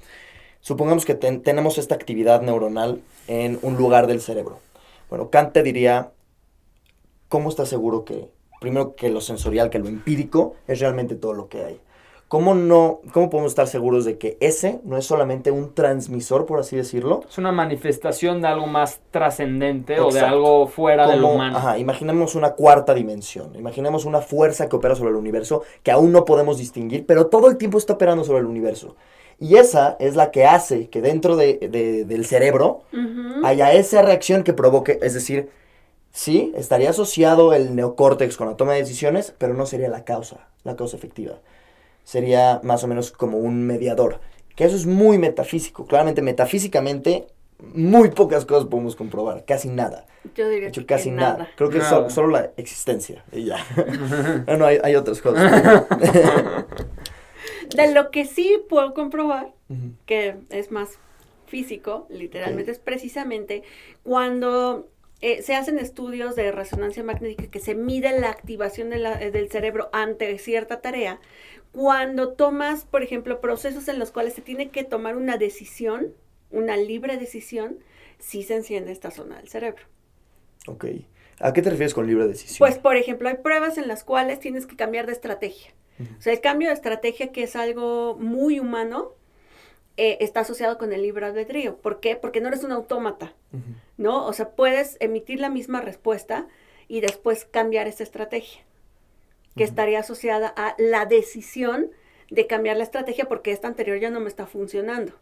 Supongamos 0.62 1.06
que 1.06 1.14
ten- 1.14 1.44
tenemos 1.44 1.78
esta 1.78 1.94
actividad 1.94 2.42
neuronal 2.42 3.00
en 3.28 3.60
un 3.62 3.78
lugar 3.78 4.08
del 4.08 4.22
cerebro. 4.22 4.58
Bueno, 5.10 5.30
Kant 5.30 5.54
te 5.54 5.62
diría, 5.62 6.10
¿cómo 7.30 7.50
estás 7.50 7.70
seguro 7.70 8.06
que, 8.06 8.28
primero 8.60 8.96
que 8.96 9.10
lo 9.10 9.22
sensorial, 9.22 9.70
que 9.70 9.80
lo 9.80 9.88
empírico, 9.88 10.56
es 10.68 10.80
realmente 10.80 11.16
todo 11.16 11.34
lo 11.34 11.48
que 11.50 11.64
hay? 11.64 11.80
¿Cómo, 12.28 12.56
no, 12.56 13.00
¿Cómo 13.14 13.30
podemos 13.30 13.54
estar 13.54 13.68
seguros 13.68 14.04
de 14.04 14.18
que 14.18 14.36
ese 14.42 14.82
no 14.84 14.98
es 14.98 15.06
solamente 15.06 15.50
un 15.50 15.74
transmisor, 15.74 16.46
por 16.46 16.60
así 16.60 16.76
decirlo? 16.76 17.22
Es 17.30 17.38
una 17.38 17.54
manifestación 17.54 18.42
de 18.42 18.50
algo 18.50 18.68
más 18.68 19.00
trascendente 19.12 19.98
o 20.02 20.12
de 20.12 20.20
algo 20.20 20.68
fuera 20.68 21.08
de 21.08 21.16
lo 21.16 21.22
como- 21.22 21.36
humano. 21.36 21.58
Ajá, 21.58 21.78
imaginemos 21.78 22.36
una 22.36 22.52
cuarta 22.52 22.94
dimensión. 22.94 23.56
Imaginemos 23.56 24.04
una 24.04 24.20
fuerza 24.20 24.68
que 24.68 24.76
opera 24.76 24.94
sobre 24.96 25.12
el 25.12 25.16
universo 25.16 25.64
que 25.84 25.92
aún 25.92 26.12
no 26.12 26.26
podemos 26.26 26.58
distinguir, 26.58 27.06
pero 27.06 27.28
todo 27.28 27.48
el 27.50 27.56
tiempo 27.56 27.78
está 27.78 27.94
operando 27.94 28.26
sobre 28.26 28.40
el 28.40 28.46
universo. 28.48 28.98
Y 29.40 29.56
esa 29.56 29.96
es 30.00 30.18
la 30.18 30.30
que 30.32 30.46
hace 30.46 30.90
que 30.90 31.02
dentro 31.02 31.38
de- 31.38 31.60
de- 31.72 32.04
del 32.04 32.26
cerebro 32.26 32.82
haya 33.46 33.72
esa 33.72 34.02
reacción 34.02 34.44
que 34.44 34.52
provoque, 34.52 35.00
es 35.02 35.14
decir, 35.14 35.50
sí, 36.18 36.52
estaría 36.56 36.90
asociado 36.90 37.54
el 37.54 37.76
neocórtex 37.76 38.38
con 38.38 38.48
la 38.48 38.58
toma 38.58 38.74
de 38.74 38.80
decisiones, 38.80 39.36
pero 39.38 39.54
no 39.54 39.68
sería 39.68 39.88
la 39.88 40.04
causa, 40.04 40.48
la 40.64 40.76
causa 40.76 40.98
efectiva. 40.98 41.36
Sería 42.04 42.60
más 42.64 42.84
o 42.84 42.88
menos 42.88 43.12
como 43.12 43.38
un 43.38 43.68
mediador. 43.68 44.20
Que 44.56 44.64
eso 44.66 44.76
es 44.76 44.88
muy 44.88 45.20
metafísico. 45.20 45.86
Claramente, 45.86 46.24
metafísicamente, 46.24 47.28
muy 47.60 48.10
pocas 48.10 48.46
cosas 48.46 48.66
podemos 48.68 48.96
comprobar, 48.96 49.46
casi 49.46 49.70
nada. 49.70 50.08
Yo 50.34 50.46
De 50.48 50.54
diría 50.56 50.70
hecho, 50.70 50.82
que 50.82 50.88
casi 50.88 51.12
nada. 51.12 51.34
nada. 51.34 51.50
Creo 51.56 51.70
que 51.70 51.78
es 51.78 51.84
Nada. 51.84 52.10
so- 52.10 52.16
solo 52.16 52.30
la 52.30 52.52
existencia 52.58 53.24
y 53.32 53.46
ya. 53.46 53.58
No, 54.58 54.66
hay, 54.66 54.80
hay 54.84 54.96
otras 54.96 55.22
cosas. 55.22 55.86
De 57.76 57.94
lo 57.94 58.10
que 58.12 58.26
sí 58.26 58.58
puedo 58.70 58.94
comprobar, 58.94 59.54
que 60.06 60.36
es 60.50 60.72
más 60.72 60.90
físico, 61.46 62.08
literalmente, 62.10 62.72
es 62.72 62.80
precisamente 62.80 63.64
cuando 64.04 64.88
eh, 65.22 65.42
se 65.42 65.56
hacen 65.56 65.80
estudios 65.80 66.36
de 66.36 66.52
resonancia 66.52 67.04
magnética 67.04 67.48
que 67.50 67.60
se 67.60 67.76
mide 67.76 68.20
la 68.20 68.30
activación 68.30 68.90
de 68.90 68.98
la- 68.98 69.22
eh, 69.22 69.32
del 69.32 69.50
cerebro 69.50 69.90
ante 69.92 70.38
cierta 70.38 70.82
tarea, 70.82 71.20
cuando 71.72 72.34
tomas, 72.34 72.86
por 72.86 73.04
ejemplo, 73.04 73.42
procesos 73.42 73.88
en 73.88 74.00
los 74.00 74.12
cuales 74.12 74.34
se 74.34 74.42
tiene 74.42 74.70
que 74.70 74.84
tomar 74.84 75.16
una 75.16 75.38
decisión, 75.38 76.14
una 76.52 76.78
libre 76.78 77.18
decisión, 77.18 77.80
sí 78.20 78.44
se 78.44 78.56
enciende 78.56 78.92
esta 78.92 79.12
zona 79.12 79.38
del 79.38 79.48
cerebro. 79.48 79.84
Ok. 80.68 80.86
¿A 81.40 81.54
qué 81.54 81.62
te 81.62 81.70
refieres 81.70 81.94
con 81.94 82.08
libre 82.08 82.28
decisión? 82.28 82.58
Pues, 82.60 82.80
por 82.80 82.96
ejemplo, 82.96 83.30
hay 83.30 83.36
pruebas 83.38 83.78
en 83.78 83.88
las 83.88 84.04
cuales 84.04 84.40
tienes 84.40 84.66
que 84.66 84.76
cambiar 84.76 85.06
de 85.06 85.14
estrategia. 85.14 85.74
O 86.18 86.22
sea, 86.22 86.32
el 86.34 86.42
cambio 86.42 86.68
de 86.68 86.76
estrategia, 86.76 87.32
que 87.32 87.42
es 87.44 87.56
algo 87.56 88.16
muy 88.20 88.60
humano, 88.60 89.14
eh, 89.98 90.18
está 90.22 90.42
asociado 90.42 90.78
con 90.78 90.94
el 90.94 91.02
libre 91.02 91.26
albedrío. 91.26 91.78
¿Por 91.78 92.00
qué? 92.00 92.16
Porque 92.16 92.40
no 92.40 92.48
eres 92.48 92.64
un 92.64 92.72
autómata. 92.72 93.34
¿no? 93.98 94.26
O 94.26 94.34
sea, 94.34 94.52
puedes 94.52 94.98
emitir 95.00 95.40
la 95.40 95.50
misma 95.50 95.82
respuesta 95.82 96.48
y 96.88 97.02
después 97.02 97.46
cambiar 97.46 97.88
esa 97.88 98.04
estrategia, 98.04 98.62
que 99.56 99.64
estaría 99.64 100.00
asociada 100.00 100.48
a 100.56 100.76
la 100.78 101.06
decisión 101.06 101.90
de 102.30 102.48
cambiar 102.48 102.78
la 102.78 102.84
estrategia 102.84 103.26
porque 103.26 103.52
esta 103.52 103.68
anterior 103.68 104.00
ya 104.00 104.10
no 104.10 104.20
me 104.20 104.28
está 104.28 104.46
funcionando. 104.46 105.14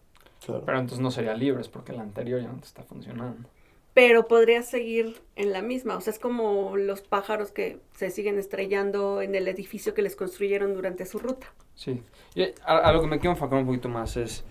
Claro. 0.46 0.64
Pero 0.66 0.80
entonces 0.80 1.00
no 1.00 1.12
sería 1.12 1.34
libres 1.34 1.70
porque 1.70 1.94
la 1.94 2.04
anterior 2.04 2.42
ya 2.42 2.50
no 2.50 2.60
te 2.60 2.66
está 2.66 2.84
funcionando. 2.84 3.50
Pero 3.94 4.28
podría 4.28 4.62
seguir 4.62 5.22
en 5.38 5.54
la 5.54 5.62
misma. 5.62 5.96
O 5.96 6.02
sea, 6.02 6.12
es 6.12 6.20
como 6.20 6.76
los 6.76 7.02
pájaros 7.02 7.52
que 7.52 7.80
se 7.96 8.10
siguen 8.10 8.38
estrellando 8.38 9.22
en 9.22 9.36
el 9.36 9.48
edificio 9.48 9.94
que 9.94 10.02
les 10.02 10.18
construyeron 10.18 10.74
durante 10.74 11.06
su 11.06 11.18
ruta. 11.18 11.48
Sí. 11.76 12.04
Y 12.36 12.44
a, 12.44 12.78
a 12.78 12.92
lo 12.92 13.02
que 13.02 13.08
me 13.08 13.20
quiero 13.20 13.32
enfocar 13.32 13.58
un 13.58 13.66
poquito 13.66 13.88
más 13.88 14.18
es 14.18 14.44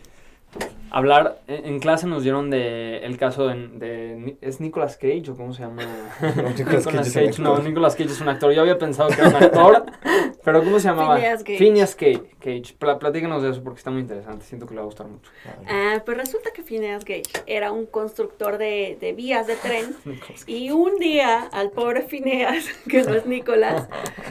hablar. 0.91 1.39
En, 1.49 1.67
en 1.67 1.79
clase 1.81 2.07
nos 2.07 2.23
dieron 2.23 2.51
de 2.51 2.99
el 2.99 3.17
caso 3.19 3.49
de, 3.49 4.37
¿Es 4.41 4.61
Nicolas 4.61 4.97
Cage 4.97 5.25
o 5.31 5.37
cómo 5.37 5.53
se 5.53 5.63
llama? 5.63 5.83
Nicolas 6.57 6.87
Cage 6.87 7.01
es 7.01 7.39
un 7.39 7.47
actor. 7.47 7.59
no, 7.59 7.69
Nicolas 7.69 7.97
Cage 7.97 8.11
es 8.11 8.21
un 8.21 8.29
actor. 8.29 8.53
Yo 8.53 8.61
había 8.63 8.79
pensado 8.79 9.09
que 9.11 9.15
era 9.21 9.29
un 9.29 9.35
actor, 9.37 9.85
pero 10.45 10.63
¿cómo 10.63 10.79
se 10.79 10.89
llamaba? 10.89 11.17
Phineas. 11.17 11.45
Phineas 11.45 11.95
Cage. 11.95 12.23
Cage. 12.39 12.75
Pla- 12.79 12.99
platícanos 12.99 13.43
de 13.43 13.51
eso 13.51 13.63
porque 13.65 13.79
está 13.79 13.91
muy 13.91 14.03
interesante. 14.03 14.45
Siento 14.45 14.67
que 14.67 14.75
le 14.75 14.79
va 14.79 14.83
a 14.83 14.87
gustar 14.87 15.07
mucho. 15.09 15.31
Ah, 15.67 16.03
pues 16.05 16.17
resulta 16.17 16.51
que 16.53 16.63
Phineas 16.63 17.05
Gage 17.05 17.23
era 17.47 17.73
un 17.73 17.87
constructor 17.87 18.59
de, 18.59 18.97
de 19.01 19.13
vías 19.15 19.47
de 19.47 19.57
tren 19.57 19.97
Nicolas 20.05 20.45
y 20.47 20.71
un 20.71 20.97
día 20.99 21.41
al 21.53 21.71
pobre 21.71 22.03
Phineas, 22.03 22.67
que 22.89 23.03
no 23.03 23.15
es 23.15 23.27
Nicolás, 23.27 23.89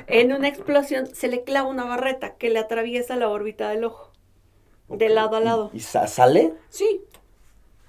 en 0.08 0.32
una 0.34 0.48
explosión 0.48 1.08
se 1.08 1.28
le 1.28 1.44
clava 1.44 1.68
una 1.68 1.84
barreta 1.86 2.36
que 2.36 2.50
le 2.50 2.60
atraviesa 2.60 3.16
la 3.18 3.28
órbita 3.30 3.70
del 3.70 3.84
ojo, 3.84 4.12
de 4.90 5.10
lado 5.10 5.36
a 5.36 5.40
lado. 5.40 5.70
¿Y, 5.74 5.78
y 5.78 5.80
sa- 5.82 6.08
sale? 6.08 6.54
Sí, 6.70 7.02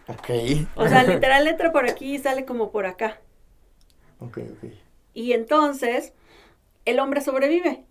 Ok. 0.09 0.31
o 0.77 0.87
sea, 0.89 1.03
literal 1.03 1.47
entra 1.47 1.73
por 1.73 1.89
aquí 1.89 2.15
y 2.15 2.19
sale 2.19 2.45
como 2.45 2.71
por 2.71 2.87
acá. 2.87 3.21
Ok, 4.21 4.39
ok. 4.39 4.71
Y 5.15 5.33
entonces 5.33 6.13
el 6.85 6.99
hombre 7.01 7.21
sobrevive, 7.21 7.85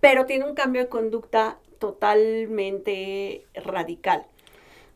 pero 0.00 0.26
tiene 0.26 0.44
un 0.44 0.54
cambio 0.54 0.82
de 0.82 0.88
conducta 0.88 1.58
totalmente 1.78 3.46
radical. 3.54 4.26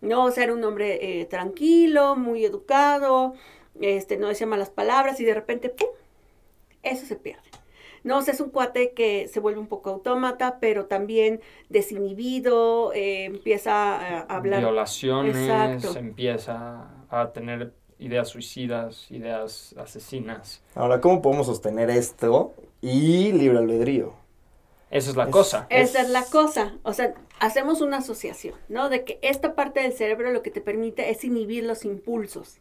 No, 0.01 0.25
o 0.25 0.31
sea, 0.31 0.45
era 0.45 0.53
un 0.55 0.63
hombre 0.65 1.21
eh, 1.21 1.25
tranquilo, 1.25 2.15
muy 2.17 2.45
educado, 2.45 3.35
este, 3.81 4.17
no 4.19 4.29
decía 4.29 4.47
malas 4.47 4.71
palabras 4.71 5.19
y 5.21 5.25
de 5.25 5.35
repente, 5.35 5.71
¡pum! 5.71 5.89
Eso 6.83 7.07
se 7.07 7.17
pierde. 7.17 7.43
No, 8.05 8.19
o 8.19 8.23
sea, 8.23 8.35
es 8.35 8.41
un 8.41 8.51
cuate 8.51 8.93
que 8.93 9.27
se 9.29 9.41
vuelve 9.41 9.59
un 9.59 9.67
poco 9.67 9.91
autómata, 9.91 10.59
pero 10.61 10.85
también 10.87 11.41
desinhibido, 11.71 12.93
eh, 12.93 13.25
empieza 13.25 13.73
a, 13.97 14.19
a 14.21 14.37
hablar. 14.37 14.61
Violaciones, 14.61 15.37
Exacto. 15.37 15.99
empieza 15.99 16.89
a 17.11 17.33
tener 17.33 17.73
ideas 17.99 18.29
suicidas, 18.29 19.11
ideas 19.11 19.75
asesinas. 19.79 20.63
Ahora, 20.75 21.01
¿cómo 21.01 21.23
podemos 21.23 21.47
sostener 21.47 21.91
esto 21.91 22.55
y 22.81 23.33
libre 23.33 23.59
albedrío? 23.59 24.13
Esa 24.91 25.11
es 25.11 25.17
la 25.17 25.25
Es- 25.25 25.31
cosa. 25.31 25.67
Esa 25.71 26.03
es 26.03 26.11
la 26.11 26.25
cosa. 26.25 26.75
O 26.83 26.93
sea, 26.93 27.15
hacemos 27.41 27.81
una 27.81 27.99
asociación, 27.99 28.55
¿no? 28.69 28.89
De 28.91 29.05
que 29.05 29.19
esta 29.23 29.55
parte 29.55 29.81
del 29.81 29.93
cerebro 29.93 30.31
lo 30.31 30.43
que 30.43 30.51
te 30.51 30.61
permite 30.61 31.11
es 31.11 31.25
inhibir 31.25 31.65
los 31.65 31.85
impulsos, 31.85 32.59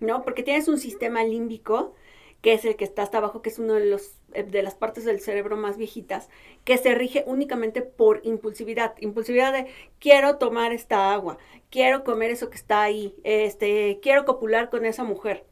¿no? 0.00 0.22
Porque 0.22 0.42
tienes 0.42 0.68
un 0.68 0.78
sistema 0.78 1.24
límbico, 1.24 1.94
que 2.40 2.52
es 2.52 2.64
el 2.64 2.76
que 2.76 2.84
está 2.84 3.02
hasta 3.02 3.18
abajo, 3.18 3.42
que 3.42 3.50
es 3.50 3.58
uno 3.58 3.74
de 3.74 3.86
los 3.86 4.18
eh, 4.34 4.42
de 4.42 4.62
las 4.62 4.74
partes 4.74 5.04
del 5.04 5.20
cerebro 5.20 5.56
más 5.56 5.76
viejitas, 5.76 6.28
que 6.64 6.76
se 6.78 6.94
rige 6.94 7.24
únicamente 7.26 7.82
por 7.82 8.20
impulsividad. 8.24 8.94
Impulsividad 9.00 9.52
de 9.52 9.66
quiero 9.98 10.36
tomar 10.36 10.72
esta 10.72 11.12
agua, 11.12 11.38
quiero 11.70 12.04
comer 12.04 12.30
eso 12.30 12.50
que 12.50 12.56
está 12.56 12.82
ahí, 12.82 13.14
este, 13.24 13.98
quiero 14.02 14.24
copular 14.24 14.70
con 14.70 14.84
esa 14.84 15.04
mujer. 15.04 15.44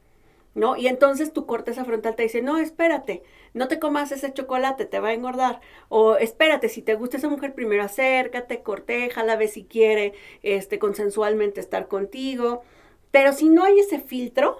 ¿no? 0.54 0.74
Y 0.76 0.88
entonces 0.88 1.32
tu 1.34 1.44
corteza 1.46 1.84
frontal 1.84 2.16
te 2.16 2.22
dice, 2.22 2.40
no, 2.40 2.58
espérate, 2.58 3.22
no 3.52 3.68
te 3.68 3.78
comas 3.78 4.10
ese 4.10 4.32
chocolate, 4.32 4.86
te 4.86 5.00
va 5.00 5.08
a 5.08 5.12
engordar. 5.12 5.60
O 5.90 6.16
espérate, 6.16 6.70
si 6.70 6.80
te 6.82 6.94
gusta 6.94 7.18
esa 7.18 7.28
mujer, 7.28 7.54
primero 7.54 7.82
acércate, 7.82 8.62
cortéjala, 8.62 9.36
ve 9.36 9.48
si 9.48 9.64
quiere 9.64 10.14
este, 10.42 10.78
consensualmente 10.78 11.60
estar 11.60 11.88
contigo. 11.88 12.62
Pero 13.10 13.32
si 13.34 13.50
no 13.50 13.64
hay 13.64 13.80
ese 13.80 14.00
filtro, 14.00 14.58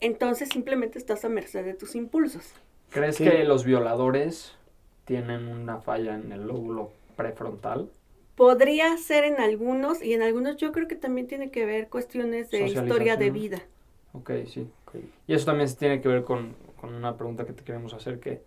entonces 0.00 0.48
simplemente 0.50 0.98
estás 0.98 1.24
a 1.24 1.28
merced 1.28 1.64
de 1.64 1.74
tus 1.74 1.94
impulsos. 1.94 2.52
¿Crees 2.90 3.16
Sí. 3.16 3.24
que 3.24 3.44
los 3.44 3.64
violadores 3.64 4.56
tienen 5.04 5.48
una 5.48 5.80
falla 5.80 6.14
en 6.14 6.32
el 6.32 6.46
lóbulo 6.46 6.92
prefrontal? 7.16 7.90
Podría 8.36 8.96
ser 8.96 9.24
en 9.24 9.38
algunos, 9.40 10.02
y 10.02 10.14
en 10.14 10.22
algunos 10.22 10.56
yo 10.56 10.72
creo 10.72 10.88
que 10.88 10.96
también 10.96 11.26
tiene 11.26 11.50
que 11.50 11.66
ver 11.66 11.88
cuestiones 11.88 12.50
de 12.50 12.66
historia 12.66 13.16
de 13.16 13.30
vida. 13.30 13.58
Ok, 14.12 14.30
sí. 14.46 14.68
Y 15.26 15.34
eso 15.34 15.46
también 15.46 15.68
se 15.68 15.76
tiene 15.76 16.00
que 16.00 16.08
ver 16.08 16.24
con, 16.24 16.56
con 16.80 16.94
una 16.94 17.16
pregunta 17.16 17.44
que 17.44 17.52
te 17.52 17.62
queremos 17.62 17.92
hacer, 17.94 18.18
que 18.18 18.42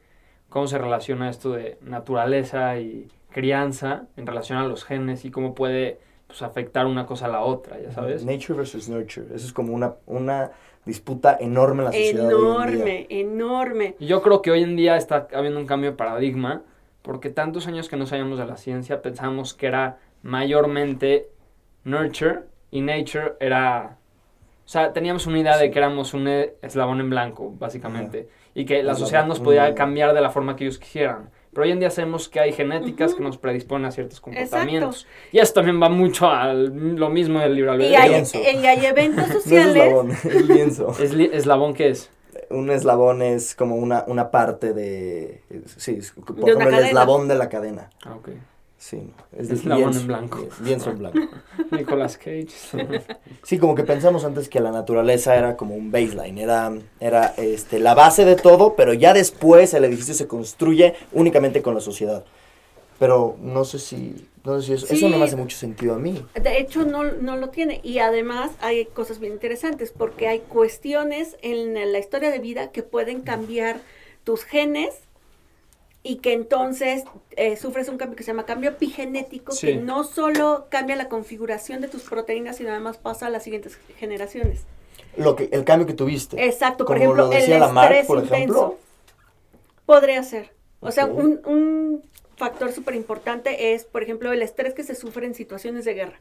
cómo 0.49 0.67
se 0.67 0.77
relaciona 0.77 1.29
esto 1.29 1.51
de 1.51 1.77
naturaleza 1.81 2.79
y 2.79 3.07
crianza 3.31 4.07
en 4.17 4.27
relación 4.27 4.57
a 4.59 4.65
los 4.67 4.83
genes 4.83 5.25
y 5.25 5.31
cómo 5.31 5.55
puede 5.55 5.99
pues, 6.27 6.41
afectar 6.41 6.85
una 6.85 7.05
cosa 7.05 7.25
a 7.25 7.29
la 7.29 7.41
otra, 7.41 7.79
ya 7.79 7.91
sabes. 7.91 8.25
Nature 8.25 8.57
versus 8.57 8.89
nurture. 8.89 9.27
Eso 9.33 9.45
es 9.45 9.53
como 9.53 9.73
una, 9.73 9.95
una 10.05 10.51
disputa 10.85 11.37
enorme 11.39 11.83
en 11.83 11.85
la 11.85 11.91
sociedad. 11.91 12.25
hoy 12.27 12.33
en 12.33 12.37
día. 12.37 12.47
Enorme, 12.47 13.07
enorme. 13.09 13.95
Y 13.99 14.07
yo 14.07 14.21
creo 14.21 14.41
que 14.41 14.51
hoy 14.51 14.63
en 14.63 14.75
día 14.75 14.97
está 14.97 15.27
habiendo 15.33 15.59
un 15.59 15.65
cambio 15.65 15.91
de 15.91 15.97
paradigma, 15.97 16.61
porque 17.01 17.29
tantos 17.29 17.67
años 17.67 17.89
que 17.89 17.97
no 17.97 18.05
sabíamos 18.05 18.37
de 18.37 18.45
la 18.45 18.57
ciencia 18.57 19.01
pensamos 19.01 19.53
que 19.53 19.67
era 19.67 19.97
mayormente 20.21 21.29
nurture 21.83 22.41
y 22.71 22.81
nature 22.81 23.33
era... 23.39 23.97
O 24.65 24.69
sea, 24.69 24.93
teníamos 24.93 25.27
una 25.27 25.39
idea 25.39 25.57
de 25.57 25.69
que 25.69 25.77
éramos 25.77 26.13
un 26.13 26.27
e- 26.27 26.53
eslabón 26.61 27.01
en 27.01 27.09
blanco, 27.09 27.53
básicamente, 27.59 28.29
y 28.55 28.63
que 28.63 28.81
la 28.81 28.95
sociedad 28.95 29.25
nos 29.25 29.41
podía 29.41 29.75
cambiar 29.75 30.13
de 30.13 30.21
la 30.21 30.29
forma 30.29 30.55
que 30.55 30.63
ellos 30.63 30.79
quisieran. 30.79 31.29
Pero 31.53 31.65
hoy 31.65 31.71
en 31.71 31.79
día 31.79 31.89
sabemos 31.89 32.27
que 32.29 32.39
hay 32.39 32.51
genéticas 32.53 33.13
que 33.13 33.21
nos 33.21 33.37
predisponen 33.37 33.85
a 33.85 33.91
ciertos 33.91 34.19
comportamientos. 34.19 35.05
Y 35.31 35.39
eso 35.39 35.53
también 35.53 35.81
va 35.81 35.89
mucho 35.89 36.27
a 36.29 36.53
lo 36.53 37.09
mismo 37.09 37.39
del 37.39 37.55
libre 37.55 37.71
Y 37.71 37.73
albedrío. 37.95 37.99
hay, 37.99 38.09
lienzo. 38.09 38.37
y 38.39 38.65
hay 38.65 38.85
eventos 38.85 39.27
No 39.27 39.33
es 39.35 39.43
sociales. 39.43 39.75
eslabón, 39.75 40.11
es 40.11 40.47
lienzo. 40.47 40.95
Es 40.99 41.13
li- 41.13 41.29
eslabón 41.31 41.73
que 41.73 41.89
es. 41.89 42.09
Un 42.49 42.69
eslabón 42.71 43.21
es 43.21 43.55
como 43.55 43.75
una, 43.75 44.03
una 44.07 44.29
parte 44.31 44.73
de. 44.73 45.41
Sí, 45.77 45.97
es, 45.99 46.11
por 46.11 46.31
una 46.31 46.41
ejemplo, 46.47 46.63
el 46.67 46.69
cadena. 46.71 46.87
eslabón 46.87 47.27
de 47.27 47.35
la 47.35 47.49
cadena. 47.49 47.89
Ah, 48.05 48.15
ok. 48.15 48.29
Sí, 48.83 48.97
no, 48.97 49.13
es 49.39 49.49
Eslabón 49.49 49.83
lienzo, 49.83 49.99
en 50.01 50.07
blanco. 50.07 50.47
Lienzo 50.61 50.89
en 50.89 50.97
blanco. 50.97 51.19
Nicolas 51.71 52.17
Cage. 52.17 52.49
Sí, 53.43 53.57
como 53.57 53.75
que 53.75 53.83
pensamos 53.83 54.25
antes 54.25 54.49
que 54.49 54.59
la 54.59 54.71
naturaleza 54.71 55.37
era 55.37 55.55
como 55.55 55.73
un 55.73 55.89
baseline, 55.89 56.37
era, 56.37 56.73
era 56.99 57.27
este, 57.37 57.79
la 57.79 57.93
base 57.93 58.25
de 58.25 58.35
todo, 58.35 58.75
pero 58.75 58.93
ya 58.93 59.13
después 59.13 59.73
el 59.73 59.85
edificio 59.85 60.13
se 60.13 60.27
construye 60.27 60.95
únicamente 61.13 61.61
con 61.61 61.73
la 61.73 61.79
sociedad. 61.79 62.25
Pero 62.99 63.37
no 63.41 63.63
sé 63.63 63.79
si, 63.79 64.27
no 64.43 64.59
sé 64.59 64.67
si 64.67 64.73
eso, 64.73 64.93
eso 64.93 65.07
no 65.07 65.17
me 65.17 65.25
hace 65.25 65.37
mucho 65.37 65.55
sentido 65.55 65.95
a 65.95 65.99
mí. 65.99 66.21
De 66.35 66.57
hecho, 66.57 66.83
no, 66.83 67.03
no 67.05 67.37
lo 67.37 67.49
tiene. 67.51 67.79
Y 67.83 67.99
además 67.99 68.51
hay 68.59 68.83
cosas 68.83 69.19
bien 69.19 69.31
interesantes 69.31 69.93
porque 69.97 70.27
hay 70.27 70.39
cuestiones 70.39 71.37
en 71.41 71.73
la 71.73 71.99
historia 71.99 72.31
de 72.31 72.39
vida 72.39 72.71
que 72.71 72.83
pueden 72.83 73.21
cambiar 73.21 73.79
tus 74.25 74.43
genes 74.43 75.02
y 76.03 76.17
que 76.17 76.33
entonces 76.33 77.03
eh, 77.37 77.55
sufres 77.55 77.87
un 77.89 77.97
cambio 77.97 78.15
que 78.17 78.23
se 78.23 78.27
llama 78.31 78.45
cambio 78.45 78.71
epigenético, 78.71 79.53
Sí. 79.53 79.67
que 79.67 79.75
no 79.77 80.03
solo 80.03 80.67
cambia 80.69 80.95
la 80.97 81.07
configuración 81.09 81.79
de 81.81 81.87
tus 81.87 82.03
proteínas, 82.03 82.57
sino 82.57 82.71
además 82.71 82.97
pasa 82.97 83.27
a 83.27 83.29
las 83.29 83.43
siguientes 83.43 83.77
generaciones. 83.97 84.63
Lo 85.15 85.35
que, 85.35 85.47
el 85.51 85.63
cambio 85.63 85.87
que 85.87 85.93
tuviste. 85.93 86.43
Exacto, 86.45 86.85
por 86.85 86.97
Como 86.97 86.97
ejemplo, 86.97 87.25
lo 87.27 87.31
el 87.31 87.39
decía 87.39 87.55
estrés 87.55 87.67
Lamarck, 87.67 88.05
por 88.07 88.17
intenso. 88.17 88.35
ejemplo. 88.35 88.77
Podría 89.85 90.23
ser. 90.23 90.51
O 90.79 90.91
sea, 90.91 91.05
un, 91.05 91.39
un 91.45 92.03
factor 92.35 92.71
súper 92.73 92.95
importante 92.95 93.73
es, 93.73 93.85
por 93.85 94.03
ejemplo, 94.03 94.31
el 94.33 94.41
estrés 94.41 94.73
que 94.73 94.83
se 94.83 94.95
sufre 94.95 95.25
en 95.25 95.35
situaciones 95.35 95.85
de 95.85 95.93
guerra. 95.93 96.19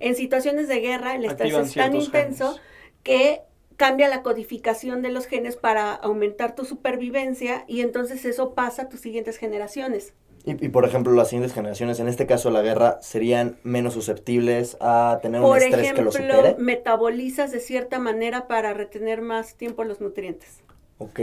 En 0.00 0.14
situaciones 0.14 0.68
de 0.68 0.80
guerra, 0.80 1.14
el 1.14 1.24
estrés 1.26 1.54
Activan 1.54 1.64
es 1.66 1.74
tan 1.74 1.96
intenso 1.96 2.46
genes. 2.54 2.60
que 3.02 3.40
cambia 3.76 4.08
la 4.08 4.22
codificación 4.22 5.02
de 5.02 5.10
los 5.10 5.26
genes 5.26 5.56
para 5.56 5.94
aumentar 5.94 6.54
tu 6.54 6.64
supervivencia 6.64 7.64
y 7.68 7.80
entonces 7.82 8.24
eso 8.24 8.54
pasa 8.54 8.82
a 8.82 8.88
tus 8.88 9.00
siguientes 9.00 9.38
generaciones. 9.38 10.14
Y, 10.44 10.64
y, 10.64 10.68
por 10.70 10.84
ejemplo, 10.86 11.12
las 11.12 11.28
siguientes 11.28 11.52
generaciones, 11.54 11.98
en 12.00 12.08
este 12.08 12.26
caso 12.26 12.50
la 12.50 12.62
guerra, 12.62 12.98
serían 13.02 13.58
menos 13.64 13.94
susceptibles 13.94 14.76
a 14.80 15.18
tener 15.20 15.42
un 15.42 15.50
Por 15.50 15.56
estrés 15.56 15.92
que 15.92 16.02
lo 16.02 16.10
ejemplo, 16.10 16.12
supere. 16.12 16.56
metabolizas 16.58 17.52
de 17.52 17.60
cierta 17.60 17.98
manera 17.98 18.46
para 18.48 18.74
retener 18.74 19.22
más 19.22 19.56
tiempo 19.56 19.82
los 19.84 20.00
nutrientes. 20.00 20.62
Ok. 20.98 21.20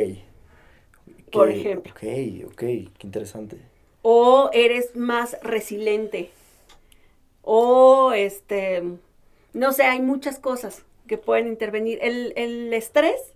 Por 1.32 1.50
Ok, 1.50 1.50
ejemplo. 1.50 1.94
Ok, 1.94 2.04
ok, 2.48 2.58
qué 2.60 2.90
interesante. 3.04 3.58
o 4.04 4.50
eres 4.54 4.96
más 4.96 5.38
resiliente 5.42 6.32
o 7.42 8.12
este 8.14 8.84
no 9.54 9.72
sé 9.74 9.84
hay 9.84 10.02
muchas 10.02 10.40
cosas 10.40 10.84
que 11.08 11.18
pueden 11.18 11.48
intervenir 11.48 12.00
el, 12.02 12.34
el 12.36 12.74
estrés 12.74 13.34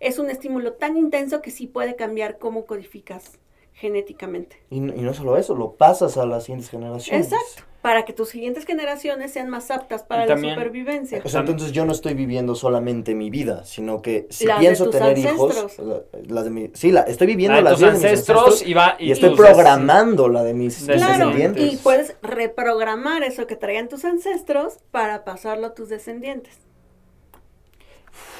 es 0.00 0.18
un 0.18 0.30
estímulo 0.30 0.74
tan 0.74 0.96
intenso 0.96 1.42
que 1.42 1.50
sí 1.50 1.66
puede 1.66 1.96
cambiar 1.96 2.38
cómo 2.38 2.66
codificas 2.66 3.38
genéticamente 3.72 4.56
Y, 4.70 4.80
no- 4.80 4.94
y 4.94 5.00
no 5.00 5.14
solo 5.14 5.36
eso, 5.36 5.54
lo 5.54 5.72
pasas 5.72 6.16
a 6.16 6.26
las 6.26 6.44
siguientes 6.44 6.70
generaciones. 6.70 7.32
exacto 7.32 7.62
para 7.80 8.04
que 8.04 8.12
tus 8.12 8.28
siguientes 8.30 8.64
generaciones 8.66 9.30
sean 9.32 9.48
más 9.48 9.70
aptas 9.70 10.02
para 10.02 10.26
la 10.26 10.36
supervivencia 10.36 11.22
O 11.24 11.28
sea, 11.28 11.40
entonces 11.40 11.70
yo 11.70 11.84
no 11.84 11.92
estoy 11.92 12.14
viviendo 12.14 12.56
solamente 12.56 13.14
mi 13.14 13.30
vida, 13.30 13.64
sino 13.64 14.02
que 14.02 14.26
si 14.30 14.46
Las 14.46 14.58
de 14.58 14.62
pienso 14.64 14.84
tus 14.86 14.92
tener 14.96 15.10
ancestros. 15.16 15.74
hijos, 15.74 15.78
la- 15.78 16.02
las 16.26 16.44
de 16.44 16.50
mi, 16.50 16.70
sí, 16.74 16.90
la, 16.90 17.02
estoy 17.02 17.28
viviendo 17.28 17.52
La 17.52 17.58
de 17.58 17.62
las 17.70 17.72
tus 17.74 17.80
de 17.82 17.86
mis 17.92 18.04
ancestros 18.04 18.38
ancestros 18.40 18.68
y 18.68 18.74
va- 18.74 18.96
y, 18.98 19.06
y 19.06 19.12
estoy 19.12 19.30
programando 19.36 20.28
la 20.28 20.42
de 20.42 20.54
mis 20.54 20.84
Claro, 20.84 20.96
descendientes. 20.96 21.72
y 21.72 21.76
puedes 21.76 22.16
reprogramar 22.20 23.22
eso 23.22 23.46
que 23.46 23.54
traían 23.54 23.88
tus 23.88 24.04
ancestros 24.04 24.78
para 24.90 25.24
pasarlo 25.24 25.68
a 25.68 25.74
tus 25.74 25.88
descendientes. 25.88 26.58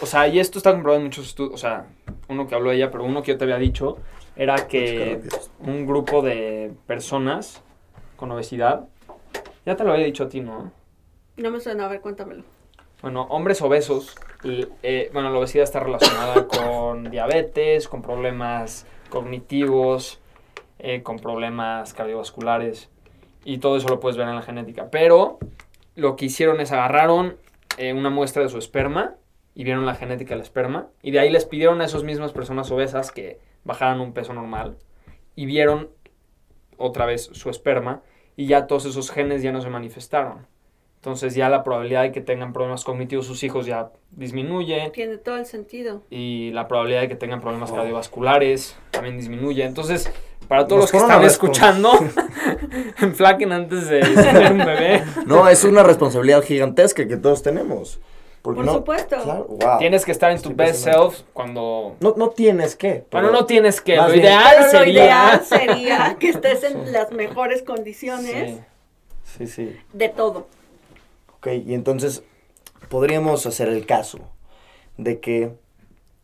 O 0.00 0.06
sea, 0.06 0.28
y 0.28 0.38
esto 0.38 0.58
está 0.58 0.72
comprobado 0.72 1.00
en 1.00 1.06
muchos 1.06 1.26
estudios. 1.26 1.54
O 1.54 1.58
sea, 1.58 1.86
uno 2.28 2.46
que 2.46 2.54
habló 2.54 2.70
ella, 2.70 2.90
pero 2.90 3.04
uno 3.04 3.22
que 3.22 3.32
yo 3.32 3.38
te 3.38 3.44
había 3.44 3.58
dicho, 3.58 3.98
era 4.36 4.68
que 4.68 5.20
un 5.60 5.86
grupo 5.86 6.22
de 6.22 6.72
personas 6.86 7.62
con 8.16 8.30
obesidad, 8.30 8.86
ya 9.66 9.76
te 9.76 9.84
lo 9.84 9.92
había 9.92 10.06
dicho 10.06 10.24
a 10.24 10.28
ti, 10.28 10.40
¿no? 10.40 10.72
No 11.36 11.50
me 11.50 11.60
suena, 11.60 11.86
a 11.86 11.88
ver, 11.88 12.00
cuéntamelo. 12.00 12.44
Bueno, 13.02 13.22
hombres 13.30 13.62
obesos, 13.62 14.16
y, 14.42 14.66
eh, 14.82 15.10
bueno, 15.12 15.30
la 15.30 15.38
obesidad 15.38 15.64
está 15.64 15.80
relacionada 15.80 16.46
con 16.48 17.10
diabetes, 17.10 17.88
con 17.88 18.02
problemas 18.02 18.86
cognitivos, 19.08 20.20
eh, 20.78 21.02
con 21.02 21.18
problemas 21.18 21.94
cardiovasculares, 21.94 22.88
y 23.44 23.58
todo 23.58 23.76
eso 23.76 23.88
lo 23.88 24.00
puedes 24.00 24.16
ver 24.16 24.28
en 24.28 24.36
la 24.36 24.42
genética. 24.42 24.88
Pero 24.90 25.38
lo 25.94 26.16
que 26.16 26.26
hicieron 26.26 26.60
es 26.60 26.72
agarraron 26.72 27.36
eh, 27.76 27.92
una 27.92 28.10
muestra 28.10 28.42
de 28.42 28.48
su 28.48 28.58
esperma 28.58 29.14
y 29.58 29.64
vieron 29.64 29.84
la 29.86 29.96
genética 29.96 30.34
del 30.34 30.42
esperma, 30.42 30.86
y 31.02 31.10
de 31.10 31.18
ahí 31.18 31.30
les 31.30 31.44
pidieron 31.44 31.80
a 31.80 31.84
esas 31.84 32.04
mismas 32.04 32.30
personas 32.32 32.70
obesas 32.70 33.10
que 33.10 33.40
bajaran 33.64 34.00
un 34.00 34.12
peso 34.12 34.32
normal, 34.32 34.76
y 35.34 35.46
vieron 35.46 35.88
otra 36.76 37.06
vez 37.06 37.28
su 37.32 37.50
esperma, 37.50 38.02
y 38.36 38.46
ya 38.46 38.68
todos 38.68 38.84
esos 38.84 39.10
genes 39.10 39.42
ya 39.42 39.50
no 39.50 39.60
se 39.60 39.68
manifestaron. 39.68 40.46
Entonces 40.94 41.34
ya 41.34 41.48
la 41.48 41.64
probabilidad 41.64 42.02
de 42.02 42.12
que 42.12 42.20
tengan 42.20 42.52
problemas 42.52 42.84
cognitivos 42.84 43.26
sus 43.26 43.42
hijos 43.42 43.66
ya 43.66 43.90
disminuye 44.12 44.90
Tiene 44.92 45.16
todo 45.16 45.36
el 45.36 45.46
sentido. 45.46 46.02
y 46.08 46.50
la 46.52 46.68
probabilidad 46.68 47.00
de 47.00 47.08
que 47.08 47.16
tengan 47.16 47.40
problemas 47.40 47.72
cardiovasculares 47.72 48.76
también 48.92 49.16
disminuye. 49.16 49.64
Entonces, 49.64 50.08
para 50.46 50.68
todos 50.68 50.82
Nos 50.82 50.84
los 50.84 50.90
que 50.92 50.98
están 50.98 51.22
a 51.22 51.26
escuchando, 51.26 51.90
enflaquen 53.00 53.52
antes 53.52 53.88
de 53.88 54.00
tener 54.00 54.52
un 54.52 54.58
bebé. 54.58 55.02
No, 55.26 55.48
es 55.48 55.64
una 55.64 55.82
responsabilidad 55.82 56.42
gigantesca 56.42 57.08
que 57.08 57.16
todos 57.16 57.42
tenemos. 57.42 58.00
Porque 58.42 58.58
Por 58.58 58.66
no- 58.66 58.74
supuesto. 58.74 59.16
Claro, 59.22 59.44
wow. 59.48 59.78
Tienes 59.78 60.04
que 60.04 60.12
estar 60.12 60.30
en 60.30 60.36
tu 60.40 60.50
Estoy 60.50 60.66
best 60.66 60.84
self 60.84 61.20
cuando... 61.32 61.96
No, 62.00 62.14
no 62.16 62.30
tienes 62.30 62.76
que. 62.76 63.04
Bueno, 63.10 63.28
pero- 63.28 63.32
no 63.32 63.46
tienes 63.46 63.80
que, 63.80 63.96
lo 63.96 64.06
bien- 64.06 64.20
ideal 64.20 64.54
Pero 64.54 64.64
lo 64.64 64.70
sería... 64.70 64.92
ideal 65.04 65.44
sería 65.44 66.16
que 66.18 66.28
estés 66.30 66.64
en 66.64 66.92
las 66.92 67.10
mejores 67.12 67.62
condiciones 67.62 68.56
Sí. 68.56 68.60
Sí, 69.38 69.46
sí. 69.46 69.76
de 69.92 70.08
todo. 70.08 70.46
Ok, 71.36 71.48
y 71.66 71.74
entonces 71.74 72.22
podríamos 72.88 73.44
hacer 73.46 73.68
el 73.68 73.84
caso 73.86 74.18
de 74.96 75.20
que 75.20 75.52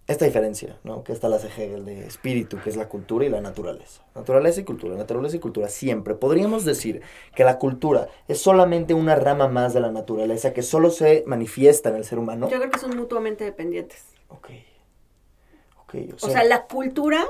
esta 0.07 0.27
diferencia, 0.27 0.79
¿no? 0.85 1.03
Que 1.03 1.13
esta 1.13 1.29
la 1.29 1.37
Hegel 1.37 1.87
de 1.87 2.07
espíritu, 2.07 2.59
que 2.63 2.69
es 2.69 2.77
la 2.77 2.89
cultura 2.89 3.25
y 3.25 3.31
la 3.31 3.41
naturaleza. 3.41 4.05
Naturaleza 4.15 4.61
y 4.61 4.65
cultura, 4.65 4.97
naturaleza 4.97 5.37
y 5.37 5.41
cultura, 5.41 5.69
siempre. 5.69 6.15
Podríamos 6.15 6.67
decir 6.67 7.01
que 7.35 7.43
la 7.43 7.59
cultura 7.59 8.09
es 8.29 8.39
solamente 8.39 8.93
una 8.93 9.17
rama 9.17 9.49
más 9.49 9.73
de 9.73 9.81
la 9.81 9.91
naturaleza 9.91 10.53
que 10.53 10.63
solo 10.63 10.91
se 10.91 11.25
manifiesta 11.27 11.89
en 11.89 11.97
el 11.97 12.05
ser 12.05 12.19
humano. 12.19 12.51
Yo 12.51 12.59
creo 12.59 12.71
que 12.71 12.79
son 12.79 12.97
mutuamente 12.97 13.45
dependientes. 13.45 14.05
Ok. 14.29 14.51
Ok, 15.87 15.95
O 16.23 16.29
sea, 16.29 16.45
la 16.45 16.67
cultura 16.67 17.25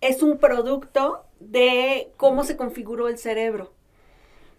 es 0.00 0.22
un 0.22 0.38
producto 0.38 1.24
de 1.40 2.12
cómo 2.16 2.44
se 2.44 2.56
configuró 2.56 3.08
el 3.08 3.18
cerebro. 3.18 3.72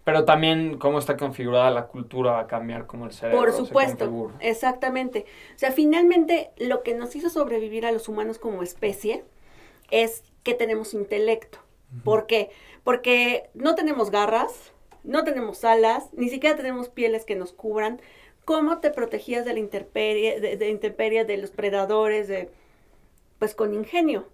Pero 0.04 0.24
también 0.26 0.78
cómo 0.78 0.98
está 0.98 1.16
configurada 1.16 1.70
la 1.70 1.86
cultura 1.88 2.32
va 2.32 2.40
a 2.40 2.46
cambiar 2.46 2.86
como 2.86 3.06
el 3.06 3.12
cerebro 3.12 3.38
Por 3.40 3.52
se 3.52 3.58
supuesto, 3.58 3.98
configura. 3.98 4.34
exactamente. 4.40 5.24
O 5.54 5.58
sea, 5.58 5.72
finalmente 5.72 6.50
lo 6.58 6.82
que 6.82 6.94
nos 6.94 7.16
hizo 7.16 7.30
sobrevivir 7.30 7.86
a 7.86 7.92
los 7.92 8.08
humanos 8.08 8.38
como 8.38 8.62
especie 8.62 9.24
es 9.90 10.22
que 10.42 10.54
tenemos 10.54 10.94
intelecto. 10.94 11.58
¿Por 12.02 12.26
qué? 12.26 12.50
Porque 12.82 13.48
no 13.54 13.74
tenemos 13.76 14.10
garras, 14.10 14.72
no 15.04 15.24
tenemos 15.24 15.64
alas, 15.64 16.08
ni 16.14 16.28
siquiera 16.28 16.56
tenemos 16.56 16.88
pieles 16.88 17.24
que 17.24 17.36
nos 17.36 17.52
cubran. 17.52 18.00
¿Cómo 18.44 18.80
te 18.80 18.90
protegías 18.90 19.44
de 19.46 19.54
la 19.54 19.58
intemperie, 19.60 20.40
de, 20.40 20.56
de 20.58 20.68
intemperie, 20.68 21.24
de 21.24 21.38
los 21.38 21.50
predadores, 21.50 22.28
de 22.28 22.50
pues 23.38 23.54
con 23.54 23.72
ingenio? 23.74 24.28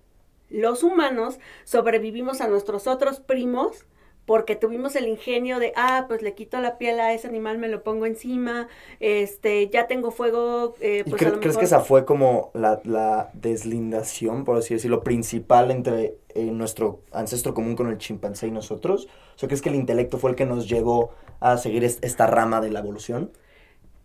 Los 0.49 0.83
humanos 0.83 1.39
sobrevivimos 1.65 2.41
a 2.41 2.49
nuestros 2.49 2.89
otros 2.89 3.21
primos 3.21 3.85
porque 4.27 4.55
tuvimos 4.57 4.95
el 4.97 5.09
ingenio 5.09 5.59
de, 5.59 5.73
ah, 5.77 6.05
pues 6.09 6.23
le 6.23 6.35
quito 6.35 6.61
la 6.61 6.79
piel 6.79 7.01
a 7.01 7.13
ese 7.13 7.27
animal, 7.27 7.59
me 7.59 7.69
lo 7.69 7.83
pongo 7.83 8.07
encima, 8.07 8.69
este, 9.01 9.69
ya 9.71 9.87
tengo 9.89 10.11
fuego, 10.13 10.75
eh, 10.81 11.03
¿Y 11.05 11.11
pues 11.11 11.21
cre- 11.23 11.27
a 11.27 11.31
lo 11.31 11.41
crees 11.41 11.57
que 11.57 11.65
esa 11.65 11.81
fue 11.81 12.05
como 12.05 12.51
la, 12.55 12.81
la 12.85 13.31
deslindación, 13.35 14.45
por 14.45 14.57
así 14.59 14.75
decirlo, 14.75 15.03
principal 15.03 15.71
entre 15.71 16.17
eh, 16.35 16.45
nuestro 16.53 17.01
ancestro 17.13 17.55
común 17.55 17.75
con 17.77 17.89
el 17.89 17.99
chimpancé 17.99 18.47
y 18.47 18.51
nosotros? 18.53 19.09
O 19.35 19.39
sea, 19.39 19.49
¿crees 19.49 19.63
que 19.63 19.69
el 19.71 19.75
intelecto 19.75 20.19
fue 20.19 20.31
el 20.31 20.37
que 20.37 20.47
nos 20.47 20.69
llevó 20.69 21.11
a 21.41 21.57
seguir 21.57 21.83
es- 21.85 21.99
esta 22.03 22.27
rama 22.27 22.61
de 22.61 22.71
la 22.71 22.81
evolución? 22.81 23.33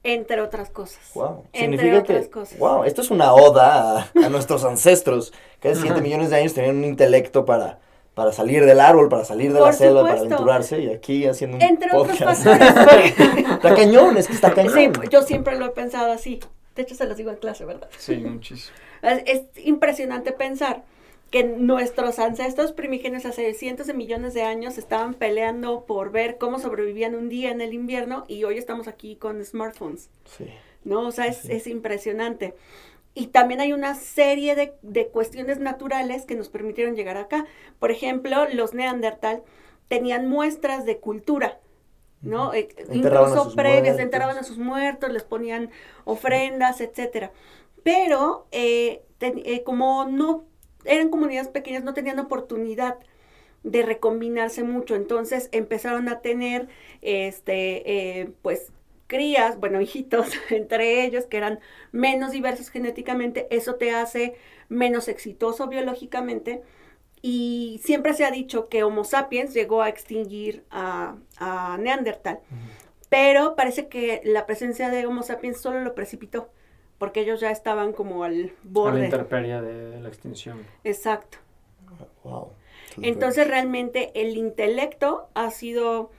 Entre 0.04 0.40
otras 0.42 0.70
cosas. 0.70 1.02
Wow. 1.16 1.46
Entre 1.52 1.88
Significa 1.88 2.00
otras 2.00 2.26
que, 2.26 2.30
cosas. 2.30 2.60
wow, 2.60 2.84
esto 2.84 3.02
es 3.02 3.10
una 3.10 3.34
oda 3.34 4.02
a, 4.02 4.12
a 4.26 4.30
nuestros 4.30 4.64
ancestros, 4.64 5.34
que 5.60 5.70
hace 5.70 5.82
7 5.82 5.96
Ajá. 5.96 6.04
millones 6.04 6.30
de 6.30 6.36
años 6.38 6.54
tenían 6.54 6.78
un 6.78 6.84
intelecto 6.84 7.44
para, 7.46 7.80
para 8.16 8.32
salir 8.32 8.66
del 8.66 8.80
árbol, 8.80 9.10
para 9.10 9.26
salir 9.26 9.54
de 9.54 9.60
la 9.60 9.66
Por 9.66 9.74
selva, 9.76 10.02
para 10.02 10.20
aventurarse, 10.20 10.80
y 10.80 10.90
aquí 10.90 11.28
haciendo 11.28 11.58
un 11.58 11.64
Entre 11.64 11.90
otros 11.96 12.18
podcast. 12.18 12.44
factores. 12.44 13.14
está 13.50 13.76
cañón, 13.76 14.18
es 14.18 14.28
que 14.28 14.34
está 14.34 14.54
cañón. 14.54 14.74
sí, 14.74 14.90
yo 15.12 15.22
siempre 15.22 15.60
lo 15.60 15.66
he 15.66 15.70
pensado 15.70 16.12
así. 16.12 16.40
De 16.76 16.82
hecho, 16.82 16.96
se 16.96 17.06
los 17.06 17.18
digo 17.18 17.30
en 17.30 17.38
clase, 17.38 17.66
¿verdad? 17.66 17.90
Sí, 17.98 18.16
muchísimo. 18.18 18.76
Es, 19.02 19.22
es 19.26 19.66
impresionante 19.66 20.32
pensar 20.32 20.84
que 21.30 21.44
nuestros 21.44 22.18
ancestros 22.20 22.72
primigenios 22.72 23.26
hace 23.26 23.54
cientos 23.54 23.88
de 23.88 23.94
millones 23.94 24.34
de 24.34 24.44
años 24.44 24.78
estaban 24.78 25.14
peleando 25.14 25.86
por 25.86 26.12
ver 26.12 26.38
cómo 26.38 26.60
sobrevivían 26.60 27.16
un 27.16 27.30
día 27.30 27.52
en 27.52 27.62
el 27.62 27.74
invierno 27.74 28.26
y 28.28 28.44
hoy 28.46 28.58
estamos 28.58 28.88
aquí 28.88 29.16
con 29.16 29.44
smartphones. 29.44 30.10
Sí. 30.38 30.46
¿no? 30.86 31.08
O 31.08 31.12
sea, 31.12 31.26
es, 31.26 31.46
es 31.50 31.68
impresionante. 31.68 32.54
Y 33.16 33.28
también 33.28 33.62
hay 33.62 33.74
una 33.74 33.96
serie 33.96 34.56
de, 34.56 34.76
de 34.84 35.08
cuestiones 35.10 35.60
naturales 35.60 36.26
que 36.26 36.36
nos 36.36 36.50
permitieron 36.50 36.96
llegar 36.96 37.18
acá. 37.18 37.46
Por 37.80 37.92
ejemplo, 37.92 38.48
los 38.54 38.76
neandertal 38.76 39.44
tenían 39.90 40.30
muestras 40.30 40.86
de 40.86 41.00
cultura, 41.00 41.60
¿no? 42.24 42.54
Eh, 42.54 42.70
incluso 42.92 43.56
previas, 43.56 43.98
muertos. 43.98 44.04
enterraban 44.06 44.38
a 44.38 44.44
sus 44.44 44.58
muertos, 44.58 45.12
les 45.12 45.24
ponían 45.24 45.72
ofrendas, 46.06 46.82
etcétera. 46.82 47.32
Pero 47.84 48.48
eh, 48.52 49.04
ten- 49.20 49.42
eh, 49.46 49.64
como 49.64 50.06
no 50.06 50.46
eran 50.86 51.10
comunidades 51.10 51.50
pequeñas, 51.50 51.84
no 51.84 51.94
tenían 51.94 52.20
oportunidad 52.20 52.98
de 53.64 53.82
recombinarse 53.84 54.64
mucho. 54.64 54.96
Entonces 54.96 55.50
empezaron 55.52 56.10
a 56.10 56.22
tener, 56.22 56.68
este, 57.02 58.22
eh, 58.22 58.32
pues, 58.42 58.72
crías, 59.08 59.60
bueno, 59.60 59.82
hijitos 59.82 60.28
entre 60.50 61.04
ellos 61.06 61.26
que 61.26 61.38
eran 61.38 61.60
menos 61.92 62.32
diversos 62.32 62.70
genéticamente. 62.70 63.48
Eso 63.50 63.76
te 63.76 63.92
hace 63.92 64.36
menos 64.70 65.08
exitoso 65.08 65.68
biológicamente. 65.68 66.62
Y 67.22 67.82
siempre 67.84 68.14
se 68.14 68.24
ha 68.24 68.32
dicho 68.32 68.70
que 68.70 68.84
Homo 68.84 69.04
sapiens 69.04 69.54
llegó 69.54 69.82
a 69.82 69.90
extinguir 69.90 70.64
a, 70.70 71.16
a 71.38 71.78
Neandertal. 71.80 72.40
Pero 73.10 73.56
parece 73.56 73.88
que 73.88 74.22
la 74.24 74.46
presencia 74.46 74.90
de 74.90 75.06
Homo 75.06 75.24
sapiens 75.24 75.60
solo 75.60 75.82
lo 75.82 75.96
precipitó, 75.96 76.50
porque 77.00 77.22
ellos 77.22 77.40
ya 77.40 77.50
estaban 77.52 77.94
como 77.94 78.24
al 78.24 78.34
A 78.34 78.46
la 78.46 78.52
borde. 78.64 79.06
intemperie 79.06 79.62
de 79.62 80.00
la 80.02 80.08
extinción. 80.08 80.66
Exacto. 80.84 81.40
Wow. 82.24 82.50
Entonces 83.02 83.48
realmente 83.48 84.12
el 84.16 84.38
intelecto 84.38 85.28
ha 85.34 85.50
sido 85.52 86.12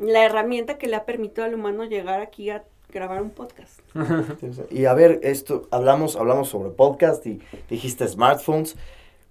la 0.00 0.24
herramienta 0.24 0.78
que 0.78 0.86
le 0.86 0.96
ha 0.96 1.04
permitido 1.04 1.44
al 1.44 1.54
humano 1.54 1.84
llegar 1.84 2.20
aquí 2.20 2.50
a 2.50 2.64
grabar 2.90 3.22
un 3.22 3.30
podcast. 3.30 3.80
Y 4.70 4.86
a 4.86 4.94
ver, 4.94 5.20
esto, 5.22 5.68
hablamos, 5.70 6.16
hablamos 6.16 6.48
sobre 6.48 6.70
podcast 6.70 7.26
y 7.26 7.40
dijiste 7.68 8.06
smartphones. 8.06 8.76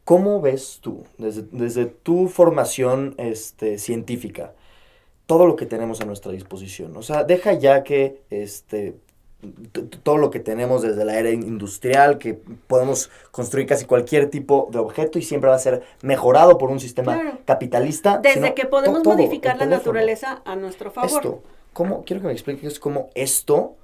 ¿Cómo 0.04 0.40
ves 0.40 0.80
tú, 0.82 1.04
desde, 1.18 1.44
desde 1.52 1.86
tu 1.86 2.30
formación 2.30 3.14
este, 3.18 3.78
científica, 3.78 4.54
todo 5.26 5.46
lo 5.46 5.58
que 5.58 5.66
tenemos 5.66 6.00
a 6.00 6.06
nuestra 6.06 6.32
disposición? 6.32 6.96
O 6.96 7.02
sea, 7.02 7.26
deja 7.26 7.54
ya 7.54 7.84
que 7.84 8.22
este, 8.30 8.96
todo 10.04 10.18
lo 10.18 10.32
que 10.32 10.40
tenemos 10.40 10.82
desde 10.82 11.06
la 11.06 11.18
era 11.20 11.30
industrial, 11.30 12.18
que 12.18 12.34
podemos 12.68 13.12
construir 13.32 13.68
casi 13.68 13.86
cualquier 13.86 14.30
tipo 14.30 14.68
de 14.72 14.80
objeto 14.80 15.20
y 15.20 15.22
siempre 15.22 15.50
va 15.50 15.56
a 15.56 15.60
ser 15.60 15.84
mejorado 16.02 16.58
por 16.58 16.72
un 16.72 16.80
sistema 16.80 17.14
Claro. 17.20 17.38
capitalista. 17.46 18.18
Desde 18.18 18.42
sino 18.42 18.56
que 18.56 18.66
podemos 18.66 19.04
todo, 19.04 19.14
modificar 19.14 19.58
la 19.58 19.68
naturaleza 19.68 20.42
a 20.44 20.56
nuestro 20.56 20.90
favor. 20.92 21.10
Esto, 21.10 21.44
¿cómo, 21.74 22.04
quiero 22.04 22.22
que 22.22 22.28
me 22.28 22.34
expliques 22.34 22.80
cómo 22.80 23.10
esto 23.14 23.76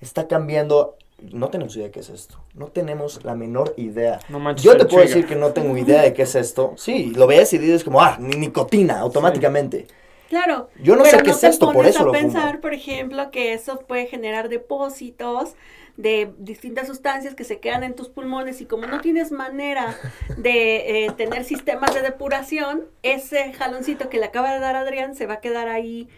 está 0.00 0.26
cambiando. 0.28 0.96
No 1.32 1.48
tenemos 1.48 1.76
idea 1.76 1.86
de 1.86 1.92
qué 1.92 2.00
es 2.00 2.08
esto. 2.08 2.38
No 2.54 2.68
tenemos 2.68 3.24
la 3.24 3.34
menor 3.34 3.74
idea. 3.76 4.20
No 4.30 4.40
manches, 4.40 4.64
Yo 4.64 4.76
te 4.76 4.86
puedo 4.86 5.02
decir 5.02 5.26
que 5.26 5.36
no 5.36 5.52
tengo 5.52 5.76
idea 5.76 6.02
de 6.02 6.14
qué 6.14 6.22
es 6.22 6.34
esto. 6.34 6.72
Sí, 6.76 7.12
lo 7.14 7.26
ves 7.26 7.52
y 7.52 7.58
dices 7.58 7.84
como, 7.84 8.00
ah, 8.00 8.16
ni 8.18 8.36
nicotina, 8.36 9.00
automáticamente. 9.00 9.86
Claro. 10.30 10.70
Yo 10.80 10.94
no 10.94 11.02
pero 11.02 11.18
sé 11.18 11.24
qué 11.24 11.30
es 11.30 11.40
te 11.40 11.48
esto, 11.48 11.66
por 11.66 11.74
pones 11.74 11.90
eso 11.96 12.04
a 12.04 12.06
lo 12.06 12.14
fumo. 12.14 12.22
pensar, 12.22 12.60
por 12.60 12.72
ejemplo, 12.72 13.32
que 13.32 13.52
eso 13.52 13.80
puede 13.80 14.06
generar 14.06 14.48
depósitos 14.48 15.56
de 15.96 16.32
distintas 16.38 16.86
sustancias 16.86 17.34
que 17.34 17.42
se 17.42 17.58
quedan 17.58 17.82
en 17.82 17.94
tus 17.96 18.08
pulmones 18.08 18.60
y 18.60 18.64
como 18.64 18.86
no 18.86 19.00
tienes 19.00 19.32
manera 19.32 19.98
de 20.38 21.04
eh, 21.04 21.10
tener 21.16 21.42
sistemas 21.42 21.94
de 21.94 22.02
depuración, 22.02 22.84
ese 23.02 23.52
jaloncito 23.52 24.08
que 24.08 24.18
le 24.18 24.26
acaba 24.26 24.52
de 24.52 24.60
dar 24.60 24.76
Adrián 24.76 25.16
se 25.16 25.26
va 25.26 25.34
a 25.34 25.40
quedar 25.40 25.68
ahí 25.68 26.08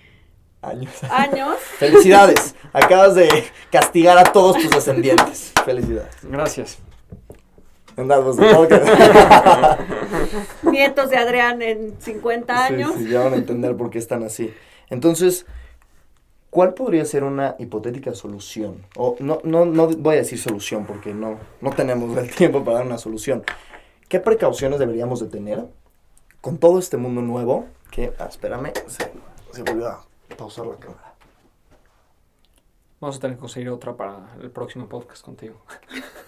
Años. 0.60 0.92
años. 1.04 1.56
Felicidades. 1.78 2.54
Acabas 2.74 3.14
de 3.14 3.44
castigar 3.70 4.18
a 4.18 4.30
todos 4.30 4.58
tus 4.58 4.70
descendientes. 4.70 5.54
Felicidades. 5.64 6.14
Gracias. 6.22 6.78
Podcast. 7.96 8.86
Nietos 10.62 11.10
de 11.10 11.16
Adrián 11.16 11.62
en 11.62 11.94
50 12.00 12.66
Sí, 12.68 12.74
años. 12.74 12.92
sí, 12.96 13.08
ya 13.08 13.20
van 13.24 13.34
a 13.34 13.36
entender 13.36 13.76
por 13.76 13.90
qué 13.90 13.98
están 13.98 14.22
así. 14.22 14.52
Entonces, 14.90 15.46
¿cuál 16.50 16.74
podría 16.74 17.04
ser 17.04 17.24
una 17.24 17.56
hipotética 17.58 18.14
solución? 18.14 18.84
O 18.96 19.16
no, 19.20 19.40
no, 19.44 19.64
no 19.64 19.88
voy 19.88 20.14
a 20.14 20.18
decir 20.18 20.38
solución 20.38 20.86
porque 20.86 21.12
no, 21.14 21.38
no 21.60 21.70
tenemos 21.70 22.16
el 22.16 22.30
tiempo 22.34 22.64
para 22.64 22.78
dar 22.78 22.86
una 22.86 22.98
solución. 22.98 23.42
¿Qué 24.08 24.20
precauciones 24.20 24.78
deberíamos 24.78 25.20
de 25.20 25.26
tener 25.28 25.64
con 26.40 26.58
todo 26.58 26.78
este 26.78 26.96
mundo 26.96 27.22
nuevo? 27.22 27.66
Que, 27.90 28.12
ah, 28.18 28.26
espérame, 28.28 28.72
se, 28.86 29.10
se 29.52 29.62
volvió 29.62 29.88
a 29.88 30.04
pausar 30.36 30.66
la 30.66 30.76
cámara. 30.76 31.11
Vamos 33.02 33.16
a 33.16 33.18
tener 33.18 33.36
que 33.36 33.40
conseguir 33.40 33.68
otra 33.68 33.96
para 33.96 34.28
el 34.40 34.52
próximo 34.52 34.88
podcast 34.88 35.24
contigo. 35.24 35.56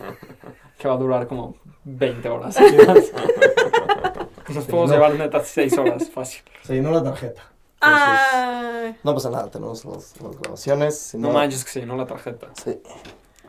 que 0.76 0.88
va 0.88 0.94
a 0.94 0.96
durar 0.96 1.28
como 1.28 1.54
20 1.84 2.28
horas. 2.28 2.56
Nos 4.48 4.64
podemos 4.64 4.90
no. 4.90 4.94
llevar 4.96 5.14
neta 5.14 5.44
6 5.44 5.78
horas, 5.78 6.10
fácil. 6.10 6.42
Se 6.64 6.74
llenó 6.74 6.90
la 6.90 7.04
tarjeta. 7.04 7.42
Ah, 7.80 8.92
No 9.04 9.14
pasa 9.14 9.30
nada, 9.30 9.48
tenemos 9.52 9.84
las 9.84 10.14
grabaciones. 10.18 10.98
si 10.98 11.16
No 11.16 11.30
manches 11.30 11.64
que 11.64 11.70
se 11.70 11.78
llenó 11.78 11.96
la 11.96 12.06
tarjeta. 12.06 12.48
Sí. 12.60 12.82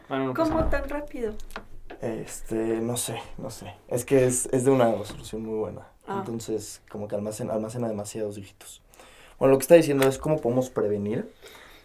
Bueno, 0.07 0.26
no 0.26 0.34
¿Cómo 0.36 0.59
nada. 0.59 0.69
tan 0.69 0.88
rápido? 0.88 1.34
Este, 2.01 2.80
no 2.80 2.95
sé, 2.95 3.19
no 3.39 3.49
sé. 3.49 3.73
Es 3.88 4.05
que 4.05 4.28
es, 4.28 4.45
es 4.51 4.65
de 4.65 4.69
una 4.69 4.93
resolución 4.93 5.41
muy 5.41 5.57
buena. 5.57 5.88
Ah. 6.05 6.17
Entonces, 6.19 6.84
como 6.91 7.07
que 7.07 7.15
almacena, 7.15 7.53
almacena 7.55 7.88
demasiados 7.88 8.36
dígitos. 8.36 8.84
Bueno, 9.39 9.53
lo 9.53 9.57
que 9.57 9.63
está 9.63 9.73
diciendo 9.73 10.07
es 10.07 10.19
cómo 10.19 10.39
podemos 10.39 10.69
prevenir 10.69 11.34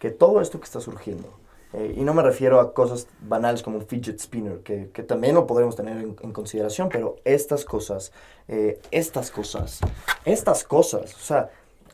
que 0.01 0.09
todo 0.09 0.41
esto 0.41 0.59
que 0.59 0.65
está 0.65 0.81
surgiendo, 0.81 1.29
eh, 1.73 1.93
y 1.95 2.01
no 2.01 2.15
me 2.15 2.23
refiero 2.23 2.59
a 2.59 2.73
cosas 2.73 3.07
banales 3.21 3.61
como 3.61 3.77
un 3.77 3.85
fidget 3.85 4.19
spinner, 4.19 4.61
que, 4.61 4.89
que 4.91 5.03
también 5.03 5.35
lo 5.35 5.45
podremos 5.45 5.75
tener 5.75 5.95
en, 5.99 6.15
en 6.19 6.33
consideración, 6.33 6.89
pero 6.89 7.17
estas 7.23 7.65
cosas, 7.65 8.11
eh, 8.47 8.79
estas 8.89 9.29
cosas, 9.29 9.79
estas 10.25 10.63
cosas, 10.63 11.13
o 11.13 11.19
sea, 11.19 11.51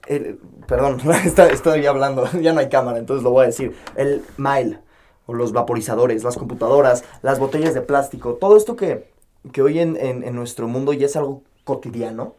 el- 0.08 0.39
perdón, 0.68 1.01
está- 1.26 1.49
estoy 1.49 1.86
hablando, 1.86 2.26
ya 2.41 2.53
no 2.53 2.62
hay 2.62 2.70
cámara, 2.70 2.97
entonces 2.97 3.24
lo 3.26 3.32
voy 3.32 3.43
a 3.43 3.47
decir. 3.47 3.76
El 3.97 4.24
mile, 4.38 4.80
o 5.26 5.34
los 5.34 5.51
vaporizadores, 5.51 6.24
las 6.24 6.38
computadoras, 6.38 7.03
las 7.22 7.39
botellas 7.39 7.74
de 7.74 7.82
plástico, 7.82 8.36
todo 8.36 8.55
esto 8.55 8.78
que, 8.78 9.12
que 9.51 9.62
hoy 9.62 9.80
en, 9.80 9.97
en- 9.97 10.24
en 10.24 10.34
nuestro 10.34 10.70
mundo 10.70 10.93
ya 10.93 11.08
es 11.08 11.18
algo 11.18 11.43
cotidiano. 11.66 12.36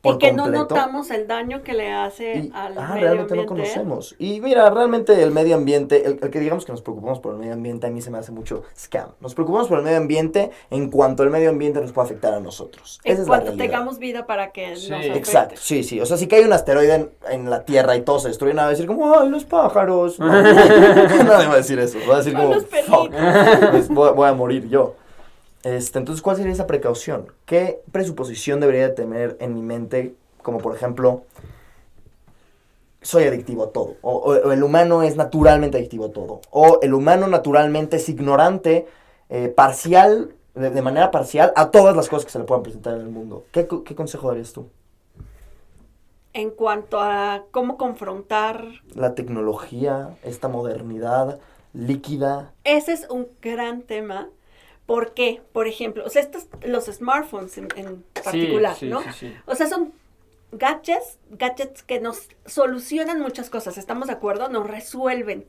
Por 0.00 0.14
y 0.14 0.18
que 0.18 0.32
no 0.32 0.44
completo. 0.44 0.74
notamos 0.74 1.10
el 1.10 1.26
daño 1.26 1.62
que 1.62 1.72
le 1.74 1.92
hace 1.92 2.36
Y, 2.36 2.52
al 2.54 2.78
ah, 2.78 2.90
medio 2.94 3.00
realmente 3.02 3.34
no 3.34 3.40
ambiente. 3.42 3.46
conocemos. 3.46 4.14
Y 4.18 4.40
mira, 4.40 4.70
realmente 4.70 5.20
el 5.22 5.32
medio 5.32 5.56
ambiente, 5.56 6.06
el, 6.06 6.18
el 6.22 6.30
que 6.30 6.38
digamos 6.38 6.64
que 6.64 6.70
nos 6.72 6.82
preocupamos 6.82 7.18
por 7.18 7.32
el 7.32 7.38
medio 7.40 7.54
ambiente, 7.54 7.88
a 7.88 7.90
mí 7.90 8.00
se 8.00 8.10
me 8.10 8.18
hace 8.18 8.30
mucho 8.30 8.62
scam. 8.76 9.10
Nos 9.20 9.34
preocupamos 9.34 9.66
por 9.68 9.78
el 9.78 9.84
medio 9.84 9.96
ambiente 9.98 10.50
en 10.70 10.90
cuanto 10.90 11.24
el 11.24 11.30
medio 11.30 11.50
ambiente 11.50 11.80
nos 11.80 11.90
puede 11.92 12.06
afectar 12.06 12.32
a 12.32 12.40
nosotros. 12.40 13.00
En 13.02 13.12
Esa 13.14 13.22
es 13.22 13.28
la 13.28 13.40
cuanto 13.40 13.56
tengamos 13.56 13.98
vida 13.98 14.26
para 14.26 14.52
que 14.52 14.76
Sí. 14.76 14.90
nos 14.90 15.00
afecte. 15.00 15.18
Exacto, 15.18 15.54
sí, 15.58 15.82
sí. 15.82 16.00
O 16.00 16.06
sea, 16.06 16.16
si 16.16 16.28
cae 16.28 16.44
un 16.44 16.52
asteroide 16.52 16.94
en, 16.94 17.10
en 17.30 17.50
la 17.50 17.64
Tierra 17.64 17.96
y 17.96 18.02
todo 18.02 18.20
se 18.20 18.28
destruye, 18.28 18.54
nada 18.54 18.66
va 18.66 18.68
a 18.68 18.72
decir 18.74 18.86
como, 18.86 19.18
ay, 19.18 19.28
los 19.28 19.44
pájaros. 19.44 20.18
No, 20.20 20.26
nadie 20.28 21.46
va 21.48 21.54
a 21.54 21.56
decir 21.56 21.78
eso. 21.78 21.98
Va 22.08 22.14
a 22.14 22.18
decir 22.18 22.34
Ay, 22.36 22.42
como, 22.42 22.54
los 22.54 22.66
fuck, 22.66 23.12
pues 23.72 23.88
voy, 23.88 24.12
voy 24.14 24.28
a 24.28 24.32
morir 24.32 24.68
yo. 24.68 24.94
Este, 25.64 25.98
entonces, 25.98 26.22
¿cuál 26.22 26.36
sería 26.36 26.52
esa 26.52 26.66
precaución? 26.66 27.32
¿Qué 27.44 27.80
presuposición 27.92 28.60
debería 28.60 28.88
de 28.88 28.94
tener 28.94 29.36
en 29.40 29.54
mi 29.54 29.62
mente? 29.62 30.14
Como 30.42 30.58
por 30.58 30.74
ejemplo, 30.74 31.24
soy 33.02 33.24
adictivo 33.24 33.64
a 33.64 33.72
todo. 33.72 33.96
O, 34.02 34.12
o- 34.16 34.48
o 34.48 34.52
el 34.52 34.62
humano 34.62 35.02
es 35.02 35.16
naturalmente 35.16 35.78
adictivo 35.78 36.06
a 36.06 36.12
todo. 36.12 36.40
O 36.50 36.78
el 36.82 36.94
humano 36.94 37.26
naturalmente 37.26 37.96
es 37.96 38.08
ignorante, 38.08 38.86
eh, 39.30 39.48
parcial, 39.48 40.34
de, 40.54 40.70
de 40.70 40.82
manera 40.82 41.10
parcial, 41.10 41.52
a 41.56 41.70
todas 41.70 41.94
las 41.96 42.08
cosas 42.08 42.24
que 42.24 42.32
se 42.32 42.38
le 42.38 42.44
puedan 42.44 42.62
presentar 42.62 42.94
en 42.94 43.00
el 43.02 43.08
mundo. 43.08 43.44
¿Qué, 43.52 43.68
qué 43.84 43.94
consejo 43.94 44.28
darías 44.28 44.52
tú? 44.52 44.68
En 46.34 46.50
cuanto 46.50 47.00
a 47.00 47.44
cómo 47.50 47.76
confrontar, 47.78 48.64
La 48.94 49.14
tecnología, 49.14 50.16
esta 50.22 50.48
modernidad 50.48 51.40
líquida. 51.72 52.52
ese 52.64 52.92
es 52.92 53.08
un 53.10 53.28
gran 53.42 53.82
tema. 53.82 54.28
¿Por 54.88 55.12
qué? 55.12 55.42
Por 55.52 55.68
ejemplo, 55.68 56.02
o 56.06 56.08
sea, 56.08 56.22
estos, 56.22 56.46
los 56.62 56.86
smartphones 56.86 57.58
en, 57.58 57.68
en 57.76 58.02
particular, 58.24 58.74
sí, 58.74 58.86
¿no? 58.86 59.02
sí, 59.02 59.08
sí. 59.12 59.34
O 59.44 59.54
sea, 59.54 59.66
son 59.66 59.92
gadgets, 60.50 61.18
gadgets 61.28 61.82
que 61.82 62.00
nos 62.00 62.30
solucionan 62.46 63.20
muchas 63.20 63.50
cosas, 63.50 63.76
¿estamos 63.76 64.06
de 64.06 64.14
acuerdo? 64.14 64.48
Nos 64.48 64.66
resuelven. 64.66 65.44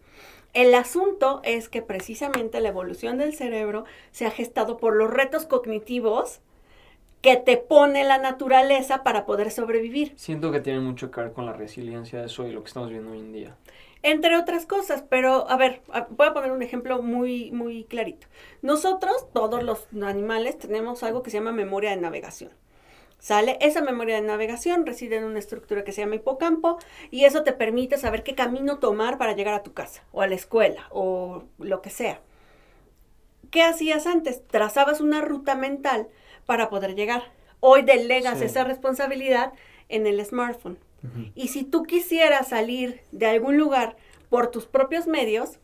El 0.54 0.76
asunto 0.76 1.40
es 1.46 1.70
que 1.70 1.82
precisamente 1.82 2.60
la 2.60 2.68
evolución 2.68 3.18
del 3.18 3.34
cerebro 3.34 3.86
se 4.12 4.26
ha 4.26 4.32
gestado 4.32 4.76
por 4.76 4.94
los 4.94 5.10
retos 5.10 5.46
cognitivos 5.46 6.42
que 7.22 7.38
te 7.38 7.56
pone 7.56 8.04
la 8.04 8.18
naturaleza 8.18 9.04
para 9.04 9.26
poder 9.26 9.52
sobrevivir. 9.52 10.12
Siento 10.18 10.52
que 10.52 10.60
tiene 10.60 10.82
mucho 10.82 11.12
que 11.12 11.22
ver 11.22 11.32
con 11.32 11.46
la 11.46 11.54
resiliencia 11.54 12.20
de 12.20 12.26
eso 12.26 12.46
y 12.46 12.52
lo 12.52 12.62
que 12.62 12.68
estamos 12.68 12.90
viendo 12.90 13.12
hoy 13.12 13.20
en 13.20 13.32
día. 13.32 13.56
Entre 14.02 14.38
otras 14.38 14.66
cosas, 14.66 15.04
pero 15.10 15.50
a 15.50 15.58
ver, 15.58 15.82
voy 16.10 16.28
a 16.28 16.34
poner 16.34 16.52
un 16.52 16.62
ejemplo 16.62 17.02
muy, 17.02 17.52
muy 17.52 17.84
clarito. 17.84 18.28
Nosotros, 18.62 19.28
todos 19.34 19.62
los 19.64 19.88
animales, 20.02 20.58
tenemos 20.58 21.04
algo 21.04 21.22
que 21.22 21.32
se 21.32 21.38
llama 21.38 21.52
memoria 21.52 21.89
de 21.89 21.97
navegación. 21.97 22.52
¿Sale? 23.20 23.58
Esa 23.60 23.82
memoria 23.82 24.16
de 24.16 24.22
navegación 24.22 24.86
reside 24.86 25.18
en 25.18 25.26
una 25.26 25.39
estructura 25.39 25.84
que 25.84 25.91
se 25.91 26.00
llama 26.02 26.16
hipocampo 26.16 26.78
y 27.12 27.26
eso 27.26 27.43
te 27.43 27.52
permite 27.52 27.97
saber 27.97 28.24
qué 28.24 28.34
camino 28.34 28.80
tomar 28.80 29.18
para 29.18 29.34
llegar 29.34 29.54
a 29.54 29.64
tu 29.64 29.74
casa 29.74 30.04
o 30.14 30.22
a 30.22 30.28
la 30.28 30.36
escuela 30.36 30.88
o 30.91 31.43
lo 31.58 31.82
que 31.82 31.89
sea. 31.89 32.22
¿Qué 33.52 33.64
hacías 33.64 34.08
antes? 34.08 34.47
Trazabas 34.47 35.02
una 35.02 35.20
ruta 35.20 35.56
mental 35.56 36.08
para 36.45 36.70
poder 36.70 36.95
llegar. 36.95 37.24
Hoy 37.60 37.82
delegas 37.82 38.39
Sí. 38.39 38.45
esa 38.45 38.64
responsabilidad 38.64 39.52
en 39.89 40.08
el 40.08 40.24
smartphone. 40.26 40.78
Y 41.36 41.50
si 41.50 41.64
tú 41.64 41.84
quisieras 41.84 42.50
salir 42.50 43.02
de 43.12 43.28
algún 43.28 43.58
lugar 43.58 43.95
por 44.30 44.47
tus 44.47 44.66
propios 44.66 45.08
medios, 45.08 45.60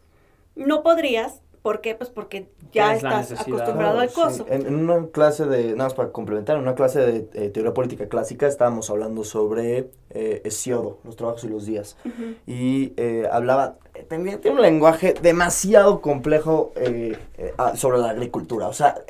no 0.56 0.84
podrías. 0.84 1.42
¿Por 1.62 1.82
qué? 1.82 1.96
Pues 1.96 2.12
porque 2.12 2.48
ya 2.72 2.94
estás 2.94 3.32
acostumbrado 3.32 4.00
al 4.00 4.10
sí. 4.10 4.16
coso. 4.16 4.46
En, 4.48 4.68
en 4.68 4.76
una 4.76 5.08
clase 5.08 5.46
de, 5.48 5.72
nada 5.72 5.86
más 5.86 5.96
para 5.96 6.12
complementar, 6.12 6.58
en 6.58 6.62
una 6.62 6.76
clase 6.76 7.00
de 7.00 7.28
eh, 7.34 7.50
teoría 7.50 7.74
política 7.74 8.08
clásica 8.08 8.46
estábamos 8.46 8.92
hablando 8.92 9.24
sobre 9.24 9.90
eh, 10.12 10.42
Hesiodo, 10.46 11.00
los 11.04 11.16
trabajos 11.16 11.44
y 11.44 11.50
los 11.50 11.66
días. 11.66 11.98
Y 12.46 12.94
eh, 12.98 13.28
hablaba, 13.32 13.78
eh, 13.96 14.06
tenía, 14.08 14.40
tiene 14.40 14.58
un 14.58 14.62
lenguaje 14.62 15.16
demasiado 15.20 16.02
complejo 16.02 16.72
eh, 16.76 17.18
eh, 17.40 17.54
ah, 17.58 17.76
sobre 17.76 17.98
la 17.98 18.12
agricultura. 18.12 18.68
O 18.68 18.74
sea, 18.74 19.02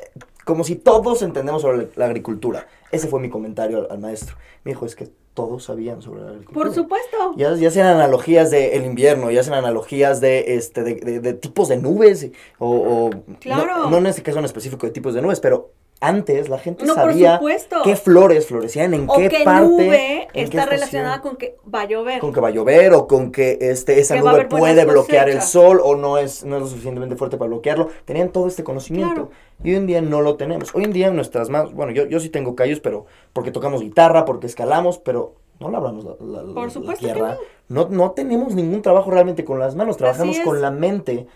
como 0.46 0.64
si 0.64 0.76
todos 0.76 1.20
entendemos 1.20 1.60
sobre 1.60 1.76
la, 1.76 1.88
la 1.96 2.04
agricultura. 2.06 2.66
Ese 2.90 3.06
fue 3.06 3.20
mi 3.20 3.28
comentario 3.28 3.80
al, 3.80 3.88
al 3.90 3.98
maestro. 3.98 4.34
Me 4.64 4.70
dijo, 4.70 4.86
es 4.86 4.96
que 4.96 5.10
todos 5.36 5.62
sabían 5.64 6.02
sobre 6.02 6.22
la 6.22 6.30
agricultura. 6.30 6.64
Por 6.66 6.74
supuesto. 6.74 7.16
Ya, 7.36 7.54
ya 7.54 7.68
hacen 7.68 7.84
analogías 7.86 8.50
del 8.50 8.84
invierno, 8.84 9.30
ya 9.30 9.40
hacen 9.42 9.54
analogías 9.54 10.20
de, 10.20 10.56
este, 10.56 10.82
de, 10.82 10.94
de- 10.96 11.20
de 11.20 11.34
tipos 11.34 11.68
de 11.68 11.76
nubes, 11.76 12.30
o, 12.58 12.70
o- 12.70 13.10
Claro. 13.38 13.82
no, 13.84 13.90
no 13.90 13.96
en 13.98 14.06
este 14.06 14.22
caso 14.22 14.38
en 14.40 14.46
específico 14.46 14.86
de 14.86 14.92
tipos 14.92 15.14
de 15.14 15.22
nubes, 15.22 15.38
pero 15.38 15.72
antes 16.00 16.48
la 16.48 16.58
gente 16.58 16.84
No, 16.84 16.94
sabía 16.94 17.40
qué 17.84 17.96
flores 17.96 18.46
florecían, 18.46 18.92
en 18.94 19.06
O 19.08 19.14
qué 19.16 19.28
que 19.28 19.44
parte. 19.44 19.66
nube 19.66 20.22
en 20.22 20.28
qué 20.32 20.40
está 20.42 20.42
estación. 20.58 20.70
relacionada 20.70 21.22
con 21.22 21.36
que 21.36 21.56
va 21.74 21.80
a 21.82 21.84
llover. 21.86 22.20
con 22.20 22.32
que 22.32 22.40
va 22.40 22.48
a 22.48 22.50
llover 22.50 22.92
o 22.92 23.06
con 23.06 23.32
que 23.32 23.56
este, 23.60 23.98
esa 23.98 24.14
Que 24.14 24.20
nube 24.20 24.44
puede 24.44 24.84
bloquear 24.84 25.28
el 25.30 25.40
sol 25.42 25.80
o 25.82 25.96
no 25.96 26.18
es, 26.18 26.44
no 26.44 26.56
es 26.56 26.62
lo 26.62 26.68
suficientemente 26.68 27.16
fuerte 27.16 27.36
para 27.38 27.48
bloquearlo. 27.48 27.88
Tenían 28.04 28.30
todo 28.30 28.46
este 28.46 28.62
conocimiento. 28.62 29.14
Claro. 29.14 29.30
Y 29.64 29.70
hoy 29.70 29.76
en 29.76 29.86
día 29.86 30.00
no 30.02 30.20
lo 30.20 30.36
tenemos. 30.36 30.74
Hoy 30.74 30.84
en 30.84 30.92
día 30.92 31.10
nuestras 31.10 31.48
manos, 31.48 31.72
bueno, 31.72 31.92
yo, 31.92 32.04
yo 32.06 32.20
sí 32.20 32.28
tengo 32.28 32.54
callos, 32.54 32.80
pero 32.80 33.06
porque 33.32 33.50
tocamos 33.50 33.80
guitarra, 33.80 34.24
porque 34.26 34.46
escalamos, 34.46 34.98
pero 34.98 35.34
no 35.60 35.70
labramos 35.70 36.04
la, 36.04 36.10
la- 36.20 36.42
la- 36.42 36.54
Por 36.54 36.64
la 36.64 36.70
supuesto 36.70 37.06
que 37.06 37.12
tierra. 37.14 37.38
no. 37.68 37.88
No, 37.88 38.10
tenemos 38.10 38.54
ningún 38.54 38.82
trabajo 38.82 39.10
realmente 39.10 39.44
con 39.46 39.58
las 39.58 39.74
manos, 39.74 39.96
trabajamos 39.96 40.38
con 40.40 40.60
la 40.60 40.70
mente. 40.70 41.26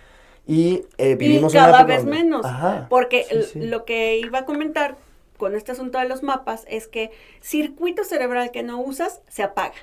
Y 0.52 0.84
eh, 0.98 1.10
y 1.10 1.14
vivimos 1.14 1.52
una 1.52 1.66
cada 1.66 1.84
vez 1.84 1.98
donde- 1.98 2.10
menos. 2.18 2.44
Ajá, 2.44 2.86
Porque 2.90 3.24
sí, 3.24 3.34
l- 3.34 3.42
sí. 3.44 3.60
lo 3.60 3.84
que 3.84 4.16
iba 4.18 4.40
a 4.40 4.44
comentar 4.44 4.96
con 5.36 5.54
este 5.54 5.72
asunto 5.72 5.98
de 5.98 6.08
los 6.08 6.22
mapas 6.24 6.64
es 6.68 6.88
que 6.88 7.10
circuito 7.40 8.02
cerebral 8.04 8.50
que 8.50 8.62
no 8.64 8.80
usas 8.80 9.20
se 9.28 9.42
apaga. 9.44 9.74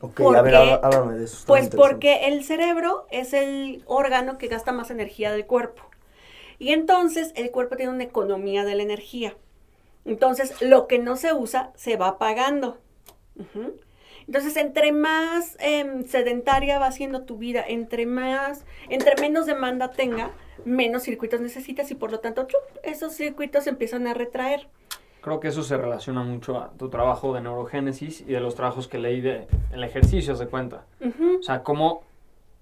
Ok, 0.00 0.20
¿por 0.20 0.36
a 0.36 0.42
ver, 0.42 0.54
háblame 0.56 1.14
de 1.18 1.24
eso. 1.24 1.44
Pues 1.46 1.68
porque 1.70 2.26
el 2.26 2.42
cerebro 2.44 3.06
es 3.10 3.32
el 3.32 3.82
órgano 3.86 4.38
que 4.38 4.48
gasta 4.48 4.72
más 4.72 4.90
energía 4.90 5.30
del 5.32 5.46
cuerpo. 5.46 5.82
Y 6.58 6.72
entonces 6.72 7.32
el 7.36 7.50
cuerpo 7.50 7.76
tiene 7.76 7.92
una 7.92 8.04
economía 8.04 8.64
de 8.64 8.74
la 8.74 8.82
energía. 8.82 9.34
Entonces 10.04 10.60
lo 10.60 10.86
que 10.88 10.98
no 10.98 11.16
se 11.16 11.32
usa 11.32 11.70
se 11.76 11.96
va 11.96 12.08
apagando. 12.08 12.78
Ujú. 13.38 13.74
Entonces, 14.26 14.56
entre 14.56 14.92
más 14.92 15.56
em, 15.60 16.04
sedentaria 16.04 16.78
va 16.78 16.90
siendo 16.90 17.22
tu 17.22 17.38
vida, 17.38 17.64
entre 17.66 18.06
más, 18.06 18.64
entre 18.88 19.20
menos 19.20 19.46
demanda 19.46 19.92
tenga, 19.92 20.32
menos 20.64 21.04
circuitos 21.04 21.40
necesitas 21.40 21.90
y 21.90 21.94
por 21.94 22.10
lo 22.10 22.18
tanto, 22.18 22.44
chup, 22.44 22.60
esos 22.82 23.12
circuitos 23.12 23.64
se 23.64 23.70
empiezan 23.70 24.06
a 24.06 24.14
retraer. 24.14 24.68
Creo 25.20 25.40
que 25.40 25.48
eso 25.48 25.62
se 25.62 25.76
relaciona 25.76 26.22
mucho 26.22 26.58
a 26.58 26.70
tu 26.76 26.88
trabajo 26.88 27.34
de 27.34 27.40
neurogénesis 27.40 28.20
y 28.20 28.32
de 28.32 28.40
los 28.40 28.54
trabajos 28.54 28.88
que 28.88 28.98
leí 28.98 29.20
de 29.20 29.46
el 29.72 29.82
ejercicio, 29.82 30.36
se 30.36 30.46
cuenta. 30.46 30.84
O 31.00 31.42
sea, 31.42 31.62
cómo 31.62 32.02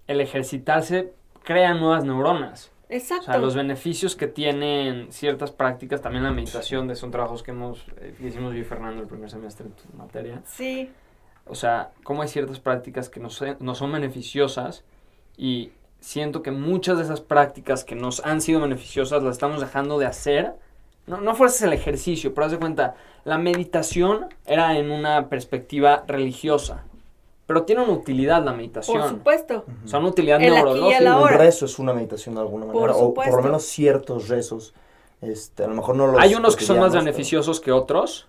el 0.07 0.21
ejercitarse 0.21 1.12
crea 1.43 1.75
nuevas 1.75 2.05
neuronas. 2.05 2.71
Exacto. 2.89 3.25
O 3.25 3.27
sea, 3.27 3.39
los 3.39 3.55
beneficios 3.55 4.15
que 4.17 4.27
tienen 4.27 5.11
ciertas 5.11 5.51
prácticas, 5.51 6.01
también 6.01 6.25
la 6.25 6.31
meditación, 6.31 6.87
de 6.87 6.95
son 6.95 7.11
trabajos 7.11 7.43
que 7.43 7.51
hemos, 7.51 7.87
eh, 7.97 8.15
que 8.19 8.29
hicimos 8.29 8.55
yo 8.55 8.61
y 8.61 8.65
Fernando 8.65 9.03
el 9.03 9.09
primer 9.09 9.31
semestre 9.31 9.67
en 9.67 9.73
tu 9.73 9.97
materia. 9.97 10.43
Sí, 10.45 10.91
O 11.47 11.55
sea, 11.55 11.90
cómo 12.05 12.22
hay 12.22 12.28
ciertas 12.28 12.59
prácticas 12.61 13.09
que 13.09 13.20
nos, 13.20 13.42
nos 13.61 13.78
son 13.78 13.92
beneficiosas 13.92 14.82
y 15.36 15.72
siento 16.01 16.42
que 16.42 16.51
muchas 16.51 16.97
de 16.99 17.05
esas 17.05 17.20
prácticas 17.20 17.84
que 17.84 17.95
nos 17.95 18.24
han 18.24 18.40
sido 18.40 18.61
beneficiosas 18.61 19.22
las 19.22 19.32
estamos 19.32 19.61
dejando 19.61 19.99
de 19.99 20.07
hacer. 20.07 20.53
No, 21.07 21.18
no 21.20 21.34
fuerzas 21.34 21.62
el 21.62 21.72
ejercicio, 21.74 22.32
pero 22.34 22.47
haz 22.47 22.53
de 22.53 22.59
cuenta, 22.59 22.95
la 23.24 23.36
meditación 23.36 24.26
era 24.47 24.78
en 24.78 24.90
una 24.90 25.28
perspectiva 25.28 26.03
religiosa, 26.07 26.84
pero 27.47 27.64
tiene 27.64 27.82
una 27.82 27.92
utilidad 27.92 28.42
la 28.42 28.55
meditación. 28.55 28.99
por 29.01 29.11
supuesto. 29.11 29.64
O 29.84 29.88
sea, 29.88 29.99
una 29.99 30.09
utilidad 30.09 30.40
El 30.40 30.55
aquí 30.55 30.55
y 30.55 30.59
el 30.59 30.64
neurológica. 30.64 31.12
ahora. 31.12 31.32
Un 31.34 31.38
rezo 31.40 31.66
es 31.66 31.78
una 31.78 31.92
meditación 31.92 32.34
de 32.36 32.40
alguna 32.40 32.64
Por 32.66 32.74
manera, 32.88 32.97
o 32.97 33.12
por 33.12 33.36
lo 33.36 33.42
menos 33.42 33.64
ciertos 33.64 34.28
rezos. 34.28 34.72
Este, 35.20 35.64
a 35.64 35.68
lo 35.68 35.74
mejor 35.74 35.97
no 35.97 36.07
los 36.07 36.20
Hay 36.20 36.34
unos 36.34 36.57
que 36.57 36.64
son 36.64 36.78
más 36.78 36.92
pero- 36.92 37.05
beneficiosos 37.05 37.61
que 37.61 37.70
otros. 37.72 38.28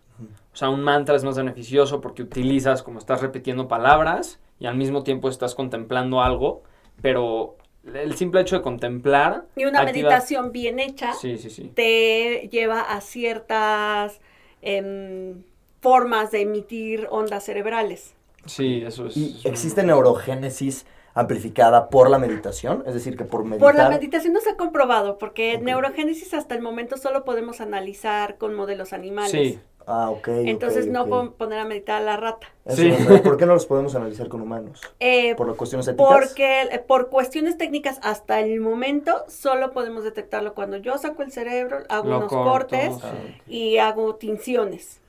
O 0.55 0.57
sea, 0.57 0.69
un 0.69 0.81
mantra 0.83 1.17
es 1.17 1.23
más 1.25 1.35
beneficioso 1.35 1.99
porque 1.99 2.23
utilizas, 2.23 2.81
como 2.81 2.97
estás 2.97 3.19
repitiendo 3.21 3.67
palabras 3.67 4.39
y 4.57 4.67
al 4.67 4.77
mismo 4.77 5.03
tiempo 5.03 5.27
estás 5.27 5.53
contemplando 5.53 6.21
algo, 6.21 6.63
pero 7.01 7.57
el 7.93 8.15
simple 8.15 8.39
hecho 8.39 8.55
de 8.55 8.61
contemplar... 8.61 9.43
Y 9.57 9.65
una 9.65 9.81
activa- 9.81 10.07
meditación 10.07 10.53
bien 10.53 10.79
hecha 10.79 11.11
Sí, 11.11 11.37
sí, 11.37 11.49
sí. 11.49 11.73
te 11.75 12.47
lleva 12.53 12.79
a 12.83 13.01
ciertas 13.01 14.21
em, 14.61 15.43
formas 15.81 16.31
de 16.31 16.43
emitir 16.43 17.07
ondas 17.11 17.43
cerebrales. 17.43 18.15
Sí, 18.45 18.81
eso 18.85 19.07
es... 19.07 19.17
¿Y 19.17 19.35
es 19.39 19.45
un- 19.45 19.51
existe 19.51 19.83
neurogénesis 19.83 20.85
amplificada 21.13 21.89
por 21.89 22.09
la 22.09 22.17
meditación? 22.17 22.81
Es 22.87 22.93
decir, 22.93 23.17
que 23.17 23.25
por 23.25 23.43
meditar... 23.43 23.59
Por 23.73 23.75
la 23.75 23.89
meditación 23.89 24.31
no 24.31 24.39
se 24.39 24.51
ha 24.51 24.55
comprobado, 24.55 25.17
porque 25.17 25.57
neurogénesis 25.57 26.33
hasta 26.33 26.55
el 26.55 26.61
momento 26.61 26.95
solo 26.95 27.25
podemos 27.25 27.59
analizar 27.59 28.37
con 28.37 28.55
modelos 28.55 28.93
animales. 28.93 29.31
Sí, 29.31 29.59
Ah, 29.87 30.09
ok. 30.09 30.27
Entonces 30.45 30.87
no 30.87 31.03
ok. 31.03 31.09
puedo 31.09 31.33
poner 31.35 31.59
a 31.59 31.65
meditar 31.65 32.01
a 32.01 32.05
la 32.05 32.17
rata. 32.17 32.47
Sí. 32.67 32.91
¿Por 33.23 33.37
qué 33.37 33.45
no 33.45 33.53
los 33.53 33.65
podemos 33.67 33.95
analizar 33.95 34.27
con 34.29 34.41
humanos? 34.41 34.81
Eh, 34.99 35.35
¿Por 35.35 35.47
las 35.47 35.55
cuestiones 35.57 35.87
éticas? 35.87 36.19
porque 36.19 36.63
eh, 36.63 36.79
por 36.79 37.09
cuestiones 37.09 37.57
técnicas 37.57 37.99
hasta 38.01 38.39
el 38.39 38.59
momento 38.61 39.23
solo 39.27 39.71
podemos 39.73 40.03
detectarlo 40.03 40.55
cuando 40.55 40.77
yo 40.77 40.97
saco 40.97 41.21
el 41.23 41.31
cerebro, 41.31 41.79
hago 41.89 42.09
Lo 42.09 42.17
unos 42.17 42.33
corto, 42.33 42.69
cortes 42.77 42.95
sí. 43.01 43.41
y 43.45 43.77
hago 43.77 44.15
tinciones. 44.15 45.01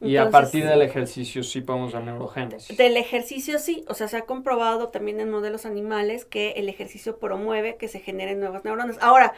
y 0.00 0.16
a 0.16 0.30
partir 0.30 0.64
del 0.66 0.80
ejercicio 0.82 1.42
sí 1.42 1.60
podemos 1.60 1.92
dar 1.92 2.04
neurogénesis. 2.04 2.76
Del 2.76 2.96
ejercicio 2.96 3.58
sí, 3.58 3.84
o 3.88 3.94
sea, 3.94 4.08
se 4.08 4.16
ha 4.16 4.22
comprobado 4.26 4.88
también 4.88 5.20
en 5.20 5.30
modelos 5.30 5.66
animales 5.66 6.24
que 6.24 6.52
el 6.52 6.68
ejercicio 6.68 7.18
promueve 7.18 7.76
que 7.76 7.88
se 7.88 8.00
generen 8.00 8.40
nuevas 8.40 8.64
neuronas. 8.64 8.96
Ahora, 9.00 9.34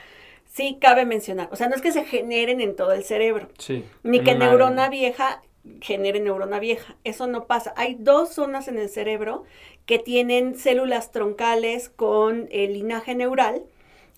sí 0.53 0.76
cabe 0.80 1.07
mencionar, 1.07 1.48
o 1.53 1.57
sea, 1.57 1.68
no 1.68 1.74
es 1.76 1.80
que 1.82 1.92
se 1.92 2.05
generen 2.05 2.61
en 2.61 2.76
todo 2.76 2.92
el 2.92 3.05
cerebro, 3.05 3.48
Sí. 3.59 3.84
ni 4.03 4.20
que 4.20 4.34
neurona 4.34 4.88
vieja 4.88 5.42
genere 5.80 6.20
neurona 6.20 6.59
vieja, 6.59 6.96
eso 7.05 7.26
no 7.26 7.46
pasa. 7.46 7.74
Hay 7.76 7.94
dos 7.98 8.30
zonas 8.30 8.66
en 8.66 8.78
el 8.78 8.88
cerebro 8.88 9.44
que 9.84 9.98
tienen 9.98 10.55
células 10.57 11.12
troncales 11.12 11.90
con 11.90 12.48
el 12.51 12.72
linaje 12.72 13.14
neural 13.14 13.62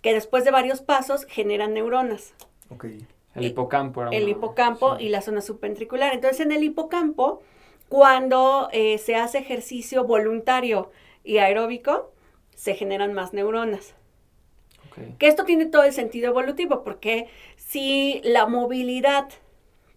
que 0.03 0.15
después 0.15 0.45
de 0.45 0.51
varios 0.53 0.83
pasos 0.83 1.25
generan 1.27 1.75
neuronas 1.75 2.35
Ok. 2.71 2.87
El 3.35 3.45
hipocampo 3.45 4.03
era 4.03 4.11
el 4.11 4.29
hipocampo 4.29 4.99
sí. 4.99 5.07
y 5.07 5.09
la 5.09 5.21
zona 5.23 5.41
subventricular. 5.41 6.13
Entonces, 6.15 6.41
en 6.41 6.53
el 6.53 6.63
hipocampo, 6.63 7.43
cuando 7.89 8.69
eh, 8.73 8.99
se 8.99 9.17
hace 9.17 9.39
ejercicio 9.39 10.05
voluntario 10.05 10.91
y 11.25 11.39
aeróbico, 11.39 12.13
se 12.55 12.75
generan 12.75 13.15
más 13.15 13.33
neuronas. 13.33 13.95
Que 15.19 15.29
esto 15.29 15.45
tiene 15.45 15.67
todo 15.67 15.85
el 15.85 15.93
sentido 15.93 16.29
evolutivo, 16.29 16.83
porque 16.85 17.29
si 17.57 18.21
la 18.25 18.47
movilidad 18.47 19.29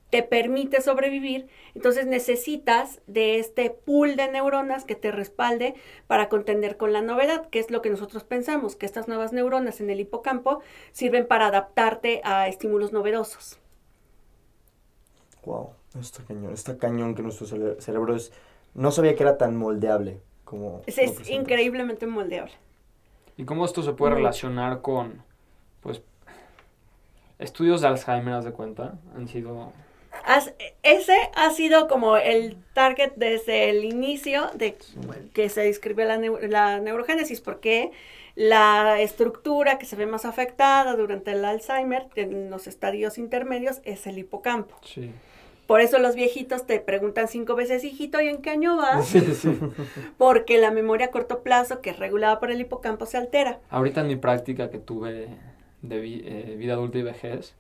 te 0.09 0.23
permite 0.23 0.81
sobrevivir, 0.81 1.47
entonces 1.73 2.05
necesitas 2.05 3.01
de 3.07 3.39
este 3.39 3.69
pool 3.69 4.15
de 4.15 4.31
neuronas 4.31 4.85
que 4.85 4.95
te 4.95 5.11
respalde 5.11 5.73
para 6.07 6.29
contender 6.29 6.77
con 6.77 6.93
la 6.93 7.01
novedad, 7.01 7.49
que 7.49 7.59
es 7.59 7.69
lo 7.71 7.81
que 7.81 7.89
nosotros 7.89 8.23
pensamos, 8.23 8.75
que 8.75 8.85
estas 8.85 9.07
nuevas 9.07 9.33
neuronas 9.33 9.81
en 9.81 9.89
el 9.89 9.99
hipocampo 9.99 10.61
sirven 10.91 11.27
para 11.27 11.47
adaptarte 11.47 12.21
a 12.23 12.47
estímulos 12.47 12.93
novedosos. 12.93 13.59
Wow. 15.43 15.71
Está 15.99 16.23
cañón. 16.23 16.53
Está 16.53 16.77
cañón 16.77 17.15
que 17.15 17.21
nuestro 17.21 17.47
cere- 17.47 17.79
cerebro 17.81 18.15
es... 18.15 18.31
No 18.73 18.91
sabía 18.91 19.15
que 19.15 19.23
era 19.23 19.37
tan 19.37 19.55
moldeable 19.55 20.21
como... 20.43 20.81
Es, 20.85 20.97
es 20.97 21.29
increíblemente 21.29 22.07
moldeable. 22.07 22.53
¿Y 23.37 23.45
cómo 23.45 23.65
esto 23.65 23.81
se 23.83 23.93
puede 23.93 24.15
relacionar 24.15 24.81
con, 24.81 25.21
pues, 25.81 26.01
estudios 27.39 27.81
de 27.81 27.87
Alzheimer, 27.87 28.33
haz 28.35 28.45
de 28.45 28.51
cuenta? 28.51 28.93
Han 29.15 29.27
sido... 29.27 29.73
Has- 30.23 30.53
ese 30.81 31.15
ha 31.35 31.49
sido 31.51 31.87
como 31.89 32.15
el 32.17 32.57
target 32.73 33.11
desde 33.17 33.69
el 33.69 33.83
inicio 33.83 34.49
de 34.55 34.77
que 35.33 35.49
se 35.49 35.61
describió 35.61 36.05
la, 36.05 36.17
la 36.17 36.79
neurogénesis, 36.79 37.41
porque 37.41 37.91
la 38.35 39.01
estructura 39.01 39.77
que 39.77 39.85
se 39.85 39.97
ve 39.97 40.05
más 40.05 40.23
afectada 40.25 40.95
durante 40.95 41.31
el 41.31 41.43
Alzheimer 41.43 42.07
en 42.15 42.49
los 42.49 42.67
estadios 42.67 43.17
intermedios 43.17 43.81
es 43.83 44.07
el 44.07 44.17
hipocampo. 44.17 44.75
Sí. 44.83 45.11
Por 45.67 45.81
eso 45.81 45.97
los 45.99 46.15
viejitos 46.15 46.65
te 46.67 46.79
preguntan 46.79 47.27
cinco 47.27 47.55
veces, 47.55 47.83
hijito, 47.83 48.21
¿y 48.21 48.27
en 48.27 48.41
qué 48.41 48.51
año 48.51 48.77
vas? 48.77 49.07
Sí, 49.07 49.19
sí. 49.21 49.57
Porque 50.17 50.57
la 50.59 50.71
memoria 50.71 51.07
a 51.07 51.11
corto 51.11 51.41
plazo, 51.41 51.81
que 51.81 51.89
es 51.89 51.97
regulada 51.99 52.39
por 52.39 52.51
el 52.51 52.61
hipocampo, 52.61 53.05
se 53.05 53.17
altera. 53.17 53.59
Ahorita 53.69 54.01
en 54.01 54.07
mi 54.07 54.15
práctica 54.15 54.69
que 54.69 54.77
tuve 54.79 55.27
de 55.81 55.99
vi- 55.99 56.23
eh, 56.25 56.55
vida 56.57 56.73
adulta 56.73 56.97
y 56.99 57.03
vejez, 57.03 57.55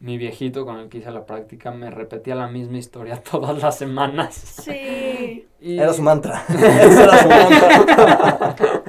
mi 0.00 0.18
viejito 0.18 0.64
con 0.66 0.78
el 0.78 0.88
que 0.88 0.98
hice 0.98 1.10
la 1.10 1.24
práctica 1.24 1.70
me 1.70 1.90
repetía 1.90 2.34
la 2.34 2.48
misma 2.48 2.78
historia 2.78 3.20
todas 3.30 3.60
las 3.62 3.78
semanas. 3.78 4.34
Sí. 4.34 5.46
Y- 5.60 5.78
Era 5.78 5.92
su 5.92 6.02
mantra. 6.02 6.44
Ese 6.48 7.02
era 7.02 7.18
su 7.22 7.28
mantra. 7.28 8.82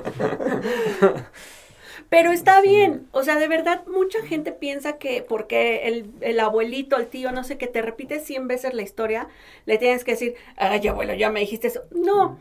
Pero 2.09 2.31
está 2.31 2.61
bien, 2.61 3.07
o 3.11 3.23
sea, 3.23 3.37
de 3.37 3.47
verdad, 3.47 3.85
mucha 3.87 4.21
gente 4.21 4.51
piensa 4.51 4.97
que 4.97 5.23
porque 5.23 5.87
el, 5.87 6.11
el 6.21 6.39
abuelito, 6.39 6.97
el 6.97 7.07
tío, 7.07 7.31
no 7.31 7.43
sé, 7.43 7.57
que 7.57 7.67
te 7.67 7.81
repite 7.81 8.19
100 8.19 8.47
veces 8.47 8.73
la 8.73 8.83
historia, 8.83 9.27
le 9.65 9.77
tienes 9.77 10.03
que 10.03 10.11
decir, 10.11 10.35
ay, 10.55 10.87
abuelo, 10.87 11.13
ya 11.15 11.31
me 11.31 11.39
dijiste 11.39 11.67
eso. 11.67 11.81
No, 11.91 12.39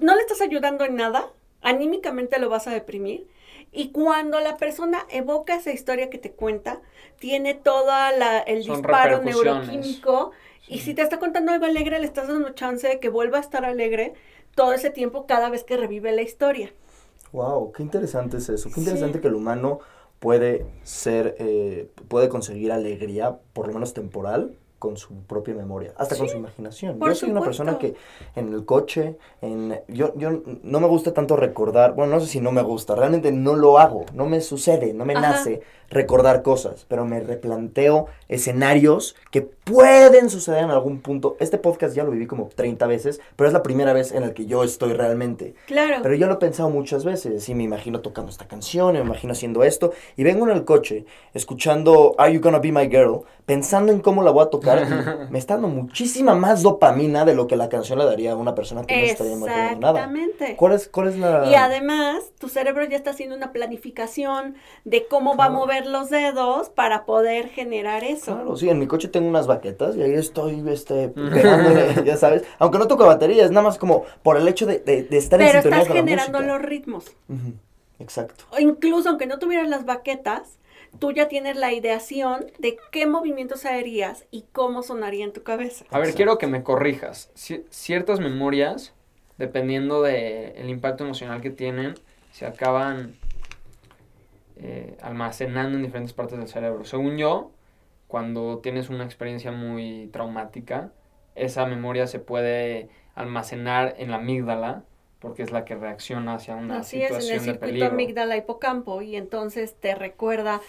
no 0.00 0.14
le 0.14 0.20
estás 0.20 0.40
ayudando 0.40 0.84
en 0.84 0.96
nada, 0.96 1.30
anímicamente 1.60 2.38
lo 2.38 2.48
vas 2.48 2.66
a 2.66 2.72
deprimir. 2.72 3.26
Y 3.70 3.90
cuando 3.90 4.38
la 4.40 4.58
persona 4.58 5.06
evoca 5.08 5.54
esa 5.54 5.72
historia 5.72 6.10
que 6.10 6.18
te 6.18 6.32
cuenta, 6.32 6.80
tiene 7.18 7.54
todo 7.54 7.90
el 8.46 8.64
Son 8.64 8.76
disparo 8.76 9.22
neuroquímico. 9.22 10.32
Y 10.68 10.80
si 10.80 10.94
te 10.94 11.02
está 11.02 11.18
contando 11.18 11.52
algo 11.52 11.64
alegre, 11.64 11.98
le 11.98 12.06
estás 12.06 12.28
dando 12.28 12.50
chance 12.50 12.86
de 12.86 13.00
que 13.00 13.08
vuelva 13.08 13.38
a 13.38 13.40
estar 13.40 13.64
alegre 13.64 14.14
todo 14.54 14.74
ese 14.74 14.90
tiempo 14.90 15.26
cada 15.26 15.48
vez 15.48 15.64
que 15.64 15.76
revive 15.76 16.12
la 16.12 16.22
historia. 16.22 16.72
Wow, 17.32 17.72
qué 17.72 17.82
interesante 17.82 18.36
es 18.36 18.48
eso. 18.48 18.68
Qué 18.68 18.74
Sí. 18.76 18.80
interesante 18.80 19.20
que 19.20 19.28
el 19.28 19.34
humano 19.34 19.80
puede 20.18 20.66
ser, 20.82 21.34
eh, 21.38 21.88
puede 22.08 22.28
conseguir 22.28 22.72
alegría, 22.72 23.38
por 23.52 23.66
lo 23.66 23.72
menos 23.74 23.94
temporal, 23.94 24.56
con 24.78 24.96
su 24.96 25.14
propia 25.22 25.54
memoria, 25.54 25.94
hasta 25.96 26.16
con 26.16 26.28
su 26.28 26.36
imaginación. 26.38 26.98
Yo 27.00 27.14
soy 27.14 27.30
una 27.30 27.40
persona 27.40 27.78
que 27.78 27.94
en 28.34 28.52
el 28.52 28.64
coche, 28.64 29.16
en, 29.40 29.80
yo, 29.86 30.12
yo 30.16 30.42
no 30.64 30.80
me 30.80 30.88
gusta 30.88 31.14
tanto 31.14 31.36
recordar, 31.36 31.94
bueno, 31.94 32.14
no 32.14 32.20
sé 32.20 32.26
si 32.26 32.40
no 32.40 32.50
me 32.50 32.62
gusta, 32.62 32.96
realmente 32.96 33.30
no 33.30 33.54
lo 33.54 33.78
hago, 33.78 34.04
no 34.12 34.26
me 34.26 34.40
sucede, 34.40 34.92
no 34.92 35.04
me 35.04 35.14
Ajá. 35.14 35.30
nace 35.30 35.62
recordar 35.92 36.42
cosas, 36.42 36.86
pero 36.88 37.04
me 37.04 37.20
replanteo 37.20 38.06
escenarios 38.28 39.14
que 39.30 39.42
pueden 39.42 40.30
suceder 40.30 40.64
en 40.64 40.70
algún 40.70 41.00
punto. 41.00 41.36
Este 41.38 41.58
podcast 41.58 41.94
ya 41.94 42.04
lo 42.04 42.10
viví 42.10 42.26
como 42.26 42.48
30 42.54 42.86
veces, 42.86 43.20
pero 43.36 43.46
es 43.46 43.52
la 43.52 43.62
primera 43.62 43.92
vez 43.92 44.12
en 44.12 44.22
la 44.22 44.34
que 44.34 44.46
yo 44.46 44.64
estoy 44.64 44.92
realmente. 44.92 45.54
Claro. 45.66 45.96
Pero 46.02 46.14
yo 46.14 46.26
lo 46.26 46.34
he 46.34 46.38
pensado 46.38 46.70
muchas 46.70 47.04
veces 47.04 47.48
y 47.48 47.54
me 47.54 47.62
imagino 47.62 48.00
tocando 48.00 48.30
esta 48.30 48.46
canción, 48.46 48.94
me 48.94 49.00
imagino 49.00 49.32
haciendo 49.32 49.62
esto 49.62 49.92
y 50.16 50.24
vengo 50.24 50.46
en 50.46 50.56
el 50.56 50.64
coche 50.64 51.04
escuchando 51.34 52.14
Are 52.18 52.32
You 52.32 52.40
Gonna 52.40 52.58
Be 52.58 52.72
My 52.72 52.88
Girl, 52.88 53.20
pensando 53.46 53.92
en 53.92 54.00
cómo 54.00 54.22
la 54.22 54.30
voy 54.30 54.44
a 54.44 54.50
tocar 54.50 54.82
y 54.82 55.30
me 55.30 55.38
está 55.38 55.54
dando 55.54 55.68
muchísima 55.68 56.34
más 56.34 56.62
dopamina 56.62 57.24
de 57.24 57.34
lo 57.34 57.46
que 57.46 57.56
la 57.56 57.68
canción 57.68 57.98
le 57.98 58.04
daría 58.04 58.32
a 58.32 58.36
una 58.36 58.54
persona 58.54 58.84
que 58.84 58.96
no 58.96 59.02
estaría 59.02 59.32
imaginando 59.32 59.80
nada. 59.80 60.00
Exactamente. 60.00 60.56
¿Cuál 60.56 60.72
es, 60.72 60.88
cuál 60.88 61.08
es 61.08 61.18
la...? 61.18 61.46
Y 61.50 61.54
además, 61.54 62.32
tu 62.38 62.48
cerebro 62.48 62.84
ya 62.84 62.96
está 62.96 63.10
haciendo 63.10 63.36
una 63.36 63.52
planificación 63.52 64.56
de 64.84 65.06
cómo 65.06 65.36
va 65.36 65.46
a 65.46 65.48
Claro. 65.48 65.62
Mover 65.82 65.86
los 66.00 66.10
dedos 66.10 66.70
para 66.70 67.04
poder 67.04 67.48
generar 67.48 68.04
eso. 68.04 68.34
Claro, 68.34 68.56
sí, 68.56 68.68
en 68.68 68.78
mi 68.78 68.86
coche 68.86 69.08
tengo 69.08 69.28
unas 69.28 69.46
baquetas 69.46 69.96
y 69.96 70.02
ahí 70.02 70.14
estoy, 70.14 70.62
este, 70.68 71.08
pegándole, 71.08 71.94
ya 72.04 72.16
sabes. 72.16 72.44
Aunque 72.58 72.78
no 72.78 72.86
toco 72.88 73.06
batería, 73.06 73.44
es 73.44 73.50
nada 73.50 73.62
más 73.62 73.78
como 73.78 74.04
por 74.22 74.36
el 74.36 74.46
hecho 74.48 74.66
de, 74.66 74.78
de, 74.78 75.02
de 75.04 75.16
estar 75.18 75.40
en 75.40 75.46
Pero 75.48 75.62
sintonía 75.62 75.78
estás 75.82 75.88
con 75.88 75.96
la 75.96 76.02
generando 76.02 76.40
los 76.40 76.62
ritmos. 76.62 77.12
Exacto. 77.98 78.44
O 78.50 78.58
incluso 78.58 79.08
aunque 79.08 79.26
no 79.26 79.38
tuvieras 79.38 79.68
las 79.68 79.84
baquetas, 79.84 80.58
tú 80.98 81.12
ya 81.12 81.28
tienes 81.28 81.56
la 81.56 81.72
ideación 81.72 82.46
de 82.58 82.76
qué 82.90 83.06
movimientos 83.06 83.64
harías 83.64 84.24
y 84.30 84.44
cómo 84.52 84.82
sonaría 84.82 85.24
en 85.24 85.32
tu 85.32 85.42
cabeza. 85.42 85.84
A 85.90 85.98
ver, 85.98 86.08
Exacto. 86.08 86.16
quiero 86.16 86.38
que 86.38 86.46
me 86.46 86.62
corrijas. 86.62 87.30
Ci- 87.36 87.64
ciertas 87.70 88.20
memorias, 88.20 88.92
dependiendo 89.38 90.02
del 90.02 90.68
impacto 90.68 91.04
emocional 91.04 91.40
que 91.40 91.50
tienen, 91.50 91.94
se 92.32 92.46
acaban 92.46 93.14
eh, 94.62 94.96
almacenando 95.02 95.76
en 95.76 95.82
diferentes 95.82 96.12
partes 96.12 96.38
del 96.38 96.48
cerebro. 96.48 96.84
Según 96.84 97.16
yo, 97.18 97.50
cuando 98.06 98.58
tienes 98.58 98.90
una 98.90 99.04
experiencia 99.04 99.50
muy 99.52 100.08
traumática, 100.12 100.92
esa 101.34 101.66
memoria 101.66 102.06
se 102.06 102.18
puede 102.20 102.88
almacenar 103.14 103.94
en 103.98 104.10
la 104.10 104.16
amígdala, 104.18 104.84
porque 105.18 105.42
es 105.42 105.50
la 105.50 105.64
que 105.64 105.74
reacciona 105.74 106.34
hacia 106.34 106.54
una 106.56 106.78
Así 106.78 107.02
es, 107.02 107.10
en 107.10 107.20
situación 107.20 107.32
el 107.32 107.38
de 107.38 107.44
circuito 107.52 107.66
peligro. 107.66 107.88
amígdala 107.88 108.36
hipocampo 108.36 109.02
y 109.02 109.16
entonces 109.16 109.74
te 109.80 109.94
recuerda 109.94 110.60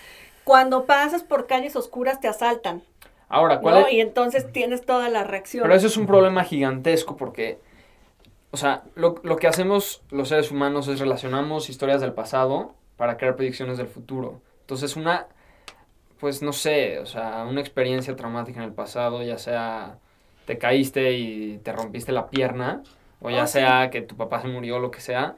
cuando 0.44 0.86
pasas 0.86 1.24
por 1.24 1.48
calles 1.48 1.76
oscuras 1.76 2.20
te 2.20 2.28
asaltan, 2.28 2.84
Ahora, 3.30 3.60
¿cuál 3.62 3.76
¿no? 3.82 3.88
es? 3.88 3.94
Y 3.94 4.02
entonces 4.02 4.52
tienes 4.52 4.86
toda 4.86 5.10
la 5.10 5.24
reacción. 5.24 5.64
Pero 5.64 5.74
eso 5.74 5.88
es 5.88 5.98
un 5.98 6.06
problema 6.06 6.44
gigantesco 6.44 7.18
porque, 7.18 7.60
o 8.52 8.58
sea, 8.58 8.84
lo, 8.96 9.16
lo 9.24 9.38
que 9.38 9.48
hacemos 9.48 10.04
los 10.12 10.30
seres 10.30 10.52
humanos 10.52 10.88
es 10.88 11.00
relacionamos 11.00 11.70
historias 11.70 12.00
del 12.02 12.14
pasado 12.14 12.76
para 12.98 13.18
crear 13.18 13.36
predicciones 13.36 13.78
del 13.78 13.88
futuro. 13.88 14.42
Entonces, 14.62 14.96
una, 14.96 15.28
pues 16.20 16.42
no 16.42 16.54
sé, 16.54 17.00
o 17.00 17.06
sea, 17.06 17.46
una 17.50 17.60
experiencia 17.62 18.16
traumática 18.16 18.60
en 18.60 18.66
el 18.66 18.74
pasado, 18.74 19.24
ya 19.24 19.38
sea 19.38 19.98
te 20.46 20.58
caíste 20.58 21.14
y 21.14 21.58
te 21.60 21.72
rompiste 21.72 22.12
la 22.12 22.30
pierna, 22.30 22.84
o 23.22 23.30
ya 23.30 23.44
Oh, 23.44 23.48
sí. 23.48 23.54
sea 23.54 23.90
que 23.90 24.02
tu 24.02 24.18
papá 24.18 24.42
se 24.42 24.50
murió, 24.50 24.80
lo 24.80 24.92
que 24.92 25.00
sea, 25.00 25.36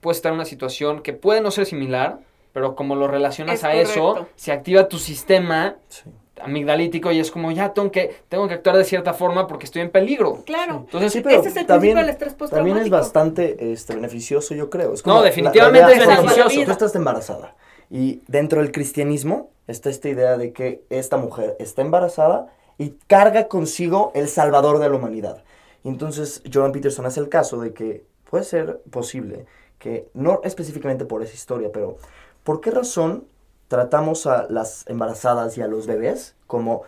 puede 0.00 0.16
estar 0.16 0.30
en 0.32 0.34
una 0.36 0.44
situación 0.44 1.00
que 1.02 1.12
puede 1.12 1.40
no 1.40 1.52
ser 1.52 1.64
similar, 1.64 2.18
pero 2.52 2.74
como 2.74 2.96
lo 2.96 3.06
relacionas 3.06 3.54
Es 3.60 3.64
a 3.64 3.74
eso, 3.74 4.26
se 4.34 4.50
activa 4.50 4.88
tu 4.88 4.98
sistema 4.98 5.76
Sí. 5.88 6.10
Amigdalítico 6.40 7.12
y 7.12 7.20
es 7.20 7.30
como 7.30 7.50
ya 7.52 7.72
tengo 7.72 7.90
que, 7.90 8.14
tengo 8.28 8.48
que 8.48 8.54
actuar 8.54 8.76
de 8.76 8.84
cierta 8.84 9.12
forma 9.12 9.46
porque 9.46 9.66
estoy 9.66 9.82
en 9.82 9.90
peligro. 9.90 10.42
Claro. 10.44 10.82
Entonces, 10.84 11.12
Sí, 11.12 11.20
pero 11.20 11.40
Ese 11.40 11.50
es 11.50 11.56
el 11.56 11.66
también, 11.66 11.96
del 11.96 12.08
estrés 12.08 12.36
también 12.50 12.78
es 12.78 12.90
bastante 12.90 13.72
este, 13.72 13.94
beneficioso, 13.94 14.54
yo 14.54 14.70
creo. 14.70 14.94
Es 14.94 15.04
No, 15.06 15.12
como 15.14 15.24
definitivamente 15.24 15.96
la 15.96 16.02
es 16.02 16.06
beneficioso. 16.06 16.64
Tú 16.64 16.72
estás 16.72 16.94
embarazada 16.94 17.54
y 17.90 18.22
dentro 18.26 18.60
del 18.60 18.72
cristianismo 18.72 19.50
está 19.66 19.90
esta 19.90 20.08
idea 20.08 20.36
de 20.36 20.52
que 20.52 20.82
esta 20.90 21.16
mujer 21.16 21.56
está 21.58 21.82
embarazada 21.82 22.48
y 22.78 22.96
carga 23.06 23.48
consigo 23.48 24.12
el 24.14 24.28
salvador 24.28 24.78
de 24.78 24.88
la 24.88 24.96
humanidad. 24.96 25.44
Y 25.84 25.88
entonces 25.88 26.42
Jordan 26.52 26.72
Peterson 26.72 27.06
hace 27.06 27.20
el 27.20 27.28
caso 27.28 27.60
de 27.60 27.72
que 27.72 28.04
puede 28.28 28.44
ser 28.44 28.80
posible 28.90 29.46
que, 29.78 30.08
no 30.14 30.40
específicamente 30.44 31.04
por 31.04 31.22
esa 31.22 31.34
historia, 31.34 31.70
pero 31.72 31.96
¿por 32.44 32.60
qué 32.60 32.70
razón 32.70 33.24
tratamos 33.72 34.26
a 34.26 34.44
las 34.50 34.84
embarazadas 34.86 35.56
y 35.56 35.62
a 35.62 35.66
los 35.66 35.86
bebés 35.86 36.34
como, 36.46 36.82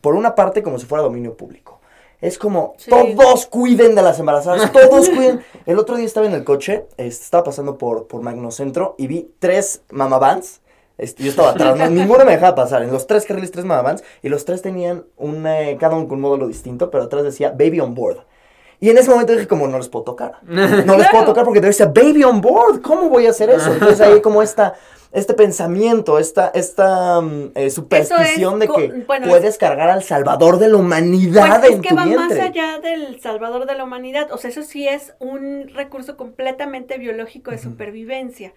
por 0.00 0.14
una 0.14 0.36
parte, 0.36 0.62
como 0.62 0.78
si 0.78 0.86
fuera 0.86 1.02
dominio 1.02 1.36
público? 1.36 1.80
Es 2.20 2.38
como, 2.38 2.74
Sí. 2.76 2.88
todos 2.88 3.46
cuiden 3.46 3.96
de 3.96 4.02
las 4.02 4.20
embarazadas, 4.20 4.70
todos 4.72 5.08
cuiden. 5.10 5.42
El 5.66 5.76
otro 5.80 5.96
día 5.96 6.06
estaba 6.06 6.26
en 6.26 6.34
el 6.34 6.44
coche, 6.44 6.86
este, 6.98 7.24
estaba 7.24 7.42
pasando 7.42 7.78
por, 7.78 8.06
por 8.06 8.22
Magnocentro 8.22 8.94
y 8.96 9.08
vi 9.08 9.28
tres 9.40 9.82
mamavans. 9.90 10.60
Este, 10.98 11.24
yo 11.24 11.30
estaba 11.30 11.50
atrás, 11.50 11.76
no, 11.76 11.88
ninguno 11.90 12.24
me 12.24 12.30
dejaba 12.32 12.54
pasar. 12.54 12.84
En 12.84 12.92
los 12.92 13.08
tres 13.08 13.24
carriles, 13.26 13.50
tres 13.50 13.64
mamavans. 13.64 14.04
Y 14.22 14.28
los 14.28 14.44
tres 14.44 14.62
tenían 14.62 15.04
un, 15.16 15.44
eh, 15.48 15.76
cada 15.80 15.96
uno 15.96 16.06
con 16.06 16.18
un 16.18 16.22
módulo 16.22 16.46
distinto, 16.46 16.92
pero 16.92 17.04
atrás 17.04 17.24
decía 17.24 17.50
Baby 17.50 17.80
on 17.80 17.96
Board. 17.96 18.18
Y 18.78 18.88
en 18.90 18.98
ese 18.98 19.10
momento 19.10 19.32
dije, 19.32 19.48
como, 19.48 19.66
no 19.66 19.78
les 19.78 19.88
puedo 19.88 20.04
tocar. 20.04 20.34
No 20.46 20.96
les 20.96 21.08
puedo 21.10 21.24
tocar 21.24 21.44
porque 21.44 21.60
decía 21.60 21.86
Baby 21.86 22.22
on 22.22 22.40
Board. 22.40 22.82
¿Cómo 22.82 23.08
voy 23.08 23.26
a 23.26 23.30
hacer 23.30 23.50
eso? 23.50 23.72
Entonces 23.72 24.00
ahí 24.00 24.20
como 24.20 24.42
esta, 24.42 24.74
este 25.12 25.34
pensamiento, 25.34 26.18
esta, 26.18 26.48
esta 26.54 27.20
mm, 27.20 27.52
eh, 27.54 27.70
superstición 27.70 28.60
de 28.60 28.68
que 28.68 28.88
bueno, 29.06 29.26
puedes 29.28 29.58
cargar 29.58 29.90
al 29.90 30.04
salvador 30.04 30.58
de 30.58 30.68
la 30.68 30.76
humanidad 30.76 31.60
Pues 31.60 31.70
es 31.70 31.76
en 31.76 31.82
que 31.82 31.88
tu 31.88 31.96
va 31.96 32.04
vientre. 32.04 32.38
más 32.38 32.48
allá 32.48 32.78
del 32.78 33.20
salvador 33.20 33.66
de 33.66 33.74
la 33.74 33.84
humanidad. 33.84 34.30
O 34.32 34.38
sea, 34.38 34.50
eso 34.50 34.62
sí 34.62 34.86
es 34.86 35.14
un 35.18 35.68
recurso 35.74 36.16
completamente 36.16 36.96
biológico 36.98 37.50
de 37.50 37.58
supervivencia. 37.58 38.52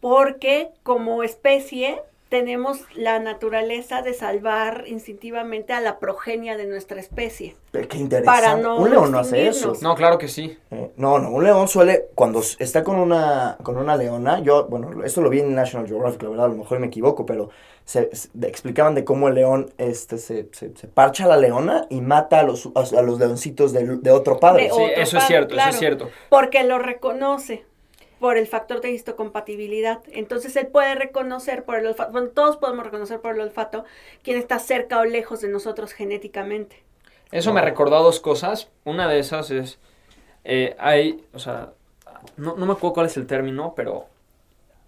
Porque 0.00 0.70
como 0.82 1.22
especie 1.22 2.00
tenemos 2.28 2.80
la 2.94 3.20
naturaleza 3.20 4.02
de 4.02 4.12
salvar 4.12 4.84
instintivamente 4.86 5.72
a 5.72 5.80
la 5.80 5.98
progenia 5.98 6.56
de 6.56 6.66
nuestra 6.66 6.98
especie. 6.98 7.54
Qué 7.72 7.98
interesante. 7.98 8.24
Para 8.24 8.56
no 8.56 8.78
un 8.78 8.90
león 8.90 9.12
no 9.12 9.20
hace 9.20 9.46
eso. 9.46 9.74
no, 9.80 9.94
claro 9.94 10.18
que 10.18 10.26
sí. 10.26 10.58
Eh, 10.72 10.90
no, 10.96 11.18
no, 11.20 11.30
un 11.30 11.44
león 11.44 11.68
suele, 11.68 12.06
cuando 12.14 12.42
está 12.58 12.82
con 12.82 12.96
una, 12.96 13.56
con 13.62 13.76
una 13.76 13.96
leona, 13.96 14.40
yo, 14.40 14.66
bueno, 14.66 15.04
esto 15.04 15.20
lo 15.20 15.30
vi 15.30 15.40
en 15.40 15.54
National 15.54 15.86
Geographic, 15.86 16.22
la 16.22 16.30
verdad, 16.30 16.46
a 16.46 16.48
lo 16.48 16.56
mejor 16.56 16.80
me 16.80 16.88
equivoco, 16.88 17.24
pero 17.24 17.50
se, 17.84 18.10
explicaban 18.42 18.96
de 18.96 19.04
cómo 19.04 19.28
el 19.28 19.34
león 19.34 19.70
este, 19.78 20.18
se, 20.18 20.48
se, 20.52 20.76
se 20.76 20.88
parcha 20.88 21.24
a 21.24 21.28
la 21.28 21.36
leona 21.36 21.86
y 21.90 22.00
mata 22.00 22.40
a 22.40 22.42
los, 22.42 22.68
a, 22.74 22.98
a 22.98 23.02
los 23.02 23.20
leoncitos 23.20 23.72
de, 23.72 23.98
de 23.98 24.10
otro 24.10 24.40
padre. 24.40 24.64
De 24.64 24.70
Sí, 24.70 24.82
otro 24.82 25.02
eso 25.02 25.18
es 25.18 25.24
cierto, 25.24 25.54
eso 25.54 25.68
es 25.68 25.78
cierto. 25.78 26.08
Porque 26.28 26.64
lo 26.64 26.78
reconoce 26.78 27.64
por 28.18 28.36
el 28.36 28.46
factor 28.46 28.80
de 28.80 28.90
histocompatibilidad. 28.90 30.00
Entonces 30.12 30.56
él 30.56 30.68
puede 30.68 30.94
reconocer 30.94 31.64
por 31.64 31.78
el 31.78 31.86
olfato, 31.86 32.12
bueno, 32.12 32.28
todos 32.28 32.56
podemos 32.56 32.84
reconocer 32.84 33.20
por 33.20 33.34
el 33.34 33.40
olfato 33.40 33.84
quién 34.22 34.38
está 34.38 34.58
cerca 34.58 34.98
o 35.00 35.04
lejos 35.04 35.40
de 35.40 35.48
nosotros 35.48 35.92
genéticamente. 35.92 36.82
Eso 37.32 37.52
me 37.52 37.60
recordó 37.60 38.02
dos 38.02 38.20
cosas. 38.20 38.70
Una 38.84 39.08
de 39.08 39.18
esas 39.18 39.50
es, 39.50 39.78
eh, 40.44 40.76
hay, 40.78 41.24
o 41.32 41.38
sea, 41.38 41.72
no, 42.36 42.56
no 42.56 42.66
me 42.66 42.72
acuerdo 42.72 42.94
cuál 42.94 43.06
es 43.06 43.16
el 43.16 43.26
término, 43.26 43.74
pero 43.74 44.06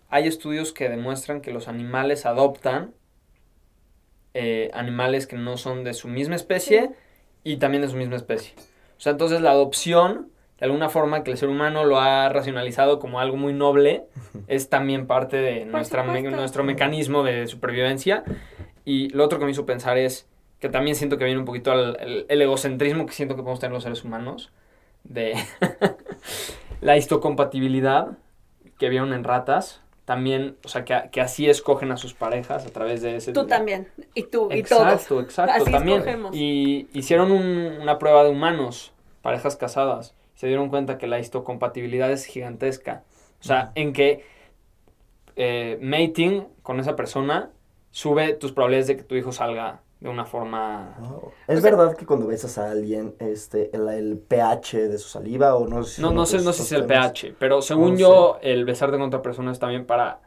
hay 0.08 0.26
estudios 0.26 0.72
que 0.72 0.88
demuestran 0.88 1.40
que 1.40 1.52
los 1.52 1.68
animales 1.68 2.26
adoptan 2.26 2.94
eh, 4.34 4.70
animales 4.72 5.26
que 5.26 5.36
no 5.36 5.56
son 5.56 5.84
de 5.84 5.94
su 5.94 6.06
misma 6.06 6.36
especie 6.36 6.90
y 7.44 7.56
también 7.56 7.82
de 7.82 7.88
su 7.88 7.96
misma 7.96 8.16
especie. 8.16 8.54
O 8.96 9.00
sea, 9.00 9.12
entonces 9.12 9.40
la 9.40 9.50
adopción, 9.50 10.30
de 10.58 10.66
alguna 10.66 10.88
forma 10.88 11.22
que 11.22 11.30
el 11.30 11.38
ser 11.38 11.48
humano 11.48 11.84
lo 11.84 12.00
ha 12.00 12.28
racionalizado 12.28 12.98
como 12.98 13.20
algo 13.20 13.36
muy 13.36 13.52
noble, 13.52 14.04
es 14.48 14.68
también 14.68 15.06
parte 15.06 15.36
de 15.36 15.64
nuestra 15.64 16.02
me- 16.02 16.22
nuestro 16.22 16.64
mecanismo 16.64 17.22
de 17.22 17.46
supervivencia. 17.46 18.24
Y 18.84 19.08
lo 19.10 19.24
otro 19.24 19.38
que 19.38 19.44
me 19.44 19.50
hizo 19.52 19.66
pensar 19.66 19.98
es 19.98 20.26
que 20.60 20.68
también 20.68 20.96
siento 20.96 21.18
que 21.18 21.24
viene 21.24 21.38
un 21.38 21.44
poquito 21.46 21.70
al 21.70 21.96
el, 22.00 22.26
el 22.28 22.42
egocentrismo 22.42 23.06
que 23.06 23.12
siento 23.12 23.36
que 23.36 23.42
podemos 23.42 23.60
tener 23.60 23.72
los 23.72 23.84
seres 23.84 24.02
humanos, 24.04 24.50
de 25.04 25.34
la 26.80 26.96
histocompatibilidad 26.96 28.08
que 28.78 28.88
vieron 28.88 29.12
en 29.12 29.24
ratas, 29.24 29.82
también, 30.04 30.56
o 30.64 30.68
sea, 30.68 30.84
que, 30.84 31.10
que 31.12 31.20
así 31.20 31.48
escogen 31.50 31.92
a 31.92 31.96
sus 31.98 32.14
parejas 32.14 32.64
a 32.66 32.70
través 32.70 33.02
de 33.02 33.16
ese... 33.16 33.32
Tú 33.32 33.46
también, 33.46 33.88
y 34.14 34.22
tú, 34.24 34.48
y 34.50 34.62
todos. 34.62 34.82
Exacto, 34.92 35.20
exacto, 35.20 35.64
también. 35.70 35.98
escogemos. 35.98 36.34
Y 36.34 36.88
hicieron 36.94 37.30
un- 37.30 37.78
una 37.82 37.98
prueba 37.98 38.24
de 38.24 38.30
humanos, 38.30 38.92
parejas 39.20 39.56
casadas, 39.56 40.14
se 40.38 40.46
dieron 40.46 40.68
cuenta 40.68 40.98
que 40.98 41.08
la 41.08 41.18
histocompatibilidad 41.18 42.12
es 42.12 42.24
gigantesca. 42.24 43.02
O 43.40 43.42
sea, 43.42 43.72
en 43.74 43.92
que 43.92 44.22
eh, 45.34 45.78
mating 45.82 46.44
con 46.62 46.78
esa 46.78 46.94
persona 46.94 47.50
sube 47.90 48.34
tus 48.34 48.52
probabilidades 48.52 48.86
de 48.86 48.96
que 48.98 49.02
tu 49.02 49.16
hijo 49.16 49.32
salga 49.32 49.80
de 49.98 50.08
una 50.08 50.24
forma... 50.24 50.94
Wow. 51.00 51.32
¿Es 51.48 51.60
verdad 51.60 51.96
que 51.96 52.06
cuando 52.06 52.28
besas 52.28 52.56
a 52.56 52.70
alguien, 52.70 53.16
este, 53.18 53.74
el, 53.74 53.88
el 53.88 54.16
pH 54.18 54.88
de 54.88 54.96
su 54.98 55.08
saliva 55.08 55.56
o 55.56 55.66
no 55.66 55.82
sé 55.82 55.96
si 55.96 56.02
No, 56.02 56.12
no 56.12 56.24
sé, 56.24 56.36
no 56.36 56.52
sé 56.52 56.62
si 56.62 56.76
es 56.76 56.80
el 56.80 56.86
pH, 56.86 57.34
pero 57.36 57.60
según 57.62 57.94
No 57.94 57.98
yo, 57.98 58.38
el 58.40 58.64
besarte 58.64 58.96
con 58.96 59.08
otra 59.08 59.22
persona 59.22 59.50
es 59.50 59.58
también 59.58 59.86
para 59.86 60.20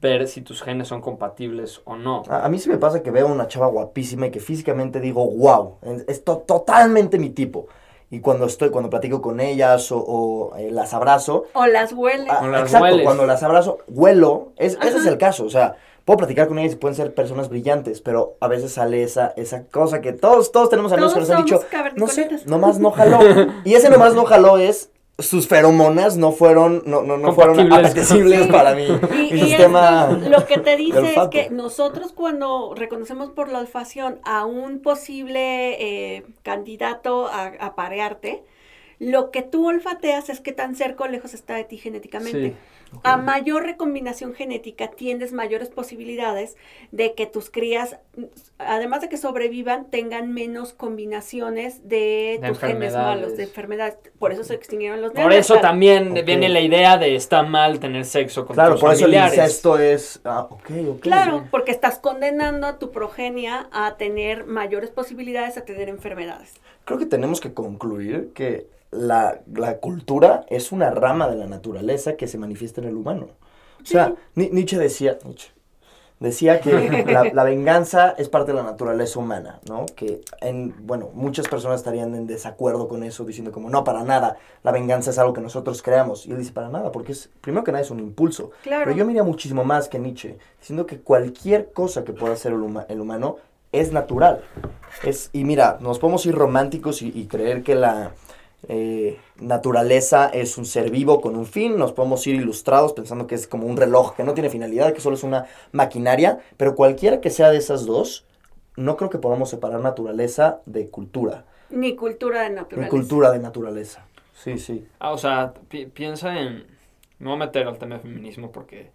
ver 0.00 0.26
si 0.26 0.40
tus 0.40 0.60
genes 0.60 0.88
son 0.88 1.00
compatibles 1.00 1.82
o 1.84 1.94
no. 1.94 2.24
A, 2.28 2.46
a 2.46 2.48
mí 2.48 2.58
sí 2.58 2.68
me 2.68 2.78
pasa 2.78 3.04
que 3.04 3.12
veo 3.12 3.28
una 3.28 3.46
chava 3.46 3.68
guapísima 3.68 4.26
y 4.26 4.30
que 4.32 4.40
físicamente 4.40 4.98
digo, 4.98 5.24
wow, 5.24 5.76
es, 5.82 6.04
es 6.08 6.24
to- 6.24 6.38
totalmente 6.38 7.20
mi 7.20 7.30
tipo. 7.30 7.68
Y 8.12 8.20
cuando 8.20 8.44
estoy, 8.46 8.68
cuando 8.70 8.90
platico 8.90 9.20
con 9.22 9.40
ellas 9.40 9.90
o, 9.90 9.96
o, 9.98 10.54
eh, 10.56 10.70
las 10.70 10.92
abrazo, 10.94 11.46
O 11.54 11.66
las 11.66 11.92
huele. 11.94 12.26
ah, 12.30 12.40
O 12.42 12.46
las 12.46 12.62
exacto, 12.62 12.84
hueles. 12.84 13.04
cuando 13.04 13.26
las 13.26 13.42
abrazo, 13.42 13.78
huelo, 13.88 14.52
es, 14.58 14.78
ese 14.82 14.98
es 14.98 15.06
el 15.06 15.16
caso, 15.18 15.44
o 15.46 15.50
sea, 15.50 15.76
puedo 16.04 16.18
platicar 16.18 16.46
con 16.46 16.58
ellas 16.58 16.74
y 16.74 16.76
pueden 16.76 16.94
ser 16.94 17.14
personas 17.14 17.48
brillantes, 17.48 18.02
pero 18.02 18.34
a 18.40 18.48
veces 18.48 18.74
sale 18.74 19.02
esa, 19.02 19.32
esa 19.36 19.64
cosa 19.64 20.00
que 20.02 20.12
todos, 20.12 20.52
todos 20.52 20.68
tenemos 20.68 20.92
amigos 20.92 21.14
Todos 21.14 21.26
que 21.26 21.32
nos 21.32 21.38
han 21.40 21.44
dicho, 21.46 21.56
no 21.96 22.06
sé, 22.06 22.22
cavernícolas". 22.26 22.46
nomás 22.46 22.78
no 22.78 22.90
jaló. 22.90 23.18
y 23.64 23.74
ese 23.74 23.88
nomás 23.88 24.14
no 24.14 24.24
jaló 24.26 24.58
es, 24.58 24.90
sus 25.22 25.48
feromonas 25.48 26.16
no 26.16 26.32
fueron, 26.32 26.82
no, 26.86 27.02
no, 27.02 27.16
no 27.16 27.32
fueron 27.32 27.72
apetecibles 27.72 28.46
Sí. 28.46 28.52
para 28.52 28.74
mí. 28.74 28.86
Y, 29.12 29.32
mi 29.34 29.40
y 29.40 29.44
sistema 29.44 30.08
esto, 30.10 30.28
lo 30.28 30.46
que 30.46 30.58
te 30.58 30.76
dice 30.76 31.14
es 31.14 31.28
que 31.30 31.50
nosotros 31.50 32.12
cuando 32.12 32.74
reconocemos 32.74 33.30
por 33.30 33.48
la 33.48 33.60
olfacción 33.60 34.20
a 34.24 34.44
un 34.44 34.80
posible 34.80 36.16
eh, 36.16 36.24
candidato 36.42 37.28
a, 37.28 37.46
a 37.60 37.74
parearte, 37.74 38.42
lo 38.98 39.30
que 39.30 39.42
tú 39.42 39.68
olfateas 39.68 40.28
es 40.28 40.40
qué 40.40 40.52
tan 40.52 40.76
cerca 40.76 41.04
o 41.04 41.08
lejos 41.08 41.34
está 41.34 41.54
de 41.54 41.64
ti 41.64 41.76
genéticamente. 41.76 42.50
Sí. 42.50 42.54
A 43.02 43.16
mayor 43.16 43.64
recombinación 43.64 44.34
genética 44.34 44.88
tienes 44.88 45.32
mayores 45.32 45.68
posibilidades 45.70 46.56
de 46.90 47.14
que 47.14 47.26
tus 47.26 47.50
crías, 47.50 47.96
además 48.58 49.00
de 49.00 49.08
que 49.08 49.16
sobrevivan, 49.16 49.90
tengan 49.90 50.32
menos 50.32 50.72
combinaciones 50.72 51.88
de, 51.88 52.38
De 52.40 52.48
tus 52.48 52.58
genes 52.58 52.74
enfermedades. 52.74 53.20
malos, 53.20 53.36
de 53.36 53.42
enfermedades. 53.44 53.96
Por 54.18 54.32
eso 54.32 54.44
se 54.44 54.54
extinguieron 54.54 55.00
los 55.00 55.12
Por 55.12 55.32
eso 55.32 55.58
también 55.58 56.14
viene 56.24 56.48
la 56.48 56.60
idea 56.60 56.98
de 56.98 57.16
está 57.16 57.42
mal 57.42 57.80
tener 57.80 58.04
sexo 58.04 58.46
con 58.46 58.54
Claro, 58.54 58.72
tus 58.72 58.80
por 58.82 58.92
eso 58.92 59.06
el 59.06 59.14
incesto 59.14 59.78
es, 59.78 60.20
ah, 60.24 60.46
ok, 60.50 60.70
ok. 60.90 61.00
Claro, 61.00 61.44
porque 61.50 61.72
estás 61.72 61.98
condenando 61.98 62.66
a 62.66 62.78
tu 62.78 62.90
progenia 62.90 63.68
a 63.72 63.96
tener 63.96 64.46
mayores 64.46 64.90
posibilidades 64.90 65.56
a 65.56 65.64
tener 65.64 65.88
enfermedades. 65.88 66.54
Creo 66.84 66.98
que 66.98 67.06
tenemos 67.06 67.40
que 67.40 67.54
concluir 67.54 68.32
que 68.34 68.66
la, 68.92 69.40
la 69.52 69.78
cultura 69.78 70.44
es 70.48 70.70
una 70.70 70.90
rama 70.90 71.28
de 71.28 71.36
la 71.36 71.46
naturaleza 71.46 72.14
que 72.16 72.28
se 72.28 72.38
manifiesta 72.38 72.80
en 72.80 72.86
el 72.88 72.96
humano. 72.96 73.26
O 73.82 73.86
sea, 73.86 74.14
Ni- 74.36 74.50
Nietzsche 74.50 74.78
decía, 74.78 75.18
Nietzsche, 75.24 75.50
decía 76.20 76.60
que 76.60 77.04
la, 77.06 77.24
la 77.34 77.42
venganza 77.44 78.10
es 78.16 78.28
parte 78.28 78.52
de 78.52 78.58
la 78.58 78.62
naturaleza 78.62 79.18
humana, 79.18 79.58
¿no? 79.68 79.86
Que, 79.96 80.20
en, 80.40 80.72
bueno, 80.86 81.08
muchas 81.14 81.48
personas 81.48 81.80
estarían 81.80 82.14
en 82.14 82.26
desacuerdo 82.28 82.86
con 82.86 83.02
eso, 83.02 83.24
diciendo 83.24 83.50
como, 83.50 83.70
no, 83.70 83.82
para 83.82 84.04
nada, 84.04 84.36
la 84.62 84.70
venganza 84.70 85.10
es 85.10 85.18
algo 85.18 85.32
que 85.32 85.40
nosotros 85.40 85.82
creamos. 85.82 86.26
Y 86.26 86.30
él 86.30 86.38
dice, 86.38 86.52
para 86.52 86.68
nada, 86.68 86.92
porque 86.92 87.10
es, 87.12 87.28
primero 87.40 87.64
que 87.64 87.72
nada 87.72 87.82
es 87.82 87.90
un 87.90 87.98
impulso. 87.98 88.50
Claro. 88.62 88.84
Pero 88.84 88.96
yo 88.96 89.04
miraría 89.04 89.24
muchísimo 89.24 89.64
más 89.64 89.88
que 89.88 89.98
Nietzsche, 89.98 90.38
diciendo 90.60 90.86
que 90.86 91.00
cualquier 91.00 91.72
cosa 91.72 92.04
que 92.04 92.12
pueda 92.12 92.34
hacer 92.34 92.52
el, 92.52 92.60
huma- 92.60 92.86
el 92.88 93.00
humano 93.00 93.38
es 93.72 93.90
natural. 93.90 94.42
Es, 95.02 95.30
y 95.32 95.42
mira, 95.44 95.78
nos 95.80 95.98
podemos 95.98 96.24
ir 96.26 96.34
románticos 96.36 97.02
y, 97.02 97.08
y 97.08 97.26
creer 97.26 97.62
que 97.64 97.74
la 97.74 98.12
eh, 98.68 99.18
naturaleza 99.40 100.28
es 100.28 100.56
un 100.58 100.64
ser 100.64 100.90
vivo 100.90 101.20
con 101.20 101.36
un 101.36 101.46
fin, 101.46 101.76
nos 101.78 101.92
podemos 101.92 102.26
ir 102.26 102.36
ilustrados 102.36 102.92
pensando 102.92 103.26
que 103.26 103.34
es 103.34 103.46
como 103.46 103.66
un 103.66 103.76
reloj 103.76 104.14
que 104.14 104.24
no 104.24 104.34
tiene 104.34 104.50
finalidad, 104.50 104.92
que 104.92 105.00
solo 105.00 105.16
es 105.16 105.24
una 105.24 105.46
maquinaria, 105.72 106.38
pero 106.56 106.74
cualquiera 106.74 107.20
que 107.20 107.30
sea 107.30 107.50
de 107.50 107.58
esas 107.58 107.86
dos, 107.86 108.24
no 108.76 108.96
creo 108.96 109.10
que 109.10 109.18
podamos 109.18 109.50
separar 109.50 109.80
naturaleza 109.80 110.60
de 110.66 110.88
cultura, 110.88 111.44
Ni 111.70 111.94
cultura 111.96 112.42
de 112.42 112.50
ni 112.50 112.54
naturaleza. 112.56 112.90
cultura 112.90 113.30
de 113.32 113.38
naturaleza. 113.40 114.06
Sí, 114.34 114.58
sí. 114.58 114.86
Ah, 114.98 115.12
o 115.12 115.18
sea, 115.18 115.52
pi- 115.68 115.86
piensa 115.86 116.40
en... 116.40 116.66
Me 117.18 117.26
voy 117.28 117.34
a 117.34 117.44
meter 117.46 117.68
al 117.68 117.78
tema 117.78 117.96
de 117.96 118.00
feminismo 118.02 118.50
porque 118.50 118.90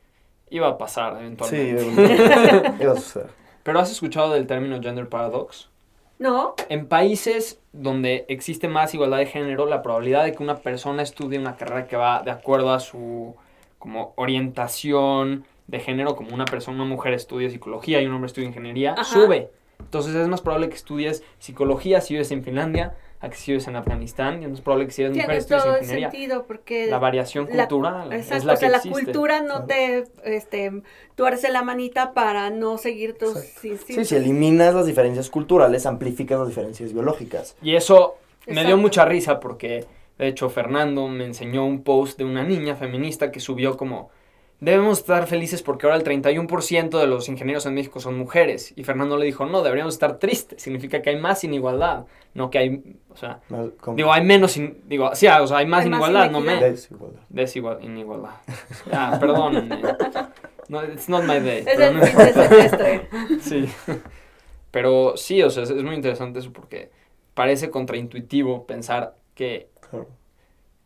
iba 0.49 0.68
a 0.68 0.78
pasar 0.78 1.13
Sí, 1.43 1.55
eventualmente. 1.55 2.74
iba 2.84 2.91
a 2.93 2.95
suceder. 2.95 3.28
Pero 3.63 3.80
¿has 3.80 3.91
escuchado 3.91 4.34
del 4.34 4.47
término 4.47 4.82
gender 4.82 5.07
paradox? 5.07 5.70
No, 6.20 6.55
En 6.70 6.88
países 6.88 7.59
donde 7.74 8.26
existe 8.28 8.68
más 8.68 8.93
igualdad 8.93 9.18
de 9.18 9.28
género, 9.28 9.68
la 9.68 9.84
probabilidad 9.84 10.24
de 10.24 10.32
que 10.32 10.41
una 10.41 10.57
persona 10.57 11.03
estudie 11.03 11.38
una 11.38 11.55
carrera 11.57 11.86
que 11.88 11.95
va 11.95 12.24
de 12.24 12.32
acuerdo 12.32 12.74
a 12.74 12.80
su 12.80 13.36
como 13.78 14.13
orientación 14.15 15.45
de 15.68 15.80
género, 15.80 16.15
como 16.15 16.34
una 16.34 16.45
persona, 16.45 16.78
una 16.78 16.89
mujer 16.89 17.13
estudia 17.13 17.49
psicología 17.49 18.01
y 18.01 18.07
un 18.07 18.13
hombre 18.13 18.28
estudia 18.28 18.47
ingeniería, 18.47 18.93
Ajá. 18.93 19.03
sube. 19.03 19.51
Entonces 19.80 20.15
es 20.15 20.28
más 20.28 20.41
probable 20.41 20.70
que 20.70 20.76
estudies 20.76 21.24
psicología 21.38 22.01
si 22.01 22.15
vives 22.15 22.32
en 22.32 22.43
Finlandia, 22.43 22.95
a 23.20 23.30
que 23.30 23.36
si 23.36 23.51
vives 23.51 23.68
en 23.68 23.76
Afganistán, 23.76 24.41
y 24.41 24.45
es 24.45 24.51
más 24.51 24.61
probable 24.61 24.86
que 24.86 24.91
si 24.91 25.01
eres 25.01 25.15
mujer 25.18 25.32
estudies 25.32 25.63
todo 25.63 25.78
ingeniería. 25.78 26.11
sentido 26.11 26.45
porque 26.45 26.86
La 26.88 26.99
variación 26.99 27.47
la- 27.51 27.68
cultural 27.68 28.13
exacto, 28.13 28.36
es 28.38 28.43
la 28.45 28.53
o 28.53 28.55
que 28.55 28.59
sea, 28.59 28.70
la 28.70 28.78
existe. 28.78 29.03
cultura 29.05 29.41
no 29.41 29.65
te 29.65 30.03
este 30.24 30.84
tuerce 31.15 31.49
la 31.49 31.63
manita 31.63 32.13
para 32.13 32.49
no 32.51 32.78
seguir 32.78 33.18
tus 33.18 33.34
Sí, 33.39 33.70
instintos. 33.70 34.07
si 34.07 34.15
eliminas 34.15 34.76
las 34.76 34.86
diferencias 34.86 35.30
culturales, 35.32 35.86
amplificas 35.88 36.38
las 36.39 36.47
diferencias 36.49 36.93
biológicas. 36.93 37.55
Y 37.61 37.76
eso 37.76 38.18
me 38.45 38.63
dio 38.63 38.78
mucha 38.78 39.03
risa 39.05 39.39
porque, 39.39 39.86
de 40.20 40.28
hecho, 40.28 40.49
Fernando 40.49 41.07
me 41.07 41.26
enseñó 41.26 41.65
un 41.65 41.82
post 41.84 42.20
de 42.20 42.24
una 42.26 42.43
niña 42.43 42.76
feminista 42.76 43.32
que 43.32 43.39
subió 43.39 43.78
como, 43.78 44.11
debemos 44.60 44.99
estar 44.99 45.28
felices 45.28 45.62
porque 45.62 45.86
ahora 45.86 45.97
el 45.97 46.03
31% 46.03 46.99
de 46.99 47.08
los 47.08 47.30
ingenieros 47.30 47.66
en 47.66 47.74
México 47.76 47.99
son 47.99 48.18
mujeres. 48.18 48.74
Y 48.76 48.84
Fernando 48.84 49.18
le 49.18 49.26
dijo, 49.26 49.45
no, 49.45 49.62
deberíamos 49.62 49.93
estar 49.93 50.18
tristes, 50.20 50.62
significa 50.62 51.01
que 51.01 51.12
hay 51.12 51.20
más 51.20 51.43
inigualdad, 51.43 52.05
no 52.34 52.49
que 52.49 52.58
hay, 52.58 52.95
o 53.10 53.16
sea, 53.16 53.39
Más 53.49 53.68
digo, 53.95 54.12
hay 54.12 54.24
menos, 54.24 54.58
in- 54.58 54.82
digo, 54.86 55.14
sí, 55.16 55.28
o 55.28 55.45
sea, 55.47 55.58
hay 55.58 55.66
más 55.68 55.84
Hay 55.84 55.89
más 55.89 55.99
inigualdad, 55.99 56.32
no 56.32 56.39
inequidad. 56.39 56.62
menos. 56.62 56.76
desigualdad. 56.82 57.22
Desigual, 57.30 57.84
inigualdad. 57.84 58.32
Ah, 58.91 59.18
perdónenme. 59.20 59.82
No, 60.70 60.84
it's 60.84 61.08
not 61.08 61.24
my 61.24 61.39
day. 61.39 61.64
Es 61.66 61.80
el 61.80 61.95
no- 61.97 62.03
fin 62.05 62.18
de 62.18 62.34
semestre. 62.34 63.10
Sí. 63.41 63.70
Pero 64.72 65.16
sí, 65.18 65.41
o 65.43 65.49
sea, 65.49 65.64
es, 65.64 65.70
es 65.70 65.84
muy 65.84 65.95
interesante 65.95 66.39
eso 66.39 66.51
porque 66.51 66.89
parece 67.34 67.70
contraintuitivo 67.70 68.66
pensar 68.66 69.16
que, 69.34 69.70
Claro. 69.89 70.08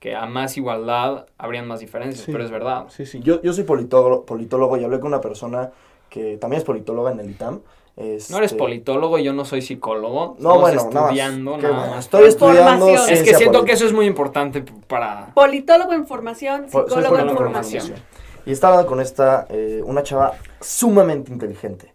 Que 0.01 0.15
a 0.15 0.25
más 0.25 0.57
igualdad 0.57 1.27
habrían 1.37 1.67
más 1.67 1.79
diferencias, 1.79 2.25
Sí. 2.25 2.31
pero 2.31 2.43
es 2.43 2.49
verdad. 2.51 2.87
Sí, 2.89 3.05
sí. 3.05 3.19
Yo, 3.21 3.39
yo 3.43 3.53
soy 3.53 3.63
politólogo, 3.65 4.25
politólogo 4.25 4.75
y 4.75 4.83
hablé 4.83 4.99
con 4.99 5.07
una 5.09 5.21
persona 5.21 5.71
que 6.09 6.37
también 6.37 6.57
es 6.59 6.65
politóloga 6.65 7.11
en 7.11 7.19
el 7.21 7.29
ITAM. 7.29 7.61
No 7.97 8.03
eres 8.03 8.25
Este, 8.51 8.55
politólogo 8.57 9.19
y 9.19 9.23
yo 9.23 9.31
no 9.31 9.45
soy 9.45 9.61
psicólogo. 9.61 10.35
No, 10.39 10.55
Estamos 10.55 10.61
bueno, 10.61 10.81
nada 10.85 10.91
más. 10.93 11.03
estudiando 11.03 11.57
nada 11.57 11.69
bueno. 11.77 11.91
más. 11.91 12.05
Estoy 12.05 12.23
estudiando. 12.25 12.87
Es 12.87 13.21
que 13.21 13.35
siento 13.35 13.63
que 13.63 13.73
eso 13.73 13.85
es 13.85 13.93
muy 13.93 14.07
importante 14.07 14.63
para... 14.87 15.27
Politólogo 15.35 15.93
en 15.93 16.07
formación, 16.07 16.65
psicólogo 16.67 17.19
en 17.19 17.29
formación. 17.29 17.83
formación. 17.83 17.95
Y 18.47 18.51
estaba 18.53 18.73
hablando 18.73 18.89
con 18.89 19.01
esta, 19.01 19.45
eh, 19.49 19.83
una 19.85 20.01
chava 20.01 20.33
sumamente 20.61 21.31
inteligente. 21.31 21.93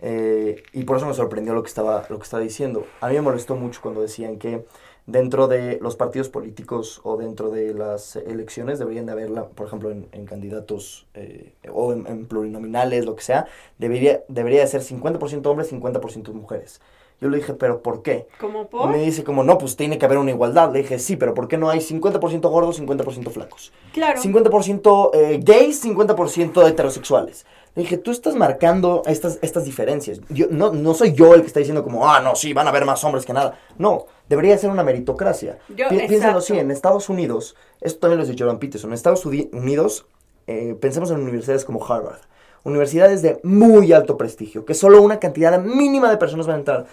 Eh, 0.00 0.62
y 0.72 0.84
por 0.84 0.96
eso 0.96 1.06
me 1.06 1.12
sorprendió 1.14 1.52
lo 1.54 1.62
que, 1.62 1.68
estaba, 1.68 2.04
lo 2.08 2.16
que 2.16 2.24
estaba 2.24 2.42
diciendo. 2.42 2.86
A 3.02 3.08
mí 3.08 3.14
me 3.14 3.20
molestó 3.20 3.54
mucho 3.56 3.80
cuando 3.82 4.00
decían 4.00 4.38
que 4.38 4.64
dentro 5.06 5.48
de 5.48 5.78
los 5.80 5.96
partidos 5.96 6.28
políticos 6.28 7.00
o 7.04 7.16
dentro 7.16 7.50
de 7.50 7.74
las 7.74 8.16
elecciones 8.16 8.78
deberían 8.78 9.06
de 9.06 9.12
haberla, 9.12 9.48
por 9.48 9.66
ejemplo, 9.66 9.90
en, 9.90 10.26
candidatos 10.26 11.06
eh, 11.14 11.54
o 11.72 11.92
en, 11.92 12.06
en 12.06 12.26
plurinominales, 12.26 13.04
lo 13.04 13.16
que 13.16 13.22
sea, 13.22 13.46
debería, 13.78 14.22
debería 14.28 14.60
de 14.60 14.66
ser 14.66 14.82
50% 14.82 15.46
hombres, 15.46 15.72
50% 15.72 16.32
mujeres. 16.32 16.80
Yo 17.22 17.30
le 17.30 17.38
dije, 17.38 17.54
¿pero 17.54 17.80
por 17.82 18.02
qué? 18.02 18.26
¿Cómo 18.38 18.62
Y 18.62 18.66
por? 18.66 18.90
me 18.90 18.98
dice 18.98 19.22
como, 19.24 19.44
no, 19.44 19.56
pues 19.56 19.76
tiene 19.76 19.96
que 19.96 20.04
haber 20.04 20.18
una 20.18 20.32
igualdad. 20.32 20.72
Le 20.72 20.80
dije, 20.82 20.98
sí, 20.98 21.16
pero 21.16 21.32
¿por 21.32 21.48
qué 21.48 21.56
no 21.56 21.70
hay 21.70 21.78
50% 21.80 22.40
gordos, 22.50 22.78
50% 22.82 23.30
flacos? 23.30 23.72
Claro. 23.94 24.20
50% 24.20 25.10
eh, 25.14 25.40
gays, 25.42 25.84
50% 25.84 26.68
heterosexuales. 26.68 27.46
Le 27.74 27.82
dije, 27.84 27.96
tú 27.96 28.10
estás 28.10 28.34
marcando 28.34 29.02
estas, 29.06 29.38
estas 29.40 29.64
diferencias. 29.64 30.20
Yo, 30.28 30.46
no, 30.50 30.72
no 30.72 30.92
soy 30.92 31.14
yo 31.14 31.32
el 31.34 31.40
que 31.40 31.46
está 31.46 31.60
diciendo 31.60 31.82
como, 31.82 32.06
ah, 32.06 32.20
no, 32.20 32.34
sí, 32.34 32.52
van 32.52 32.66
a 32.66 32.70
haber 32.70 32.84
más 32.84 33.02
hombres 33.04 33.24
que 33.24 33.32
nada. 33.32 33.58
No, 33.78 34.06
debería 34.28 34.58
ser 34.58 34.68
una 34.70 34.82
meritocracia. 34.82 35.58
Yo- 35.74 35.88
Pi- 35.88 36.00
piénsalo 36.08 36.38
así, 36.38 36.58
en 36.58 36.70
Estados 36.70 37.08
Unidos, 37.08 37.56
esto 37.80 38.00
también 38.00 38.18
lo 38.20 38.26
dicho 38.26 38.44
Jordan 38.44 38.58
Peterson, 38.58 38.90
en 38.90 38.94
Estados 38.94 39.24
Unidos, 39.24 40.04
eh, 40.48 40.76
pensemos 40.80 41.10
en 41.12 41.20
universidades 41.22 41.64
como 41.64 41.82
Harvard, 41.86 42.18
universidades 42.64 43.22
de 43.22 43.40
muy 43.42 43.92
alto 43.92 44.18
prestigio, 44.18 44.64
que 44.66 44.74
solo 44.74 45.00
una 45.00 45.18
cantidad 45.18 45.58
mínima 45.60 46.10
de 46.10 46.16
personas 46.18 46.46
van 46.46 46.56
a 46.56 46.58
entrar. 46.58 46.86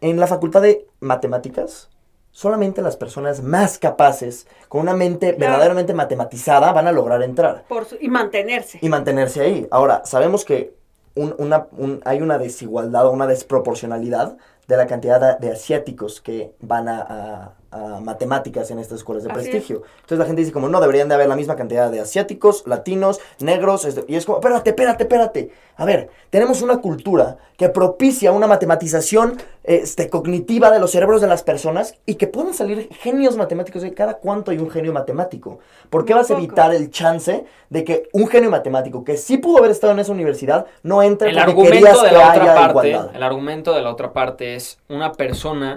En 0.00 0.18
la 0.18 0.26
facultad 0.26 0.62
de 0.62 0.86
matemáticas, 1.00 1.90
solamente 2.30 2.80
las 2.82 2.96
personas 2.96 3.42
más 3.42 3.78
capaces, 3.78 4.46
con 4.68 4.80
una 4.82 4.94
mente 4.94 5.34
Claro. 5.34 5.52
verdaderamente 5.52 5.94
matematizada, 5.94 6.72
van 6.72 6.86
a 6.86 6.92
lograr 6.92 7.22
entrar 7.22 7.64
Por 7.68 7.84
su- 7.84 7.96
y 8.00 8.08
mantenerse. 8.08 8.78
y 8.80 8.88
mantenerse 8.88 9.40
ahí. 9.40 9.66
Ahora, 9.70 10.02
sabemos 10.04 10.44
que 10.44 10.74
un- 11.16 11.34
una, 11.38 11.66
un- 11.76 12.00
hay 12.04 12.22
una 12.22 12.38
desigualdad 12.38 13.06
o 13.06 13.10
una 13.10 13.26
desproporcionalidad 13.26 14.36
de 14.68 14.76
la 14.76 14.86
cantidad 14.86 15.38
de, 15.38 15.46
de 15.46 15.52
asiáticos 15.54 16.20
que 16.20 16.54
van 16.60 16.88
a, 16.88 17.00
a- 17.02 17.54
a 17.70 18.00
matemáticas 18.00 18.70
en 18.70 18.78
estas 18.78 18.98
escuelas 18.98 19.24
de 19.24 19.30
Así 19.30 19.38
es. 19.38 19.48
prestigio. 19.48 19.82
Entonces 19.96 20.18
la 20.18 20.24
gente 20.26 20.40
dice 20.40 20.52
como, 20.52 20.68
no, 20.68 20.80
deberían 20.80 21.08
de 21.08 21.14
haber 21.14 21.28
la 21.28 21.36
misma 21.36 21.56
cantidad 21.56 21.90
de 21.90 22.00
asiáticos, 22.00 22.64
latinos, 22.66 23.20
negros, 23.38 23.86
y 24.08 24.16
es 24.16 24.26
como, 24.26 24.38
espérate, 24.38 24.70
espérate, 24.70 25.02
espérate. 25.04 25.50
A 25.76 25.84
ver, 25.84 26.10
tenemos 26.30 26.62
una 26.62 26.78
cultura 26.78 27.38
que 27.56 27.68
propicia 27.68 28.32
una 28.32 28.46
matematización 28.46 29.40
este, 29.64 30.10
cognitiva 30.10 30.70
de 30.70 30.78
los 30.78 30.90
cerebros 30.90 31.20
de 31.20 31.26
las 31.26 31.42
personas 31.42 31.94
y 32.06 32.16
que 32.16 32.26
pueden 32.26 32.54
salir 32.54 32.88
genios 32.92 33.36
matemáticos. 33.36 33.82
Cada 33.94 34.14
cuánto 34.14 34.50
hay 34.50 34.58
un 34.58 34.70
genio 34.70 34.92
matemático. 34.92 35.60
¿Por 35.88 36.04
qué 36.04 36.12
Muy 36.12 36.22
vas 36.22 36.30
a 36.30 36.34
evitar 36.34 36.74
el 36.74 36.90
chance 36.90 37.44
de 37.70 37.84
que 37.84 38.08
un 38.12 38.26
genio 38.26 38.50
matemático 38.50 39.04
que 39.04 39.16
sí 39.16 39.38
pudo 39.38 39.58
haber 39.58 39.70
estado 39.70 39.92
en 39.92 40.00
esa 40.00 40.12
universidad 40.12 40.66
no 40.82 41.02
entre 41.02 41.30
El 41.30 41.36
porque 41.36 41.50
argumento 41.50 41.72
querías 41.72 42.02
de 42.02 42.08
que 42.08 42.14
la 42.14 42.28
otra 42.30 42.42
haya 42.42 42.54
parte, 42.54 42.88
igualdad? 42.88 43.16
el 43.16 43.22
argumento 43.22 43.72
de 43.74 43.82
la 43.82 43.90
otra 43.90 44.12
parte 44.12 44.54
es 44.56 44.78
una 44.88 45.12
persona 45.12 45.76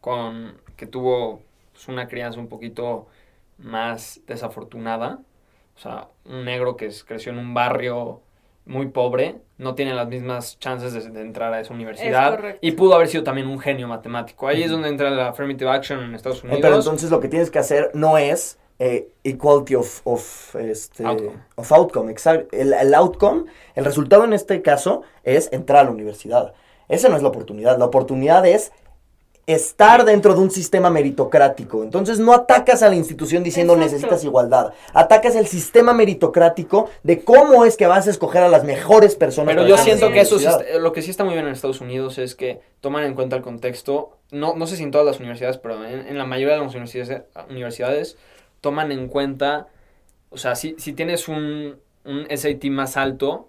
con 0.00 0.59
que 0.80 0.86
tuvo 0.86 1.42
pues, 1.72 1.86
una 1.88 2.08
crianza 2.08 2.40
un 2.40 2.48
poquito 2.48 3.06
más 3.58 4.20
desafortunada, 4.26 5.18
o 5.76 5.78
sea, 5.78 6.08
un 6.24 6.44
negro 6.46 6.76
que 6.78 6.86
es- 6.86 7.04
creció 7.04 7.30
en 7.32 7.38
un 7.38 7.52
barrio 7.52 8.22
muy 8.64 8.88
pobre, 8.88 9.36
no 9.58 9.74
tiene 9.74 9.92
las 9.94 10.08
mismas 10.08 10.58
chances 10.58 10.92
de, 10.94 11.10
de 11.10 11.20
entrar 11.20 11.52
a 11.52 11.60
esa 11.60 11.74
universidad 11.74 12.56
y 12.62 12.72
pudo 12.72 12.94
haber 12.94 13.08
sido 13.08 13.24
también 13.24 13.46
un 13.48 13.58
genio 13.58 13.88
matemático. 13.88 14.48
Ahí 14.48 14.62
es 14.62 14.70
donde 14.70 14.88
entra 14.88 15.10
la 15.10 15.28
affirmative 15.28 15.68
action 15.70 16.00
en 16.00 16.14
Estados 16.14 16.38
Eh, 16.38 16.46
Unidos. 16.46 16.60
Pero 16.62 16.76
entonces 16.76 17.10
lo 17.10 17.20
que 17.20 17.28
tienes 17.28 17.50
que 17.50 17.58
hacer 17.58 17.90
no 17.94 18.16
es 18.16 18.58
eh, 18.78 19.10
equality 19.24 19.74
of, 19.74 20.00
of, 20.04 20.54
este, 20.56 21.04
Outcome. 21.04 21.36
of 21.56 21.72
outcome. 21.72 22.10
exacto. 22.10 22.56
El, 22.56 22.72
el 22.72 22.94
outcome, 22.94 23.44
el 23.74 23.84
resultado 23.84 24.24
en 24.24 24.32
este 24.32 24.62
caso 24.62 25.02
es 25.24 25.52
entrar 25.52 25.80
a 25.80 25.84
la 25.84 25.90
universidad. 25.90 26.54
Esa 26.88 27.08
no 27.10 27.16
es 27.16 27.22
la 27.22 27.28
oportunidad. 27.28 27.78
La 27.78 27.84
oportunidad 27.84 28.46
es 28.46 28.72
estar 29.46 30.04
dentro 30.04 30.34
de 30.34 30.40
un 30.40 30.50
sistema 30.50 30.90
meritocrático. 30.90 31.82
Entonces 31.82 32.18
no 32.18 32.32
atacas 32.32 32.82
a 32.82 32.88
la 32.88 32.94
institución 32.94 33.42
diciendo 33.42 33.74
Exacto. 33.74 33.92
necesitas 33.92 34.24
igualdad. 34.24 34.72
Atacas 34.92 35.34
el 35.36 35.46
sistema 35.46 35.92
meritocrático 35.92 36.88
de 37.02 37.24
cómo 37.24 37.64
es 37.64 37.76
que 37.76 37.86
vas 37.86 38.06
a 38.06 38.10
escoger 38.10 38.42
a 38.42 38.48
las 38.48 38.64
mejores 38.64 39.16
personas. 39.16 39.54
Pero 39.54 39.66
yo 39.66 39.76
siento 39.76 40.10
que 40.12 40.20
eso 40.20 40.38
sí 40.38 40.46
lo 40.78 40.92
que 40.92 41.02
sí 41.02 41.10
está 41.10 41.24
muy 41.24 41.34
bien 41.34 41.46
en 41.46 41.52
Estados 41.52 41.80
Unidos 41.80 42.18
es 42.18 42.34
que 42.34 42.60
toman 42.80 43.04
en 43.04 43.14
cuenta 43.14 43.36
el 43.36 43.42
contexto, 43.42 44.16
no, 44.30 44.54
no 44.54 44.66
sé 44.66 44.76
si 44.76 44.82
en 44.82 44.90
todas 44.90 45.06
las 45.06 45.18
universidades, 45.18 45.58
pero 45.58 45.84
en, 45.84 46.06
en 46.06 46.18
la 46.18 46.26
mayoría 46.26 46.54
de 46.54 46.60
las 46.64 46.74
universidades, 46.74 47.24
universidades 47.48 48.16
toman 48.60 48.92
en 48.92 49.08
cuenta, 49.08 49.68
o 50.30 50.38
sea, 50.38 50.54
si, 50.54 50.74
si 50.78 50.92
tienes 50.92 51.28
un, 51.28 51.76
un 52.04 52.26
SAT 52.34 52.64
más 52.66 52.96
alto, 52.96 53.48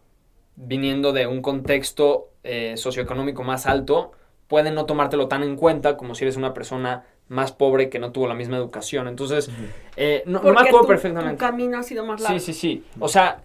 viniendo 0.56 1.14
de 1.14 1.28
un 1.28 1.42
contexto 1.42 2.30
eh, 2.44 2.76
socioeconómico 2.78 3.44
más 3.44 3.66
alto, 3.66 4.12
pueden 4.52 4.76
no 4.76 4.86
tomártelo 4.86 5.30
tan 5.30 5.44
en 5.44 5.56
cuenta 5.56 5.96
como 5.96 6.14
si 6.14 6.26
eres 6.26 6.36
una 6.36 6.54
persona 6.54 7.06
más 7.30 7.54
pobre 7.54 7.88
que 7.90 8.00
no 8.00 8.12
tuvo 8.12 8.28
la 8.28 8.34
misma 8.34 8.58
educación. 8.58 9.08
Entonces, 9.08 9.50
eh, 9.96 10.24
no, 10.26 10.44
no 10.44 10.52
me 10.52 10.60
acuerdo 10.60 10.82
tu- 10.82 10.88
perfectamente. 10.88 11.36
Tu 11.36 11.40
camino 11.40 11.78
ha 11.80 11.84
sido 11.84 12.06
más 12.06 12.20
largo. 12.20 12.38
Sí, 12.38 12.54
sí, 12.54 12.60
sí. 12.60 12.84
O 13.00 13.08
sea, 13.08 13.40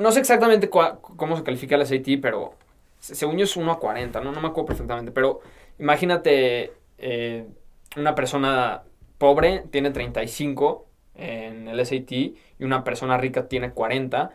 no, 0.00 0.10
sé 0.12 0.20
exactamente 0.20 0.70
cua- 0.70 0.98
cómo 1.02 1.36
se 1.36 1.42
califica 1.42 1.74
el 1.76 1.82
SAT, 1.82 2.18
pero 2.22 2.54
se- 2.98 3.14
según 3.14 3.36
yo 3.36 3.44
es 3.44 3.54
1 3.54 3.70
a 3.70 3.78
40, 3.78 4.22
¿no? 4.22 4.32
No 4.32 4.40
me 4.40 4.48
acuerdo 4.48 4.68
perfectamente. 4.68 5.12
Pero 5.12 5.40
imagínate 5.78 6.72
eh, 6.96 7.46
una 7.98 8.14
persona 8.14 8.82
pobre 9.18 9.64
tiene 9.70 9.90
35 9.90 10.86
en 11.14 11.68
el 11.68 11.78
SAT 11.84 12.12
y 12.12 12.36
una 12.60 12.82
persona 12.82 13.18
rica 13.18 13.46
tiene 13.48 13.72
40. 13.72 14.30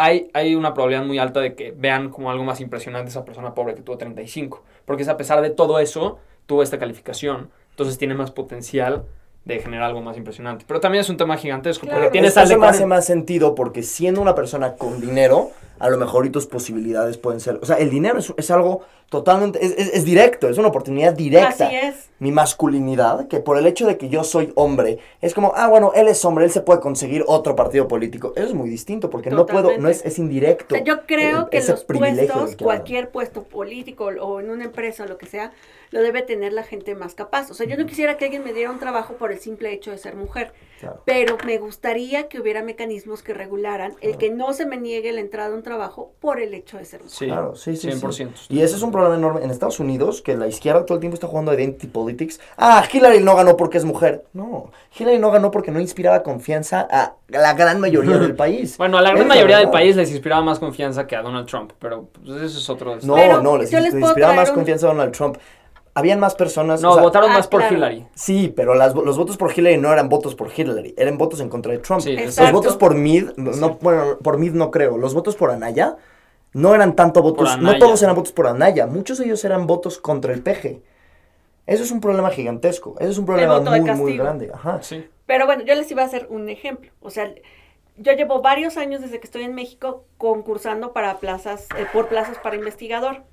Hay, 0.00 0.30
hay 0.32 0.54
una 0.54 0.72
probabilidad 0.72 1.04
muy 1.04 1.18
alta 1.18 1.40
de 1.40 1.54
que 1.54 1.74
vean 1.76 2.08
como 2.10 2.30
algo 2.30 2.44
más 2.44 2.60
impresionante 2.60 3.10
esa 3.10 3.24
persona 3.24 3.52
pobre 3.54 3.74
que 3.74 3.82
tuvo 3.82 3.98
35. 3.98 4.62
Porque 4.84 5.02
es 5.02 5.08
a 5.08 5.16
pesar 5.16 5.42
de 5.42 5.50
todo 5.50 5.80
eso, 5.80 6.18
tuvo 6.46 6.62
esta 6.62 6.78
calificación. 6.78 7.50
Entonces 7.70 7.98
tiene 7.98 8.14
más 8.14 8.30
potencial 8.30 9.04
de 9.44 9.58
generar 9.58 9.86
algo 9.86 10.00
más 10.00 10.16
impresionante. 10.16 10.64
Pero 10.68 10.78
también 10.78 11.00
es 11.00 11.10
un 11.10 11.16
tema 11.16 11.36
gigantesco. 11.36 11.86
Claro. 11.86 12.02
Porque 12.02 12.12
tienes 12.12 12.36
al 12.36 12.46
de 12.48 12.54
hace 12.54 12.58
40. 12.58 12.86
más 12.86 13.04
sentido 13.04 13.54
porque 13.54 13.82
siendo 13.82 14.20
una 14.20 14.34
persona 14.34 14.74
con 14.74 15.00
dinero, 15.00 15.50
a 15.78 15.88
lo 15.90 15.96
mejor 15.98 16.26
y 16.26 16.30
tus 16.30 16.46
posibilidades 16.46 17.18
pueden 17.18 17.40
ser... 17.40 17.58
O 17.62 17.66
sea, 17.66 17.76
el 17.76 17.90
dinero 17.90 18.18
es, 18.18 18.32
es 18.36 18.50
algo 18.50 18.82
totalmente... 19.10 19.64
Es, 19.64 19.72
es- 19.78 19.94
es 19.94 20.04
directo, 20.04 20.48
es 20.48 20.58
una 20.58 20.68
oportunidad 20.68 21.12
directa. 21.14 21.66
Así 21.66 21.76
es. 21.76 22.10
Mi 22.18 22.32
masculinidad, 22.32 23.28
que 23.28 23.38
por 23.40 23.56
el 23.58 23.66
hecho 23.66 23.86
de 23.86 23.96
que 23.96 24.08
yo 24.08 24.24
soy 24.24 24.52
hombre, 24.56 24.98
es 25.20 25.34
como, 25.34 25.52
ah, 25.54 25.68
bueno, 25.68 25.92
él 25.94 26.08
es 26.08 26.24
hombre, 26.24 26.44
él 26.44 26.50
se 26.50 26.60
puede 26.60 26.80
conseguir 26.80 27.24
otro 27.26 27.54
partido 27.54 27.86
político. 27.88 28.32
Eso 28.36 28.46
es 28.48 28.54
muy 28.54 28.68
distinto 28.68 29.08
porque 29.08 29.30
no 29.30 29.46
puedo, 29.46 29.78
no 29.78 29.88
es, 29.88 30.04
es 30.04 30.18
indirecto. 30.18 30.74
O 30.74 30.78
sea, 30.78 30.84
yo 30.84 31.06
creo 31.06 31.42
el- 31.44 31.48
que 31.48 31.58
los 31.62 31.84
puestos, 31.84 32.56
cualquier 32.56 33.10
puesto 33.10 33.44
político 33.44 34.06
o 34.20 34.40
en 34.40 34.50
una 34.50 34.64
empresa 34.64 35.04
o 35.04 35.06
lo 35.06 35.16
que 35.16 35.26
sea, 35.26 35.52
lo 35.90 36.00
debe 36.02 36.22
tener 36.22 36.52
la 36.52 36.62
gente 36.62 36.94
más 36.94 37.14
capaz. 37.14 37.50
O 37.50 37.54
sea, 37.54 37.66
yo 37.66 37.76
no 37.76 37.86
quisiera 37.86 38.16
que 38.16 38.26
alguien 38.26 38.44
me 38.44 38.52
diera 38.52 38.70
un 38.70 38.78
trabajo 38.78 39.14
por 39.14 39.32
el 39.32 39.38
simple 39.38 39.72
hecho 39.72 39.90
de 39.90 39.98
ser 39.98 40.14
mujer, 40.16 40.52
Claro. 40.80 41.02
pero 41.04 41.36
me 41.44 41.58
gustaría 41.58 42.28
que 42.28 42.38
hubiera 42.40 42.62
mecanismos 42.62 43.22
que 43.24 43.34
regularan 43.34 43.94
el 44.00 44.16
que 44.16 44.30
no 44.30 44.52
se 44.52 44.64
me 44.64 44.76
niegue 44.76 45.10
la 45.12 45.20
entrada 45.20 45.52
a 45.52 45.56
un 45.56 45.64
trabajo 45.64 46.12
por 46.20 46.40
el 46.40 46.54
hecho 46.54 46.78
de 46.78 46.84
ser 46.84 47.00
mujer. 47.00 47.16
Sí, 47.18 47.26
Claro, 47.26 47.56
sí, 47.56 47.76
sí, 47.76 47.90
sí. 47.90 47.98
100%. 47.98 48.46
Y 48.48 48.60
ese 48.60 48.76
es 48.76 48.82
un 48.82 48.92
problema 48.92 49.16
enorme 49.16 49.42
en 49.42 49.50
Estados 49.50 49.80
Unidos, 49.80 50.22
que 50.22 50.36
la 50.36 50.46
izquierda 50.46 50.86
todo 50.86 50.94
el 50.96 51.00
tiempo 51.00 51.14
está 51.14 51.26
jugando 51.26 51.52
identity 51.52 51.88
politics. 51.88 52.38
Ah, 52.56 52.84
Hillary 52.92 53.20
no 53.24 53.34
ganó 53.34 53.56
porque 53.56 53.78
es 53.78 53.84
mujer. 53.84 54.24
No, 54.34 54.70
Hillary 54.96 55.18
no 55.18 55.30
ganó 55.32 55.50
porque 55.50 55.70
no 55.72 55.80
inspiraba 55.80 56.22
confianza 56.22 56.86
a 56.90 57.16
la 57.28 57.54
gran 57.54 57.80
mayoría 57.80 58.16
del 58.18 58.36
país. 58.36 58.76
Bueno, 58.78 58.98
a 58.98 59.02
la 59.02 59.08
Es 59.10 59.14
gran 59.16 59.26
mayoría 59.26 59.58
del 59.58 59.70
país 59.70 59.96
les 59.96 60.10
inspiraba 60.12 60.42
más 60.42 60.60
confianza 60.60 61.06
que 61.08 61.16
a 61.16 61.22
Donald 61.22 61.48
Trump, 61.48 61.72
pero 61.80 62.08
pues, 62.12 62.40
eso 62.42 62.58
es 62.58 62.70
otro... 62.70 62.96
No, 63.02 63.14
Pero 63.16 63.42
no, 63.42 63.58
les, 63.58 63.72
les 63.72 63.94
inspiraba 63.94 64.34
más 64.34 64.50
un- 64.50 64.54
confianza 64.54 64.86
a 64.86 64.90
Donald 64.90 65.12
Trump. 65.12 65.38
Habían 65.98 66.20
más 66.20 66.34
personas. 66.34 66.80
No, 66.80 66.90
o 66.90 66.94
sea, 66.94 67.02
votaron 67.02 67.30
Ah, 67.30 67.34
más 67.34 67.48
por 67.48 67.60
claro. 67.60 67.76
Hillary. 67.76 68.06
Sí, 68.14 68.52
pero 68.54 68.74
las, 68.74 68.94
los 68.94 69.18
votos 69.18 69.36
por 69.36 69.50
Hillary 69.56 69.78
no 69.78 69.92
eran 69.92 70.08
votos 70.08 70.34
por 70.34 70.48
Hillary, 70.56 70.94
eran 70.96 71.18
votos 71.18 71.40
en 71.40 71.48
contra 71.48 71.72
de 71.72 71.78
Trump. 71.78 72.00
Sí, 72.02 72.16
Los 72.16 72.52
votos 72.52 72.76
por 72.76 72.94
Mid, 72.94 73.30
no, 73.36 73.78
bueno, 73.80 74.18
por 74.22 74.38
Mid 74.38 74.52
no 74.52 74.70
creo. 74.70 74.96
Los 74.96 75.12
votos 75.14 75.34
por 75.34 75.50
Anaya 75.50 75.96
no 76.52 76.74
eran 76.74 76.94
tanto 76.94 77.20
votos, 77.20 77.58
no 77.58 77.78
todos 77.78 78.02
eran 78.02 78.14
votos 78.14 78.32
por 78.32 78.46
Anaya, 78.46 78.86
muchos 78.86 79.18
de 79.18 79.24
ellos 79.24 79.44
eran 79.44 79.66
votos 79.66 79.98
contra 79.98 80.32
el 80.32 80.42
peje. 80.42 80.82
Eso 81.66 81.82
es 81.82 81.90
un 81.90 82.00
problema 82.00 82.30
gigantesco, 82.30 82.94
eso 82.98 83.10
es 83.10 83.18
un 83.18 83.26
problema 83.26 83.60
muy, 83.60 83.80
muy 83.80 84.16
grande. 84.16 84.50
Ajá. 84.54 84.82
Sí. 84.82 85.04
Pero 85.26 85.44
bueno, 85.46 85.64
yo 85.64 85.74
les 85.74 85.90
iba 85.90 86.02
a 86.02 86.06
hacer 86.06 86.26
un 86.30 86.48
ejemplo. 86.48 86.90
O 87.02 87.10
sea, 87.10 87.30
yo 87.98 88.12
llevo 88.12 88.40
varios 88.40 88.76
años 88.78 89.02
desde 89.02 89.20
que 89.20 89.26
estoy 89.26 89.42
en 89.42 89.54
México 89.54 90.04
concursando 90.16 90.92
para 90.92 91.18
plazas, 91.18 91.66
eh, 91.76 91.86
por 91.92 92.08
plazas 92.08 92.38
para 92.38 92.56
investigador. 92.56 93.24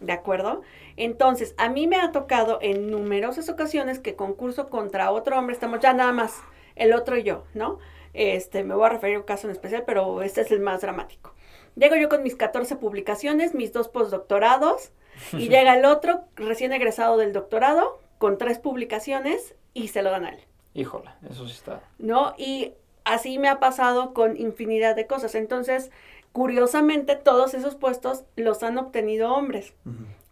¿De 0.00 0.12
acuerdo? 0.12 0.62
Entonces, 0.96 1.54
a 1.58 1.68
mí 1.68 1.86
me 1.86 1.96
ha 1.96 2.12
tocado 2.12 2.58
en 2.60 2.90
numerosas 2.90 3.48
ocasiones 3.48 3.98
que 3.98 4.16
concurso 4.16 4.68
contra 4.68 5.10
otro 5.10 5.38
hombre, 5.38 5.54
estamos 5.54 5.80
ya 5.80 5.92
nada 5.92 6.12
más, 6.12 6.40
el 6.76 6.92
otro 6.92 7.16
y 7.16 7.22
yo, 7.22 7.44
¿no? 7.54 7.78
Este, 8.14 8.62
me 8.62 8.74
voy 8.74 8.86
a 8.86 8.90
referir 8.90 9.16
a 9.16 9.20
un 9.20 9.24
caso 9.24 9.46
en 9.46 9.52
especial, 9.52 9.84
pero 9.86 10.22
este 10.22 10.42
es 10.42 10.50
el 10.50 10.60
más 10.60 10.82
dramático. 10.82 11.34
Llego 11.76 11.96
yo 11.96 12.08
con 12.08 12.22
mis 12.22 12.36
14 12.36 12.76
publicaciones, 12.76 13.54
mis 13.54 13.72
dos 13.72 13.88
postdoctorados, 13.88 14.92
y 15.32 15.48
llega 15.48 15.74
el 15.74 15.84
otro 15.84 16.24
recién 16.36 16.72
egresado 16.72 17.16
del 17.16 17.32
doctorado 17.32 18.00
con 18.18 18.38
tres 18.38 18.58
publicaciones 18.58 19.54
y 19.74 19.88
se 19.88 20.02
lo 20.02 20.10
dan 20.10 20.26
a 20.26 20.30
él. 20.30 20.40
Híjole, 20.74 21.10
eso 21.28 21.46
sí 21.46 21.52
está... 21.52 21.82
¿no? 21.98 22.34
Y 22.38 22.72
así 23.04 23.38
me 23.38 23.48
ha 23.48 23.60
pasado 23.60 24.14
con 24.14 24.36
infinidad 24.36 24.96
de 24.96 25.06
cosas. 25.06 25.34
Entonces, 25.34 25.90
curiosamente, 26.32 27.16
todos 27.16 27.54
esos 27.54 27.74
puestos 27.74 28.24
los 28.36 28.62
han 28.62 28.78
obtenido 28.78 29.34
hombres 29.34 29.74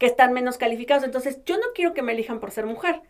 que 0.01 0.07
están 0.07 0.33
menos 0.33 0.59
calificados. 0.59 1.05
Entonces, 1.05 1.39
yo 1.47 1.57
no 1.59 1.67
quiero 1.75 1.95
que 1.95 2.03
me 2.03 2.11
elijan 2.13 2.41
por 2.41 2.51
ser 2.51 2.67
mujer. 2.67 3.03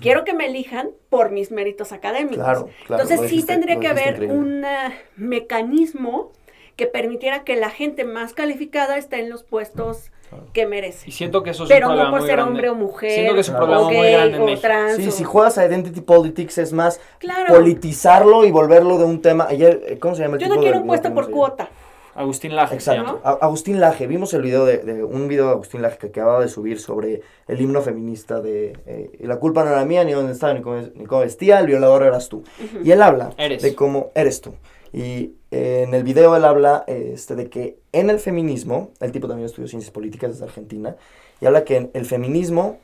Quiero 0.00 0.24
que 0.24 0.34
me 0.34 0.46
elijan 0.46 0.90
por 1.08 1.30
mis 1.30 1.50
méritos 1.50 1.92
académicos. 1.92 2.36
Claro, 2.44 2.68
claro, 2.86 3.02
Entonces, 3.02 3.20
sí 3.30 3.36
dijiste- 3.36 3.52
tendría 3.52 3.78
que 3.80 3.88
haber 3.88 4.14
increíble. 4.14 4.36
un 4.36 4.64
eh, 4.64 4.92
mecanismo 5.16 6.32
que 6.76 6.86
permitiera 6.86 7.44
que 7.44 7.56
la 7.56 7.70
gente 7.70 8.04
más 8.04 8.32
calificada 8.32 8.96
esté 8.96 9.20
en 9.20 9.30
los 9.30 9.42
puestos 9.44 10.10
que 10.52 10.66
merece. 10.66 11.08
Y 11.08 11.12
siento 11.12 11.44
que 11.44 11.50
eso 11.50 11.62
es 11.64 11.68
Pero 11.68 11.86
un 11.86 11.92
no 11.92 12.00
problema 12.00 12.10
por 12.10 12.20
muy 12.20 12.26
ser 12.28 12.36
grande. 12.36 12.50
hombre 12.50 12.68
o 12.70 12.74
mujer, 12.74 13.10
Siento 13.12 13.34
que 13.34 13.40
es 13.40 13.48
un 13.48 13.54
o 13.54 13.58
problema 13.58 13.82
muy 13.84 13.94
gay, 13.94 14.12
grande 14.14 14.36
en 14.36 14.42
o 14.42 14.46
México. 14.46 14.62
trans. 14.62 14.96
Sí, 14.96 15.08
o- 15.08 15.10
si 15.12 15.22
juegas 15.24 15.58
a 15.58 15.66
Identity 15.66 16.00
Politics 16.00 16.58
es 16.58 16.72
más 16.72 17.00
Claro. 17.18 17.54
politizarlo 17.54 18.44
y 18.44 18.50
volverlo 18.50 18.98
de 18.98 19.04
un 19.04 19.22
tema. 19.22 19.46
Ayer, 19.48 19.80
eh, 19.86 19.98
¿cómo 20.00 20.16
se 20.16 20.22
llama 20.22 20.34
el 20.36 20.40
Yo 20.40 20.46
tipo 20.46 20.54
no 20.56 20.60
de 20.60 20.66
quiero 20.66 20.80
un 20.80 20.86
puesto 20.88 21.14
por 21.14 21.30
cuota. 21.30 21.68
Agustín 22.14 22.54
Laje 22.54 22.74
Exacto. 22.74 23.20
Agustín 23.24 23.80
Laje, 23.80 24.06
vimos 24.06 24.32
el 24.34 24.42
video 24.42 24.64
de, 24.64 24.78
de- 24.78 25.02
un 25.04 25.26
video 25.28 25.46
de 25.46 25.52
Agustín 25.52 25.82
Laje 25.82 25.98
que 25.98 26.06
acababa 26.08 26.40
de 26.40 26.48
subir 26.48 26.78
sobre 26.80 27.22
el 27.48 27.60
himno 27.60 27.82
feminista 27.82 28.40
de 28.40 28.76
eh, 28.86 29.10
la 29.20 29.36
culpa 29.38 29.64
no 29.64 29.70
era 29.70 29.84
mía, 29.84 30.04
ni 30.04 30.12
dónde 30.12 30.32
estaba, 30.32 30.54
ni 30.54 30.62
cómo, 30.62 30.80
ni 30.94 31.06
cómo 31.06 31.22
vestía, 31.22 31.58
el 31.60 31.66
violador 31.66 32.02
eras 32.04 32.28
tú. 32.28 32.44
Y 32.82 32.90
él 32.92 33.02
habla 33.02 33.30
Eres. 33.36 33.62
de 33.62 33.74
cómo 33.74 34.10
eres 34.14 34.40
tú. 34.40 34.54
Y 34.92 35.32
eh, 35.50 35.84
en 35.88 35.92
el 35.94 36.04
video 36.04 36.36
él 36.36 36.44
habla 36.44 36.84
eh, 36.86 37.10
este, 37.14 37.34
de 37.34 37.48
que 37.50 37.78
en 37.92 38.10
el 38.10 38.20
feminismo, 38.20 38.90
el 39.00 39.10
tipo 39.10 39.26
también 39.26 39.46
estudió 39.46 39.66
ciencias 39.66 39.90
políticas 39.90 40.30
desde 40.32 40.44
Argentina, 40.44 40.96
y 41.40 41.46
habla 41.46 41.64
que 41.64 41.76
en 41.76 41.90
el 41.94 42.04
feminismo 42.06 42.78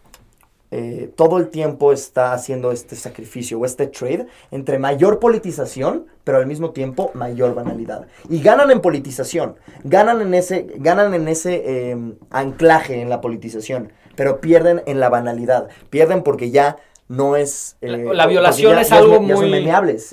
eh, 0.72 1.10
todo 1.16 1.38
el 1.38 1.48
tiempo 1.48 1.92
está 1.92 2.32
haciendo 2.32 2.70
este 2.72 2.94
sacrificio 2.96 3.58
o 3.58 3.64
este 3.64 3.86
trade 3.88 4.26
entre 4.50 4.78
mayor 4.78 5.18
politización, 5.18 6.06
pero 6.24 6.38
al 6.38 6.46
mismo 6.46 6.70
tiempo 6.70 7.10
mayor 7.14 7.54
banalidad. 7.54 8.06
Y 8.28 8.40
ganan 8.40 8.70
en 8.70 8.80
politización, 8.80 9.56
ganan 9.84 10.20
en 10.20 10.34
ese, 10.34 10.66
ganan 10.76 11.12
en 11.14 11.26
ese 11.28 11.62
eh, 11.90 11.96
anclaje 12.30 13.00
en 13.00 13.08
la 13.08 13.20
politización, 13.20 13.92
pero 14.16 14.40
pierden 14.40 14.82
en 14.86 15.00
la 15.00 15.08
banalidad, 15.08 15.68
pierden 15.90 16.22
porque 16.22 16.50
ya 16.50 16.76
no 17.08 17.34
es... 17.34 17.76
La- 17.80 17.96
eh, 17.98 18.14
la 18.14 18.26
violación 18.26 18.74
ya- 18.74 18.80
es 18.82 18.88
ya 18.90 18.98
algo 18.98 19.14
ya 19.14 19.18
muy- 19.20 19.46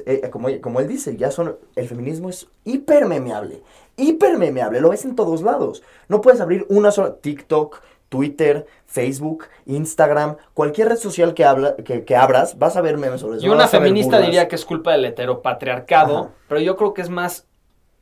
eh, 0.08 0.22
eh, 0.24 0.30
como, 0.32 0.50
como 0.62 0.80
él 0.80 0.88
dice, 0.88 1.16
ya 1.18 1.30
son... 1.30 1.56
El 1.76 1.88
feminismo 1.88 2.30
es 2.30 2.48
hipermemeable, 2.66 3.62
hipermemeable, 3.98 4.82
lo 4.82 4.90
ves 4.90 5.06
en 5.06 5.16
todos 5.16 5.42
lados. 5.44 5.84
No 6.08 6.22
puedes 6.22 6.42
abrir 6.42 6.66
una 6.70 6.90
sola... 6.92 7.16
TikTok, 7.22 7.82
Twitter, 8.10 8.66
Facebook, 8.88 9.46
Instagram, 9.66 10.38
cualquier 10.54 10.90
red 10.90 10.98
social 10.98 11.34
que, 11.34 11.46
habla, 11.46 11.76
que, 11.76 12.06
que 12.06 12.16
abras, 12.16 12.58
vas 12.58 12.78
a 12.78 12.82
ver 12.82 12.98
memes 12.98 13.22
sobre 13.22 13.38
eso. 13.38 13.46
Yo 13.46 13.54
una 13.54 13.68
feminista 13.68 14.20
diría 14.20 14.48
que 14.48 14.56
es 14.56 14.66
culpa 14.66 14.94
del 14.94 15.06
heteropatriarcado, 15.06 16.18
Ajá. 16.18 16.30
pero 16.48 16.62
yo 16.62 16.78
creo 16.78 16.94
que 16.94 17.02
es 17.02 17.10
más, 17.10 17.46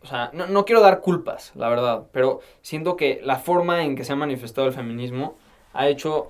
o 0.03 0.05
sea, 0.05 0.29
no, 0.31 0.45
no 0.45 0.63
quiero 0.63 0.81
dar 0.81 1.01
culpas, 1.01 1.51
la 1.55 1.69
verdad, 1.69 2.03
pero 2.11 2.39
siento 2.61 2.95
que 2.95 3.19
la 3.23 3.37
forma 3.37 3.83
en 3.83 3.95
que 3.95 4.05
se 4.05 4.13
ha 4.13 4.15
manifestado 4.15 4.67
el 4.67 4.73
feminismo 4.73 5.35
ha 5.73 5.87
hecho 5.87 6.29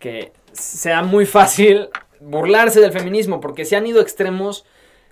que 0.00 0.32
sea 0.52 1.02
muy 1.02 1.24
fácil 1.24 1.88
burlarse 2.20 2.80
del 2.80 2.92
feminismo, 2.92 3.40
porque 3.40 3.64
se 3.64 3.76
han 3.76 3.86
ido 3.86 4.00
extremos, 4.00 4.66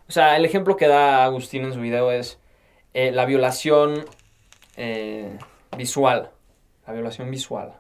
o 0.09 0.13
sea, 0.13 0.37
el 0.37 0.45
ejemplo 0.45 0.77
que 0.77 0.89
da 0.89 1.25
Agustín 1.25 1.63
en 1.65 1.73
su 1.73 1.81
video 1.81 2.11
es 2.11 2.39
eh, 2.95 3.13
la 3.13 3.25
violación 3.27 4.05
eh, 4.77 5.39
visual, 5.77 6.31
la 6.87 6.93
violación 6.93 7.31
visual. 7.31 7.75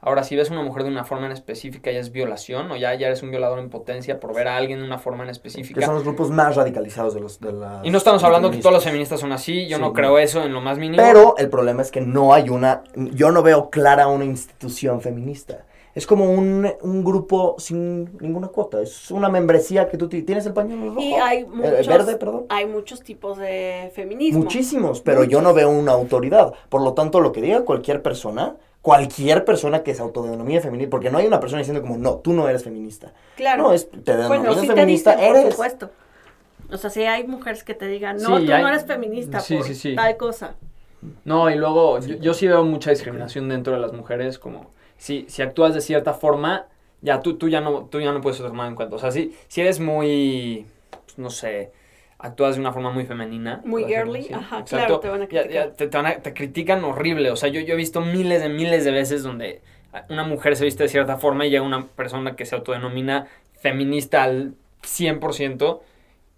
Ahora, 0.00 0.22
si 0.22 0.36
ves 0.36 0.48
a 0.50 0.52
una 0.54 0.62
mujer 0.62 0.84
de 0.84 0.90
una 0.90 1.04
forma 1.04 1.26
en 1.26 1.32
específica, 1.32 1.90
ya 1.90 1.98
es 1.98 2.12
violación, 2.12 2.70
o 2.70 2.76
ya, 2.76 2.94
ya 2.94 3.08
eres 3.08 3.22
un 3.24 3.30
violador 3.30 3.58
en 3.58 3.68
potencia 3.68 4.20
por 4.20 4.32
ver 4.32 4.46
a 4.46 4.56
alguien 4.56 4.78
de 4.78 4.84
una 4.84 4.98
forma 4.98 5.24
en 5.24 5.28
Que 5.28 5.32
específica. 5.32 5.84
son 5.84 5.94
los 5.96 6.04
grupos 6.04 6.30
más 6.30 6.54
radicalizados 6.54 7.14
de 7.14 7.20
los... 7.20 7.40
De 7.40 7.52
las, 7.52 7.84
Y 7.84 7.90
no 7.90 7.98
estamos 7.98 8.22
hablando 8.22 8.50
que 8.50 8.58
todos 8.58 8.72
los 8.74 8.84
feministas. 8.84 9.18
son 9.18 9.32
así, 9.32 9.66
yo 9.66 9.76
Sí, 9.76 9.82
no 9.82 9.92
creo 9.92 10.18
eso 10.18 10.42
en 10.44 10.52
lo 10.54 10.60
más 10.60 10.78
mínimo. 10.78 11.02
Pero 11.02 11.34
el 11.36 11.50
problema 11.50 11.82
es 11.82 11.90
que 11.90 12.00
no 12.00 12.32
hay 12.32 12.48
una, 12.48 12.84
yo 12.94 13.32
no 13.32 13.42
veo 13.42 13.70
clara 13.70 14.06
una 14.06 14.24
institución 14.24 15.00
feminista. 15.00 15.64
Es 15.96 16.06
como 16.06 16.26
un, 16.30 16.70
un 16.82 17.02
grupo 17.02 17.56
sin 17.58 18.16
ninguna 18.20 18.46
cuota. 18.48 18.80
Es 18.80 19.10
una 19.10 19.28
membresía 19.28 19.88
que 19.88 19.96
tú 19.98 20.08
ti- 20.08 20.22
tienes 20.22 20.46
el 20.46 20.52
pañuelo 20.52 20.90
rojo. 20.90 21.00
Y 21.00 21.14
hay 21.14 21.38
Eh, 21.40 21.46
muchos, 21.46 21.88
verde, 21.88 22.16
perdón. 22.16 22.46
hay 22.50 22.66
muchos 22.66 23.02
tipos 23.02 23.36
de 23.36 23.90
feminismo. 23.96 24.38
Muchísimos, 24.44 25.00
pero 25.00 25.24
yo 25.24 25.42
no 25.42 25.54
veo 25.54 25.70
una 25.70 25.90
autoridad. 25.92 26.54
Por 26.68 26.82
lo 26.82 26.92
tanto, 26.94 27.18
lo 27.20 27.32
que 27.32 27.40
diga 27.40 27.64
cualquier 27.64 28.00
persona, 28.00 28.54
cualquier 28.82 29.44
persona 29.44 29.82
que 29.82 29.94
se 29.94 30.02
autodenomine 30.02 30.60
feminista, 30.60 30.90
porque 30.90 31.10
no 31.10 31.18
hay 31.18 31.26
una 31.26 31.40
persona 31.40 31.58
diciendo 31.60 31.82
como, 31.82 31.98
no, 31.98 32.16
tú 32.16 32.32
no 32.32 32.48
eres 32.48 32.64
feminista. 32.64 33.12
Claro. 33.36 33.64
No, 33.64 33.72
es, 33.72 33.90
te 33.90 34.16
denominas 34.16 34.28
bueno, 34.28 34.54
sí 34.54 34.66
te 34.68 34.74
feminista, 34.74 35.14
dicen, 35.16 35.28
por 35.28 35.36
eres. 35.36 35.52
supuesto. 35.52 35.90
O 36.70 36.76
sea, 36.76 36.90
si 36.90 37.02
hay 37.04 37.26
mujeres 37.26 37.64
que 37.64 37.74
te 37.74 37.86
digan, 37.86 38.16
no, 38.22 38.38
Sí, 38.38 38.46
tú 38.46 38.52
hay- 38.52 38.62
no 38.62 38.68
eres 38.68 38.84
feminista 38.84 39.40
sí, 39.40 39.56
por 39.56 39.66
sí, 39.66 39.74
sí. 39.74 39.94
tal 39.94 40.16
cosa. 40.16 40.54
No, 41.24 41.48
y 41.50 41.54
luego 41.56 41.98
yo, 42.00 42.16
yo 42.16 42.34
sí 42.34 42.46
veo 42.48 42.64
mucha 42.64 42.90
discriminación 42.90 43.48
dentro 43.48 43.72
de 43.72 43.78
las 43.80 43.92
mujeres, 43.92 44.38
como 44.38 44.70
si, 44.96 45.26
si 45.28 45.42
actúas 45.42 45.72
de 45.74 45.80
cierta 45.80 46.12
forma, 46.14 46.66
ya 47.02 47.20
tú, 47.20 47.36
tú, 47.38 47.48
ya 47.48 47.60
no, 47.60 47.84
tú 47.84 48.00
ya 48.00 48.12
no 48.12 48.20
puedes 48.20 48.38
ser 48.38 48.48
tomado 48.48 48.68
en 48.68 48.74
cuenta. 48.74 48.96
O 48.96 48.98
sea, 48.98 49.12
si, 49.12 49.34
si 49.46 49.60
eres 49.60 49.78
muy, 49.80 50.66
pues, 51.04 51.18
no 51.18 51.30
sé, 51.30 51.72
actúas 52.18 52.54
de 52.56 52.60
una 52.60 52.72
forma 52.72 52.90
muy 52.90 53.04
femenina. 53.06 53.60
Muy 53.64 53.84
girly, 53.84 54.28
ajá, 54.32 54.60
exacto, 54.60 54.66
claro, 54.76 55.00
te 55.00 55.08
van 55.08 55.22
a 55.22 55.28
ya- 55.28 55.34
ya 55.34 55.42
criticar. 55.42 55.70
te, 55.76 55.86
te 55.88 55.96
van 55.96 56.06
a- 56.06 56.16
te 56.16 56.34
critican 56.34 56.84
horrible. 56.84 57.30
O 57.30 57.36
sea, 57.36 57.48
yo, 57.48 57.60
yo 57.60 57.74
he 57.74 57.76
visto 57.76 58.00
miles 58.00 58.42
de 58.42 58.48
miles 58.48 58.84
de 58.84 58.90
veces 58.90 59.22
donde 59.22 59.60
una 60.10 60.24
mujer 60.24 60.56
se 60.56 60.64
viste 60.64 60.82
de 60.82 60.88
cierta 60.88 61.16
forma 61.18 61.46
y 61.46 61.50
llega 61.50 61.62
una 61.62 61.86
persona 61.86 62.34
que 62.36 62.44
se 62.44 62.54
autodenomina 62.56 63.26
feminista 63.60 64.22
al 64.24 64.54
100% 64.82 65.80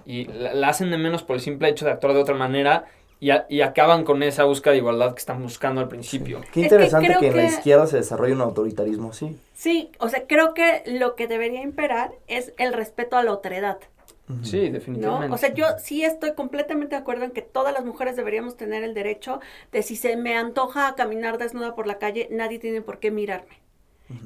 y 0.07 0.25
la, 0.27 0.55
la 0.55 0.69
hacen 0.69 0.91
de 0.91 0.99
menos 0.99 1.23
por 1.23 1.37
el 1.37 1.43
simple 1.43 1.69
hecho 1.69 1.85
de 1.85 1.93
actuar 1.93 2.15
de 2.15 2.21
otra 2.21 2.35
manera 2.35 2.85
y, 3.19 3.31
a- 3.31 3.47
y 3.51 3.61
acaban 3.61 4.05
con 4.05 4.23
esa 4.23 4.45
búsqueda 4.45 4.73
de 4.73 4.79
igualdad 4.79 5.13
que 5.15 5.19
están 5.19 5.43
buscando 5.43 5.81
al 5.81 5.89
principio. 5.89 6.41
Qué 6.41 6.47
Es 6.47 6.53
que 6.53 6.61
interesante 6.61 7.09
que, 7.09 7.15
creo 7.19 7.31
en 7.31 7.37
la 7.37 7.43
que- 7.43 7.49
izquierda 7.49 7.87
se 7.87 7.97
desarrolle 7.99 8.33
un 8.35 8.41
autoritarismo 8.41 9.11
así. 9.11 9.37
Sí, 9.55 9.91
o 9.99 10.09
sea, 10.09 10.27
creo 10.27 10.55
que 10.55 10.83
lo 10.87 11.17
que 11.17 11.27
debería 11.27 11.61
imperar 11.63 12.13
es 12.29 12.55
el 12.59 12.73
respeto 12.73 13.17
a 13.19 13.23
la 13.23 13.33
otredad, 13.33 13.77
Sí, 14.43 14.67
¿no? 14.69 14.73
definitivamente. 14.75 15.35
O 15.35 15.39
sea, 15.39 15.53
yo 15.55 15.67
sí 15.79 16.05
estoy 16.05 16.35
completamente 16.35 16.95
de 16.97 17.01
acuerdo 17.01 17.25
en 17.25 17.31
que 17.31 17.43
todas 17.43 17.73
las 17.75 17.85
mujeres 17.85 18.17
deberíamos 18.17 18.57
tener 18.57 18.83
el 18.85 18.95
derecho 18.95 19.41
de 19.73 19.83
si 19.83 19.97
se 19.97 20.17
me 20.17 20.37
antoja 20.37 20.95
caminar 20.95 21.39
desnuda 21.39 21.75
por 21.75 21.87
la 21.87 21.99
calle, 21.99 22.29
nadie 22.31 22.59
tiene 22.59 22.83
por 22.83 22.99
qué 22.99 23.11
mirarme. 23.11 23.61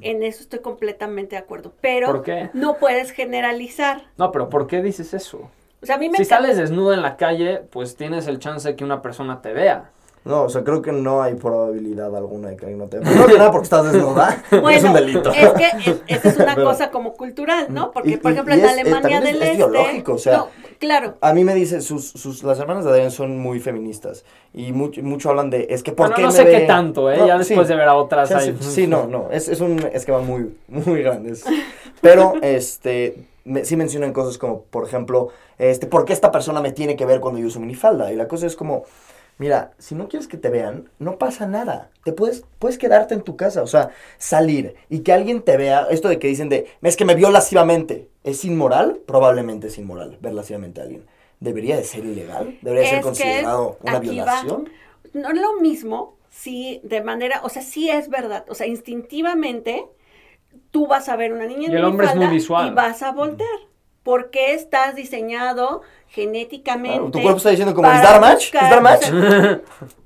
En 0.01 0.22
eso 0.22 0.40
estoy 0.43 0.60
completamente 0.60 1.36
de 1.36 1.43
acuerdo, 1.43 1.74
pero 1.82 2.06
¿Por 2.06 2.22
qué? 2.22 2.48
no 2.55 2.78
puedes 2.78 3.10
generalizar. 3.10 4.05
No, 4.16 4.32
pero 4.32 4.48
¿por 4.48 4.66
qué 4.66 4.81
dices 4.81 5.12
eso? 5.12 5.51
O 5.82 5.86
sea, 5.86 5.97
a 5.97 5.98
mí 5.98 6.09
me 6.09 6.16
Si 6.16 6.22
encanta- 6.22 6.43
sales 6.47 6.56
desnuda 6.56 6.94
en 6.94 7.02
la 7.02 7.18
calle, 7.18 7.59
pues 7.70 7.94
tienes 7.94 8.26
el 8.26 8.39
chance 8.39 8.66
de 8.66 8.76
que 8.76 8.85
una 8.85 9.02
persona 9.02 9.43
te 9.43 9.52
vea. 9.52 9.90
No, 10.25 10.45
o 10.45 10.49
sea, 10.49 10.65
creo 10.65 10.81
que 10.81 10.91
no 10.91 11.21
hay 11.23 11.35
probabilidad 11.35 12.17
alguna 12.17 12.49
de 12.49 12.57
que 12.57 12.65
alguien 12.65 12.79
no 12.79 12.87
te 12.87 12.99
Primero 12.99 13.27
que 13.27 13.37
nada 13.37 13.51
porque 13.53 13.65
estás 13.65 13.93
desnuda. 13.93 14.43
Bueno, 14.51 14.69
es 14.71 14.83
un 14.85 14.95
delito. 14.95 15.31
Es 15.31 15.51
que 15.53 15.67
es- 15.91 15.97
esa 16.07 16.29
es 16.31 16.37
una 16.39 16.55
Pero- 16.55 16.67
cosa 16.69 16.91
como 16.91 17.13
cultural, 17.13 17.67
¿no? 17.69 17.91
Porque, 17.91 18.13
Y- 18.13 18.17
por 18.17 18.33
ejemplo, 18.33 18.55
y 18.55 18.59
en 18.61 18.65
es- 18.65 18.71
eh, 18.71 18.81
Alemania 18.81 19.19
es- 19.19 19.25
del 19.25 19.37
es 19.37 19.43
Este. 19.43 19.57
biológico, 19.57 20.15
o 20.15 20.19
sea- 20.19 20.39
no, 20.39 20.49
claro. 20.79 21.17
A 21.21 21.35
mí 21.35 21.45
me 21.45 21.55
dice, 21.55 21.83
sus, 21.83 22.09
sus, 22.09 22.43
las 22.43 22.59
hermanas 22.59 22.87
de 22.87 22.91
Adrián 22.93 23.11
son 23.11 23.37
muy 23.39 23.61
feministas. 23.61 24.25
Y 24.55 24.73
mucho, 24.73 25.03
mucho 25.03 25.29
hablan 25.29 25.51
de, 25.51 25.67
es 25.69 25.83
que 25.83 25.93
¿por 25.93 26.07
Bueno, 26.07 26.17
qué 26.17 26.23
no 26.23 26.29
me 26.29 26.35
sé 26.35 26.45
ve? 26.45 26.51
qué 26.53 26.61
tanto, 26.61 27.11
¿eh? 27.13 27.19
No, 27.19 27.27
ya 27.27 27.37
después 27.37 27.67
sí. 27.67 27.73
de 27.73 27.79
ver 27.79 27.89
a 27.89 27.95
otras 27.95 28.29
Sí, 28.31 28.35
hay- 28.35 28.57
sí, 28.61 28.71
sí, 28.71 28.87
no, 28.87 29.07
no, 29.09 29.29
es, 29.31 29.49
es 29.49 29.61
un 29.61 29.79
esquema 29.93 30.21
muy, 30.21 30.57
muy 30.69 31.03
grande. 31.03 31.33
es- 31.33 31.45
Pero, 32.01 32.33
este, 32.41 33.17
me- 33.45 33.67
sí 33.67 33.77
mencionan 33.77 34.15
cosas 34.15 34.39
como, 34.39 34.63
por 34.63 34.87
ejemplo, 34.87 35.29
este, 35.59 35.87
¿por 35.87 36.07
qué 36.07 36.15
esta 36.15 36.33
persona 36.33 36.63
me 36.63 36.73
tiene 36.73 36.97
que 36.97 37.05
ver 37.05 37.21
cuando 37.21 37.41
yo 37.41 37.47
uso 37.49 37.61
minifalda? 37.61 38.11
Y 38.11 38.17
la 38.17 38.27
cosa 38.27 38.47
es 38.47 38.57
como, 38.57 38.85
mira, 39.39 39.73
si 39.78 39.94
no 39.94 40.09
quieres 40.09 40.28
que 40.28 40.36
te 40.36 40.48
vean, 40.51 40.90
no 40.98 41.19
pasa 41.19 41.47
nada. 41.47 41.90
Te 42.05 42.12
puedes, 42.12 42.44
puedes 42.59 42.78
quedarte 42.78 43.15
en 43.15 43.23
tu 43.23 43.36
casa, 43.36 43.62
o 43.62 43.66
sea, 43.66 43.90
salir 44.19 44.74
y 44.89 45.01
que 45.01 45.12
alguien 45.12 45.43
te 45.43 45.56
vea, 45.56 45.86
esto 45.90 46.09
de 46.09 46.19
que 46.19 46.28
dicen 46.28 46.48
de, 46.48 46.66
es 46.82 46.97
que 46.97 47.05
me 47.05 47.15
vio 47.15 47.31
lascivamente, 47.31 48.09
¿es 48.24 48.44
inmoral? 48.44 49.01
Probablemente 49.06 49.69
es 49.69 49.78
inmoral 49.78 50.19
ver 50.20 50.35
lascivamente 50.35 50.81
a 50.81 50.85
alguien. 50.85 51.06
¿Debería 51.40 51.77
de 51.77 51.85
ser 51.85 52.05
ilegal? 52.05 52.59
¿Debería 52.62 52.85
Es 52.85 52.90
ser 52.90 53.01
considerado 53.02 53.78
una 53.82 54.01
va. 54.01 54.01
violación? 54.01 54.69
No 55.12 55.28
es 55.31 55.40
lo 55.40 55.61
mismo 55.61 56.16
si 56.31 56.81
de 56.85 57.02
manera, 57.02 57.40
o 57.44 57.48
sea, 57.48 57.62
sí 57.62 57.89
es 57.90 58.09
verdad, 58.09 58.44
o 58.48 58.55
sea, 58.55 58.66
instintivamente 58.66 59.86
tú 60.70 60.86
vas 60.86 61.09
a 61.09 61.16
ver 61.16 61.32
una 61.32 61.47
niña 61.47 61.69
en 61.69 61.73
Y 61.73 61.77
el 61.77 61.85
hombre 61.85 62.06
es 62.06 62.15
muy 62.15 62.27
minifalda 62.27 62.28
visual. 62.28 62.69
y 62.69 62.70
vas 62.70 63.02
a 63.02 63.12
voltear. 63.12 63.48
Porque 64.05 64.55
estás 64.55 64.94
diseñado 64.94 65.82
genéticamente. 66.09 67.10
Tu 67.10 67.20
cuerpo 67.22 67.39
está 67.39 67.51
diciendo 67.51 67.74
como, 67.74 67.90
¿es 67.90 68.02
dar 68.02 68.20
match? 68.20 68.52
buscar- 68.52 68.64
¿Es 68.64 68.70
dar 68.70 68.82
match? 68.82 69.02
o 69.09 69.10
sea, 69.10 69.60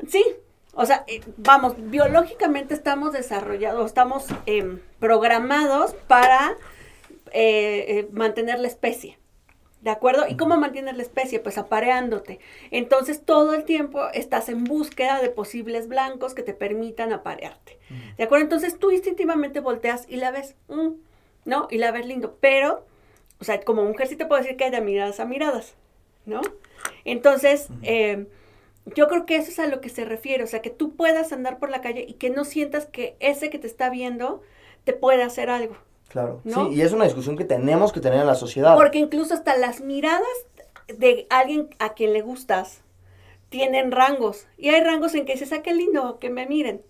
sí, 0.09 0.25
o 0.73 0.87
sea, 0.87 1.05
eh, 1.07 1.21
vamos, 1.37 1.75
biológicamente 1.77 2.73
estamos 2.73 3.13
desarrollados, 3.13 3.85
estamos 3.87 4.27
em, 4.47 4.81
programados 5.01 5.95
para 6.07 6.53
eh, 7.33 7.85
eh, 7.89 8.09
mantener 8.13 8.59
la 8.61 8.69
especie. 8.69 9.19
¿De 9.81 9.91
acuerdo? 9.91 10.25
¿Y 10.29 10.37
cómo 10.37 10.57
mantienes 10.57 10.97
la 10.97 11.03
especie? 11.03 11.39
Pues 11.39 11.57
apareándote. 11.57 12.41
Entonces 12.73 13.25
todo 13.25 13.55
el 13.55 13.65
tiempo 13.65 14.09
estás 14.13 14.49
en 14.49 14.65
búsqueda 14.65 15.21
de 15.21 15.29
posibles 15.31 15.87
blancos 15.87 16.35
que 16.35 16.43
te 16.43 16.53
permitan 16.53 17.13
aparearte. 17.13 17.79
¿De 18.17 18.25
acuerdo? 18.25 18.43
Entonces 18.45 18.77
tú 18.79 18.91
instintivamente 18.91 19.61
volteas 19.61 20.05
y 20.09 20.17
la 20.17 20.33
ves, 20.33 20.57
mm, 20.69 20.89
¿no? 21.45 21.69
Y 21.71 21.79
la 21.79 21.93
ves 21.93 22.07
lindo. 22.07 22.37
Pero, 22.41 22.85
o 23.41 23.45
sea, 23.45 23.61
como 23.61 23.85
mujer 23.85 24.09
sí 24.09 24.17
te 24.17 24.27
puedo 24.27 24.41
decir 24.41 24.57
que 24.57 24.65
hay 24.65 24.71
de 24.71 24.81
miradas 24.81 25.21
a 25.21 25.25
miradas, 25.25 25.75
¿no? 26.27 26.41
Entonces, 27.05 27.69
eh, 27.83 28.27
yo 28.95 29.09
creo 29.09 29.27
que 29.27 29.37
eso 29.37 29.51
es 29.51 29.59
a 29.59 29.67
lo 29.67 29.81
que 29.81 29.89
se 29.89 30.05
refiere. 30.05 30.45
O 30.45 30.47
sea, 30.47 30.63
que 30.63 30.71
tú 30.71 30.95
puedas 30.95 31.33
andar 31.33 31.59
por 31.59 31.71
la 31.71 31.81
calle 31.81 32.05
y 32.09 32.15
que 32.15 32.31
no 32.31 32.45
sientas 32.45 32.87
que 32.87 33.17
ese 33.21 33.51
que 33.51 33.59
te 33.59 33.67
está 33.67 33.91
viendo 33.91 34.43
te 34.85 34.93
puede 34.93 35.23
hacer 35.23 35.51
algo. 35.51 35.77
Claro. 36.09 36.41
¿No? 36.45 36.69
Sí, 36.69 36.77
y 36.77 36.83
es 36.83 36.93
una 36.93 37.05
discusión 37.05 37.37
que 37.37 37.45
tenemos 37.45 37.93
que 37.93 38.01
tener 38.01 38.21
en 38.21 38.27
la 38.27 38.35
sociedad. 38.35 38.77
Porque 38.77 38.99
incluso 38.99 39.35
hasta 39.35 39.57
las 39.57 39.81
miradas 39.81 40.27
de 40.87 41.27
alguien 41.29 41.69
a 41.79 41.93
quien 41.95 42.13
le 42.13 42.23
gustas 42.23 42.81
tienen 43.51 43.93
rangos. 43.93 44.47
Y 44.57 44.71
hay 44.71 44.83
rangos 44.83 45.15
en 45.15 45.27
que 45.27 45.33
dices, 45.33 45.53
ah, 45.53 45.63
qué 45.63 45.75
lindo 45.75 46.19
que 46.19 46.31
me 46.31 46.47
miren. 46.47 46.83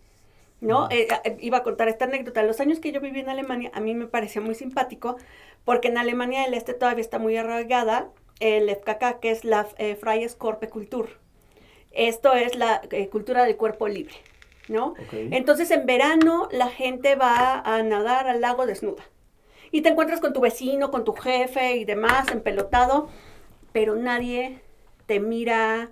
¿No? 0.60 0.88
Eh, 0.90 1.06
eh, 1.24 1.36
iba 1.40 1.58
a 1.58 1.62
contar 1.62 1.88
esta 1.88 2.06
anécdota. 2.06 2.42
Los 2.42 2.60
años 2.60 2.80
que 2.80 2.90
yo 2.90 3.00
viví 3.00 3.20
en 3.20 3.28
Alemania, 3.28 3.70
a 3.74 3.80
mí 3.80 3.94
me 3.94 4.06
parecía 4.06 4.42
muy 4.42 4.56
simpático, 4.56 5.16
porque 5.64 5.88
en 5.88 5.98
Alemania 5.98 6.42
del 6.42 6.54
Este 6.54 6.74
todavía 6.74 7.02
está 7.02 7.18
muy 7.18 7.36
arraigada 7.36 8.08
el 8.40 8.70
FKK, 8.70 9.20
que 9.20 9.30
es 9.30 9.44
la 9.44 9.68
eh, 9.78 9.96
Freies 9.96 10.34
Körperkultur. 10.34 11.10
Esto 11.92 12.34
es 12.34 12.54
la 12.54 12.82
eh, 12.90 13.08
cultura 13.08 13.44
del 13.44 13.56
cuerpo 13.56 13.88
libre, 13.88 14.14
¿no? 14.68 14.94
Entonces 15.10 15.70
en 15.70 15.86
verano 15.86 16.48
la 16.52 16.68
gente 16.68 17.16
va 17.16 17.60
a 17.60 17.82
nadar 17.82 18.28
al 18.28 18.40
lago 18.40 18.66
desnuda. 18.66 19.02
Y 19.70 19.82
te 19.82 19.90
encuentras 19.90 20.20
con 20.20 20.32
tu 20.32 20.40
vecino, 20.40 20.90
con 20.90 21.04
tu 21.04 21.12
jefe 21.12 21.76
y 21.76 21.84
demás, 21.84 22.30
empelotado, 22.30 23.08
pero 23.72 23.96
nadie 23.96 24.60
te 25.06 25.20
mira 25.20 25.90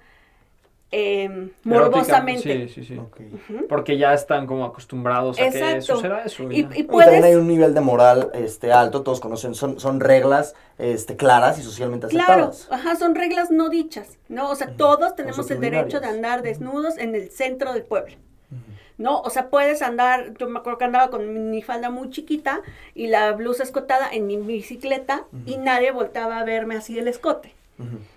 eh, 0.92 1.50
morbosamente. 1.64 2.68
Sí, 2.68 2.74
sí, 2.74 2.84
sí. 2.84 2.98
Ok. 2.98 3.20
Porque 3.68 3.98
ya 3.98 4.14
están 4.14 4.46
como 4.46 4.64
acostumbrados 4.64 5.38
a 5.38 5.50
que 5.50 5.82
suceda 5.82 6.22
eso. 6.22 6.50
Y, 6.50 6.62
ya. 6.62 6.68
y 6.74 6.80
Y 6.80 6.84
también 6.84 7.24
hay 7.24 7.32
puedes, 7.32 7.36
un 7.36 7.48
nivel 7.48 7.74
de 7.74 7.80
moral 7.80 8.30
este, 8.34 8.72
alto, 8.72 9.02
todos 9.02 9.20
conocen, 9.20 9.54
son, 9.54 9.80
son 9.80 9.98
reglas 10.00 10.54
este, 10.78 11.16
claras 11.16 11.58
y 11.58 11.62
socialmente 11.62 12.06
claro, 12.06 12.50
aceptadas. 12.50 12.68
ajá, 12.70 12.96
son 12.96 13.14
reglas 13.14 13.50
no 13.50 13.68
dichas, 13.68 14.18
¿no? 14.28 14.50
O 14.50 14.54
sea, 14.54 14.76
todos 14.76 15.16
tenemos 15.16 15.50
el 15.50 15.60
derecho 15.60 16.00
de 16.00 16.06
andar 16.06 16.42
desnudos 16.42 16.98
en 16.98 17.14
el 17.16 17.30
centro 17.30 17.72
del 17.72 17.82
pueblo, 17.82 18.14
¿no? 18.96 19.20
O 19.20 19.30
sea, 19.30 19.50
puedes 19.50 19.82
andar, 19.82 20.34
yo 20.38 20.48
me 20.48 20.60
acuerdo 20.60 20.78
que 20.78 20.84
andaba 20.84 21.10
con 21.10 21.50
mi 21.50 21.62
falda 21.62 21.90
muy 21.90 22.10
chiquita 22.10 22.62
y 22.94 23.08
la 23.08 23.32
blusa 23.32 23.64
escotada 23.64 24.08
en 24.12 24.26
mi 24.28 24.36
bicicleta 24.36 25.24
y 25.46 25.58
nadie 25.58 25.90
voltaba 25.90 26.38
a 26.38 26.44
verme 26.44 26.76
así 26.76 26.96
el 26.98 27.08
escote. 27.08 27.54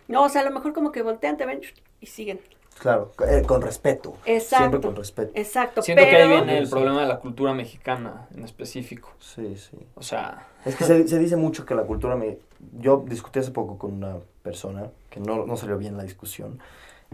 No, 0.07 0.23
o 0.23 0.29
sea, 0.29 0.41
a 0.41 0.45
lo 0.45 0.51
mejor 0.51 0.71
como 0.73 0.91
que 0.91 1.01
voltean, 1.01 1.35
te 1.35 1.45
ven 1.45 1.61
y 1.99 2.05
siguen. 2.05 2.39
Claro, 2.79 3.11
eh, 3.27 3.43
con 3.45 3.61
respeto. 3.61 4.15
Exacto. 4.25 4.57
Siempre 4.57 4.81
con 4.81 4.95
respeto. 4.95 5.31
Exacto. 5.35 5.81
Siento 5.81 6.03
que 6.03 6.11
pero... 6.11 6.23
ahí 6.23 6.29
viene 6.29 6.57
el 6.57 6.69
problema 6.69 7.01
de 7.01 7.07
la 7.07 7.19
cultura 7.19 7.53
mexicana 7.53 8.27
en 8.33 8.43
específico. 8.45 9.11
Sí, 9.19 9.57
sí. 9.57 9.77
O 9.95 10.01
sea, 10.01 10.47
Es 10.65 10.75
que 10.75 10.85
se, 10.85 11.07
se 11.07 11.19
dice 11.19 11.35
mucho 11.35 11.65
que 11.65 11.75
la 11.75 11.83
cultura 11.83 12.15
me... 12.15 12.37
Yo 12.79 13.03
discutí 13.05 13.39
hace 13.39 13.51
poco 13.51 13.77
con 13.77 13.93
una 13.93 14.17
persona 14.43 14.89
que 15.09 15.19
no, 15.19 15.45
no 15.45 15.57
salió 15.57 15.77
bien 15.77 15.97
la 15.97 16.03
discusión. 16.03 16.59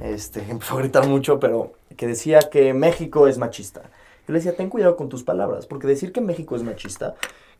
Este, 0.02 0.42
empezó 0.50 0.76
a 0.76 0.80
gritar 0.80 1.08
mucho, 1.08 1.40
pero 1.40 1.74
que 1.98 2.06
decía 2.06 2.40
que 2.52 2.74
México 2.74 3.28
es 3.28 3.38
machista. 3.40 3.82
Yo 4.28 4.34
le 4.34 4.40
decía, 4.40 4.56
ten 4.56 4.70
cuidado 4.70 4.96
con 4.96 5.10
tus 5.10 5.24
palabras, 5.24 5.66
porque 5.66 5.88
decir 5.88 6.12
que 6.12 6.22
México 6.22 6.56
es 6.56 6.64
machista, 6.64 7.16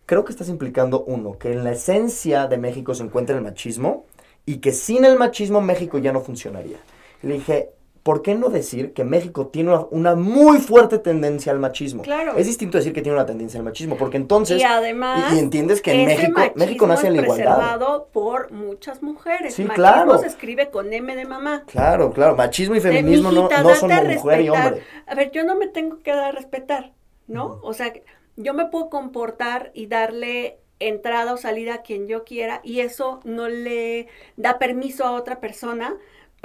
creo 0.06 0.26
que 0.26 0.32
estás 0.32 0.50
implicando, 0.50 1.04
uno, 1.04 1.38
que 1.38 1.52
en 1.52 1.64
la 1.64 1.72
esencia 1.72 2.48
de 2.48 2.58
México 2.58 2.94
se 2.96 3.04
encuentra 3.04 3.36
el 3.36 3.44
machismo 3.44 4.06
y 4.46 4.58
que 4.58 4.72
sin 4.72 5.06
el 5.06 5.18
machismo 5.18 5.62
México 5.62 5.98
ya 5.98 6.12
no 6.12 6.22
funcionaría. 6.22 6.78
Le 7.22 7.36
dije, 7.36 7.70
¿por 8.06 8.22
qué 8.22 8.36
no 8.36 8.50
decir 8.50 8.94
que 8.94 9.04
México 9.04 9.48
tiene 9.48 9.72
una, 9.72 9.88
una 9.90 10.16
muy 10.16 10.60
fuerte 10.60 11.00
tendencia 11.00 11.52
al 11.52 11.58
machismo? 11.58 12.04
Claro. 12.04 12.38
Es 12.38 12.46
distinto 12.46 12.78
decir 12.78 12.94
que 12.94 13.02
tiene 13.02 13.18
una 13.18 13.26
tendencia 13.26 13.58
al 13.58 13.64
machismo, 13.64 13.98
porque 13.98 14.18
entonces... 14.18 14.62
y 14.62 14.64
además, 14.64 15.34
y, 15.34 15.38
y 15.38 15.40
entiendes 15.40 15.82
que 15.82 15.92
en 15.92 16.06
México, 16.06 16.40
México 16.40 16.54
machismo 16.56 16.88
nace 16.88 17.08
en 17.08 17.16
la 17.16 17.22
igualdad. 17.24 17.56
preservado 17.56 18.10
por 18.14 18.52
muchas 18.52 19.02
mujeres. 19.02 19.56
Sí, 19.56 19.64
machismo 19.64 19.74
claro. 19.74 20.18
se 20.20 20.28
escribe 20.28 20.70
con 20.70 20.94
M 20.94 21.16
de 21.16 21.26
mamá. 21.26 21.64
Claro, 21.66 22.12
claro. 22.12 22.36
Machismo 22.36 22.76
y 22.76 22.80
feminismo 22.80 23.32
no, 23.32 23.46
"Mijita, 23.46 23.64
no 23.64 23.74
son 23.74 23.90
mujer 23.90 24.04
y 24.06 24.08
respetar". 24.14 24.50
hombre. 24.68 24.84
A 25.08 25.16
ver, 25.16 25.32
yo 25.32 25.44
no 25.44 25.56
me 25.56 25.68
tengo 25.68 25.98
que 26.04 26.12
dar 26.12 26.26
a 26.26 26.32
respetar, 26.32 26.94
¿no? 27.26 27.60
O 27.64 27.74
sea, 27.74 27.92
yo 28.36 28.54
me 28.54 28.66
puedo 28.68 28.92
comportar 28.92 29.72
y 29.74 29.88
darle 29.88 30.60
entrada 30.78 31.34
o 31.34 31.38
salida 31.38 31.74
a 31.74 31.82
quien 31.82 32.06
yo 32.08 32.24
quiera 32.24 32.62
y 32.64 32.82
eso 32.82 33.20
no 33.24 33.50
le 33.50 34.10
da 34.38 34.60
permiso 34.60 35.06
a 35.06 35.14
otra 35.14 35.40
persona 35.40 35.96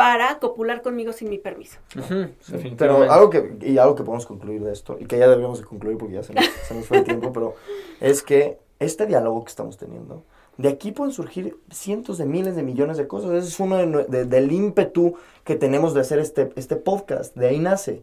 para 0.00 0.38
copular 0.38 0.80
conmigo 0.80 1.12
sin 1.12 1.28
mi 1.28 1.36
permiso. 1.38 1.78
ujú, 1.94 2.06
Pero 2.08 2.28
definitivamente. 2.48 3.12
algo 3.14 3.28
que, 3.30 3.56
y 3.60 3.76
algo 3.76 3.94
que 3.94 4.02
podemos 4.02 4.24
concluir 4.24 4.62
de 4.64 4.72
esto, 4.72 4.96
y 4.98 5.04
que 5.04 5.18
ya 5.18 5.26
deberíamos 5.28 5.58
de 5.60 5.66
concluir 5.66 5.98
porque 5.98 6.14
ya 6.14 6.22
se 6.22 6.32
nos, 6.32 6.44
se 6.66 6.74
nos 6.74 6.86
fue 6.86 6.98
el 6.98 7.04
tiempo, 7.04 7.32
pero 7.34 7.54
es 8.00 8.22
que 8.22 8.58
este 8.78 9.04
diálogo 9.06 9.44
que 9.44 9.50
estamos 9.50 9.76
teniendo, 9.76 10.22
de 10.56 10.68
aquí 10.68 10.92
pueden 10.92 11.12
surgir 11.12 11.56
cientos 11.70 12.16
de 12.18 12.24
miles 12.24 12.56
de 12.56 12.62
millones 12.62 12.96
de 12.96 13.06
cosas. 13.06 13.30
Ese 13.32 13.48
es 13.48 13.60
uno 13.60 13.76
de 13.76 14.04
de- 14.04 14.24
del 14.24 14.50
ímpetu 14.52 15.14
que 15.44 15.54
tenemos 15.56 15.92
de 15.94 16.00
hacer 16.00 16.18
este, 16.18 16.50
este 16.56 16.76
podcast. 16.76 17.34
De 17.36 17.48
ahí 17.48 17.58
nace. 17.58 18.02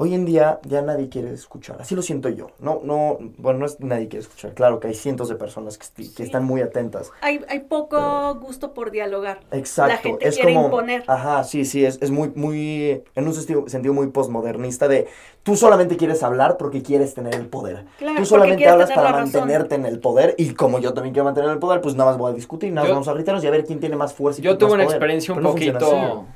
Hoy 0.00 0.14
en 0.14 0.24
día 0.24 0.60
ya 0.62 0.80
nadie 0.80 1.08
quiere 1.08 1.32
escuchar, 1.32 1.78
así 1.80 1.96
lo 1.96 2.02
siento 2.02 2.28
yo. 2.28 2.52
No, 2.60 2.80
no, 2.84 3.18
bueno, 3.36 3.58
no 3.58 3.66
es 3.66 3.80
nadie 3.80 4.06
quiere 4.06 4.22
escuchar. 4.22 4.54
Claro 4.54 4.78
que 4.78 4.86
hay 4.86 4.94
cientos 4.94 5.28
de 5.28 5.34
personas 5.34 5.76
que, 5.76 5.84
esti- 5.86 6.14
que 6.14 6.18
Sí. 6.18 6.22
están 6.22 6.44
muy 6.44 6.60
atentas. 6.60 7.10
Hay, 7.20 7.40
hay 7.48 7.58
poco 7.58 8.36
gusto 8.36 8.74
por 8.74 8.92
dialogar. 8.92 9.40
Exacto. 9.50 9.92
La 9.92 9.98
gente 9.98 10.28
es 10.28 10.36
quiere 10.36 10.54
como, 10.54 10.66
imponer. 10.66 11.02
Ajá, 11.08 11.42
sí, 11.42 11.64
sí, 11.64 11.84
es, 11.84 11.98
es 12.00 12.12
muy, 12.12 12.30
muy, 12.36 13.02
en 13.16 13.26
un 13.26 13.34
sentido, 13.34 13.64
sentido 13.68 13.92
muy 13.92 14.06
postmodernista 14.06 14.86
de 14.86 15.08
tú 15.42 15.56
solamente 15.56 15.96
quieres 15.96 16.22
hablar 16.22 16.58
porque 16.58 16.80
quieres 16.80 17.14
tener 17.14 17.34
el 17.34 17.46
poder. 17.48 17.84
Claro, 17.98 18.18
tú 18.18 18.24
solamente 18.24 18.68
hablas 18.68 18.92
para 18.92 19.10
mantenerte 19.10 19.74
en 19.74 19.84
el 19.84 19.98
poder 19.98 20.36
y 20.38 20.54
como 20.54 20.78
yo 20.78 20.94
también 20.94 21.12
quiero 21.12 21.24
mantener 21.24 21.50
el 21.50 21.58
poder, 21.58 21.80
pues 21.80 21.96
nada 21.96 22.10
más 22.10 22.18
voy 22.18 22.30
a 22.30 22.34
discutir, 22.36 22.70
nada 22.72 22.82
más 22.84 22.88
Yo- 22.90 22.94
vamos 22.94 23.08
a 23.08 23.14
gritarnos 23.14 23.42
y 23.42 23.48
a 23.48 23.50
ver 23.50 23.64
quién 23.64 23.80
tiene 23.80 23.96
más 23.96 24.14
fuerza 24.14 24.40
y 24.40 24.44
Yo 24.44 24.50
quién 24.52 24.58
tuve 24.60 24.68
más 24.68 24.74
una 24.76 24.84
poder. 24.84 24.96
experiencia 24.96 25.34
un 25.34 25.40
Pero 25.40 25.50
poquito, 25.50 26.26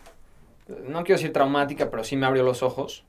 no 0.89 1.05
quiero 1.05 1.19
decir 1.19 1.33
traumática, 1.33 1.91
pero 1.91 2.03
sí 2.03 2.17
me 2.17 2.27
abrió 2.27 2.43
los 2.43 2.65
ojos. 2.65 3.05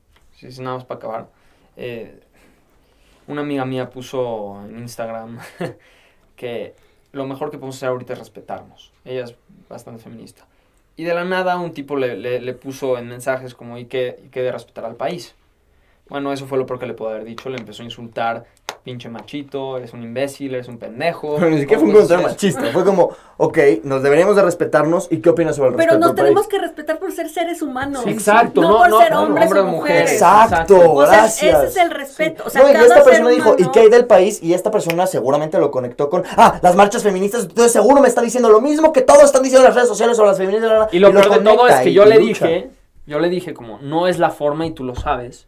Sí, 0.50 0.60
nada 0.62 0.76
más 0.76 0.84
para 0.84 0.98
acabar. 0.98 1.28
Eh, 1.76 2.20
una 3.26 3.40
amiga 3.42 3.64
mía 3.64 3.90
puso 3.90 4.62
en 4.64 4.78
Instagram 4.80 5.38
que 6.36 6.74
lo 7.12 7.26
mejor 7.26 7.50
que 7.50 7.58
podemos 7.58 7.76
hacer 7.76 7.90
ahorita 7.90 8.14
es 8.14 8.18
respetarnos. 8.18 8.92
Ella 9.04 9.24
es 9.24 9.36
bastante 9.68 10.02
feminista. 10.02 10.46
Y 10.96 11.04
de 11.04 11.14
la 11.14 11.24
nada 11.24 11.58
un 11.58 11.72
tipo 11.72 11.96
le, 11.96 12.16
le- 12.16 12.40
puso 12.54 12.98
en 12.98 13.08
mensajes 13.08 13.54
como, 13.54 13.78
¿y 13.78 13.86
qué, 13.86 14.20
y 14.24 14.28
qué 14.28 14.42
de 14.42 14.52
respetar 14.52 14.84
al 14.84 14.96
país? 14.96 15.34
Bueno, 16.08 16.32
eso 16.32 16.46
fue 16.46 16.58
lo 16.58 16.66
peor 16.66 16.80
que 16.80 16.86
le 16.86 16.94
puedo 16.94 17.12
haber 17.12 17.24
dicho. 17.24 17.50
Le 17.50 17.58
empezó 17.58 17.82
a 17.82 17.86
insultar, 17.86 18.46
pinche 18.84 19.08
machito, 19.08 19.78
eres 19.78 19.94
un 19.94 20.02
imbécil, 20.02 20.54
eres 20.54 20.68
un 20.68 20.76
pendejo. 20.78 21.36
Pero 21.36 21.48
ni 21.50 21.58
siquiera 21.60 21.80
fue 21.80 21.88
un 21.88 21.94
comentario 21.94 22.26
machista, 22.28 22.62
fue 22.70 22.84
como, 22.84 23.10
ok, 23.38 23.58
nos 23.82 24.02
deberíamos 24.02 24.36
de 24.36 24.42
respetarnos 24.42 25.08
y 25.10 25.18
qué 25.22 25.30
opinas 25.30 25.56
sobre 25.56 25.70
el 25.70 25.76
Pero 25.76 25.86
respeto 25.92 26.00
nos 26.00 26.10
al 26.10 26.16
tenemos 26.16 26.42
país? 26.46 26.48
que 26.50 26.58
respetar 26.66 26.98
por 26.98 27.10
ser 27.12 27.28
seres 27.30 27.62
humanos. 27.62 28.02
Sí, 28.04 28.10
exacto, 28.10 28.60
no, 28.60 28.68
no- 28.68 28.76
por 28.78 28.88
no- 28.90 28.98
ser 29.00 29.10
no, 29.12 29.22
hombres 29.22 29.46
hombre 29.46 29.60
o 29.60 29.62
o 29.62 29.66
mujer. 29.68 29.80
mujeres. 29.94 30.12
Exacto, 30.12 30.92
O 30.92 31.06
sea, 31.06 31.16
gracias. 31.16 31.58
ese 31.62 31.66
es 31.66 31.76
el 31.86 31.90
respeto. 31.92 32.44
O 32.46 32.50
sea, 32.50 32.62
no, 32.62 32.68
y 32.68 32.72
cada 32.74 32.84
esta 32.84 32.94
ser 32.96 33.04
persona 33.04 33.30
dijo, 33.30 33.56
¿y 33.58 33.70
qué 33.70 33.80
hay 33.80 33.88
del 33.88 34.04
país? 34.06 34.42
Y 34.42 34.52
esta 34.52 34.70
persona 34.70 35.06
seguramente 35.06 35.58
lo 35.58 35.70
conectó 35.70 36.10
con, 36.10 36.22
ah, 36.36 36.58
las 36.62 36.76
marchas 36.76 37.02
feministas, 37.02 37.44
entonces 37.44 37.72
seguro 37.72 38.02
me 38.02 38.08
está 38.08 38.20
diciendo 38.20 38.50
lo 38.50 38.60
mismo 38.60 38.92
que 38.92 39.00
todos 39.00 39.22
están 39.24 39.42
diciendo 39.42 39.62
en 39.66 39.68
las 39.70 39.74
redes 39.76 39.88
sociales 39.88 40.14
sobre 40.16 40.28
las 40.28 40.36
feministas. 40.38 40.68
bla, 40.70 40.78
bla, 40.80 40.88
Y 40.92 40.98
lo 40.98 41.10
peor 41.10 41.30
de 41.30 41.38
todo 41.40 41.68
es 41.68 41.76
que 41.80 41.88
y- 41.90 41.94
yo 41.94 42.04
y 42.04 42.08
le 42.10 42.18
dije, 42.18 42.70
yo 43.06 43.18
le 43.18 43.30
dije 43.30 43.54
como, 43.54 43.78
no 43.80 44.08
es 44.08 44.18
la 44.18 44.28
forma 44.28 44.66
y 44.66 44.72
tú 44.72 44.84
lo 44.84 44.94
sabes. 44.94 45.46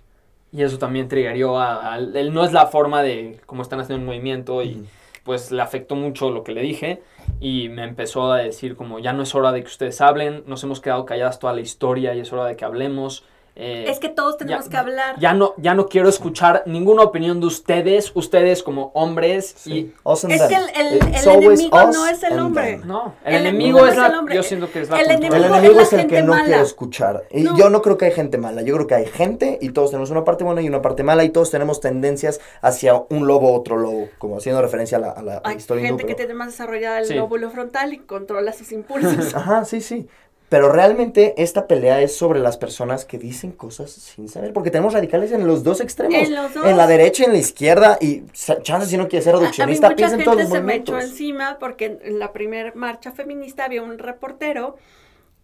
Y 0.57 0.63
eso 0.63 0.79
también 0.79 1.07
triggerió 1.09 1.59
a, 1.59 1.93
a- 1.95 1.99
él 1.99 2.33
no 2.33 2.43
es 2.45 2.53
la 2.53 2.67
forma 2.67 3.03
de 3.03 3.39
cómo 3.45 3.61
están 3.61 3.81
haciendo 3.81 4.01
un 4.01 4.07
movimiento 4.07 4.63
y 4.63 4.77
Ujú. 4.77 4.87
pues 5.25 5.51
le 5.53 5.61
afectó 5.61 5.97
mucho 5.97 6.31
lo 6.31 6.45
que 6.45 6.53
le 6.53 6.63
dije 6.63 7.03
y 7.41 7.69
me 7.69 7.85
empezó 7.85 8.33
a 8.33 8.39
decir 8.39 8.75
como, 8.75 8.99
ya 8.99 9.13
no 9.13 9.23
es 9.23 9.35
hora 9.35 9.53
de 9.53 9.61
que 9.61 9.67
ustedes 9.67 10.01
hablen, 10.01 10.45
nos 10.47 10.65
hemos 10.65 10.81
quedado 10.81 11.05
calladas 11.05 11.39
toda 11.39 11.53
la 11.53 11.61
historia 11.61 12.15
y 12.15 12.21
es 12.21 12.33
hora 12.33 12.47
de 12.47 12.57
que 12.57 12.65
hablemos. 12.65 13.25
Eh, 13.57 13.87
Es 13.89 13.99
que 13.99 14.09
todos 14.11 14.37
tenemos 14.37 14.67
ya- 14.67 14.71
que 14.71 14.77
hablar. 14.77 15.17
ya 15.19 15.33
no, 15.35 15.55
ya 15.57 15.75
no 15.75 15.89
quiero 15.89 16.09
escuchar 16.09 16.63
ninguna 16.67 17.03
opinión 17.03 17.41
de 17.41 17.47
ustedes, 17.47 18.13
ustedes 18.15 18.63
como 18.63 18.91
hombres 18.95 19.55
Sí. 19.57 19.95
And 20.05 20.33
Es 20.33 20.39
them. 20.41 20.49
que 20.49 20.55
el, 20.81 20.93
el- 21.03 21.15
enemigo 21.15 21.79
no 21.93 22.07
es 22.07 22.23
el 22.23 22.39
hombre. 22.39 22.81
y 22.83 22.87
no, 22.87 23.15
el, 23.25 23.35
El 23.35 23.41
enemigo 23.47 23.79
enemigo 23.81 23.87
es 23.87 23.97
el 24.11 24.15
hombre. 24.15 24.35
yo 24.37 24.43
siento 24.43 24.71
que 24.71 24.83
es 24.83 24.91
la 24.91 25.01
El 25.01 25.07
cultura. 25.07 25.27
El 25.29 25.35
enemigo 25.45 25.57
enemigo 25.59 25.81
es 25.81 25.87
es 25.89 25.93
la 25.95 26.03
el 26.03 26.09
que 26.09 26.23
no 26.23 26.33
mala. 26.33 26.45
quiere 26.45 26.63
escuchar. 26.63 27.25
Y 27.31 27.43
No. 27.43 27.57
yo 27.57 27.71
no 27.71 27.83
creo 27.83 27.97
que 27.97 28.05
hay 28.05 28.13
gente 28.13 28.39
mala. 28.39 28.63
Yo 28.63 28.75
creo 28.75 28.87
que 28.87 28.95
hay 28.95 29.07
gente 29.07 29.59
y 29.61 29.71
todos 29.71 29.91
tenemos 29.91 30.11
una 30.11 30.25
parte 30.25 30.45
buena 30.45 30.61
y 30.63 30.69
una 30.69 30.83
parte 30.83 31.03
mala 31.03 31.25
y 31.25 31.31
todos 31.31 31.51
tenemos 31.51 31.81
tendencias 31.81 32.41
hacia 32.61 32.95
un 33.09 33.27
lobo, 33.27 33.55
otro 33.55 33.77
lobo, 33.79 34.09
como 34.19 34.37
haciendo 34.37 34.61
referencia 34.61 34.99
a 34.99 35.01
la, 35.01 35.11
a 35.13 35.23
la 35.23 35.41
Hay 35.45 35.57
historia 35.57 35.83
hindú, 35.85 35.97
gente 35.99 36.03
que 36.05 36.15
pero- 36.15 36.27
tiene 36.29 36.35
más 36.35 36.49
desarrollada 36.49 36.99
el 37.01 37.07
Sí. 37.07 37.15
lóbulo 37.15 37.51
frontal 37.51 37.93
y 37.95 37.99
controla 38.01 38.53
sus 38.53 38.71
impulsos. 38.73 39.07
Ajá, 39.35 39.65
sí, 39.65 39.81
sí. 39.81 40.07
Pero 40.49 40.71
realmente 40.71 41.35
esta 41.39 41.67
pelea 41.67 42.01
es 42.03 42.17
sobre 42.17 42.39
las 42.39 42.57
personas 42.57 43.05
que 43.05 43.19
dicen 43.19 43.51
cosas 43.51 43.91
sin 43.91 44.29
saber, 44.29 44.53
porque 44.53 44.71
tenemos 44.71 44.95
radicales 44.95 45.33
en 45.33 45.45
los 45.47 45.65
dos 45.65 45.81
extremos. 45.81 46.15
En 46.17 46.35
los 46.35 46.55
dos. 46.55 46.65
la 46.77 46.87
derecha 46.87 47.25
y 47.25 47.27
en 47.27 47.33
la 47.33 47.39
izquierda, 47.39 47.99
y 48.01 48.23
sa- 48.33 48.63
chance 48.63 48.87
si 48.89 48.97
no 48.97 49.09
quiere 49.09 49.25
ser 49.25 49.35
A- 49.35 49.39
a 49.39 49.41
mí 49.41 49.45
reduccionista, 49.47 49.91
mucha 49.91 50.05
en 50.05 50.11
gente 50.11 50.25
todos 50.25 50.37
los 50.43 50.49
se 50.51 50.61
me 50.61 50.75
echó 50.77 50.93
movimientos. 50.93 51.11
encima 51.19 51.57
porque 51.59 51.87
en- 51.87 51.99
en 52.03 52.19
la 52.21 52.33
primera 52.33 52.73
marcha 52.77 53.11
feminista 53.11 53.65
había 53.65 53.83
un 53.83 53.99
reportero 53.99 54.77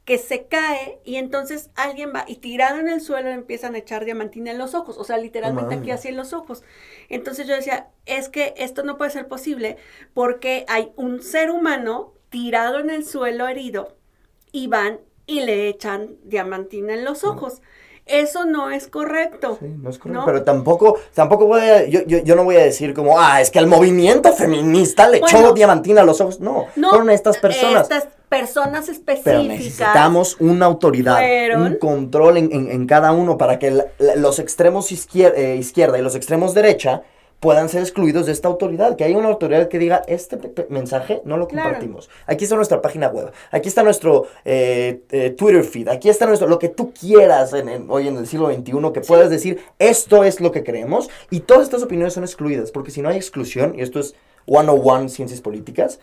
que 0.05 0.19
se 0.19 0.47
cae 0.47 0.99
y 1.05 1.17
entonces 1.17 1.71
alguien 1.77 2.13
va 2.15 2.25
y 2.29 2.37
tirado 2.37 2.79
en 2.79 2.89
el 2.89 3.01
suelo 3.01 3.31
empiezan 3.31 3.75
a 3.75 3.79
echar 3.79 4.05
diamantina 4.05 4.51
en 4.53 4.59
los 4.59 4.75
ojos, 4.75 4.99
o 4.99 5.05
sea, 5.05 5.17
literalmente 5.17 5.77
aquí 5.77 5.91
así 5.93 6.09
en 6.09 6.17
los 6.17 6.33
ojos. 6.33 6.63
Entonces 7.09 7.47
yo 7.47 7.55
decía, 7.55 7.89
es 8.07 8.29
que 8.29 8.55
esto 8.57 8.83
no 8.85 8.99
puede 8.99 9.11
ser 9.13 9.27
posible 9.29 9.77
porque 10.15 10.65
hay 10.69 10.91
un 10.97 11.23
ser 11.23 11.51
humano 11.51 12.13
tirado 12.31 12.79
en 12.81 12.91
el 12.91 13.05
suelo 13.05 13.47
herido 13.49 13.97
y 14.53 14.67
van 14.69 15.01
y 15.27 15.41
le 15.41 15.69
echan 15.69 16.17
diamantina 16.25 16.95
en 16.95 17.05
los 17.05 17.25
ojos. 17.25 17.63
Eso 18.05 18.45
no 18.45 18.71
es 18.71 18.89
correcto. 18.89 19.59
Sí, 19.61 19.67
no 19.81 19.89
es 19.89 19.97
correcto. 19.99 20.21
¿no? 20.21 20.27
Pero 20.27 20.43
tampoco, 20.43 20.99
tampoco 21.15 21.47
voy 21.47 21.61
a, 21.61 21.87
yo, 21.87 22.01
yo, 22.05 22.19
yo 22.19 22.35
no 22.35 22.43
voy 22.43 22.57
a 22.57 22.65
decir 22.65 22.95
como, 22.95 23.19
ah, 23.21 23.41
es 23.41 23.51
que 23.53 23.61
al 23.61 23.69
movimiento 23.69 24.33
feminista 24.33 25.09
le 25.09 25.19
echó 25.19 25.37
Bueno. 25.39 25.53
diamantina 25.53 26.01
a 26.01 26.05
los 26.05 26.21
ojos. 26.21 26.41
No, 26.41 26.67
No, 26.75 26.89
fueron 26.91 27.11
estas 27.11 27.39
personas. 27.39 27.83
Estas 27.83 28.09
personas 28.29 28.89
específicas. 28.89 29.23
Pero 29.25 29.43
necesitamos 29.45 30.37
una 30.41 30.67
autoridad, 30.67 31.19
fueron- 31.19 31.63
un 31.63 31.77
control 31.77 32.39
en, 32.39 32.53
en- 32.53 32.71
en 32.73 32.87
cada 32.89 33.13
uno 33.13 33.39
para 33.39 33.61
que 33.61 33.71
la- 33.71 33.87
la- 33.99 34.17
los 34.17 34.41
extremos 34.41 34.91
izquier- 34.91 35.35
eh, 35.37 35.55
izquierda 35.57 35.97
y 35.99 36.03
los 36.03 36.17
extremos 36.17 36.55
derecha 36.55 37.03
puedan 37.43 37.69
ser 37.69 37.81
excluidos 37.83 38.27
de 38.27 38.33
esta 38.33 38.47
autoridad. 38.47 38.95
Que 38.95 39.03
haya 39.03 39.19
una 39.19 39.27
autoridad 39.29 39.67
que 39.67 39.81
diga, 39.81 40.03
este 40.07 40.39
mensaje 40.69 41.21
no 41.25 41.37
lo 41.37 41.49
Claro. 41.49 41.71
compartimos. 41.71 42.09
Aquí 42.27 42.45
está 42.45 42.55
nuestra 42.55 42.81
página 42.81 43.09
web, 43.09 43.33
aquí 43.51 43.69
está 43.69 43.83
nuestro 43.83 44.27
eh, 44.45 45.03
eh, 45.11 45.31
Twitter 45.31 45.65
feed, 45.65 45.89
aquí 45.89 46.09
está 46.09 46.25
nuestro, 46.27 46.47
lo 46.47 46.61
que 46.61 46.69
tú 46.69 46.93
quieras 46.95 47.53
en, 47.53 47.69
en- 47.69 47.87
hoy 47.91 48.07
en 48.07 48.17
el 48.17 48.29
siglo 48.29 48.47
XXI, 48.47 48.93
que 48.95 49.01
puedas 49.01 49.29
decir, 49.29 49.59
esto 49.81 50.23
es 50.23 50.41
lo 50.41 50.53
que 50.53 50.63
creemos, 50.63 51.11
y 51.31 51.41
todas 51.41 51.65
estas 51.65 51.83
opiniones 51.83 52.15
son 52.15 52.23
excluidas, 52.23 52.71
porque 52.71 52.93
si 52.93 53.03
no 53.03 53.09
hay 53.09 53.17
exclusión, 53.17 53.75
y 53.77 53.83
esto 53.83 53.99
es 53.99 54.15
101 54.47 55.09
ciencias 55.09 55.41
políticas, 55.41 55.99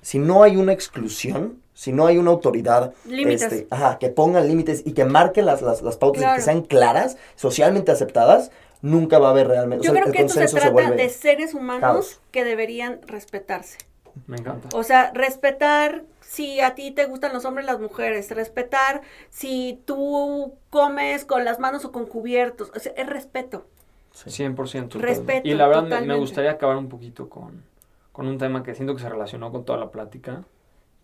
si 0.00 0.20
no 0.20 0.44
hay 0.44 0.56
una 0.56 0.72
exclusión, 0.72 1.58
si 1.72 1.90
no 1.92 2.06
hay 2.06 2.18
una 2.18 2.30
autoridad 2.30 2.92
este, 3.10 3.66
ajá, 3.70 3.98
que 3.98 4.10
ponga 4.10 4.40
límites 4.42 4.82
y 4.86 4.92
que 4.92 5.04
marque 5.04 5.42
las, 5.42 5.60
las, 5.60 5.82
las 5.82 5.96
pautas 5.96 6.20
y 6.20 6.24
Claro. 6.24 6.36
que 6.36 6.42
sean 6.42 6.62
claras, 6.62 7.16
socialmente 7.34 7.90
aceptadas, 7.90 8.52
nunca 8.84 9.18
va 9.18 9.28
a 9.28 9.30
haber 9.30 9.48
realmente. 9.48 9.84
Yo 9.84 9.92
o 9.92 9.94
sea, 9.94 10.02
creo 10.02 10.12
el 10.12 10.18
que 10.18 10.26
esto 10.26 10.46
se 10.46 10.54
trata 10.54 10.90
de 10.90 11.08
seres 11.08 11.54
humanos 11.54 11.80
caos. 11.80 12.20
que 12.30 12.44
deberían 12.44 13.00
respetarse. 13.06 13.78
Me 14.26 14.36
encanta. 14.36 14.68
O 14.76 14.82
sea, 14.82 15.10
respetar 15.14 16.04
si 16.20 16.60
a 16.60 16.74
ti 16.74 16.90
te 16.90 17.06
gustan 17.06 17.32
los 17.32 17.46
hombres 17.46 17.64
y 17.64 17.70
las 17.70 17.80
mujeres, 17.80 18.30
respetar 18.30 19.00
si 19.30 19.80
tú 19.86 20.54
comes 20.68 21.24
con 21.24 21.44
las 21.46 21.58
manos 21.58 21.86
o 21.86 21.92
con 21.92 22.06
cubiertos, 22.06 22.70
o 22.76 22.78
sea, 22.78 22.92
es 22.96 23.06
respeto. 23.06 23.66
Sí. 24.12 24.44
100%. 24.44 25.00
Respeto, 25.00 25.48
Y 25.48 25.54
la 25.54 25.66
verdad 25.66 26.02
me- 26.02 26.16
gustaría 26.16 26.52
acabar 26.52 26.76
un 26.76 26.88
poquito 26.88 27.28
con, 27.30 27.64
con 28.12 28.28
un 28.28 28.36
tema 28.36 28.62
que 28.62 28.74
siento 28.74 28.94
que 28.94 29.02
se 29.02 29.08
relacionó 29.08 29.50
con 29.50 29.64
toda 29.64 29.78
la 29.78 29.90
plática, 29.90 30.44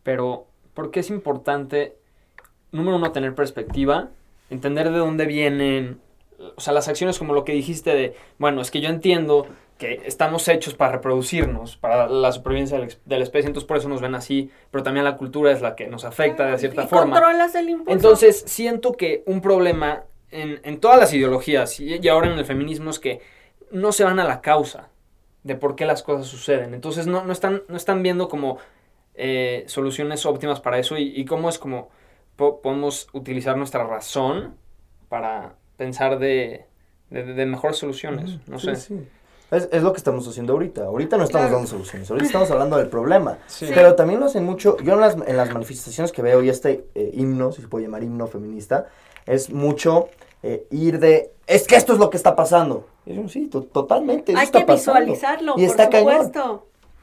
pero 0.03 0.47
¿por 0.75 0.91
qué 0.91 1.01
es 1.01 1.09
importante, 1.09 1.97
número 2.73 2.99
uno, 2.99 3.11
tener 3.11 3.35
perspectiva, 3.35 4.11
entender 4.51 4.91
de 4.93 4.99
dónde 4.99 5.25
vienen, 5.25 5.99
o 6.57 6.61
sea, 6.61 6.73
las 6.73 6.89
acciones 6.89 7.19
como 7.19 7.35
lo 7.35 7.45
que 7.45 7.53
dijiste 7.53 7.95
de, 7.95 8.15
bueno, 8.39 8.61
es 8.61 8.71
que 8.71 8.81
yo 8.81 8.89
entiendo 8.89 9.47
que 9.79 10.03
estamos 10.05 10.47
hechos 10.49 10.75
para 10.75 10.93
reproducirnos, 10.93 11.77
para 11.77 12.07
la 12.09 12.33
supervivencia 12.33 12.79
de 12.79 13.17
la, 13.17 13.23
especie, 13.25 13.49
entonces 13.49 13.67
por 13.67 13.79
eso 13.79 13.89
nos 13.89 14.01
ven 14.03 14.15
así, 14.15 14.51
pero 14.71 14.83
también 14.83 15.05
la 15.05 15.17
cultura 15.17 15.53
es 15.53 15.63
la 15.63 15.75
que 15.75 15.87
nos 15.87 16.05
afecta 16.05 16.47
de 16.47 16.59
cierta 16.59 16.85
y 16.85 16.87
forma. 16.87 17.15
controlas 17.15 17.55
el 17.55 17.71
impulso. 17.71 17.93
Entonces, 17.93 18.45
siento 18.47 18.93
que 18.93 19.23
un 19.27 19.41
problema 19.41 20.05
en, 20.31 20.61
en 20.65 20.81
todas 20.81 20.99
las 20.99 21.13
ideologías 21.15 21.81
y, 21.81 21.97
y 21.97 22.09
ahora 22.09 22.31
en 22.31 22.39
el 22.39 22.45
feminismo 22.45 22.91
es 22.91 22.99
que 22.99 23.21
no 23.71 23.93
se 23.93 24.05
van 24.05 24.19
a 24.21 24.25
la 24.25 24.43
causa 24.43 24.89
de 25.45 25.55
por 25.55 25.77
qué 25.77 25.87
las 25.87 26.03
cosas 26.03 26.27
suceden. 26.27 26.75
Entonces, 26.75 27.07
no, 27.07 27.25
no, 27.25 27.33
están, 27.33 27.63
no 27.69 27.77
están 27.77 28.03
viendo 28.03 28.29
como 28.29 28.59
eh, 29.15 29.65
soluciones 29.67 30.27
óptimas 30.27 30.61
para 30.61 30.79
eso 30.79 30.99
y, 30.99 31.13
y 31.19 31.25
cómo 31.25 31.49
es 31.49 31.59
como 31.59 31.89
po- 32.37 32.61
podemos 32.61 33.09
utilizar 33.15 33.57
nuestra 33.57 33.85
razón 33.85 34.57
para 35.09 35.55
pensar 35.81 36.19
de, 36.19 36.67
de, 37.09 37.25
de 37.25 37.47
mejores 37.47 37.79
soluciones. 37.79 38.39
No 38.47 38.59
Sí, 38.59 38.67
sé. 38.67 38.77
sí. 38.77 39.09
Es, 39.51 39.67
es 39.73 39.83
lo 39.83 39.93
que 39.93 39.97
estamos 39.97 40.29
haciendo 40.29 40.53
ahorita. 40.53 40.85
Ahorita 40.85 41.17
no 41.17 41.25
estamos 41.25 41.51
dando 41.51 41.67
soluciones. 41.67 42.09
Ahorita 42.11 42.27
estamos 42.33 42.51
hablando 42.51 42.77
del 42.77 42.89
problema. 42.89 43.39
Sí. 43.47 43.67
Pero 43.75 43.95
también 43.95 44.21
lo 44.21 44.27
hacen 44.27 44.45
mucho. 44.45 44.77
Yo 44.85 44.93
en 44.95 45.01
las, 45.01 45.17
en 45.27 45.37
las 45.39 45.51
manifestaciones 45.55 46.13
que 46.13 46.21
veo 46.21 46.43
y 46.43 46.51
este 46.51 46.85
eh, 46.95 47.11
himno, 47.15 47.51
si 47.51 47.63
se 47.63 47.69
puede 47.69 47.87
llamar 47.87 48.03
himno 48.03 48.27
feminista, 48.27 48.89
es 49.27 49.49
mucho 49.51 50.11
eh, 50.43 50.67
ir 50.71 50.99
de. 51.01 51.33
Es 51.47 51.67
que 51.67 51.77
esto 51.77 51.95
es 51.95 51.99
lo 51.99 52.11
que 52.11 52.19
está 52.19 52.37
pasando. 52.37 52.87
Y 53.07 53.15
yo, 53.15 53.27
sí, 53.29 53.47
to- 53.49 53.63
totalmente. 53.65 54.37
Hay 54.37 54.45
está 54.45 54.59
que 54.61 54.67
pasando. 54.67 55.01
visualizarlo, 55.01 55.53
Y 55.57 55.63
por 55.63 55.71
está 55.71 55.89
cañón. 55.89 56.33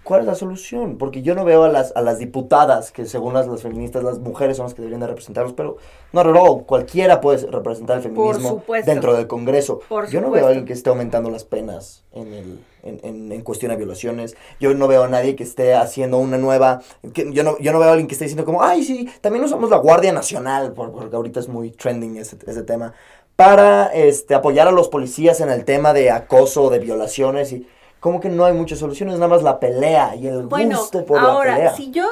¿Cuál 0.08 0.22
es 0.22 0.26
la 0.28 0.36
solución? 0.36 0.98
Porque 0.98 1.22
yo 1.22 1.36
no 1.36 1.44
veo 1.44 1.64
a 1.66 1.68
las, 1.70 1.92
a 1.98 2.02
las 2.02 2.18
diputadas, 2.18 2.94
que 2.94 3.06
según 3.06 3.34
las, 3.34 3.46
las 3.48 3.62
feministas, 3.62 4.04
las 4.04 4.20
mujeres 4.20 4.56
son 4.56 4.68
las 4.68 4.74
que 4.74 4.82
deberían 4.82 5.02
de 5.02 5.08
representarlos, 5.08 5.52
pero 5.52 5.76
no, 6.14 6.24
no, 6.24 6.60
cualquiera 6.60 7.20
puede 7.20 7.46
representar 7.52 7.98
el 7.98 8.04
feminismo 8.04 8.64
dentro 8.86 9.14
del 9.18 9.28
Congreso. 9.28 9.82
Por 9.90 10.08
yo 10.10 10.22
no 10.22 10.32
veo 10.32 10.46
a 10.46 10.48
alguien 10.48 10.66
que 10.66 10.72
esté 10.72 10.90
aumentando 10.90 11.30
las 11.30 11.44
penas 11.44 12.06
en, 12.14 12.34
el, 12.34 12.60
en, 12.84 13.00
en, 13.04 13.32
en 13.34 13.42
cuestión 13.42 13.72
de 13.72 13.76
violaciones. 13.76 14.38
Yo 14.62 14.74
no 14.74 14.88
veo 14.88 15.04
a 15.04 15.08
nadie 15.10 15.36
que 15.36 15.44
esté 15.44 15.74
haciendo 15.74 16.20
una 16.20 16.38
nueva... 16.38 16.82
Que, 17.14 17.30
yo, 17.34 17.44
no, 17.44 17.58
yo 17.60 17.74
no 17.74 17.80
veo 17.80 17.90
a 17.90 17.92
alguien 17.92 18.08
que 18.08 18.14
esté 18.14 18.24
diciendo 18.24 18.46
como, 18.46 18.64
ay, 18.64 18.86
sí, 18.86 19.10
también 19.20 19.44
usamos 19.44 19.70
la 19.70 19.78
Guardia 19.78 20.14
Nacional, 20.14 20.72
por- 20.72 20.94
porque 20.94 21.18
ahorita 21.18 21.42
es 21.42 21.50
muy 21.50 21.72
trending 21.72 22.16
ese, 22.16 22.38
ese 22.48 22.64
tema, 22.64 22.94
para 23.36 23.88
este, 23.88 24.36
apoyar 24.36 24.70
a 24.70 24.72
los 24.72 24.88
policías 24.88 25.42
en 25.42 25.50
el 25.50 25.66
tema 25.66 25.92
de 25.92 26.12
acoso, 26.12 26.70
de 26.70 26.80
violaciones 26.80 27.52
y... 27.52 27.68
Como 28.08 28.22
que 28.22 28.30
no 28.30 28.46
hay 28.46 28.54
muchas 28.54 28.80
soluciones, 28.80 29.16
nada 29.16 29.28
más 29.28 29.44
la 29.44 29.60
pelea 29.60 30.16
y 30.16 30.28
el 30.28 30.44
Bueno, 30.44 30.78
gusto 30.80 31.06
por 31.06 31.22
la 31.22 31.28
ahora, 31.30 31.56
pelea. 31.56 31.74
si 31.76 31.92
yo 31.92 32.08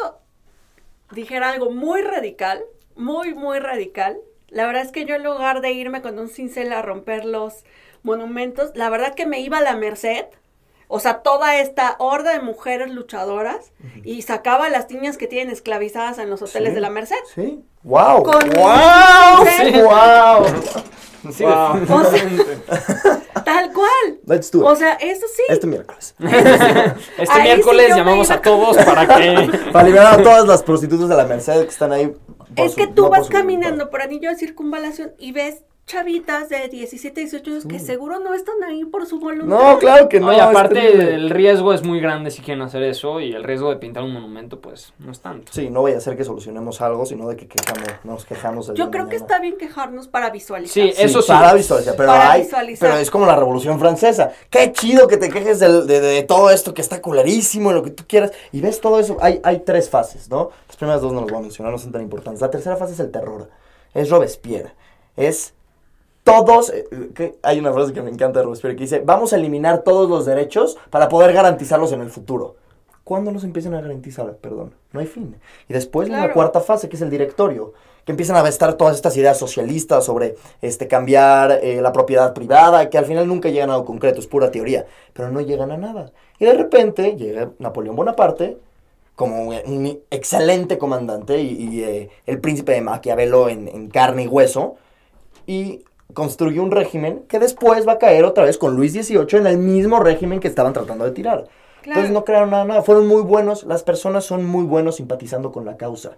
dijera 1.11 1.51
algo 1.51 1.71
muy 1.71 2.01
radical, 2.01 2.61
muy, 2.97 3.33
muy 3.33 3.59
radical, 3.59 4.17
la 4.49 4.65
verdad 4.67 4.81
es 4.81 4.91
que 4.91 5.05
yo 5.05 5.15
en 5.15 5.23
lugar 5.23 5.61
de 5.61 5.71
irme 5.71 6.01
con 6.01 6.19
un 6.19 6.27
cincel 6.27 6.73
a 6.73 6.81
romper 6.81 7.23
los 7.23 7.63
monumentos, 8.03 8.71
la 8.75 8.89
verdad 8.89 9.15
que 9.15 9.25
me 9.25 9.39
iba 9.39 9.59
a 9.59 9.61
la 9.61 9.77
Merced, 9.77 10.25
o 10.87 10.99
sea, 10.99 11.21
toda 11.21 11.57
esta 11.59 11.95
horda 11.99 12.31
de 12.33 12.41
mujeres 12.41 12.89
luchadoras, 12.91 13.71
y 14.03 14.21
sacaba 14.21 14.65
a 14.65 14.69
las 14.69 14.89
niñas 14.91 15.17
que 15.17 15.27
tienen 15.27 15.51
esclavizadas 15.53 16.17
en 16.19 16.29
los 16.29 16.41
hoteles 16.41 16.69
Sí. 16.69 16.75
de 16.75 16.81
la 16.81 16.89
Merced. 16.89 17.15
Sí. 17.33 17.63
¡Wow! 17.83 18.23
Con- 18.23 18.49
¡Wow! 18.49 19.45
Sí. 19.45 19.71
¡Wow! 19.81 20.45
Sí, 21.31 21.43
Wow. 21.43 21.79
Tal 23.43 23.71
cual. 23.73 24.19
Let's 24.27 24.51
do 24.51 24.59
it. 24.59 24.65
O 24.65 24.75
sea, 24.75 24.93
eso 24.93 25.25
sí. 25.35 25.43
este 25.49 25.67
miércoles. 25.67 26.15
Este 27.17 27.41
miércoles 27.41 27.95
llamamos 27.95 28.29
a 28.31 28.41
todos 28.41 28.77
para 28.77 29.07
que... 29.07 29.49
Para 29.71 29.87
liberar 29.87 30.19
a 30.19 30.23
todas 30.23 30.45
las 30.47 30.63
prostitutas 30.63 31.09
de 31.09 31.15
la 31.15 31.25
Merced 31.25 31.61
que 31.63 31.69
están 31.69 31.91
ahí. 31.91 32.13
Es 32.55 32.71
su- 32.71 32.77
que 32.77 32.87
tú 32.87 33.03
no 33.03 33.09
vas 33.09 33.27
caminando 33.27 33.89
por 33.89 34.01
anillo 34.01 34.29
de 34.29 34.35
circunvalación 34.35 35.13
y 35.17 35.31
ves 35.31 35.63
chavitas 35.85 36.49
de 36.49 36.67
17, 36.67 37.21
18 37.21 37.51
años 37.51 37.65
que 37.67 37.77
seguro 37.79 38.19
no 38.19 38.33
están 38.33 38.55
ahí 38.63 38.83
por 38.85 39.05
su 39.05 39.19
voluntad. 39.19 39.45
No, 39.73 39.77
claro 39.77 40.09
que 40.09 40.19
no. 40.19 40.27
No, 40.27 40.33
y 40.33 40.39
aparte 40.39 41.13
el 41.13 41.29
riesgo 41.29 41.73
es 41.73 41.83
muy 41.83 41.99
grande 41.99 42.31
si 42.31 42.41
quieren 42.41 42.63
hacer 42.63 42.81
eso 42.83 43.19
y 43.19 43.33
el 43.33 43.43
riesgo 43.43 43.69
de 43.69 43.75
pintar 43.75 44.01
un 44.03 44.11
monumento 44.13 44.59
pues 44.59 44.93
no 44.97 45.11
es 45.11 45.19
tanto. 45.19 45.51
Sí, 45.53 45.69
no 45.69 45.83
vaya 45.83 45.97
a 45.97 46.01
ser 46.01 46.17
que 46.17 46.23
solucionemos 46.23 46.81
algo, 46.81 47.05
sino 47.05 47.27
de 47.29 47.35
que 47.35 47.47
quejamos, 47.47 47.87
nos 48.03 48.25
quejamos 48.25 48.67
del 48.67 48.75
Yo 48.77 48.89
creo 48.89 49.07
que 49.09 49.15
está 49.15 49.39
bien 49.39 49.57
quejarnos 49.57 50.07
para 50.07 50.31
visualizar. 50.31 50.73
Sí, 50.73 50.93
eso 50.97 51.21
sí. 51.21 51.27
Para 51.27 51.53
visualizar, 51.53 51.95
pero, 51.95 52.07
Para 52.09 52.31
hay- 52.31 52.41
visualizar. 52.41 52.89
pero 52.89 52.99
es 53.01 53.11
como 53.11 53.27
la 53.27 53.35
Revolución 53.35 53.79
Francesa. 53.79 54.31
Qué 54.49 54.71
chido 54.71 55.07
que 55.07 55.17
te 55.17 55.29
quejes 55.29 55.59
de 55.59 56.25
todo 56.27 56.49
esto 56.49 56.73
que 56.73 56.81
está 56.81 56.99
culerísimo, 57.01 57.71
lo 57.73 57.83
que 57.83 57.91
tú 57.91 58.05
quieras. 58.07 58.31
Y 58.51 58.59
ves 58.61 58.81
todo 58.81 58.99
eso. 58.99 59.17
Hay, 59.21 59.39
hay 59.43 59.59
tres 59.59 59.89
fases, 59.89 60.29
¿no? 60.29 60.49
Las 60.67 60.77
primeras 60.77 61.01
dos 61.01 61.13
no 61.13 61.21
las 61.21 61.29
voy 61.29 61.37
a 61.39 61.41
mencionar, 61.43 61.71
no 61.71 61.77
son 61.77 61.91
tan 61.91 62.01
importantes. 62.01 62.41
La 62.41 62.49
tercera 62.49 62.75
fase 62.75 62.93
es 62.93 62.99
el 62.99 63.11
terror. 63.11 63.49
Es 63.93 64.09
Robespierre. 64.09 64.71
Es 65.15 65.53
todos. 66.25 66.71
eh, 66.71 66.85
que 67.15 67.35
hay 67.41 67.59
una 67.59 67.71
frase 67.71 67.93
que 67.93 68.01
me 68.01 68.09
encanta 68.09 68.39
de 68.39 68.45
Robespierre 68.45 68.75
que 68.75 68.83
dice: 68.83 68.99
Vamos 69.05 69.31
a 69.31 69.37
eliminar 69.37 69.83
todos 69.83 70.09
los 70.09 70.25
derechos 70.25 70.77
para 70.89 71.07
poder 71.07 71.31
garantizarlos 71.31 71.93
en 71.93 72.01
el 72.01 72.09
futuro. 72.09 72.57
¿Cuándo 73.05 73.31
los 73.31 73.43
empiezan 73.43 73.75
a 73.75 73.81
garantizar? 73.81 74.35
Perdón, 74.37 74.73
no 74.91 74.99
hay 74.99 75.05
fin. 75.05 75.35
Y 75.69 75.73
después 75.73 76.09
la 76.09 76.33
cuarta 76.33 76.59
fase, 76.59 76.89
que 76.89 76.95
es 76.95 77.01
el 77.03 77.11
directorio, 77.11 77.73
que 78.03 78.11
empiezan 78.11 78.35
a 78.35 78.49
estar 78.49 78.73
todas 78.73 78.95
estas 78.95 79.15
ideas 79.15 79.37
socialistas 79.37 80.03
sobre 80.03 80.35
este, 80.61 80.87
cambiar 80.87 81.59
eh, 81.61 81.81
la 81.81 81.93
propiedad 81.93 82.33
privada, 82.33 82.89
que 82.89 82.97
al 82.97 83.05
final 83.05 83.27
nunca 83.27 83.49
llegan 83.49 83.69
a 83.69 83.75
algo 83.75 83.85
concreto, 83.85 84.19
es 84.19 84.25
pura 84.27 84.49
teoría, 84.49 84.87
pero 85.13 85.29
no 85.29 85.41
llegan 85.41 85.71
a 85.71 85.77
nada. 85.77 86.11
Y 86.39 86.45
de 86.45 86.53
repente 86.53 87.15
llega 87.15 87.51
Napoleón 87.59 87.95
Bonaparte, 87.95 88.57
como 89.15 89.49
un, 89.49 89.55
un 89.65 89.99
excelente 90.09 90.79
comandante, 90.79 91.39
y, 91.39 91.51
y, 91.53 91.83
eh, 91.83 92.09
el 92.25 92.39
príncipe 92.39 92.71
de 92.71 92.81
Maquiavelo 92.81 93.49
en, 93.49 93.67
en 93.67 93.87
carne 93.89 94.23
y 94.23 94.27
hueso, 94.27 94.77
y 95.45 95.83
construyó 96.15 96.63
un 96.63 96.71
régimen 96.71 97.23
que 97.27 97.37
después 97.37 97.87
va 97.87 97.91
a 97.93 97.99
caer 97.99 98.25
otra 98.25 98.43
vez 98.45 98.57
con 98.57 98.75
Luis 98.75 98.93
XVIII 98.93 99.39
en 99.39 99.45
el 99.45 99.59
mismo 99.59 99.99
régimen 99.99 100.39
que 100.39 100.47
estaban 100.47 100.73
tratando 100.73 101.05
de 101.05 101.11
tirar. 101.11 101.43
Claro. 101.83 101.99
Entonces 102.01 102.11
no 102.11 102.25
crearon 102.25 102.49
nada, 102.49 102.65
nada, 102.65 102.81
fueron 102.81 103.05
muy 103.07 103.21
buenos, 103.21 103.63
las 103.65 103.83
personas 103.83 104.25
son 104.25 104.43
muy 104.43 104.63
buenos 104.63 104.95
simpatizando 104.95 105.51
con 105.51 105.65
la 105.65 105.77
causa. 105.77 106.17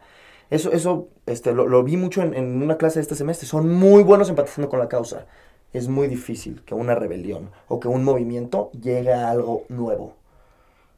Eso, 0.50 0.72
eso 0.72 1.10
este, 1.26 1.52
lo, 1.52 1.68
lo 1.68 1.84
vi 1.84 1.98
mucho 1.98 2.22
en, 2.22 2.34
en 2.34 2.64
una 2.64 2.78
clase 2.78 3.00
de 3.00 3.02
este 3.02 3.16
semestre, 3.16 3.46
son 3.46 3.70
muy 3.74 4.02
buenos 4.04 4.28
simpatizando 4.28 4.70
con 4.70 4.80
la 4.80 4.88
causa. 4.88 5.26
Es 5.74 5.90
muy 5.90 6.08
difícil 6.08 6.64
que 6.64 6.74
una 6.74 6.96
rebelión 6.96 7.50
o 7.68 7.82
que 7.82 7.90
un 7.90 8.06
movimiento 8.06 8.72
llegue 8.72 9.12
a 9.12 9.30
algo 9.30 9.64
nuevo. 9.68 10.14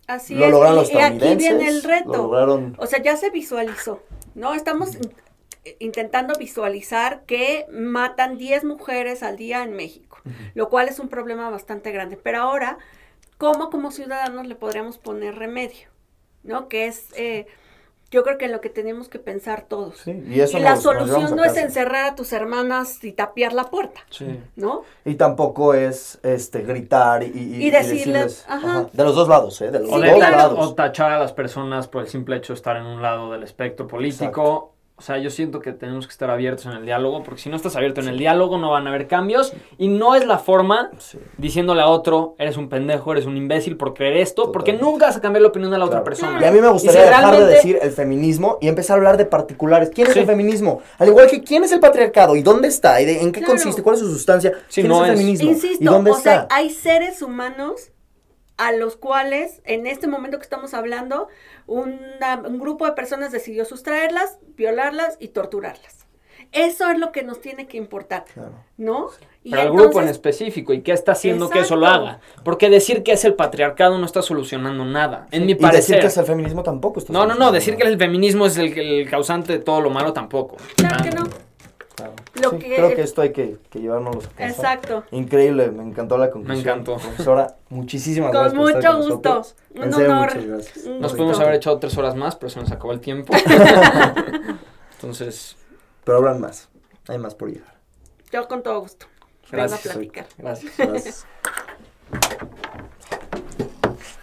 Así 0.05 0.35
lo 0.35 0.45
es. 0.45 0.51
lograron 0.51 0.75
y- 0.77 0.79
los 0.81 0.91
y 0.93 0.97
aquí 0.99 1.35
viene 1.35 1.67
el 1.67 1.81
reto. 1.83 2.09
lo 2.11 2.17
lograron... 2.23 2.75
O 2.77 2.85
sea, 2.85 3.01
ya 3.01 3.17
se 3.17 3.31
visualizó, 3.31 3.99
¿no? 4.35 4.53
Estamos 4.53 4.97
intentando 5.79 6.33
visualizar 6.37 7.23
que 7.25 7.65
matan 7.71 8.37
10 8.37 8.63
mujeres 8.63 9.23
al 9.23 9.37
día 9.37 9.63
en 9.63 9.73
México, 9.73 10.19
lo 10.53 10.69
cual 10.69 10.87
es 10.87 10.99
un 10.99 11.09
problema 11.09 11.49
bastante 11.49 11.91
grande. 11.91 12.17
Pero 12.21 12.41
ahora, 12.41 12.77
¿cómo 13.37 13.69
como 13.69 13.91
ciudadanos 13.91 14.47
le 14.47 14.55
podríamos 14.55 14.97
poner 14.97 15.35
remedio? 15.35 15.87
¿No? 16.43 16.67
Que 16.69 16.87
es, 16.87 17.07
eh, 17.17 17.47
yo 18.11 18.23
creo 18.23 18.39
que 18.39 18.45
en 18.45 18.51
lo 18.53 18.59
que 18.61 18.69
tenemos 18.69 19.07
que 19.07 19.19
pensar 19.19 19.63
todos. 19.67 19.97
Sí, 19.99 20.11
y 20.27 20.39
eso 20.39 20.57
y 20.57 20.61
la 20.61 20.71
nos- 20.71 20.81
solución 20.83 21.35
no 21.35 21.43
es 21.43 21.55
encerrar 21.57 22.05
a 22.05 22.15
tus 22.15 22.33
hermanas 22.33 23.03
y 23.03 23.11
tapiar 23.11 23.53
la 23.53 23.65
puerta, 23.65 24.01
Sí. 24.09 24.39
¿no? 24.55 24.81
Y 25.05 25.13
tampoco 25.15 25.75
es 25.75 26.17
este 26.23 26.61
gritar 26.63 27.21
y, 27.21 27.27
y, 27.27 27.65
Y 27.67 27.69
decirles, 27.69 27.89
decirles, 27.89 28.45
ajá. 28.47 28.89
De 28.91 29.03
los 29.03 29.13
dos 29.15 29.27
lados, 29.27 29.61
¿eh? 29.61 29.69
De 29.69 29.79
los 29.79 29.89
Sí, 29.89 29.95
dos 29.95 30.15
claro. 30.15 30.35
o 30.35 30.37
lados. 30.55 30.75
tachar 30.75 31.11
a 31.11 31.19
las 31.19 31.33
personas 31.33 31.87
por 31.87 32.01
el 32.01 32.07
simple 32.07 32.37
hecho 32.37 32.53
de 32.53 32.57
estar 32.57 32.77
en 32.77 32.85
un 32.87 33.01
lado 33.03 33.31
del 33.31 33.43
espectro 33.43 33.85
político. 33.87 34.73
O 34.99 35.01
sea, 35.01 35.17
yo 35.17 35.29
siento 35.29 35.61
que 35.61 35.71
tenemos 35.71 36.05
que 36.07 36.11
estar 36.11 36.29
abiertos 36.29 36.65
en 36.65 36.73
el 36.73 36.85
diálogo, 36.85 37.23
porque 37.23 37.39
si 37.41 37.49
no 37.49 37.55
estás 37.55 37.77
abierto 37.77 38.01
en 38.01 38.09
el 38.09 38.17
diálogo 38.19 38.57
no 38.57 38.71
van 38.71 38.85
a 38.85 38.89
haber 38.89 39.07
cambios 39.07 39.53
y 39.77 39.87
no 39.87 40.13
es 40.13 40.25
la 40.27 40.37
forma 40.39 40.91
Sí. 40.97 41.17
diciéndole 41.37 41.81
a 41.81 41.87
otro, 41.87 42.35
eres 42.37 42.57
un 42.57 42.67
pendejo, 42.67 43.13
eres 43.13 43.25
un 43.25 43.37
imbécil 43.37 43.77
por 43.77 43.93
creer 43.93 44.17
esto, 44.17 44.51
porque 44.51 44.73
nunca 44.73 45.05
vas 45.05 45.15
a 45.15 45.21
cambiar 45.21 45.41
la 45.43 45.47
opinión 45.47 45.71
de 45.71 45.77
la 45.77 45.85
otra 45.85 46.03
persona. 46.03 46.37
Y 46.41 46.43
a 46.43 46.51
mí 46.51 46.59
me 46.59 46.67
gustaría 46.67 47.01
si 47.01 47.07
dejar 47.07 47.37
de 47.37 47.45
decir 47.45 47.79
el 47.81 47.91
feminismo 47.91 48.57
y 48.59 48.67
empezar 48.67 48.95
a 48.95 48.97
hablar 48.97 49.15
de 49.15 49.23
particulares. 49.25 49.89
¿Quién 49.95 50.07
es 50.07 50.13
Sí. 50.13 50.19
el 50.19 50.25
feminismo? 50.25 50.81
Al 50.97 51.07
igual 51.07 51.27
que 51.29 51.41
quién 51.43 51.63
es 51.63 51.71
el 51.71 51.79
patriarcado 51.79 52.35
y 52.35 52.41
dónde 52.43 52.67
está 52.67 52.99
y 53.01 53.05
de- 53.05 53.21
en 53.21 53.31
qué 53.31 53.39
Claro. 53.39 53.53
consiste, 53.53 53.81
cuál 53.81 53.95
es 53.95 54.01
su 54.01 54.11
sustancia. 54.11 54.51
Sí, 54.67 54.81
¿Quién 54.81 54.89
no 54.89 55.03
es 55.05 55.07
el 55.09 55.13
es- 55.15 55.19
feminismo? 55.21 55.49
Insisto, 55.51 55.81
¿Y 55.83 55.85
dónde 55.85 56.11
o 56.11 56.17
está? 56.17 56.31
sea, 56.31 56.47
hay 56.51 56.69
seres 56.71 57.21
humanos 57.21 57.91
a 58.59 58.71
los 58.73 58.95
cuales 58.97 59.61
en 59.63 59.87
este 59.87 60.05
momento 60.07 60.37
que 60.37 60.43
estamos 60.43 60.73
hablando, 60.73 61.29
una- 61.65 62.41
un 62.45 62.59
grupo 62.59 62.85
de 62.85 62.91
personas 62.91 63.31
decidió 63.31 63.63
sustraerlas, 63.65 64.37
violarlas 64.55 65.15
y 65.19 65.29
torturarlas. 65.29 66.05
Eso 66.51 66.89
es 66.89 66.97
lo 66.97 67.11
que 67.11 67.21
nos 67.23 67.41
tiene 67.41 67.67
que 67.67 67.77
importar, 67.77 68.25
Claro. 68.33 68.53
¿no? 68.77 69.09
Y 69.43 69.51
Pero 69.51 69.61
al 69.61 69.71
grupo 69.71 70.01
en 70.01 70.07
específico 70.07 70.73
y 70.73 70.81
qué 70.81 70.91
está 70.93 71.11
haciendo 71.11 71.49
que 71.49 71.59
eso 71.59 71.75
lo 71.75 71.85
haga. 71.85 72.19
Porque 72.43 72.69
decir 72.69 73.03
que 73.03 73.11
es 73.11 73.23
el 73.23 73.35
patriarcado 73.35 73.97
no 73.99 74.05
está 74.05 74.21
solucionando 74.23 74.83
nada, 74.83 75.27
en 75.31 75.45
mi 75.45 75.51
y 75.51 75.55
parecer. 75.55 75.81
decir 75.97 75.99
que 75.99 76.07
es 76.07 76.17
el 76.17 76.25
feminismo 76.25 76.63
tampoco 76.63 76.99
está 76.99 77.13
No, 77.13 77.25
no, 77.27 77.35
no, 77.35 77.51
decir 77.51 77.77
que 77.77 77.83
el 77.83 77.97
feminismo 77.99 78.45
es 78.47 78.57
el, 78.57 78.77
el 78.77 79.09
causante 79.09 79.53
de 79.53 79.59
todo 79.59 79.79
lo 79.79 79.89
malo 79.91 80.11
tampoco. 80.11 80.57
Claro 80.75 80.97
Ah, 80.99 81.03
que 81.03 81.11
no. 81.11 81.23
Lo 82.35 82.51
Sí, 82.51 82.59
que... 82.59 82.75
creo 82.75 82.95
que 82.95 83.01
esto 83.01 83.21
hay 83.21 83.31
que, 83.33 83.57
que 83.69 83.79
llevárnoslo 83.79 84.21
a 84.21 84.35
casa. 84.35 84.45
Exacto. 84.49 85.03
Increíble, 85.11 85.71
me 85.71 85.83
encantó 85.83 86.17
la 86.17 86.29
conclusión. 86.29 86.63
Me 86.65 86.71
encantó. 86.71 86.97
Profesora, 86.97 87.55
muchísimas 87.69 88.31
Con 88.31 88.41
gracias. 88.41 88.61
por 88.61 88.71
estar 88.71 88.93
mucho 88.97 89.13
gusto. 89.13 89.41
Un 89.75 89.83
En 89.83 89.93
serio, 89.93 90.11
honor. 90.11 90.25
muchas 90.27 90.45
gracias. 90.45 90.85
Un 90.85 90.99
Nos 91.01 91.11
pudimos 91.13 91.39
haber 91.39 91.55
echado 91.55 91.79
tres 91.79 91.97
horas 91.97 92.15
más, 92.15 92.35
pero 92.35 92.49
se 92.49 92.59
nos 92.59 92.71
acabó 92.71 92.91
el 92.91 92.99
tiempo. 92.99 93.33
Entonces, 94.93 95.55
Pero 96.03 96.17
habrán 96.19 96.39
más. 96.41 96.69
Hay 97.07 97.17
más 97.17 97.33
por 97.35 97.49
llegar. 97.51 97.73
Yo 98.31 98.47
con 98.47 98.61
todo 98.63 98.79
gusto. 98.81 99.07
Vengo 99.51 99.63
a 99.63 99.67
gracias. 99.67 99.93
platicar. 99.93 100.25
Gracias. 100.37 100.73
Gracias. 100.77 101.25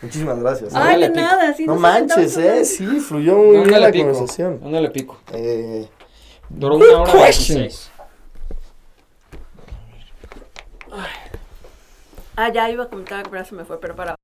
Muchísimas 0.02 0.38
gracias. 0.38 0.72
¿eh? 0.72 0.76
Ay, 0.78 1.00
de 1.00 1.08
nada. 1.10 1.54
sí, 1.54 1.66
no 1.66 1.76
manches, 1.76 2.36
eh. 2.36 2.64
Sí, 2.64 2.86
fluyó 3.00 3.36
muy 3.36 3.50
bien 3.50 3.62
¿Dónde 3.64 3.80
la 3.80 3.90
pico? 3.90 4.04
conversación. 4.10 4.60
¿Dónde 4.60 4.80
le 4.80 4.90
pico? 4.90 5.18
Eh, 5.32 5.88
Duró 6.48 6.76
una 6.76 7.00
hora 7.02 7.12
y 10.98 11.02
question. 11.02 11.31
16. 11.31 12.31
Ah, 12.36 12.52
ya 12.52 12.70
iba 12.70 12.85
a 12.85 12.89
comentar, 12.89 13.28
pero 13.31 13.44
se 13.44 13.55
me 13.55 13.64
fue, 13.64 13.81
pero 13.81 13.97
para. 13.97 14.16